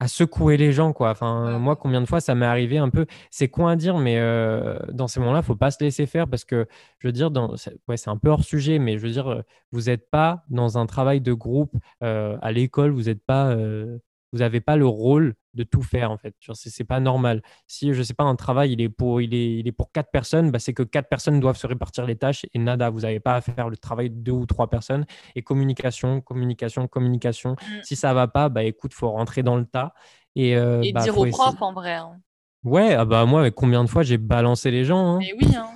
à 0.01 0.07
secouer 0.07 0.57
les 0.57 0.73
gens. 0.73 0.93
Quoi. 0.93 1.11
Enfin, 1.11 1.59
Moi, 1.59 1.75
combien 1.75 2.01
de 2.01 2.07
fois 2.07 2.19
ça 2.21 2.33
m'est 2.33 2.47
arrivé 2.47 2.79
un 2.79 2.89
peu, 2.89 3.05
c'est 3.29 3.49
quoi 3.49 3.71
à 3.71 3.75
dire, 3.75 3.99
mais 3.99 4.17
euh, 4.17 4.79
dans 4.91 5.07
ces 5.07 5.19
moments-là, 5.19 5.39
il 5.39 5.43
ne 5.43 5.45
faut 5.45 5.55
pas 5.55 5.69
se 5.69 5.83
laisser 5.83 6.07
faire 6.07 6.27
parce 6.27 6.43
que, 6.43 6.67
je 6.97 7.07
veux 7.07 7.11
dire, 7.11 7.29
dans... 7.29 7.51
ouais, 7.87 7.97
c'est 7.97 8.09
un 8.09 8.17
peu 8.17 8.29
hors 8.29 8.43
sujet, 8.43 8.79
mais 8.79 8.97
je 8.97 9.05
veux 9.05 9.11
dire, 9.11 9.43
vous 9.71 9.81
n'êtes 9.81 10.09
pas 10.09 10.43
dans 10.49 10.79
un 10.79 10.87
travail 10.87 11.21
de 11.21 11.33
groupe 11.33 11.75
euh, 12.03 12.35
à 12.41 12.51
l'école, 12.51 12.89
vous 12.89 13.03
n'êtes 13.03 13.23
pas 13.23 13.51
euh, 13.51 13.99
vous 14.31 14.39
n'avez 14.39 14.61
pas 14.61 14.75
le 14.75 14.85
rôle 14.85 15.35
de 15.53 15.63
tout 15.63 15.81
faire 15.81 16.11
en 16.11 16.17
fait. 16.17 16.33
Ce 16.39 16.51
n'est 16.51 16.85
pas 16.85 16.99
normal. 16.99 17.41
Si 17.67 17.93
je 17.93 18.01
sais 18.03 18.13
pas 18.13 18.23
un 18.23 18.35
travail 18.35 18.71
il 18.73 18.81
est 18.81 18.89
pour 18.89 19.21
il 19.21 19.33
est, 19.33 19.57
il 19.59 19.67
est 19.67 19.71
pour 19.71 19.91
quatre 19.91 20.11
personnes, 20.11 20.51
bah, 20.51 20.59
c'est 20.59 20.73
que 20.73 20.83
quatre 20.83 21.09
personnes 21.09 21.39
doivent 21.39 21.57
se 21.57 21.67
répartir 21.67 22.05
les 22.05 22.15
tâches 22.15 22.45
et 22.53 22.59
nada. 22.59 22.89
Vous 22.89 23.01
n'avez 23.01 23.19
pas 23.19 23.35
à 23.35 23.41
faire 23.41 23.69
le 23.69 23.77
travail 23.77 24.09
de 24.09 24.15
deux 24.15 24.31
ou 24.31 24.45
trois 24.45 24.69
personnes. 24.69 25.05
Et 25.35 25.41
communication, 25.41 26.21
communication, 26.21 26.87
communication. 26.87 27.51
Mmh. 27.51 27.83
Si 27.83 27.95
ça 27.95 28.13
va 28.13 28.27
pas, 28.27 28.49
bah 28.49 28.63
écoute, 28.63 28.93
faut 28.93 29.09
rentrer 29.09 29.43
dans 29.43 29.57
le 29.57 29.65
tas 29.65 29.93
et, 30.35 30.55
euh, 30.55 30.81
et 30.81 30.93
bah, 30.93 31.01
dire 31.01 31.17
au 31.17 31.25
prof 31.25 31.61
en 31.61 31.73
vrai. 31.73 31.95
Hein. 31.95 32.21
Ouais, 32.63 32.93
ah 32.93 33.05
bah 33.05 33.25
moi, 33.25 33.49
combien 33.51 33.83
de 33.83 33.89
fois 33.89 34.03
j'ai 34.03 34.17
balancé 34.17 34.71
les 34.71 34.85
gens. 34.85 35.15
Hein. 35.15 35.19
Mais 35.19 35.33
oui. 35.41 35.55
Hein. 35.55 35.67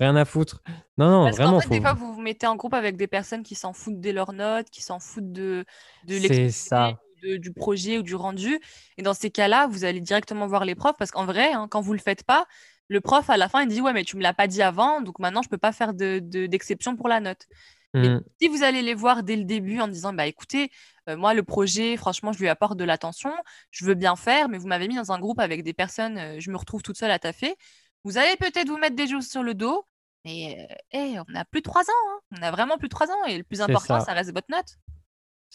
Rien 0.00 0.16
à 0.16 0.24
foutre. 0.24 0.60
Non, 0.98 1.08
non, 1.08 1.24
Parce 1.24 1.36
vraiment. 1.36 1.56
En 1.58 1.60
fait, 1.60 1.68
des 1.68 1.80
fois, 1.80 1.92
vous 1.92 2.14
vous 2.14 2.20
mettez 2.20 2.46
en 2.46 2.56
groupe 2.56 2.74
avec 2.74 2.96
des 2.96 3.06
personnes 3.06 3.44
qui 3.44 3.54
s'en 3.54 3.72
foutent 3.72 4.00
de 4.00 4.10
leurs 4.10 4.32
notes, 4.32 4.68
qui 4.70 4.82
s'en 4.82 4.98
foutent 4.98 5.32
de, 5.32 5.64
de 6.08 6.18
C'est 6.18 6.50
ça 6.50 6.98
du 7.38 7.52
projet 7.52 7.98
ou 7.98 8.02
du 8.02 8.14
rendu. 8.14 8.60
Et 8.98 9.02
dans 9.02 9.14
ces 9.14 9.30
cas-là, 9.30 9.66
vous 9.66 9.84
allez 9.84 10.00
directement 10.00 10.46
voir 10.46 10.64
les 10.64 10.74
profs 10.74 10.96
parce 10.98 11.10
qu'en 11.10 11.26
vrai, 11.26 11.52
hein, 11.52 11.68
quand 11.70 11.80
vous 11.80 11.92
le 11.92 11.98
faites 11.98 12.24
pas, 12.24 12.46
le 12.88 13.00
prof 13.00 13.30
à 13.30 13.36
la 13.36 13.48
fin 13.48 13.62
il 13.62 13.68
dit 13.68 13.80
ouais 13.80 13.92
mais 13.92 14.04
tu 14.04 14.16
me 14.16 14.22
l'as 14.22 14.34
pas 14.34 14.46
dit 14.46 14.62
avant, 14.62 15.00
donc 15.00 15.18
maintenant 15.18 15.42
je 15.42 15.48
peux 15.48 15.58
pas 15.58 15.72
faire 15.72 15.94
d'exception 15.94 16.92
de, 16.92 16.96
pour 16.96 17.08
la 17.08 17.20
note. 17.20 17.46
Mmh. 17.94 18.18
si 18.40 18.48
vous 18.48 18.64
allez 18.64 18.82
les 18.82 18.94
voir 18.94 19.22
dès 19.22 19.36
le 19.36 19.44
début 19.44 19.78
en 19.78 19.86
disant 19.86 20.12
bah 20.12 20.26
écoutez, 20.26 20.72
euh, 21.08 21.16
moi 21.16 21.32
le 21.32 21.44
projet, 21.44 21.96
franchement, 21.96 22.32
je 22.32 22.40
lui 22.40 22.48
apporte 22.48 22.76
de 22.76 22.82
l'attention, 22.82 23.32
je 23.70 23.84
veux 23.84 23.94
bien 23.94 24.16
faire, 24.16 24.48
mais 24.48 24.58
vous 24.58 24.66
m'avez 24.66 24.88
mis 24.88 24.96
dans 24.96 25.12
un 25.12 25.20
groupe 25.20 25.38
avec 25.38 25.62
des 25.62 25.72
personnes, 25.72 26.18
euh, 26.18 26.36
je 26.40 26.50
me 26.50 26.56
retrouve 26.56 26.82
toute 26.82 26.98
seule 26.98 27.12
à 27.12 27.20
taffer. 27.20 27.54
Vous 28.02 28.18
allez 28.18 28.36
peut-être 28.36 28.68
vous 28.68 28.78
mettre 28.78 28.96
des 28.96 29.06
choses 29.06 29.28
sur 29.28 29.44
le 29.44 29.54
dos, 29.54 29.86
mais 30.24 30.68
euh, 30.94 31.22
on 31.28 31.34
a 31.36 31.44
plus 31.44 31.60
de 31.60 31.64
trois 31.64 31.82
ans, 31.82 32.08
hein. 32.10 32.20
on 32.38 32.42
a 32.42 32.50
vraiment 32.50 32.78
plus 32.78 32.88
de 32.88 32.94
trois 32.94 33.08
ans, 33.08 33.24
et 33.28 33.38
le 33.38 33.44
plus 33.44 33.60
important, 33.60 34.00
ça 34.00 34.12
reste 34.12 34.32
votre 34.34 34.50
note. 34.50 34.76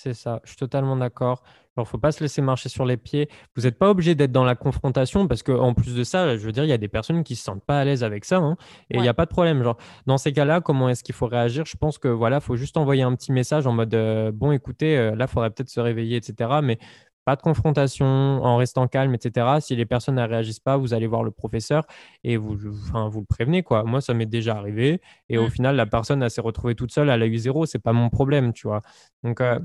C'est 0.02 0.14
ça, 0.14 0.40
je 0.46 0.52
suis 0.52 0.58
totalement 0.58 0.96
d'accord. 0.96 1.44
Il 1.76 1.82
ne 1.82 1.84
faut 1.84 1.98
pas 1.98 2.14
se 2.14 2.24
laisser 2.24 2.42
marcher 2.42 2.70
sur 2.70 2.86
les 2.86 2.96
pieds. 2.96 3.28
Vous 3.58 3.64
n'êtes 3.64 3.78
pas 3.78 3.90
obligé 3.90 4.16
d'être 4.16 4.32
dans 4.32 4.46
la 4.46 4.56
confrontation 4.56 5.28
parce 5.28 5.44
qu'en 5.44 5.74
plus 5.74 5.94
de 5.94 6.06
ça, 6.06 6.38
je 6.38 6.46
veux 6.46 6.54
dire, 6.54 6.64
il 6.64 6.70
y 6.70 6.74
a 6.74 6.78
des 6.78 6.88
personnes 6.88 7.22
qui 7.26 7.34
ne 7.34 7.38
se 7.38 7.44
sentent 7.44 7.66
pas 7.66 7.82
à 7.82 7.84
l'aise 7.84 8.02
avec 8.02 8.24
ça 8.24 8.38
hein, 8.38 8.56
et 8.92 8.96
il 8.96 9.02
n'y 9.02 9.10
a 9.10 9.14
pas 9.14 9.26
de 9.26 9.30
problème. 9.30 9.62
Genre, 9.62 9.76
dans 10.06 10.18
ces 10.18 10.32
cas-là, 10.32 10.62
comment 10.62 10.88
est-ce 10.88 11.04
qu'il 11.04 11.16
faut 11.16 11.28
réagir? 11.28 11.66
Je 11.66 11.76
pense 11.76 11.98
que 11.98 12.08
voilà, 12.08 12.40
faut 12.40 12.56
juste 12.56 12.78
envoyer 12.78 13.04
un 13.04 13.14
petit 13.14 13.34
message 13.34 13.68
en 13.68 13.74
mode 13.74 13.94
euh, 13.94 14.32
bon, 14.34 14.54
écoutez, 14.54 14.98
euh, 14.98 15.16
là, 15.16 15.26
il 15.26 15.32
faudrait 15.32 15.50
peut-être 15.50 15.70
se 15.70 15.82
réveiller, 15.82 16.16
etc. 16.16 16.50
Mais 16.64 16.80
pas 17.26 17.36
de 17.36 17.42
confrontation, 17.42 18.06
en 18.06 18.56
restant 18.56 18.88
calme, 18.88 19.14
etc. 19.14 19.58
Si 19.60 19.76
les 19.76 19.86
personnes 19.86 20.16
ne 20.16 20.28
réagissent 20.28 20.62
pas, 20.62 20.78
vous 20.78 20.94
allez 20.94 21.08
voir 21.08 21.24
le 21.24 21.32
professeur 21.32 21.86
et 22.24 22.38
vous, 22.38 22.58
enfin, 22.88 23.10
vous 23.10 23.20
le 23.20 23.26
prévenez. 23.26 23.64
Quoi. 23.64 23.84
Moi, 23.84 24.00
ça 24.00 24.14
m'est 24.14 24.26
déjà 24.26 24.56
arrivé. 24.56 25.02
Et 25.28 25.38
au 25.38 25.48
mmh. 25.48 25.52
final, 25.52 25.76
la 25.76 25.86
personne, 25.86 26.24
elle 26.24 26.32
s'est 26.32 26.42
retrouvée 26.42 26.76
toute 26.76 26.92
seule, 26.94 27.10
elle 27.10 27.22
a 27.22 27.28
eu 27.28 27.38
zéro. 27.38 27.66
C'est 27.66 27.80
pas 27.80 27.94
mon 27.94 28.10
problème, 28.10 28.54
tu 28.54 28.68
vois. 28.68 28.82
Donc, 29.24 29.42
euh, 29.42 29.60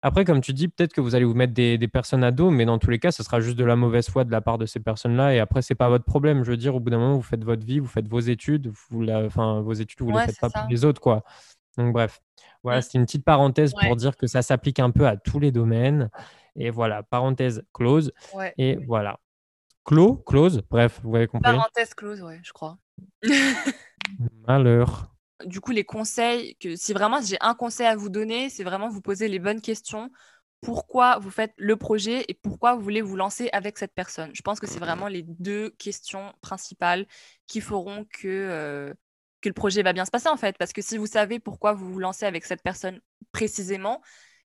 après, 0.00 0.24
comme 0.24 0.40
tu 0.40 0.52
dis, 0.52 0.68
peut-être 0.68 0.92
que 0.92 1.00
vous 1.00 1.14
allez 1.14 1.24
vous 1.24 1.34
mettre 1.34 1.52
des, 1.52 1.88
personnes 1.88 2.22
à 2.22 2.30
dos, 2.30 2.50
mais 2.50 2.64
dans 2.64 2.78
tous 2.78 2.90
les 2.90 3.00
cas, 3.00 3.10
ce 3.10 3.22
sera 3.24 3.40
juste 3.40 3.56
de 3.56 3.64
la 3.64 3.74
mauvaise 3.74 4.08
foi 4.08 4.24
de 4.24 4.30
la 4.30 4.40
part 4.40 4.56
de 4.56 4.64
ces 4.64 4.78
personnes-là. 4.78 5.34
Et 5.34 5.40
après, 5.40 5.60
c'est 5.60 5.74
pas 5.74 5.88
votre 5.88 6.04
problème. 6.04 6.44
Je 6.44 6.50
veux 6.52 6.56
dire, 6.56 6.76
au 6.76 6.80
bout 6.80 6.90
d'un 6.90 6.98
moment, 6.98 7.16
vous 7.16 7.22
faites 7.22 7.42
votre 7.42 7.64
vie, 7.66 7.80
vous 7.80 7.88
faites 7.88 8.06
vos 8.06 8.20
études, 8.20 8.70
vous 8.90 9.02
la, 9.02 9.24
enfin, 9.24 9.60
vos 9.60 9.72
études, 9.72 10.02
vous 10.02 10.12
ne 10.12 10.20
les 10.20 10.26
faites 10.26 10.40
pas 10.40 10.50
pour 10.50 10.68
les 10.70 10.84
autres, 10.84 11.00
quoi. 11.00 11.24
Donc, 11.76 11.92
bref. 11.92 12.20
Voilà, 12.62 12.78
mmh. 12.78 12.82
c'est 12.82 12.98
une 12.98 13.04
petite 13.06 13.24
parenthèse 13.24 13.72
pour 13.74 13.96
dire 13.96 14.16
que 14.16 14.26
ça 14.26 14.42
s'applique 14.42 14.78
un 14.78 14.90
peu 14.90 15.06
à 15.06 15.16
tous 15.16 15.40
les 15.40 15.50
domaines. 15.50 16.10
Et 16.54 16.70
voilà, 16.70 17.02
parenthèse 17.02 17.64
close. 17.72 18.12
Et 18.56 18.76
voilà. 18.86 19.18
Clos, 19.84 20.16
close, 20.16 20.62
bref, 20.70 21.00
vous 21.02 21.16
avez 21.16 21.26
compris. 21.26 21.50
Parenthèse 21.50 21.94
close, 21.94 22.22
ouais, 22.22 22.40
je 22.44 22.52
crois. 22.52 22.78
Malheur 24.46 25.08
du 25.44 25.60
coup, 25.60 25.72
les 25.72 25.84
conseils, 25.84 26.56
que 26.56 26.76
si 26.76 26.92
vraiment 26.92 27.20
j'ai 27.22 27.36
un 27.40 27.54
conseil 27.54 27.86
à 27.86 27.96
vous 27.96 28.08
donner, 28.08 28.50
c'est 28.50 28.64
vraiment 28.64 28.88
vous 28.88 29.00
poser 29.00 29.28
les 29.28 29.38
bonnes 29.38 29.60
questions. 29.60 30.10
Pourquoi 30.60 31.18
vous 31.18 31.30
faites 31.30 31.52
le 31.56 31.76
projet 31.76 32.24
et 32.28 32.34
pourquoi 32.34 32.74
vous 32.74 32.82
voulez 32.82 33.00
vous 33.00 33.16
lancer 33.16 33.48
avec 33.52 33.78
cette 33.78 33.94
personne? 33.94 34.30
Je 34.34 34.42
pense 34.42 34.58
que 34.58 34.66
c'est 34.66 34.80
vraiment 34.80 35.06
les 35.06 35.22
deux 35.22 35.70
questions 35.78 36.32
principales 36.40 37.06
qui 37.46 37.60
feront 37.60 38.04
que, 38.12 38.26
euh, 38.26 38.92
que 39.40 39.48
le 39.48 39.52
projet 39.54 39.82
va 39.84 39.92
bien 39.92 40.04
se 40.04 40.10
passer 40.10 40.28
en 40.28 40.36
fait. 40.36 40.58
Parce 40.58 40.72
que 40.72 40.82
si 40.82 40.98
vous 40.98 41.06
savez 41.06 41.38
pourquoi 41.38 41.72
vous 41.74 41.92
vous 41.92 42.00
lancez 42.00 42.26
avec 42.26 42.44
cette 42.44 42.62
personne 42.62 43.00
précisément 43.30 44.02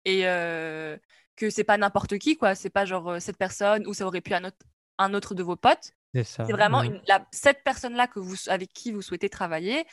et 0.05 0.27
euh, 0.27 0.97
que 1.37 1.49
c'est 1.49 1.65
pas 1.65 1.79
n'importe 1.79 2.19
qui, 2.19 2.37
quoi, 2.37 2.57
c'est 2.57 2.71
pas 2.71 2.85
genre 2.85 3.11
euh, 3.11 3.21
cette 3.21 3.39
personne 3.39 3.87
ou 3.87 3.95
ça 3.95 4.05
aurait 4.05 4.21
pu 4.21 4.35
un 4.35 4.45
autre, 4.45 4.59
un 4.99 5.15
autre 5.15 5.37
de 5.37 5.45
vos 5.45 5.57
potes. 5.57 5.93
C'est 6.13 6.53
vraiment 6.53 6.83
une, 6.83 7.01
cette 7.31 7.63
personne-là 7.63 8.09
que 8.09 8.19
vous, 8.19 8.35
avec 8.49 8.73
qui 8.73 8.91
vous 8.91 9.01
souhaitez 9.01 9.29
travailler 9.29 9.85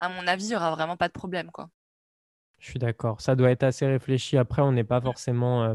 à 0.00 0.08
mon 0.08 0.26
avis, 0.26 0.44
il 0.46 0.48
n'y 0.50 0.56
aura 0.56 0.70
vraiment 0.72 0.96
pas 0.96 1.08
de 1.08 1.12
problème, 1.12 1.50
quoi. 1.50 1.70
Je 2.58 2.70
suis 2.70 2.78
d'accord. 2.78 3.20
Ça 3.20 3.36
doit 3.36 3.50
être 3.50 3.62
assez 3.62 3.86
réfléchi. 3.86 4.36
Après, 4.36 4.62
on 4.62 4.72
n'est 4.72 4.84
pas 4.84 5.00
forcément, 5.00 5.64
euh, 5.64 5.74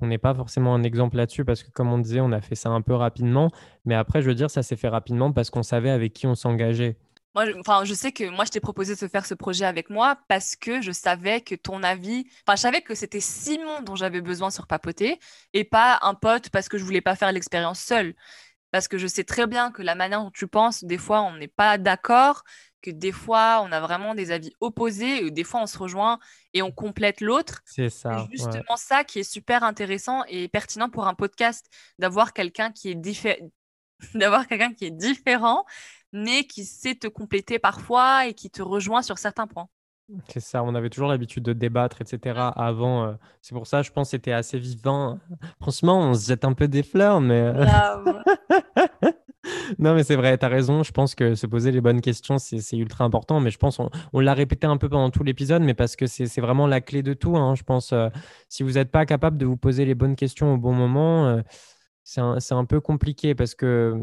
on 0.00 0.06
n'est 0.08 0.18
pas 0.18 0.34
forcément 0.34 0.74
un 0.74 0.82
exemple 0.84 1.16
là-dessus 1.16 1.44
parce 1.44 1.62
que, 1.62 1.70
comme 1.70 1.92
on 1.92 1.98
disait, 1.98 2.20
on 2.20 2.32
a 2.32 2.40
fait 2.40 2.54
ça 2.56 2.70
un 2.70 2.82
peu 2.82 2.94
rapidement. 2.94 3.50
Mais 3.84 3.94
après, 3.94 4.22
je 4.22 4.28
veux 4.28 4.34
dire, 4.34 4.50
ça 4.50 4.62
s'est 4.62 4.76
fait 4.76 4.88
rapidement 4.88 5.32
parce 5.32 5.50
qu'on 5.50 5.62
savait 5.62 5.90
avec 5.90 6.12
qui 6.14 6.26
on 6.26 6.34
s'engageait. 6.34 6.98
Moi, 7.34 7.44
je, 7.46 7.52
enfin, 7.60 7.84
je 7.84 7.92
sais 7.92 8.12
que 8.12 8.24
moi, 8.30 8.44
je 8.46 8.50
t'ai 8.50 8.60
proposé 8.60 8.94
de 8.94 9.08
faire 9.08 9.26
ce 9.26 9.34
projet 9.34 9.66
avec 9.66 9.90
moi 9.90 10.18
parce 10.28 10.56
que 10.56 10.80
je 10.80 10.90
savais 10.90 11.42
que 11.42 11.54
ton 11.54 11.82
avis, 11.82 12.24
enfin, 12.46 12.56
je 12.56 12.62
savais 12.62 12.80
que 12.80 12.94
c'était 12.94 13.20
Simon 13.20 13.82
dont 13.82 13.94
j'avais 13.94 14.22
besoin 14.22 14.50
sur 14.50 14.66
papoter 14.66 15.18
et 15.52 15.64
pas 15.64 15.98
un 16.02 16.14
pote 16.14 16.48
parce 16.48 16.68
que 16.70 16.78
je 16.78 16.84
voulais 16.84 17.02
pas 17.02 17.14
faire 17.14 17.32
l'expérience 17.32 17.78
seule. 17.80 18.14
parce 18.72 18.88
que 18.88 18.98
je 18.98 19.08
sais 19.08 19.24
très 19.24 19.48
bien 19.48 19.72
que 19.72 19.82
la 19.82 19.96
manière 19.96 20.22
dont 20.22 20.30
tu 20.30 20.46
penses, 20.48 20.84
des 20.84 20.98
fois, 20.98 21.22
on 21.22 21.36
n'est 21.38 21.48
pas 21.48 21.78
d'accord, 21.78 22.44
que 22.86 22.90
des 22.90 23.12
fois, 23.12 23.60
on 23.64 23.72
a 23.72 23.80
vraiment 23.80 24.14
des 24.14 24.30
avis 24.30 24.52
opposés, 24.60 25.24
ou 25.24 25.30
des 25.30 25.44
fois, 25.44 25.62
on 25.62 25.66
se 25.66 25.78
rejoint 25.78 26.18
et 26.54 26.62
on 26.62 26.70
complète 26.70 27.20
l'autre. 27.20 27.62
C'est 27.64 27.90
ça. 27.90 28.26
C'est 28.30 28.36
justement 28.36 28.76
ça 28.76 29.04
qui 29.04 29.18
est 29.18 29.30
super 29.30 29.64
intéressant 29.64 30.24
et 30.28 30.48
pertinent 30.48 30.88
pour 30.88 31.06
un 31.06 31.14
podcast, 31.14 31.66
d'avoir 31.98 32.32
quelqu'un 32.32 32.70
qui 32.70 32.90
est 32.90 32.94
différent 32.94 33.50
d'avoir 34.14 34.46
quelqu'un 34.46 34.74
qui 34.74 34.84
est 34.84 34.90
différent, 34.90 35.64
mais 36.12 36.44
qui 36.44 36.66
sait 36.66 36.94
te 36.94 37.06
compléter 37.06 37.58
parfois 37.58 38.26
et 38.26 38.34
qui 38.34 38.50
te 38.50 38.60
rejoint 38.60 39.00
sur 39.00 39.16
certains 39.16 39.46
points. 39.46 39.68
C'est 40.28 40.40
ça, 40.40 40.62
on 40.62 40.74
avait 40.74 40.90
toujours 40.90 41.08
l'habitude 41.08 41.42
de 41.42 41.52
débattre, 41.52 42.00
etc. 42.00 42.38
avant. 42.54 43.04
Euh, 43.04 43.12
c'est 43.42 43.54
pour 43.54 43.66
ça, 43.66 43.82
je 43.82 43.90
pense, 43.90 44.10
c'était 44.10 44.32
assez 44.32 44.58
vivant. 44.58 45.18
Franchement, 45.60 45.98
on 45.98 46.14
se 46.14 46.28
jette 46.28 46.44
un 46.44 46.52
peu 46.52 46.68
des 46.68 46.84
fleurs, 46.84 47.20
mais. 47.20 47.52
Euh, 49.70 49.74
non, 49.78 49.94
mais 49.94 50.04
c'est 50.04 50.16
vrai, 50.16 50.36
tu 50.38 50.44
as 50.44 50.48
raison. 50.48 50.82
Je 50.82 50.92
pense 50.92 51.14
que 51.14 51.34
se 51.34 51.46
poser 51.46 51.70
les 51.72 51.80
bonnes 51.80 52.00
questions, 52.00 52.38
c'est 52.38 52.76
ultra 52.76 53.04
important. 53.04 53.40
Mais 53.40 53.50
je 53.50 53.58
pense, 53.58 53.78
on, 54.12 54.20
l'a 54.20 54.34
répété 54.34 54.66
un 54.66 54.76
peu 54.76 54.88
pendant 54.88 55.10
tout 55.10 55.22
l'épisode, 55.22 55.62
mais 55.62 55.74
parce 55.74 55.96
que 55.96 56.06
c'est 56.06 56.40
vraiment 56.40 56.66
la 56.66 56.80
clé 56.80 57.02
de 57.02 57.14
tout. 57.14 57.36
Hein. 57.36 57.54
Je 57.54 57.62
pense, 57.62 57.92
euh, 57.92 58.08
si 58.48 58.62
vous 58.62 58.72
n'êtes 58.72 58.90
pas 58.90 59.06
capable 59.06 59.38
de 59.38 59.46
vous 59.46 59.56
poser 59.56 59.84
les 59.84 59.94
bonnes 59.94 60.16
questions 60.16 60.54
au 60.54 60.58
bon 60.58 60.72
moment, 60.72 61.42
c'est 62.04 62.20
un, 62.20 62.38
un, 62.50 62.64
peu 62.64 62.80
compliqué 62.80 63.34
parce 63.34 63.54
que 63.54 63.94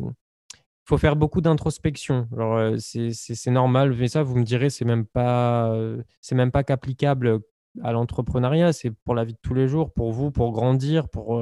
faut 0.85 0.97
faire 0.97 1.15
beaucoup 1.15 1.41
d'introspection. 1.41 2.27
Alors, 2.33 2.77
c'est 2.79 3.51
normal, 3.51 3.95
mais 3.97 4.07
ça, 4.07 4.23
vous 4.23 4.35
me 4.35 4.43
direz, 4.43 4.69
c'est 4.69 4.85
même 4.85 5.05
pas, 5.05 5.73
c'est 6.21 6.35
même 6.35 6.51
pas 6.51 6.63
qu'applicable 6.63 7.39
à 7.81 7.91
l'entrepreneuriat, 7.91 8.71
c'est 8.73 8.91
pour 8.91 9.15
la 9.15 9.23
vie 9.23 9.33
de 9.33 9.39
tous 9.41 9.53
les 9.53 9.67
jours, 9.67 9.93
pour 9.93 10.11
vous, 10.11 10.29
pour 10.31 10.51
grandir, 10.51 11.09
pour 11.09 11.41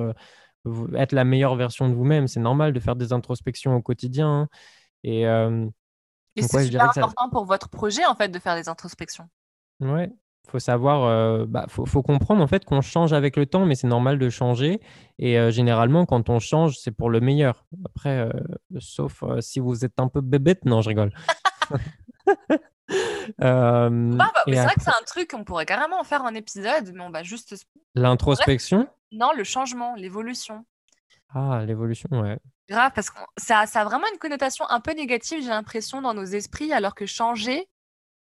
être 0.95 1.11
la 1.11 1.23
meilleure 1.23 1.55
version 1.55 1.89
de 1.89 1.93
vous-même. 1.93 2.27
C'est 2.27 2.39
normal 2.39 2.73
de 2.73 2.79
faire 2.79 2.95
des 2.95 3.13
introspections 3.13 3.75
au 3.75 3.81
quotidien. 3.81 4.27
Hein. 4.27 4.49
Et, 5.03 5.25
c'est 6.37 6.63
super 6.65 6.89
important 6.89 7.29
pour 7.29 7.45
votre 7.45 7.69
projet, 7.69 8.05
en 8.05 8.15
fait, 8.15 8.29
de 8.29 8.39
faire 8.39 8.55
des 8.55 8.69
introspections. 8.69 9.27
Ouais, 9.81 10.11
faut 10.51 10.59
savoir, 10.59 11.03
euh, 11.03 11.45
bah, 11.47 11.65
faut, 11.69 12.01
comprendre 12.01 12.41
en 12.41 12.47
fait 12.47 12.65
qu'on 12.65 12.81
change 12.81 13.13
avec 13.13 13.37
le 13.37 13.45
temps, 13.45 13.65
mais 13.65 13.75
c'est 13.75 13.87
normal 13.87 14.19
de 14.19 14.29
changer. 14.29 14.81
Et 15.17 15.39
euh, 15.39 15.51
généralement, 15.51 16.05
quand 16.05 16.29
on 16.29 16.39
change, 16.39 16.77
c'est 16.77 16.91
pour 16.91 17.09
le 17.09 17.19
meilleur. 17.19 17.65
Après, 17.85 18.17
euh, 18.17 18.31
sauf 18.79 19.23
si 19.39 19.59
vous 19.59 19.85
êtes 19.85 19.99
un 19.99 20.07
peu 20.07 20.21
bébête, 20.21 20.65
non, 20.65 20.81
je 20.81 20.89
rigole. 20.89 21.13
bah, 23.39 23.89
bah 23.89 24.29
c'est 24.47 24.55
vrai 24.55 24.75
que 24.75 24.83
c'est 24.83 24.89
un 24.89 25.05
truc 25.05 25.31
qu'on 25.31 25.43
pourrait 25.43 25.65
carrément 25.65 25.99
en 25.99 26.03
faire 26.03 26.25
un 26.25 26.35
épisode, 26.35 26.91
mais 26.93 27.01
on 27.01 27.11
va 27.11 27.23
juste. 27.23 27.55
L'introspection? 27.95 28.87
Non, 29.11 29.31
le 29.35 29.43
changement, 29.43 29.95
l'évolution. 29.95 30.65
Ah, 31.33 31.63
l'évolution, 31.65 32.09
ouais. 32.11 32.39
Grave, 32.69 32.91
parce 32.95 33.09
que 33.09 33.19
ça, 33.37 33.65
ça 33.65 33.81
a 33.81 33.83
vraiment 33.85 34.07
une 34.13 34.19
connotation 34.19 34.65
un 34.69 34.79
peu 34.79 34.93
négative, 34.93 35.41
j'ai 35.41 35.49
l'impression, 35.49 36.01
dans 36.01 36.13
nos 36.13 36.23
esprits, 36.23 36.71
alors 36.71 36.95
que 36.95 37.05
changer, 37.05 37.67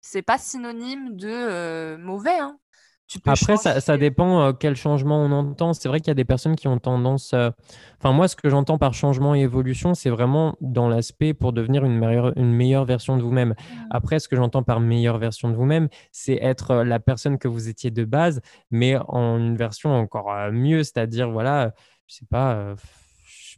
c'est 0.00 0.22
pas 0.22 0.38
synonyme 0.38 1.16
de 1.16 1.96
mauvais. 1.96 2.38
Hein. 2.38 2.58
Après, 3.26 3.56
ça, 3.56 3.98
dépend 3.98 4.52
quel 4.52 4.76
changement 4.76 5.20
on 5.20 5.32
entend. 5.32 5.72
C'est 5.72 5.88
vrai 5.88 6.00
qu'il 6.00 6.08
y 6.08 6.10
a 6.12 6.14
des 6.14 6.24
personnes 6.24 6.56
qui 6.56 6.68
ont 6.68 6.78
tendance. 6.78 7.34
Enfin, 7.98 8.12
moi, 8.12 8.28
ce 8.28 8.36
que 8.36 8.48
j'entends 8.48 8.78
par 8.78 8.94
changement 8.94 9.34
et 9.34 9.40
évolution, 9.40 9.94
c'est 9.94 10.10
vraiment 10.10 10.56
dans 10.60 10.88
l'aspect 10.88 11.34
pour 11.34 11.52
devenir 11.52 11.84
une 11.84 11.98
meilleure, 11.98 12.32
une 12.36 12.52
meilleure 12.52 12.84
version 12.84 13.16
de 13.16 13.22
vous-même. 13.22 13.50
Mmh. 13.50 13.86
Après, 13.90 14.18
ce 14.20 14.28
que 14.28 14.36
j'entends 14.36 14.62
par 14.62 14.80
meilleure 14.80 15.18
version 15.18 15.48
de 15.48 15.54
vous-même, 15.54 15.88
c'est 16.12 16.38
être 16.40 16.76
la 16.84 17.00
personne 17.00 17.38
que 17.38 17.48
vous 17.48 17.68
étiez 17.68 17.90
de 17.90 18.04
base, 18.04 18.40
mais 18.70 18.96
en 19.08 19.38
une 19.38 19.56
version 19.56 19.92
encore 19.92 20.32
mieux. 20.52 20.84
C'est-à-dire, 20.84 21.30
voilà, 21.30 21.72
je 22.06 22.14
sais 22.16 22.26
pas 22.30 22.74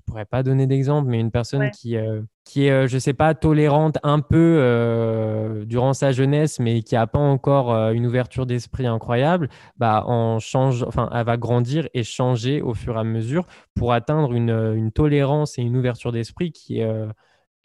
pourrais 0.02 0.24
pas 0.24 0.42
donner 0.42 0.66
d'exemple, 0.66 1.08
mais 1.08 1.20
une 1.20 1.30
personne 1.30 1.70
qui, 1.70 1.96
euh, 1.96 2.22
qui 2.44 2.66
est, 2.66 2.70
euh, 2.70 2.86
je 2.86 2.98
sais 2.98 3.12
pas, 3.12 3.34
tolérante 3.34 3.98
un 4.02 4.20
peu 4.20 4.56
euh, 4.60 5.64
durant 5.64 5.92
sa 5.92 6.12
jeunesse, 6.12 6.58
mais 6.58 6.82
qui 6.82 6.96
a 6.96 7.06
pas 7.06 7.18
encore 7.18 7.72
une 7.90 8.06
ouverture 8.06 8.46
d'esprit 8.46 8.86
incroyable, 8.86 9.48
bah, 9.76 10.04
en 10.06 10.38
change, 10.38 10.82
enfin, 10.82 11.08
elle 11.12 11.24
va 11.24 11.36
grandir 11.36 11.88
et 11.94 12.04
changer 12.04 12.62
au 12.62 12.74
fur 12.74 12.96
et 12.96 13.00
à 13.00 13.04
mesure 13.04 13.46
pour 13.74 13.92
atteindre 13.92 14.32
une, 14.32 14.50
une 14.50 14.92
tolérance 14.92 15.58
et 15.58 15.62
une 15.62 15.76
ouverture 15.76 16.12
d'esprit 16.12 16.52
qui 16.52 16.80
est 16.80 17.06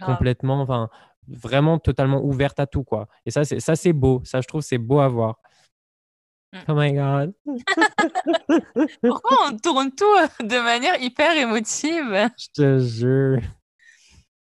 complètement, 0.03 0.61
enfin, 0.61 0.89
vraiment 1.27 1.79
totalement 1.79 2.23
ouverte 2.23 2.59
à 2.59 2.67
tout, 2.67 2.83
quoi. 2.83 3.07
Et 3.25 3.31
ça, 3.31 3.43
c'est 3.43 3.59
ça, 3.59 3.75
c'est 3.75 3.93
beau. 3.93 4.21
Ça, 4.23 4.41
je 4.41 4.47
trouve, 4.47 4.61
c'est 4.61 4.77
beau 4.77 4.99
à 4.99 5.07
voir. 5.07 5.39
Mm. 6.67 6.69
Oh 6.69 6.75
my 6.75 6.93
God. 6.93 7.33
Pourquoi 9.01 9.37
on 9.49 9.57
tourne 9.57 9.91
tout 9.91 10.05
euh, 10.05 10.45
de 10.45 10.59
manière 10.63 11.01
hyper 11.01 11.35
émotive? 11.35 12.29
Je 12.37 12.47
te 12.53 12.79
jure. 12.79 13.41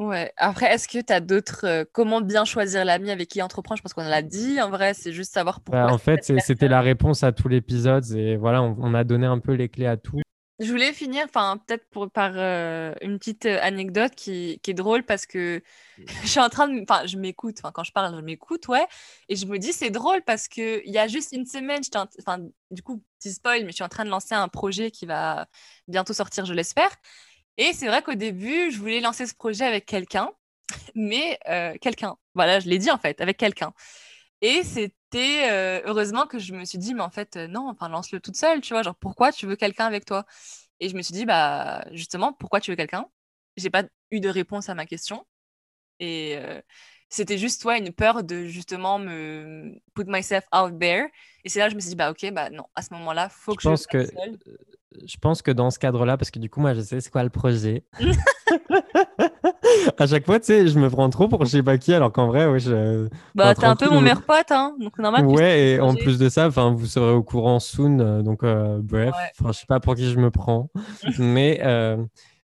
Ouais. 0.02 0.32
Après, 0.38 0.74
est-ce 0.74 0.88
que 0.88 0.99
tu 0.99 1.14
as 1.14 1.20
d'autres. 1.20 1.66
Euh, 1.66 1.84
comment 1.91 2.22
bien 2.22 2.43
choisir 2.43 2.84
l'ami 2.84 3.12
avec 3.12 3.28
qui 3.28 3.41
entreprendre? 3.41 3.78
Je 3.78 3.84
pense 3.84 3.93
qu'on 3.93 4.04
l'a 4.04 4.24
dit. 4.24 4.60
En 4.60 4.70
vrai, 4.70 4.95
c'est 4.95 5.14
juste 5.14 5.32
savoir 5.32 5.62
pourquoi. 5.62 5.86
Bah, 5.86 5.93
en 5.93 5.99
fait, 5.99 6.24
c'était 6.39 6.68
la 6.68 6.82
réponse 6.82 7.24
à 7.24 7.32
tout 7.32 7.47
l'épisode. 7.47 8.04
Et 8.16 8.36
voilà, 8.36 8.64
on, 8.64 8.93
a 8.95 9.04
donné 9.04 9.28
un 9.28 9.38
peu 9.38 9.54
les 9.54 9.70
clés 9.70 9.86
à 9.86 9.97
tout. 9.97 10.20
Je 10.62 10.72
voulais 10.72 10.93
finir, 10.93 11.26
enfin 11.26 11.57
peut-être 11.66 12.05
par 12.14 12.34
euh, 12.36 12.93
une 13.01 13.18
petite 13.18 13.47
euh, 13.47 13.57
anecdote 13.64 14.14
qui, 14.16 14.62
est 14.66 14.74
drôle 14.74 15.03
parce 15.03 15.26
que 15.26 15.64
je 16.24 16.28
suis 16.28 16.39
en 16.39 16.49
train 16.49 16.68
de, 16.68 16.80
enfin 16.84 17.07
je 17.07 17.18
m'écoute, 17.18 17.55
enfin 17.57 17.72
quand 17.72 17.84
je 17.84 17.91
parle 17.91 18.16
je 18.16 18.22
m'écoute, 18.22 18.68
ouais, 18.68 18.86
et 19.28 19.36
je 19.36 19.47
me 19.47 19.57
dis 19.57 19.74
c'est 19.74 19.89
drôle 19.89 20.22
parce 20.22 20.47
que 20.47 20.84
il 20.86 20.93
y 20.93 20.99
a 20.99 21.07
juste 21.07 21.32
une 21.32 21.47
semaine, 21.47 21.82
enfin 22.20 22.38
du 22.70 22.84
coup 22.84 23.03
petit 23.18 23.34
spoil, 23.34 23.64
mais 23.64 23.72
je 23.72 23.76
suis 23.76 23.84
en 23.84 23.89
train 23.89 24.05
de 24.05 24.12
lancer 24.12 24.36
un 24.36 24.47
projet 24.49 24.91
qui 24.91 25.07
va 25.07 25.47
bientôt 25.88 26.14
sortir, 26.14 26.45
je 26.45 26.53
l'espère, 26.53 26.91
et 27.57 27.74
c'est 27.74 27.88
vrai 27.88 28.03
qu'au 28.03 28.14
début 28.14 28.70
je 28.70 28.78
voulais 28.78 29.01
lancer 29.01 29.26
ce 29.26 29.34
projet 29.34 29.66
avec 29.66 29.88
quelqu'un, 29.88 30.30
mais 30.93 31.39
euh, 31.49 31.76
quelqu'un, 31.82 32.18
voilà, 32.36 32.59
je 32.59 32.70
l'ai 32.70 32.78
dit 32.78 32.91
en 32.91 32.99
fait, 32.99 33.20
avec 33.20 33.38
quelqu'un. 33.38 33.74
Et 34.41 34.64
c'était 35.12 35.82
heureusement 35.86 36.26
que 36.26 36.39
je 36.39 36.53
me 36.53 36.64
suis 36.64 36.78
dit, 36.78 36.93
mais 36.93 37.01
en 37.01 37.09
fait, 37.09 37.36
non, 37.36 37.68
enfin, 37.70 37.89
lance-le 37.89 38.20
toute 38.20 38.38
seule, 38.38 38.62
tu 38.62 38.74
vois, 38.74 38.82
genre, 38.82 38.95
pourquoi 38.95 39.32
tu 39.32 39.45
veux 39.45 39.55
quelqu'un 39.55 39.86
avec 39.86 40.05
toi? 40.05 40.26
Et 40.80 40.89
je 40.89 40.95
me 40.95 41.01
suis 41.01 41.14
dit, 41.14 41.26
bah, 41.26 41.86
justement, 41.91 42.34
pourquoi 42.34 42.62
tu 42.62 42.72
veux 42.72 42.78
quelqu'un? 42.78 43.05
J'ai 43.57 43.70
pas 43.70 43.84
eu 44.12 44.20
de 44.22 44.30
réponse 44.30 44.70
à 44.70 44.76
ma 44.76 44.86
question. 44.86 45.26
Et 45.99 46.38
c'était 47.12 47.38
juste, 47.38 47.62
toi 47.62 47.78
une 47.78 47.91
peur 47.91 48.24
de 48.24 48.45
justement 48.45 48.97
me 48.97 49.76
put 49.93 50.05
myself 50.07 50.45
out 50.55 50.80
there. 50.80 51.07
Et 51.43 51.49
c'est 51.49 51.59
là 51.59 51.66
que 51.66 51.72
je 51.72 51.76
me 51.76 51.82
suis 51.82 51.89
dit, 51.89 51.95
bah, 51.95 52.09
ok, 52.09 52.32
bah, 52.32 52.49
non, 52.49 52.64
à 52.74 52.82
ce 52.82 52.93
moment-là, 52.93 53.28
faut 53.28 53.53
que 53.53 53.62
je, 53.62 53.68
pense 53.68 53.86
que 53.86 54.05
seule. 54.05 54.39
Je 55.05 55.18
pense 55.18 55.41
que 55.41 55.51
dans 55.51 55.72
ce 55.72 55.80
cadre-là, 55.80 56.18
parce 56.18 56.32
que 56.32 56.39
du 56.39 56.49
coup, 56.49 56.62
moi, 56.62 56.74
je 56.74 56.82
sais 56.82 57.01
c'est 57.01 57.12
quoi 57.12 57.24
le 57.24 57.30
projet. 57.30 57.84
à 59.97 60.07
chaque 60.07 60.25
fois, 60.25 60.39
tu 60.39 60.47
sais, 60.47 60.67
je 60.67 60.79
me 60.79 60.89
prends 60.89 61.09
trop 61.09 61.27
pour 61.27 61.45
je 61.45 61.51
sais 61.51 61.63
pas 61.63 61.77
qui, 61.77 61.93
alors 61.93 62.11
qu'en 62.11 62.27
vrai, 62.27 62.47
ouais, 62.47 62.59
je. 62.59 63.07
Bah, 63.36 63.53
t'es 63.55 63.65
un 63.65 63.75
peu 63.75 63.89
mon 63.89 64.01
meilleur 64.01 64.23
pote, 64.23 64.51
hein, 64.51 64.75
donc 64.79 64.97
normal. 64.99 65.25
Ouais, 65.25 65.61
et 65.61 65.79
en 65.79 65.95
plus 65.95 66.17
de 66.17 66.29
ça, 66.29 66.47
enfin, 66.47 66.71
vous 66.71 66.86
serez 66.86 67.11
au 67.11 67.23
courant 67.23 67.59
soon, 67.59 67.99
euh, 67.99 68.21
donc 68.21 68.43
euh, 68.43 68.79
bref, 68.82 69.13
je 69.45 69.51
sais 69.51 69.65
pas 69.67 69.79
pour 69.79 69.95
qui 69.95 70.09
je 70.09 70.17
me 70.17 70.32
prends, 70.32 70.69
mais 71.19 71.59
euh, 71.63 71.97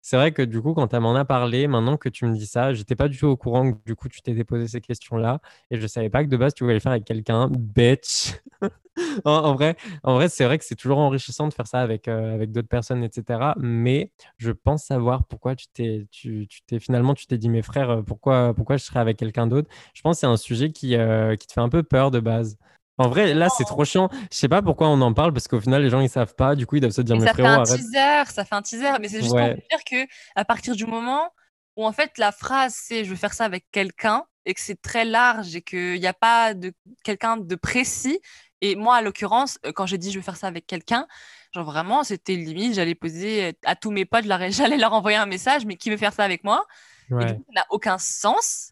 c'est 0.05 0.17
vrai 0.17 0.31
que 0.31 0.43
du 0.43 0.61
coup, 0.61 0.75
quand 0.75 0.87
tu 0.87 0.99
m'en 0.99 1.15
as 1.15 1.25
parlé, 1.25 1.65
maintenant 1.67 1.97
que 1.97 2.09
tu 2.09 2.25
me 2.27 2.35
dis 2.35 2.45
ça, 2.45 2.73
j'étais 2.73 2.95
pas 2.95 3.07
du 3.07 3.17
tout 3.17 3.25
au 3.25 3.35
courant 3.37 3.71
que 3.71 3.77
du 3.87 3.95
coup, 3.95 4.07
tu 4.07 4.21
t'étais 4.21 4.43
posé 4.43 4.67
ces 4.67 4.79
questions-là, 4.79 5.39
et 5.71 5.79
je 5.79 5.87
savais 5.87 6.11
pas 6.11 6.23
que 6.23 6.29
de 6.29 6.37
base, 6.37 6.53
tu 6.53 6.63
voulais 6.63 6.75
le 6.75 6.79
faire 6.79 6.91
avec 6.91 7.05
quelqu'un, 7.05 7.49
bitch. 7.49 8.35
en, 9.25 9.55
vrai, 9.55 9.75
en 10.03 10.13
vrai 10.13 10.29
c'est 10.29 10.45
vrai 10.45 10.59
que 10.59 10.63
c'est 10.63 10.75
toujours 10.75 10.99
enrichissant 10.99 11.47
de 11.47 11.53
faire 11.55 11.65
ça 11.65 11.79
avec, 11.79 12.07
euh, 12.07 12.35
avec 12.35 12.51
d'autres 12.51 12.67
personnes, 12.67 13.03
etc. 13.03 13.53
Mais 13.57 14.11
je 14.37 14.51
pense 14.51 14.83
savoir 14.83 15.23
pourquoi 15.25 15.55
tu 15.55 15.65
t'es, 15.69 16.05
tu, 16.11 16.47
t'es 16.67 16.77
finalement, 16.79 17.15
tu 17.15 17.25
t'es 17.25 17.39
dit, 17.39 17.49
mes 17.49 17.63
frères, 17.63 18.03
pourquoi, 18.05 18.53
pourquoi 18.53 18.77
je 18.77 18.83
serais 18.83 18.99
avec 18.99 19.17
quelqu'un 19.17 19.47
d'autre? 19.47 19.69
Je 19.95 20.03
pense 20.03 20.17
que 20.17 20.19
c'est 20.19 20.27
un 20.27 20.37
sujet 20.37 20.71
qui, 20.71 20.95
euh, 20.95 21.35
qui 21.35 21.47
te 21.47 21.53
fait 21.53 21.61
un 21.61 21.69
peu 21.69 21.81
peur 21.81 22.11
de 22.11 22.19
base. 22.19 22.59
En 22.97 23.09
vrai, 23.09 23.33
là, 23.33 23.49
c'est 23.49 23.65
trop 23.65 23.83
chiant. 23.83 24.09
Je 24.31 24.37
sais 24.37 24.47
pas 24.47 24.61
pourquoi 24.61 24.87
on 24.87 25.01
en 25.01 25.13
parle 25.13 25.33
parce 25.33 25.47
qu'au 25.47 25.59
final, 25.59 25.83
les 25.83 25.89
gens 25.89 25.99
ils 25.99 26.09
savent 26.09 26.35
pas. 26.35 26.55
Du 26.55 26.65
coup, 26.65 26.77
ils 26.77 26.81
doivent 26.81 26.93
se 26.93 27.01
dire, 27.01 27.17
mais, 27.17 27.25
ça 27.25 27.33
fait 27.33 27.45
un 27.45 27.63
teaser, 27.63 28.31
ça 28.31 28.45
fait 28.45 28.55
un 28.55 28.61
teaser. 28.61 28.99
Mais 29.01 29.09
c'est 29.09 29.21
juste 29.21 29.31
pour 29.31 29.39
dire 29.39 29.83
que 29.89 30.07
à 30.35 30.45
partir 30.45 30.75
du 30.75 30.85
moment 30.85 31.29
où 31.75 31.85
en 31.85 31.91
fait 31.91 32.17
la 32.17 32.31
phrase 32.31 32.73
c'est 32.73 33.03
je 33.03 33.09
veux 33.09 33.17
faire 33.17 33.33
ça 33.33 33.43
avec 33.43 33.65
quelqu'un 33.69 34.23
et 34.45 34.53
que 34.53 34.61
c'est 34.61 34.81
très 34.81 35.03
large 35.03 35.55
et 35.57 35.61
qu'il 35.61 35.99
n'y 35.99 36.07
a 36.07 36.13
pas 36.13 36.53
de 36.53 36.71
quelqu'un 37.03 37.35
de 37.35 37.55
précis, 37.55 38.21
et 38.61 38.75
moi, 38.75 38.95
à 38.95 39.01
l'occurrence, 39.01 39.59
euh, 39.65 39.71
quand 39.71 39.85
j'ai 39.85 39.97
dit 39.97 40.11
je 40.11 40.19
vais 40.19 40.23
faire 40.23 40.37
ça 40.37 40.47
avec 40.47 40.65
quelqu'un, 40.65 41.07
genre 41.53 41.65
vraiment, 41.65 42.03
c'était 42.03 42.35
limite, 42.35 42.73
j'allais 42.73 42.95
poser 42.95 43.45
euh, 43.45 43.51
à 43.63 43.75
tous 43.75 43.91
mes 43.91 44.05
potes, 44.05 44.25
j'allais 44.49 44.77
leur 44.77 44.93
envoyer 44.93 45.17
un 45.17 45.25
message, 45.25 45.65
mais 45.65 45.75
qui 45.75 45.89
veut 45.89 45.97
faire 45.97 46.13
ça 46.13 46.23
avec 46.23 46.43
moi? 46.43 46.65
Et 47.11 47.25
du 47.25 47.35
coup, 47.35 47.45
ça 47.47 47.61
n'a 47.61 47.65
aucun 47.69 47.99
sens. 47.99 48.71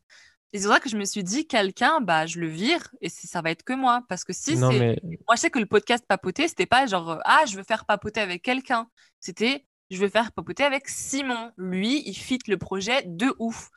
Et 0.53 0.59
c'est 0.59 0.67
vrai 0.67 0.79
que 0.79 0.87
je 0.87 0.97
me 0.97 1.03
suis 1.03 1.23
dit, 1.23 1.47
quelqu'un, 1.47 1.99
bah, 1.99 2.27
je 2.27 2.39
le 2.39 2.47
vire 2.47 2.87
et 3.01 3.09
ça 3.09 3.41
va 3.41 3.49
être 3.49 3.63
que 3.63 3.73
moi. 3.73 4.03
Parce 4.07 4.23
que 4.23 4.33
si 4.33 4.55
c'est. 4.55 4.59
Moi, 4.59 5.35
je 5.35 5.37
sais 5.37 5.49
que 5.49 5.57
le 5.57 5.65
podcast 5.65 6.05
papoter, 6.07 6.47
c'était 6.47 6.67
pas 6.67 6.85
genre, 6.85 7.09
euh, 7.09 7.19
ah, 7.25 7.43
je 7.47 7.57
veux 7.57 7.63
faire 7.63 7.85
papoter 7.85 8.21
avec 8.21 8.43
quelqu'un. 8.43 8.87
C'était, 9.19 9.65
je 9.89 9.97
veux 9.97 10.09
faire 10.09 10.31
papoter 10.31 10.63
avec 10.63 10.87
Simon. 10.87 11.51
Lui, 11.57 12.03
il 12.05 12.13
fit 12.13 12.37
le 12.47 12.57
projet 12.57 13.01
de 13.07 13.33
ouf. 13.39 13.69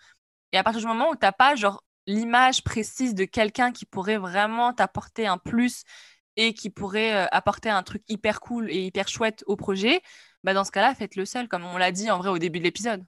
Et 0.52 0.58
à 0.58 0.62
partir 0.62 0.82
du 0.82 0.86
moment 0.86 1.10
où 1.10 1.16
t'as 1.16 1.32
pas, 1.32 1.54
genre, 1.54 1.82
l'image 2.06 2.62
précise 2.62 3.14
de 3.14 3.24
quelqu'un 3.24 3.72
qui 3.72 3.86
pourrait 3.86 4.18
vraiment 4.18 4.74
t'apporter 4.74 5.26
un 5.26 5.38
plus 5.38 5.82
et 6.36 6.52
qui 6.52 6.68
pourrait 6.68 7.14
euh, 7.14 7.26
apporter 7.32 7.70
un 7.70 7.82
truc 7.82 8.02
hyper 8.06 8.40
cool 8.40 8.70
et 8.70 8.84
hyper 8.84 9.08
chouette 9.08 9.42
au 9.46 9.56
projet, 9.56 10.02
bah 10.44 10.52
dans 10.52 10.64
ce 10.64 10.70
cas-là, 10.72 10.94
faites-le 10.94 11.24
seul, 11.24 11.48
comme 11.48 11.64
on 11.64 11.78
l'a 11.78 11.90
dit 11.90 12.10
en 12.10 12.18
vrai 12.18 12.28
au 12.28 12.38
début 12.38 12.58
de 12.58 12.64
l'épisode. 12.64 13.02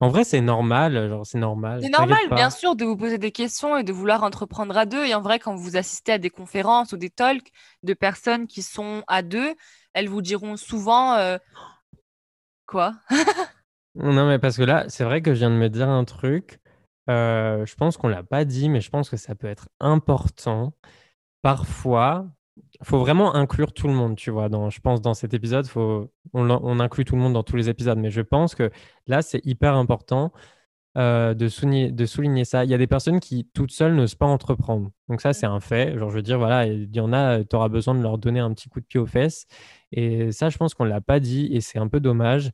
En 0.00 0.08
vrai, 0.08 0.24
c'est 0.24 0.40
normal, 0.40 1.08
genre 1.08 1.26
c'est 1.26 1.38
normal. 1.38 1.80
C'est 1.82 1.90
normal, 1.90 2.18
bien 2.32 2.48
sûr, 2.48 2.74
de 2.74 2.86
vous 2.86 2.96
poser 2.96 3.18
des 3.18 3.32
questions 3.32 3.76
et 3.76 3.84
de 3.84 3.92
vouloir 3.92 4.22
entreprendre 4.22 4.76
à 4.76 4.86
deux. 4.86 5.04
Et 5.04 5.14
en 5.14 5.20
vrai, 5.20 5.38
quand 5.38 5.54
vous 5.54 5.76
assistez 5.76 6.12
à 6.12 6.18
des 6.18 6.30
conférences 6.30 6.92
ou 6.92 6.96
des 6.96 7.10
talks 7.10 7.50
de 7.82 7.92
personnes 7.92 8.46
qui 8.46 8.62
sont 8.62 9.04
à 9.08 9.20
deux, 9.22 9.54
elles 9.92 10.08
vous 10.08 10.22
diront 10.22 10.56
souvent 10.56 11.14
euh, 11.14 11.36
quoi? 12.66 12.94
Non, 13.96 14.28
mais 14.28 14.38
parce 14.38 14.56
que 14.56 14.62
là, 14.62 14.84
c'est 14.88 15.02
vrai 15.02 15.20
que 15.20 15.34
je 15.34 15.40
viens 15.40 15.50
de 15.50 15.56
me 15.56 15.68
dire 15.68 15.88
un 15.88 16.04
truc. 16.04 16.60
Euh, 17.10 17.66
je 17.66 17.74
pense 17.74 17.96
qu'on 17.96 18.06
l'a 18.06 18.22
pas 18.22 18.44
dit, 18.44 18.68
mais 18.68 18.80
je 18.80 18.88
pense 18.88 19.10
que 19.10 19.16
ça 19.16 19.34
peut 19.34 19.48
être 19.48 19.68
important. 19.80 20.72
Parfois, 21.42 22.28
faut 22.82 22.98
vraiment 22.98 23.34
inclure 23.34 23.72
tout 23.72 23.88
le 23.88 23.94
monde, 23.94 24.16
tu 24.16 24.30
vois. 24.30 24.48
Dans, 24.48 24.70
je 24.70 24.80
pense 24.80 25.00
dans 25.00 25.14
cet 25.14 25.34
épisode, 25.34 25.66
faut, 25.66 26.10
on, 26.32 26.80
inclut 26.80 27.04
tout 27.04 27.16
le 27.16 27.22
monde 27.22 27.34
dans 27.34 27.42
tous 27.42 27.56
les 27.56 27.68
épisodes, 27.68 27.98
mais 27.98 28.10
je 28.10 28.20
pense 28.20 28.54
que 28.54 28.70
là, 29.06 29.22
c'est 29.22 29.44
hyper 29.44 29.74
important 29.74 30.32
euh, 30.98 31.34
de, 31.34 31.48
souligner, 31.48 31.92
de 31.92 32.06
souligner 32.06 32.44
ça. 32.44 32.64
Il 32.64 32.70
y 32.70 32.74
a 32.74 32.78
des 32.78 32.86
personnes 32.86 33.20
qui, 33.20 33.48
toutes 33.54 33.72
seules, 33.72 33.94
n'osent 33.94 34.14
pas 34.14 34.26
entreprendre. 34.26 34.90
Donc 35.08 35.20
ça, 35.20 35.32
c'est 35.32 35.46
un 35.46 35.60
fait. 35.60 35.98
Genre, 35.98 36.10
je 36.10 36.16
veux 36.16 36.22
dire, 36.22 36.38
voilà, 36.38 36.66
il 36.66 36.94
y 36.94 37.00
en 37.00 37.12
a, 37.12 37.44
tu 37.44 37.56
auras 37.56 37.68
besoin 37.68 37.94
de 37.94 38.02
leur 38.02 38.18
donner 38.18 38.40
un 38.40 38.52
petit 38.54 38.68
coup 38.68 38.80
de 38.80 38.86
pied 38.86 39.00
aux 39.00 39.06
fesses. 39.06 39.46
Et 39.92 40.32
ça, 40.32 40.48
je 40.50 40.58
pense 40.58 40.74
qu'on 40.74 40.84
ne 40.84 40.90
l'a 40.90 41.00
pas 41.00 41.20
dit 41.20 41.48
et 41.52 41.60
c'est 41.60 41.78
un 41.78 41.88
peu 41.88 42.00
dommage. 42.00 42.50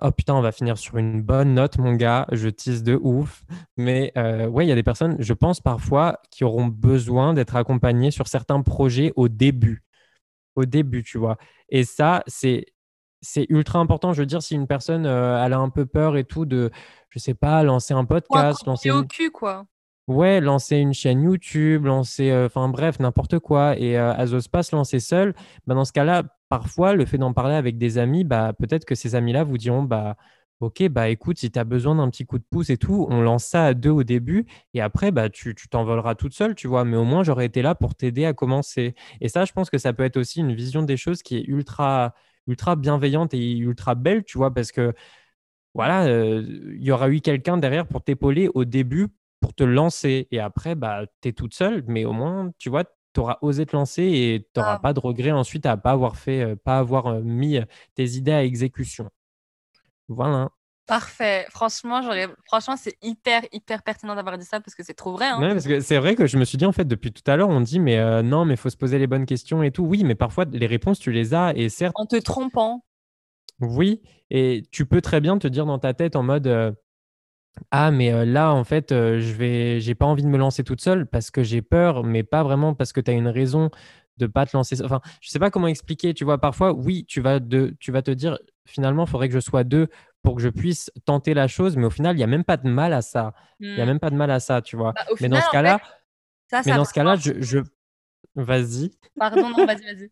Oh 0.00 0.10
putain, 0.10 0.34
on 0.34 0.40
va 0.40 0.52
finir 0.52 0.78
sur 0.78 0.96
une 0.96 1.22
bonne 1.22 1.54
note, 1.54 1.78
mon 1.78 1.94
gars. 1.94 2.26
Je 2.32 2.48
tease 2.48 2.82
de 2.82 2.98
ouf. 3.00 3.44
Mais 3.76 4.12
euh, 4.16 4.46
ouais, 4.46 4.66
il 4.66 4.68
y 4.68 4.72
a 4.72 4.74
des 4.74 4.82
personnes, 4.82 5.16
je 5.18 5.32
pense 5.32 5.60
parfois, 5.60 6.20
qui 6.30 6.44
auront 6.44 6.66
besoin 6.66 7.34
d'être 7.34 7.56
accompagnées 7.56 8.10
sur 8.10 8.28
certains 8.28 8.60
projets 8.62 9.12
au 9.16 9.28
début. 9.28 9.82
Au 10.56 10.64
début, 10.64 11.02
tu 11.02 11.18
vois. 11.18 11.36
Et 11.68 11.84
ça, 11.84 12.22
c'est 12.26 12.66
c'est 13.24 13.46
ultra 13.48 13.78
important. 13.78 14.12
Je 14.12 14.20
veux 14.20 14.26
dire, 14.26 14.42
si 14.42 14.54
une 14.54 14.66
personne, 14.66 15.06
euh, 15.06 15.42
elle 15.44 15.54
a 15.54 15.58
un 15.58 15.70
peu 15.70 15.86
peur 15.86 16.16
et 16.16 16.24
tout 16.24 16.44
de, 16.44 16.70
je 17.08 17.18
sais 17.18 17.34
pas, 17.34 17.62
lancer 17.62 17.94
un 17.94 18.04
podcast, 18.04 18.66
lancer 18.66 18.90
au 18.90 19.02
cul, 19.04 19.30
quoi. 19.30 19.64
Ouais, 20.06 20.42
lancer 20.42 20.76
une 20.76 20.92
chaîne 20.92 21.22
YouTube, 21.22 21.86
lancer, 21.86 22.30
euh, 22.30 22.46
enfin 22.46 22.68
bref, 22.68 23.00
n'importe 23.00 23.38
quoi. 23.38 23.78
Et 23.78 23.98
euh, 23.98 24.12
elle 24.18 24.30
n'ose 24.30 24.48
pas 24.48 24.62
se 24.62 24.76
lancer 24.76 25.00
seule. 25.00 25.34
Bah, 25.66 25.74
dans 25.74 25.86
ce 25.86 25.92
cas-là, 25.92 26.24
parfois, 26.48 26.94
le 26.94 27.04
fait 27.06 27.18
d'en 27.18 27.32
parler 27.32 27.54
avec 27.54 27.78
des 27.78 27.98
amis, 27.98 28.24
bah, 28.24 28.52
peut-être 28.58 28.84
que 28.84 28.94
ces 28.94 29.14
amis-là 29.14 29.44
vous 29.44 29.58
diront 29.58 29.82
bah, 29.82 30.16
Ok, 30.60 30.82
bah 30.88 31.08
écoute, 31.10 31.38
si 31.38 31.50
tu 31.50 31.58
as 31.58 31.64
besoin 31.64 31.96
d'un 31.96 32.08
petit 32.08 32.24
coup 32.24 32.38
de 32.38 32.44
pouce 32.48 32.70
et 32.70 32.78
tout, 32.78 33.06
on 33.10 33.20
lance 33.20 33.44
ça 33.44 33.66
à 33.66 33.74
deux 33.74 33.90
au 33.90 34.04
début 34.04 34.46
et 34.72 34.80
après, 34.80 35.10
bah, 35.10 35.28
tu 35.28 35.54
t'envoleras 35.68 36.14
toute 36.14 36.32
seule, 36.32 36.54
tu 36.54 36.68
vois. 36.68 36.84
Mais 36.84 36.96
au 36.96 37.04
moins, 37.04 37.22
j'aurais 37.24 37.46
été 37.46 37.60
là 37.60 37.74
pour 37.74 37.94
t'aider 37.94 38.24
à 38.24 38.32
commencer. 38.32 38.94
Et 39.20 39.28
ça, 39.28 39.44
je 39.44 39.52
pense 39.52 39.68
que 39.68 39.78
ça 39.78 39.92
peut 39.92 40.04
être 40.04 40.16
aussi 40.16 40.40
une 40.40 40.54
vision 40.54 40.82
des 40.82 40.96
choses 40.96 41.22
qui 41.22 41.36
est 41.36 41.44
ultra, 41.44 42.14
ultra 42.46 42.76
bienveillante 42.76 43.34
et 43.34 43.56
ultra 43.56 43.94
belle, 43.96 44.24
tu 44.24 44.38
vois, 44.38 44.54
parce 44.54 44.70
que 44.72 44.94
voilà, 45.74 46.06
euh, 46.06 46.44
il 46.76 46.82
y 46.84 46.92
aura 46.92 47.10
eu 47.10 47.20
quelqu'un 47.20 47.56
derrière 47.58 47.86
pour 47.86 48.02
t'épauler 48.02 48.48
au 48.54 48.64
début, 48.64 49.08
pour 49.40 49.54
te 49.54 49.64
lancer. 49.64 50.28
Et 50.30 50.40
après, 50.40 50.74
bah, 50.76 51.04
tu 51.22 51.28
es 51.30 51.32
toute 51.32 51.54
seule, 51.54 51.84
mais 51.88 52.04
au 52.04 52.12
moins, 52.12 52.52
tu 52.58 52.70
vois, 52.70 52.84
tu 53.14 53.20
auras 53.20 53.38
osé 53.40 53.64
te 53.64 53.74
lancer 53.74 54.02
et 54.02 54.48
tu 54.52 54.60
n'auras 54.60 54.74
ah. 54.74 54.78
pas 54.78 54.92
de 54.92 55.00
regret 55.00 55.30
ensuite 55.30 55.66
à 55.66 55.76
pas 55.76 55.92
avoir 55.92 56.16
fait, 56.16 56.42
euh, 56.42 56.56
pas 56.56 56.78
avoir 56.78 57.06
euh, 57.06 57.20
mis 57.20 57.58
euh, 57.58 57.64
tes 57.94 58.04
idées 58.04 58.32
à 58.32 58.44
exécution. 58.44 59.08
Voilà. 60.08 60.50
Parfait. 60.86 61.46
Franchement, 61.48 62.02
franchement, 62.44 62.76
c'est 62.76 62.98
hyper, 63.00 63.42
hyper 63.52 63.82
pertinent 63.82 64.14
d'avoir 64.14 64.36
dit 64.36 64.44
ça 64.44 64.60
parce 64.60 64.74
que 64.74 64.82
c'est 64.82 64.92
trop 64.92 65.12
vrai. 65.12 65.28
Hein. 65.28 65.40
parce 65.40 65.66
que 65.66 65.80
c'est 65.80 65.96
vrai 65.96 66.14
que 66.14 66.26
je 66.26 66.36
me 66.36 66.44
suis 66.44 66.58
dit, 66.58 66.66
en 66.66 66.72
fait, 66.72 66.84
depuis 66.84 67.10
tout 67.10 67.22
à 67.30 67.36
l'heure, 67.36 67.48
on 67.48 67.62
dit, 67.62 67.80
mais 67.80 68.22
non, 68.22 68.44
mais 68.44 68.52
il 68.52 68.58
faut 68.58 68.68
se 68.68 68.76
poser 68.76 68.98
les 68.98 69.06
bonnes 69.06 69.24
questions 69.24 69.62
et 69.62 69.70
tout. 69.70 69.82
Oui, 69.82 70.04
mais 70.04 70.14
parfois, 70.14 70.44
les 70.44 70.66
réponses, 70.66 70.98
tu 70.98 71.10
les 71.10 71.32
as 71.32 71.54
et 71.56 71.70
certes. 71.70 71.94
En 71.96 72.04
te 72.04 72.16
trompant. 72.16 72.84
Oui, 73.60 74.02
et 74.28 74.62
tu 74.72 74.84
peux 74.84 75.00
très 75.00 75.22
bien 75.22 75.38
te 75.38 75.48
dire 75.48 75.64
dans 75.64 75.78
ta 75.78 75.94
tête 75.94 76.16
en 76.16 76.22
mode, 76.22 76.76
ah, 77.70 77.90
mais 77.90 78.24
là, 78.26 78.52
en 78.52 78.64
fait, 78.64 78.90
je 78.90 79.32
vais, 79.32 79.80
j'ai 79.80 79.94
pas 79.94 80.06
envie 80.06 80.22
de 80.22 80.28
me 80.28 80.38
lancer 80.38 80.64
toute 80.64 80.80
seule 80.80 81.06
parce 81.06 81.30
que 81.30 81.42
j'ai 81.42 81.62
peur, 81.62 82.04
mais 82.04 82.22
pas 82.22 82.42
vraiment 82.42 82.74
parce 82.74 82.92
que 82.92 83.00
tu 83.00 83.10
as 83.10 83.14
une 83.14 83.28
raison 83.28 83.70
de 84.16 84.26
pas 84.26 84.46
te 84.46 84.56
lancer. 84.56 84.82
Enfin, 84.82 85.00
je 85.20 85.30
sais 85.30 85.38
pas 85.38 85.50
comment 85.50 85.66
expliquer. 85.66 86.14
Tu 86.14 86.24
vois, 86.24 86.38
parfois, 86.38 86.72
oui, 86.72 87.04
tu 87.06 87.20
vas, 87.20 87.40
de, 87.40 87.76
tu 87.80 87.92
vas 87.92 88.02
te 88.02 88.10
dire, 88.10 88.38
finalement, 88.64 89.04
il 89.04 89.10
faudrait 89.10 89.28
que 89.28 89.34
je 89.34 89.40
sois 89.40 89.64
deux 89.64 89.88
pour 90.22 90.36
que 90.36 90.42
je 90.42 90.48
puisse 90.48 90.90
tenter 91.04 91.34
la 91.34 91.48
chose, 91.48 91.76
mais 91.76 91.84
au 91.84 91.90
final, 91.90 92.14
il 92.14 92.18
n'y 92.18 92.24
a 92.24 92.28
même 92.28 92.44
pas 92.44 92.56
de 92.56 92.68
mal 92.68 92.92
à 92.92 93.02
ça. 93.02 93.34
Il 93.60 93.74
n'y 93.74 93.80
a 93.80 93.84
mmh. 93.84 93.88
même 93.88 94.00
pas 94.00 94.10
de 94.10 94.16
mal 94.16 94.30
à 94.30 94.40
ça, 94.40 94.62
tu 94.62 94.76
vois. 94.76 94.92
Bah, 94.92 95.04
mais 95.20 95.28
dans 95.28 95.40
ce 95.40 95.50
cas-là, 95.50 95.80
mais 96.64 96.74
dans 96.74 96.84
ce 96.84 96.94
cas-là, 96.94 97.16
je, 97.16 97.32
je... 97.40 97.58
vas-y. 98.34 98.92
Pardon, 99.18 99.50
non, 99.50 99.66
vas-y, 99.66 99.84
vas-y. 99.84 100.10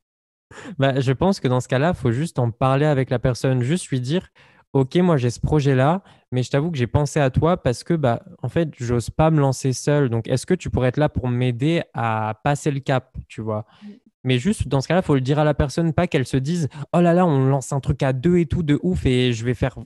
bah, 0.79 1.01
je 1.01 1.13
pense 1.13 1.41
que 1.41 1.49
dans 1.49 1.61
ce 1.61 1.69
cas-là, 1.69 1.93
il 1.97 2.01
faut 2.01 2.13
juste 2.13 2.39
en 2.39 2.51
parler 2.51 2.85
avec 2.85 3.09
la 3.09 3.19
personne, 3.19 3.63
juste 3.63 3.89
lui 3.89 4.01
dire 4.01 4.29
ok, 4.73 4.97
moi 4.97 5.17
j'ai 5.17 5.31
ce 5.31 5.41
projet-là, 5.41 6.03
mais 6.31 6.43
je 6.43 6.51
t'avoue 6.51 6.71
que 6.71 6.79
j'ai 6.79 6.87
pensé 6.87 7.21
à 7.21 7.31
toi 7.31 7.63
parce 7.63 7.85
que, 7.85 7.95
bah, 7.95 8.23
en 8.43 8.49
fait, 8.49 8.71
j'ose 8.79 9.11
pas 9.11 9.31
me 9.31 9.41
lancer 9.41 9.73
seul. 9.73 10.09
Donc, 10.09 10.29
est-ce 10.29 10.47
que 10.47 10.55
tu 10.55 10.71
pourrais 10.71 10.89
être 10.89 10.97
là 10.97 11.09
pour 11.09 11.29
m'aider 11.29 11.83
à 11.95 12.41
passer 12.43 12.71
le 12.71 12.81
cap, 12.81 13.17
tu 13.29 13.43
vois? 13.43 13.67
Mais 14.25 14.39
juste 14.39 14.69
dans 14.69 14.81
ce 14.81 14.89
cas-là, 14.89 15.01
il 15.01 15.07
faut 15.07 15.15
le 15.15 15.21
dire 15.21 15.39
à 15.39 15.45
la 15.45 15.55
personne, 15.55 15.93
pas 15.93 16.07
qu'elle 16.07 16.27
se 16.27 16.37
dise, 16.37 16.69
oh 16.93 17.01
là 17.01 17.13
là, 17.13 17.27
on 17.27 17.47
lance 17.47 17.73
un 17.73 17.81
truc 17.81 18.03
à 18.03 18.13
deux 18.13 18.39
et 18.39 18.47
tout 18.47 18.63
de 18.63 18.79
ouf 18.83 19.05
et 19.05 19.33
je 19.33 19.45
vais 19.45 19.55
faire 19.55 19.77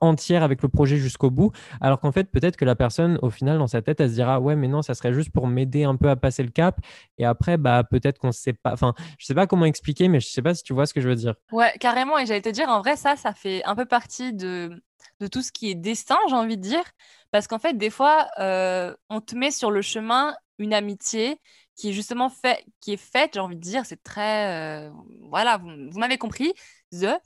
entière 0.00 0.42
avec 0.42 0.62
le 0.62 0.68
projet 0.68 0.96
jusqu'au 0.96 1.30
bout, 1.30 1.52
alors 1.80 2.00
qu'en 2.00 2.12
fait, 2.12 2.24
peut-être 2.24 2.56
que 2.56 2.64
la 2.64 2.76
personne, 2.76 3.18
au 3.22 3.30
final, 3.30 3.58
dans 3.58 3.66
sa 3.66 3.82
tête, 3.82 4.00
elle 4.00 4.10
se 4.10 4.14
dira 4.14 4.40
Ouais, 4.40 4.56
mais 4.56 4.68
non, 4.68 4.82
ça 4.82 4.94
serait 4.94 5.12
juste 5.12 5.30
pour 5.30 5.46
m'aider 5.46 5.84
un 5.84 5.96
peu 5.96 6.08
à 6.08 6.16
passer 6.16 6.42
le 6.42 6.50
cap. 6.50 6.80
Et 7.18 7.24
après, 7.24 7.56
bah, 7.56 7.84
peut-être 7.88 8.18
qu'on 8.18 8.32
sait 8.32 8.52
pas. 8.52 8.72
Enfin, 8.72 8.94
je 9.18 9.26
sais 9.26 9.34
pas 9.34 9.46
comment 9.46 9.64
expliquer, 9.64 10.08
mais 10.08 10.20
je 10.20 10.28
sais 10.28 10.42
pas 10.42 10.54
si 10.54 10.62
tu 10.62 10.72
vois 10.72 10.86
ce 10.86 10.94
que 10.94 11.00
je 11.00 11.08
veux 11.08 11.14
dire. 11.14 11.34
Ouais, 11.52 11.72
carrément. 11.80 12.18
Et 12.18 12.26
j'allais 12.26 12.42
te 12.42 12.48
dire, 12.48 12.68
en 12.68 12.80
vrai, 12.80 12.96
ça, 12.96 13.16
ça 13.16 13.32
fait 13.32 13.64
un 13.64 13.74
peu 13.74 13.86
partie 13.86 14.32
de, 14.32 14.82
de 15.20 15.26
tout 15.26 15.42
ce 15.42 15.52
qui 15.52 15.70
est 15.70 15.74
destin, 15.74 16.18
j'ai 16.28 16.34
envie 16.34 16.56
de 16.56 16.62
dire. 16.62 16.84
Parce 17.30 17.46
qu'en 17.46 17.58
fait, 17.58 17.76
des 17.76 17.90
fois, 17.90 18.28
euh, 18.38 18.94
on 19.08 19.20
te 19.20 19.34
met 19.36 19.50
sur 19.50 19.70
le 19.70 19.82
chemin 19.82 20.34
une 20.58 20.74
amitié 20.74 21.40
qui 21.76 21.90
est 21.90 21.92
justement 21.92 22.28
fait, 22.28 22.64
qui 22.80 22.92
est 22.92 22.98
faite, 22.98 23.30
j'ai 23.34 23.40
envie 23.40 23.56
de 23.56 23.60
dire, 23.60 23.86
c'est 23.86 24.02
très. 24.02 24.86
Euh, 24.86 24.90
voilà, 25.30 25.56
vous, 25.56 25.70
vous 25.90 25.98
m'avez 25.98 26.18
compris. 26.18 26.52
The, 26.92 27.18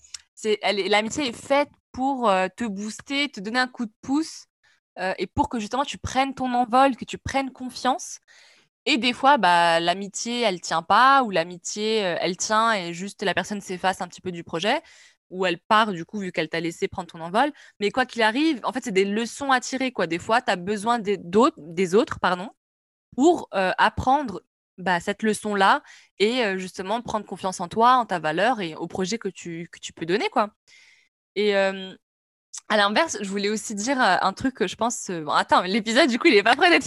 l'amitié 0.89 1.29
est 1.29 1.33
faite 1.33 1.71
pour 1.93 2.29
euh, 2.29 2.49
te 2.55 2.65
booster, 2.65 3.31
te 3.31 3.41
donner 3.41 3.61
un 3.61 3.69
coup 3.69 3.87
de 3.87 3.93
pouce 4.03 4.47
euh, 4.99 5.15
et 5.19 5.27
pour 5.27 5.49
que 5.49 5.59
justement 5.59 5.85
tu 5.85 5.97
prennes 5.97 6.35
ton 6.35 6.53
envol, 6.53 6.97
que 6.97 7.05
tu 7.05 7.19
prennes 7.19 7.53
confiance. 7.53 8.19
Et 8.87 8.99
des 8.99 9.15
fois, 9.15 9.39
bah, 9.39 9.81
l'amitié, 9.81 10.43
elle 10.43 10.61
tient 10.61 10.83
pas, 10.83 11.23
ou 11.23 11.31
l'amitié, 11.31 12.05
euh, 12.05 12.17
elle 12.21 12.37
tient 12.37 12.75
et 12.75 12.93
juste 12.93 13.23
la 13.23 13.33
personne 13.33 13.61
s'efface 13.63 14.03
un 14.03 14.09
petit 14.09 14.21
peu 14.21 14.33
du 14.33 14.45
projet, 14.45 14.83
ou 15.31 15.47
elle 15.47 15.59
part 15.59 15.93
du 15.93 16.05
coup 16.05 16.19
vu 16.19 16.33
qu'elle 16.33 16.51
t'a 16.51 16.61
laissé 16.61 16.89
prendre 16.89 17.09
ton 17.11 17.21
envol. 17.21 17.51
Mais 17.81 17.91
quoi 17.91 18.05
qu'il 18.05 18.23
arrive, 18.23 18.61
en 18.65 18.73
fait, 18.73 18.85
c'est 18.85 18.93
des 18.93 19.07
leçons 19.07 19.51
à 19.53 19.61
tirer. 19.61 19.93
Quoi. 19.93 20.07
Des 20.07 20.19
fois, 20.19 20.43
tu 20.43 20.51
as 20.51 20.57
besoin 20.57 20.99
des, 20.99 21.19
des 21.57 21.95
autres 21.95 22.21
pardon, 22.21 22.51
pour 23.17 23.49
apprendre 23.53 24.43
bah, 24.79 25.01
cette 25.01 25.23
leçon-là 25.23 25.83
et 26.19 26.59
justement 26.59 27.01
prendre 27.03 27.27
confiance 27.27 27.61
en 27.61 27.69
toi, 27.69 27.97
en 27.97 28.07
ta 28.07 28.19
valeur 28.19 28.61
et 28.61 28.75
au 28.75 28.87
projet 28.87 29.19
que 29.19 29.29
tu, 29.29 29.69
que 29.73 29.79
tu 29.79 29.93
peux 29.93 30.07
donner. 30.07 30.29
quoi. 30.31 30.51
Et 31.37 31.55
à 31.55 32.77
l'inverse, 32.77 33.19
je 33.21 33.29
voulais 33.29 33.49
aussi 33.49 33.75
dire 33.75 34.01
un 34.01 34.33
truc 34.33 34.55
que 34.55 34.67
je 34.67 34.77
pense. 34.77 35.11
Bon, 35.11 35.33
attends, 35.33 35.63
l'épisode, 35.63 36.09
du 36.09 36.19
coup, 36.19 36.29
il 36.29 36.35
est 36.37 36.43
pas 36.43 36.57
prêt 36.57 36.71
d'être 36.71 36.87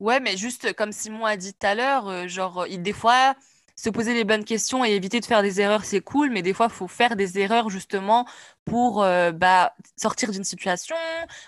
ouais, 0.00 0.20
mais 0.20 0.36
juste 0.36 0.74
comme 0.74 0.92
Simon 0.92 1.24
a 1.24 1.36
dit 1.36 1.54
tout 1.54 1.66
à 1.66 1.74
l'heure, 1.74 2.28
genre, 2.28 2.66
il, 2.68 2.82
des 2.82 2.92
fois, 2.92 3.34
se 3.76 3.90
poser 3.90 4.14
les 4.14 4.24
bonnes 4.24 4.44
questions 4.44 4.84
et 4.84 4.90
éviter 4.92 5.20
de 5.20 5.26
faire 5.26 5.42
des 5.42 5.60
erreurs, 5.60 5.84
c'est 5.84 6.00
cool, 6.00 6.30
mais 6.30 6.42
des 6.42 6.54
fois, 6.54 6.66
il 6.70 6.74
faut 6.74 6.88
faire 6.88 7.16
des 7.16 7.38
erreurs 7.38 7.70
justement 7.70 8.26
pour 8.64 9.00
bah, 9.00 9.74
sortir 9.96 10.30
d'une 10.30 10.44
situation, 10.44 10.96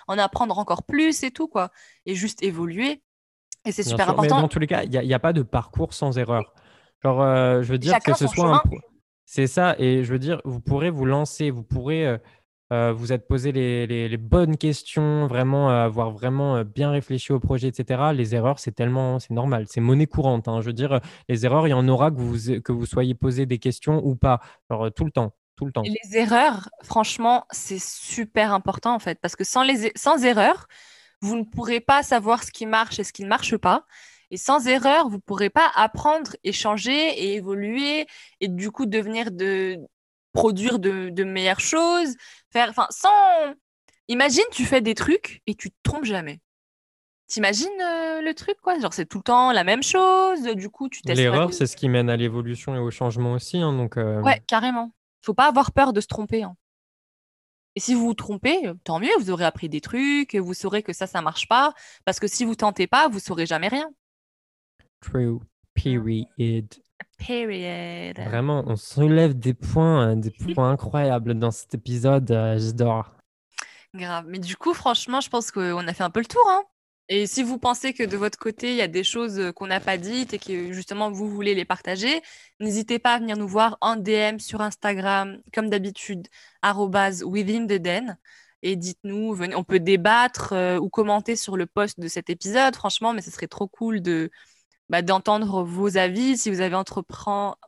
en 0.08 0.18
apprendre 0.18 0.58
encore 0.58 0.84
plus 0.84 1.22
et 1.22 1.30
tout, 1.30 1.48
quoi. 1.48 1.70
Et 2.06 2.14
juste 2.16 2.42
évoluer. 2.42 3.03
Et 3.64 3.72
c'est 3.72 3.82
super 3.82 4.10
important. 4.10 4.36
Mais 4.36 4.42
dans 4.42 4.48
tous 4.48 4.58
les 4.58 4.66
cas, 4.66 4.82
il 4.82 4.90
n'y 4.90 5.12
a, 5.12 5.16
a, 5.16 5.20
pas 5.20 5.32
de 5.32 5.42
parcours 5.42 5.94
sans 5.94 6.18
erreur. 6.18 6.54
Genre, 7.02 7.62
je 7.62 7.70
veux 7.70 7.78
dire 7.78 7.98
que 7.98 8.14
ce 8.14 8.26
soit 8.26 8.56
un. 8.56 8.62
C'est 9.26 9.46
ça, 9.46 9.74
et 9.78 10.04
je 10.04 10.12
veux 10.12 10.18
dire, 10.18 10.40
vous 10.44 10.60
pourrez 10.60 10.90
vous 10.90 11.06
lancer, 11.06 11.50
vous 11.50 11.62
pourrez 11.62 12.06
euh, 12.06 12.18
euh, 12.72 12.92
vous 12.92 13.12
être 13.12 13.26
posé 13.26 13.52
les, 13.52 14.16
bonnes 14.18 14.58
questions, 14.58 15.26
vraiment 15.26 15.70
euh, 15.70 15.84
avoir 15.84 16.10
vraiment 16.10 16.62
bien 16.62 16.90
réfléchi 16.90 17.32
au 17.32 17.40
projet, 17.40 17.68
etc. 17.68 18.10
Les 18.14 18.34
erreurs, 18.34 18.58
c'est 18.58 18.72
tellement, 18.72 19.18
c'est 19.18 19.32
normal, 19.32 19.64
c'est 19.68 19.80
monnaie 19.80 20.06
courante. 20.06 20.46
Hein. 20.46 20.60
Je 20.60 20.66
veux 20.66 20.72
dire, 20.74 21.00
les 21.28 21.46
erreurs, 21.46 21.66
il 21.66 21.70
y 21.70 21.74
en 21.74 21.88
aura 21.88 22.10
que 22.10 22.20
vous, 22.20 22.60
que 22.60 22.72
vous 22.72 22.86
soyez 22.86 23.14
posé 23.14 23.46
des 23.46 23.58
questions 23.58 24.04
ou 24.04 24.14
pas, 24.14 24.40
genre 24.70 24.92
tout 24.92 25.04
le 25.04 25.10
temps. 25.10 25.34
Tout 25.56 25.66
le 25.66 25.72
temps. 25.72 25.82
les 25.82 26.18
erreurs, 26.18 26.68
franchement, 26.82 27.44
c'est 27.52 27.80
super 27.80 28.52
important 28.52 28.92
en 28.92 28.98
fait, 28.98 29.20
parce 29.20 29.36
que 29.36 29.44
sans, 29.44 29.62
les, 29.62 29.92
sans 29.94 30.24
erreurs, 30.24 30.66
vous 31.24 31.36
ne 31.36 31.44
pourrez 31.44 31.80
pas 31.80 32.02
savoir 32.02 32.44
ce 32.44 32.50
qui 32.50 32.66
marche 32.66 32.98
et 32.98 33.04
ce 33.04 33.12
qui 33.12 33.22
ne 33.22 33.28
marche 33.28 33.56
pas. 33.56 33.86
Et 34.30 34.36
sans 34.36 34.66
erreur, 34.66 35.08
vous 35.08 35.16
ne 35.16 35.22
pourrez 35.22 35.50
pas 35.50 35.70
apprendre, 35.74 36.36
échanger 36.44 36.92
et 36.92 37.34
évoluer 37.34 38.06
et 38.40 38.48
du 38.48 38.70
coup 38.70 38.86
devenir 38.86 39.30
de 39.30 39.78
produire 40.32 40.78
de, 40.78 41.24
meilleures 41.24 41.60
choses, 41.60 42.14
faire 42.52 42.68
enfin 42.70 42.86
sans 42.90 43.08
Imagine 44.08 44.44
tu 44.52 44.64
fais 44.64 44.82
des 44.82 44.94
trucs 44.94 45.40
et 45.46 45.54
tu 45.54 45.70
te 45.70 45.76
trompes 45.82 46.04
jamais. 46.04 46.40
T'imagines 47.26 47.68
euh, 47.80 48.20
le 48.20 48.34
truc 48.34 48.56
quoi? 48.60 48.78
Genre 48.78 48.92
c'est 48.92 49.06
tout 49.06 49.18
le 49.18 49.22
temps 49.22 49.50
la 49.50 49.64
même 49.64 49.82
chose, 49.82 50.42
du 50.42 50.68
coup 50.68 50.90
tu 50.90 51.00
testes 51.00 51.18
L'erreur, 51.18 51.54
c'est 51.54 51.66
ce 51.66 51.74
qui 51.74 51.88
mène 51.88 52.10
à 52.10 52.16
l'évolution 52.16 52.74
et 52.74 52.78
au 52.78 52.90
changement 52.90 53.32
aussi 53.32 53.58
hein, 53.58 53.72
donc 53.72 53.96
euh 53.96 54.20
Ouais, 54.20 54.42
carrément. 54.46 54.92
Faut 55.22 55.32
pas 55.32 55.48
avoir 55.48 55.72
peur 55.72 55.94
de 55.94 56.02
se 56.02 56.06
tromper 56.06 56.42
hein. 56.42 56.54
Et 57.76 57.80
si 57.80 57.94
vous 57.94 58.04
vous 58.06 58.14
trompez, 58.14 58.60
tant 58.84 59.00
mieux, 59.00 59.10
vous 59.18 59.30
aurez 59.30 59.44
appris 59.44 59.68
des 59.68 59.80
trucs, 59.80 60.34
vous 60.36 60.54
saurez 60.54 60.82
que 60.82 60.92
ça, 60.92 61.06
ça 61.06 61.20
marche 61.22 61.48
pas. 61.48 61.72
Parce 62.04 62.20
que 62.20 62.28
si 62.28 62.44
vous 62.44 62.54
tentez 62.54 62.86
pas, 62.86 63.08
vous 63.08 63.18
saurez 63.18 63.46
jamais 63.46 63.68
rien. 63.68 63.90
True. 65.00 65.40
Period. 65.74 66.66
Period. 67.18 68.16
Vraiment, 68.18 68.62
on 68.66 68.76
soulève 68.76 69.34
des 69.34 69.54
points, 69.54 70.12
euh, 70.12 70.14
des 70.14 70.30
points 70.54 70.70
incroyables 70.70 71.34
dans 71.34 71.50
cet 71.50 71.74
épisode. 71.74 72.30
euh, 72.30 72.58
J'adore. 72.58 73.10
Grave. 73.92 74.26
Mais 74.28 74.38
du 74.38 74.56
coup, 74.56 74.72
franchement, 74.74 75.20
je 75.20 75.28
pense 75.30 75.50
qu'on 75.50 75.86
a 75.86 75.94
fait 75.94 76.04
un 76.04 76.10
peu 76.10 76.20
le 76.20 76.26
tour. 76.26 76.44
Hein. 76.48 76.62
Et 77.08 77.26
si 77.26 77.42
vous 77.42 77.58
pensez 77.58 77.92
que 77.92 78.02
de 78.02 78.16
votre 78.16 78.38
côté, 78.38 78.70
il 78.70 78.76
y 78.76 78.80
a 78.80 78.88
des 78.88 79.04
choses 79.04 79.38
euh, 79.38 79.52
qu'on 79.52 79.66
n'a 79.66 79.80
pas 79.80 79.98
dites 79.98 80.32
et 80.32 80.38
que 80.38 80.72
justement 80.72 81.10
vous 81.10 81.28
voulez 81.28 81.54
les 81.54 81.66
partager, 81.66 82.22
n'hésitez 82.60 82.98
pas 82.98 83.14
à 83.14 83.18
venir 83.18 83.36
nous 83.36 83.46
voir 83.48 83.76
en 83.82 83.96
DM 83.96 84.38
sur 84.38 84.62
Instagram, 84.62 85.38
comme 85.52 85.68
d'habitude, 85.68 86.28
within. 86.62 88.16
Et 88.62 88.76
dites-nous, 88.76 89.38
on 89.54 89.64
peut 89.64 89.80
débattre 89.80 90.54
euh, 90.54 90.78
ou 90.78 90.88
commenter 90.88 91.36
sur 91.36 91.56
le 91.58 91.66
post 91.66 92.00
de 92.00 92.08
cet 92.08 92.30
épisode, 92.30 92.74
franchement, 92.74 93.12
mais 93.12 93.20
ce 93.20 93.30
serait 93.30 93.48
trop 93.48 93.68
cool 93.68 94.00
de 94.00 94.30
bah, 94.88 95.02
d'entendre 95.02 95.62
vos 95.64 95.98
avis 95.98 96.38
si 96.38 96.50
vous 96.50 96.60
avez. 96.62 96.76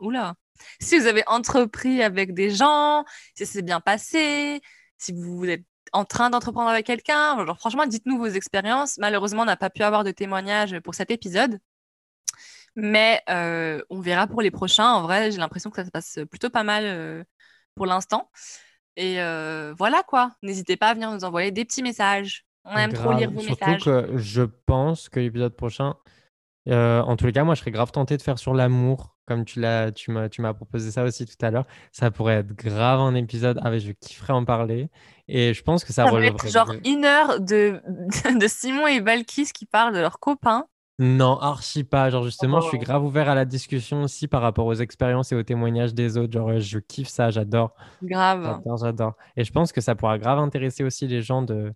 Oula. 0.00 0.34
Si 0.80 0.98
vous 0.98 1.06
avez 1.06 1.22
entrepris 1.26 2.02
avec 2.02 2.32
des 2.34 2.50
gens, 2.50 3.04
si 3.34 3.44
c'est 3.46 3.62
bien 3.62 3.80
passé, 3.80 4.62
si 4.98 5.12
vous 5.12 5.44
êtes 5.44 5.64
en 5.96 6.04
train 6.04 6.30
d'entreprendre 6.30 6.68
avec 6.68 6.86
quelqu'un. 6.86 7.44
Genre, 7.44 7.58
franchement, 7.58 7.86
dites-nous 7.86 8.18
vos 8.18 8.26
expériences. 8.26 8.98
Malheureusement, 8.98 9.42
on 9.42 9.46
n'a 9.46 9.56
pas 9.56 9.70
pu 9.70 9.82
avoir 9.82 10.04
de 10.04 10.10
témoignages 10.10 10.78
pour 10.80 10.94
cet 10.94 11.10
épisode. 11.10 11.58
Mais 12.76 13.22
euh, 13.30 13.80
on 13.88 14.00
verra 14.00 14.26
pour 14.26 14.42
les 14.42 14.50
prochains. 14.50 14.92
En 14.92 15.02
vrai, 15.02 15.30
j'ai 15.30 15.38
l'impression 15.38 15.70
que 15.70 15.76
ça 15.76 15.86
se 15.86 15.90
passe 15.90 16.18
plutôt 16.30 16.50
pas 16.50 16.62
mal 16.62 16.84
euh, 16.84 17.24
pour 17.74 17.86
l'instant. 17.86 18.30
Et 18.96 19.20
euh, 19.20 19.74
voilà 19.78 20.02
quoi. 20.02 20.32
N'hésitez 20.42 20.76
pas 20.76 20.88
à 20.88 20.94
venir 20.94 21.10
nous 21.10 21.24
envoyer 21.24 21.50
des 21.50 21.64
petits 21.64 21.82
messages. 21.82 22.44
On 22.64 22.76
aime 22.76 22.92
trop 22.92 23.12
lire 23.12 23.30
vos 23.30 23.40
Surtout 23.40 23.64
messages. 23.64 23.84
que 23.84 24.18
je 24.18 24.42
pense 24.42 25.08
que 25.08 25.20
l'épisode 25.20 25.54
prochain, 25.56 25.94
euh, 26.68 27.00
en 27.02 27.16
tous 27.16 27.26
les 27.26 27.32
cas, 27.32 27.44
moi, 27.44 27.54
je 27.54 27.60
serais 27.60 27.70
grave 27.70 27.92
tenté 27.92 28.16
de 28.16 28.22
faire 28.22 28.38
sur 28.38 28.54
l'amour, 28.54 29.16
comme 29.26 29.44
tu 29.44 29.60
l'as, 29.60 29.92
tu 29.92 30.10
m'as, 30.10 30.28
proposé 30.54 30.90
ça 30.90 31.04
aussi 31.04 31.26
tout 31.26 31.34
à 31.44 31.50
l'heure. 31.50 31.66
Ça 31.92 32.10
pourrait 32.10 32.34
être 32.36 32.54
grave 32.54 33.00
un 33.00 33.14
épisode. 33.14 33.58
Ah, 33.62 33.70
mais 33.70 33.80
je 33.80 33.92
kifferais 33.92 34.32
en 34.32 34.44
parler. 34.44 34.90
Et 35.28 35.54
je 35.54 35.62
pense 35.62 35.84
que 35.84 35.92
ça, 35.92 36.04
Ça 36.04 36.10
relèverait 36.10 36.46
être 36.46 36.52
genre 36.52 36.72
de- 36.72 36.80
une 36.88 37.04
heure 37.04 37.40
de, 37.40 37.80
de 38.40 38.46
Simon 38.48 38.86
et 38.86 39.00
Balkis 39.00 39.50
qui 39.52 39.66
parlent 39.66 39.94
de 39.94 40.00
leurs 40.00 40.18
copains. 40.20 40.66
Non, 40.98 41.38
archi 41.38 41.84
pas. 41.84 42.08
Genre, 42.08 42.22
justement, 42.24 42.60
je 42.60 42.68
suis 42.68 42.78
Oh. 42.80 42.84
grave 42.84 43.04
ouvert 43.04 43.28
à 43.28 43.34
la 43.34 43.44
discussion 43.44 44.02
aussi 44.02 44.28
par 44.28 44.40
rapport 44.40 44.64
aux 44.66 44.74
expériences 44.74 45.30
et 45.30 45.34
aux 45.36 45.42
témoignages 45.42 45.92
des 45.92 46.16
autres. 46.16 46.32
Genre, 46.32 46.58
je 46.58 46.78
kiffe 46.78 47.08
ça, 47.08 47.30
j'adore. 47.30 47.74
Grave. 48.02 48.42
J'adore, 48.44 48.76
j'adore. 48.78 49.12
Et 49.36 49.44
je 49.44 49.52
pense 49.52 49.72
que 49.72 49.82
ça 49.82 49.94
pourra 49.94 50.18
grave 50.18 50.38
intéresser 50.38 50.84
aussi 50.84 51.06
les 51.06 51.20
gens 51.20 51.42
de, 51.42 51.74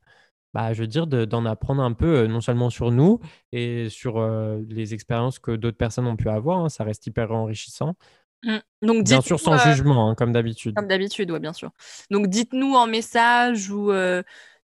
bah, 0.55 0.73
je 0.73 0.81
veux 0.81 0.87
dire, 0.87 1.07
de- 1.07 1.25
d'en 1.25 1.45
apprendre 1.47 1.83
un 1.83 1.93
peu, 1.93 2.21
euh, 2.21 2.27
non 2.27 2.41
seulement 2.41 2.71
sur 2.71 2.91
nous 2.91 3.21
et 3.53 3.89
sur 3.89 4.19
euh, 4.19 4.61
les 4.69 4.95
expériences 4.95 5.39
que 5.39 5.53
d'autres 5.53 5.77
personnes 5.77 6.07
ont 6.07 6.17
pu 6.17 6.29
avoir. 6.29 6.59
hein. 6.65 6.69
Ça 6.69 6.85
reste 6.85 7.07
hyper 7.07 7.31
enrichissant. 7.33 7.95
Mm. 8.43 8.57
Donc, 8.83 9.05
Bien 9.05 9.21
sûr, 9.21 9.39
sans 9.39 9.55
euh, 9.55 9.71
jugement, 9.73 10.11
hein, 10.11 10.15
comme 10.15 10.33
d'habitude. 10.33 10.75
Comme 10.75 10.89
d'habitude, 10.89 11.31
ouais, 11.31 11.41
bien 11.41 11.53
sûr. 11.53 11.71
Donc, 12.11 12.29
dites-nous 12.29 12.75
en 12.75 12.87
message 12.87 13.71
ou 13.71 13.93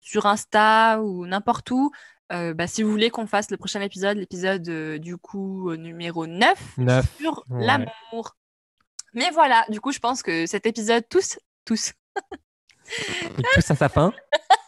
sur 0.01 0.25
Insta 0.25 1.01
ou 1.01 1.25
n'importe 1.25 1.69
où 1.71 1.91
bah, 2.29 2.67
si 2.67 2.81
vous 2.83 2.89
voulez 2.91 3.09
qu'on 3.11 3.27
fasse 3.27 3.51
le 3.51 3.57
prochain 3.57 3.81
épisode, 3.81 4.17
l'épisode 4.17 4.97
du 4.99 5.17
coup 5.17 5.75
numéro 5.75 6.25
9 6.25 6.77
Neuf, 6.77 7.17
sur 7.19 7.43
ouais. 7.49 7.65
l'amour. 7.65 8.35
Mais 9.13 9.29
voilà, 9.31 9.63
du 9.69 9.79
coup, 9.79 9.91
je 9.91 9.99
pense 9.99 10.23
que 10.23 10.45
cet 10.45 10.65
épisode, 10.65 11.03
tous, 11.09 11.37
tous, 11.63 11.93
Et 13.37 13.43
tout 13.53 13.61
ça, 13.61 13.75
sa 13.75 13.89
fin. 13.89 14.11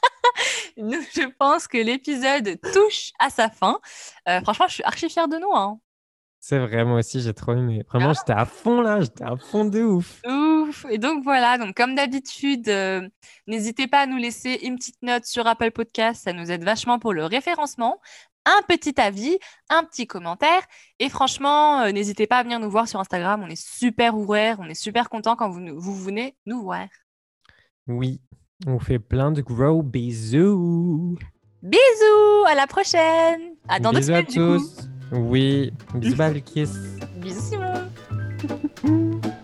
nous, 0.78 1.02
je 1.16 1.28
pense 1.40 1.68
que 1.68 1.78
l'épisode 1.78 2.60
touche 2.74 3.12
à 3.20 3.30
sa 3.30 3.50
fin. 3.50 3.80
Euh, 4.28 4.42
franchement, 4.42 4.68
je 4.68 4.76
suis 4.76 4.84
archi 4.84 5.10
fière 5.10 5.28
de 5.28 5.38
nous. 5.38 5.54
Hein. 5.54 5.80
C'est 6.40 6.60
vrai, 6.60 6.86
moi 6.86 7.00
aussi, 7.00 7.20
j'ai 7.22 7.34
trop 7.34 7.54
aimé. 7.54 7.84
Vraiment, 7.90 8.14
j'étais 8.14 8.32
à 8.34 8.46
fond 8.46 8.80
là, 8.82 9.02
j'étais 9.02 9.24
à 9.24 9.36
fond 9.36 9.66
de 9.66 9.82
ouf. 9.82 10.22
Ouf. 10.26 10.86
Et 10.90 10.98
donc 10.98 11.24
voilà, 11.24 11.58
donc 11.58 11.76
comme 11.76 11.96
d'habitude, 11.96 12.70
euh, 12.70 13.08
n'hésitez 13.48 13.88
pas 13.88 14.02
à 14.02 14.06
nous 14.06 14.18
laisser 14.18 14.60
une 14.64 14.76
petite 14.78 15.02
note 15.02 15.26
sur 15.26 15.46
Apple 15.48 15.72
Podcast, 15.72 16.24
ça 16.24 16.34
nous 16.34 16.50
aide 16.52 16.64
vachement 16.64 17.00
pour 17.00 17.14
le 17.14 17.26
référencement. 17.26 18.00
Un 18.46 18.62
petit 18.70 18.94
avis, 19.02 19.38
un 19.70 19.84
petit 19.84 20.08
commentaire. 20.08 20.62
Et 21.00 21.10
franchement, 21.10 21.82
euh, 21.82 21.92
n'hésitez 21.92 22.28
pas 22.28 22.38
à 22.38 22.44
venir 22.44 22.62
nous 22.62 22.70
voir 22.70 22.88
sur 22.88 23.00
Instagram. 23.02 23.42
On 23.44 23.50
est 23.50 23.62
super 23.62 24.16
ouvert, 24.16 24.58
on 24.62 24.70
est 24.70 24.74
super 24.74 25.10
content 25.10 25.36
quand 25.36 25.50
vous, 25.50 25.60
nous- 25.60 25.78
vous 25.78 25.96
venez 25.96 26.38
nous 26.46 26.62
voir. 26.62 26.88
Oui, 27.88 28.22
on 28.66 28.80
fait 28.80 29.00
plein 29.00 29.32
de 29.32 29.42
gros 29.42 29.84
bisous. 29.84 31.18
Bisous, 31.62 32.46
à 32.48 32.56
la 32.56 32.68
prochaine. 32.68 33.56
À 33.68 33.80
dans 33.80 33.92
deux 33.92 34.00
bisous 34.00 34.14
à 34.14 34.26
semaines, 34.26 34.58
du 34.58 34.60
coup. 34.60 34.66
tous. 34.66 34.90
Oui, 35.12 35.74
bisous 35.96 36.16
Balkis. 36.16 36.70
Bisous 37.18 37.52
Simon. 37.52 39.22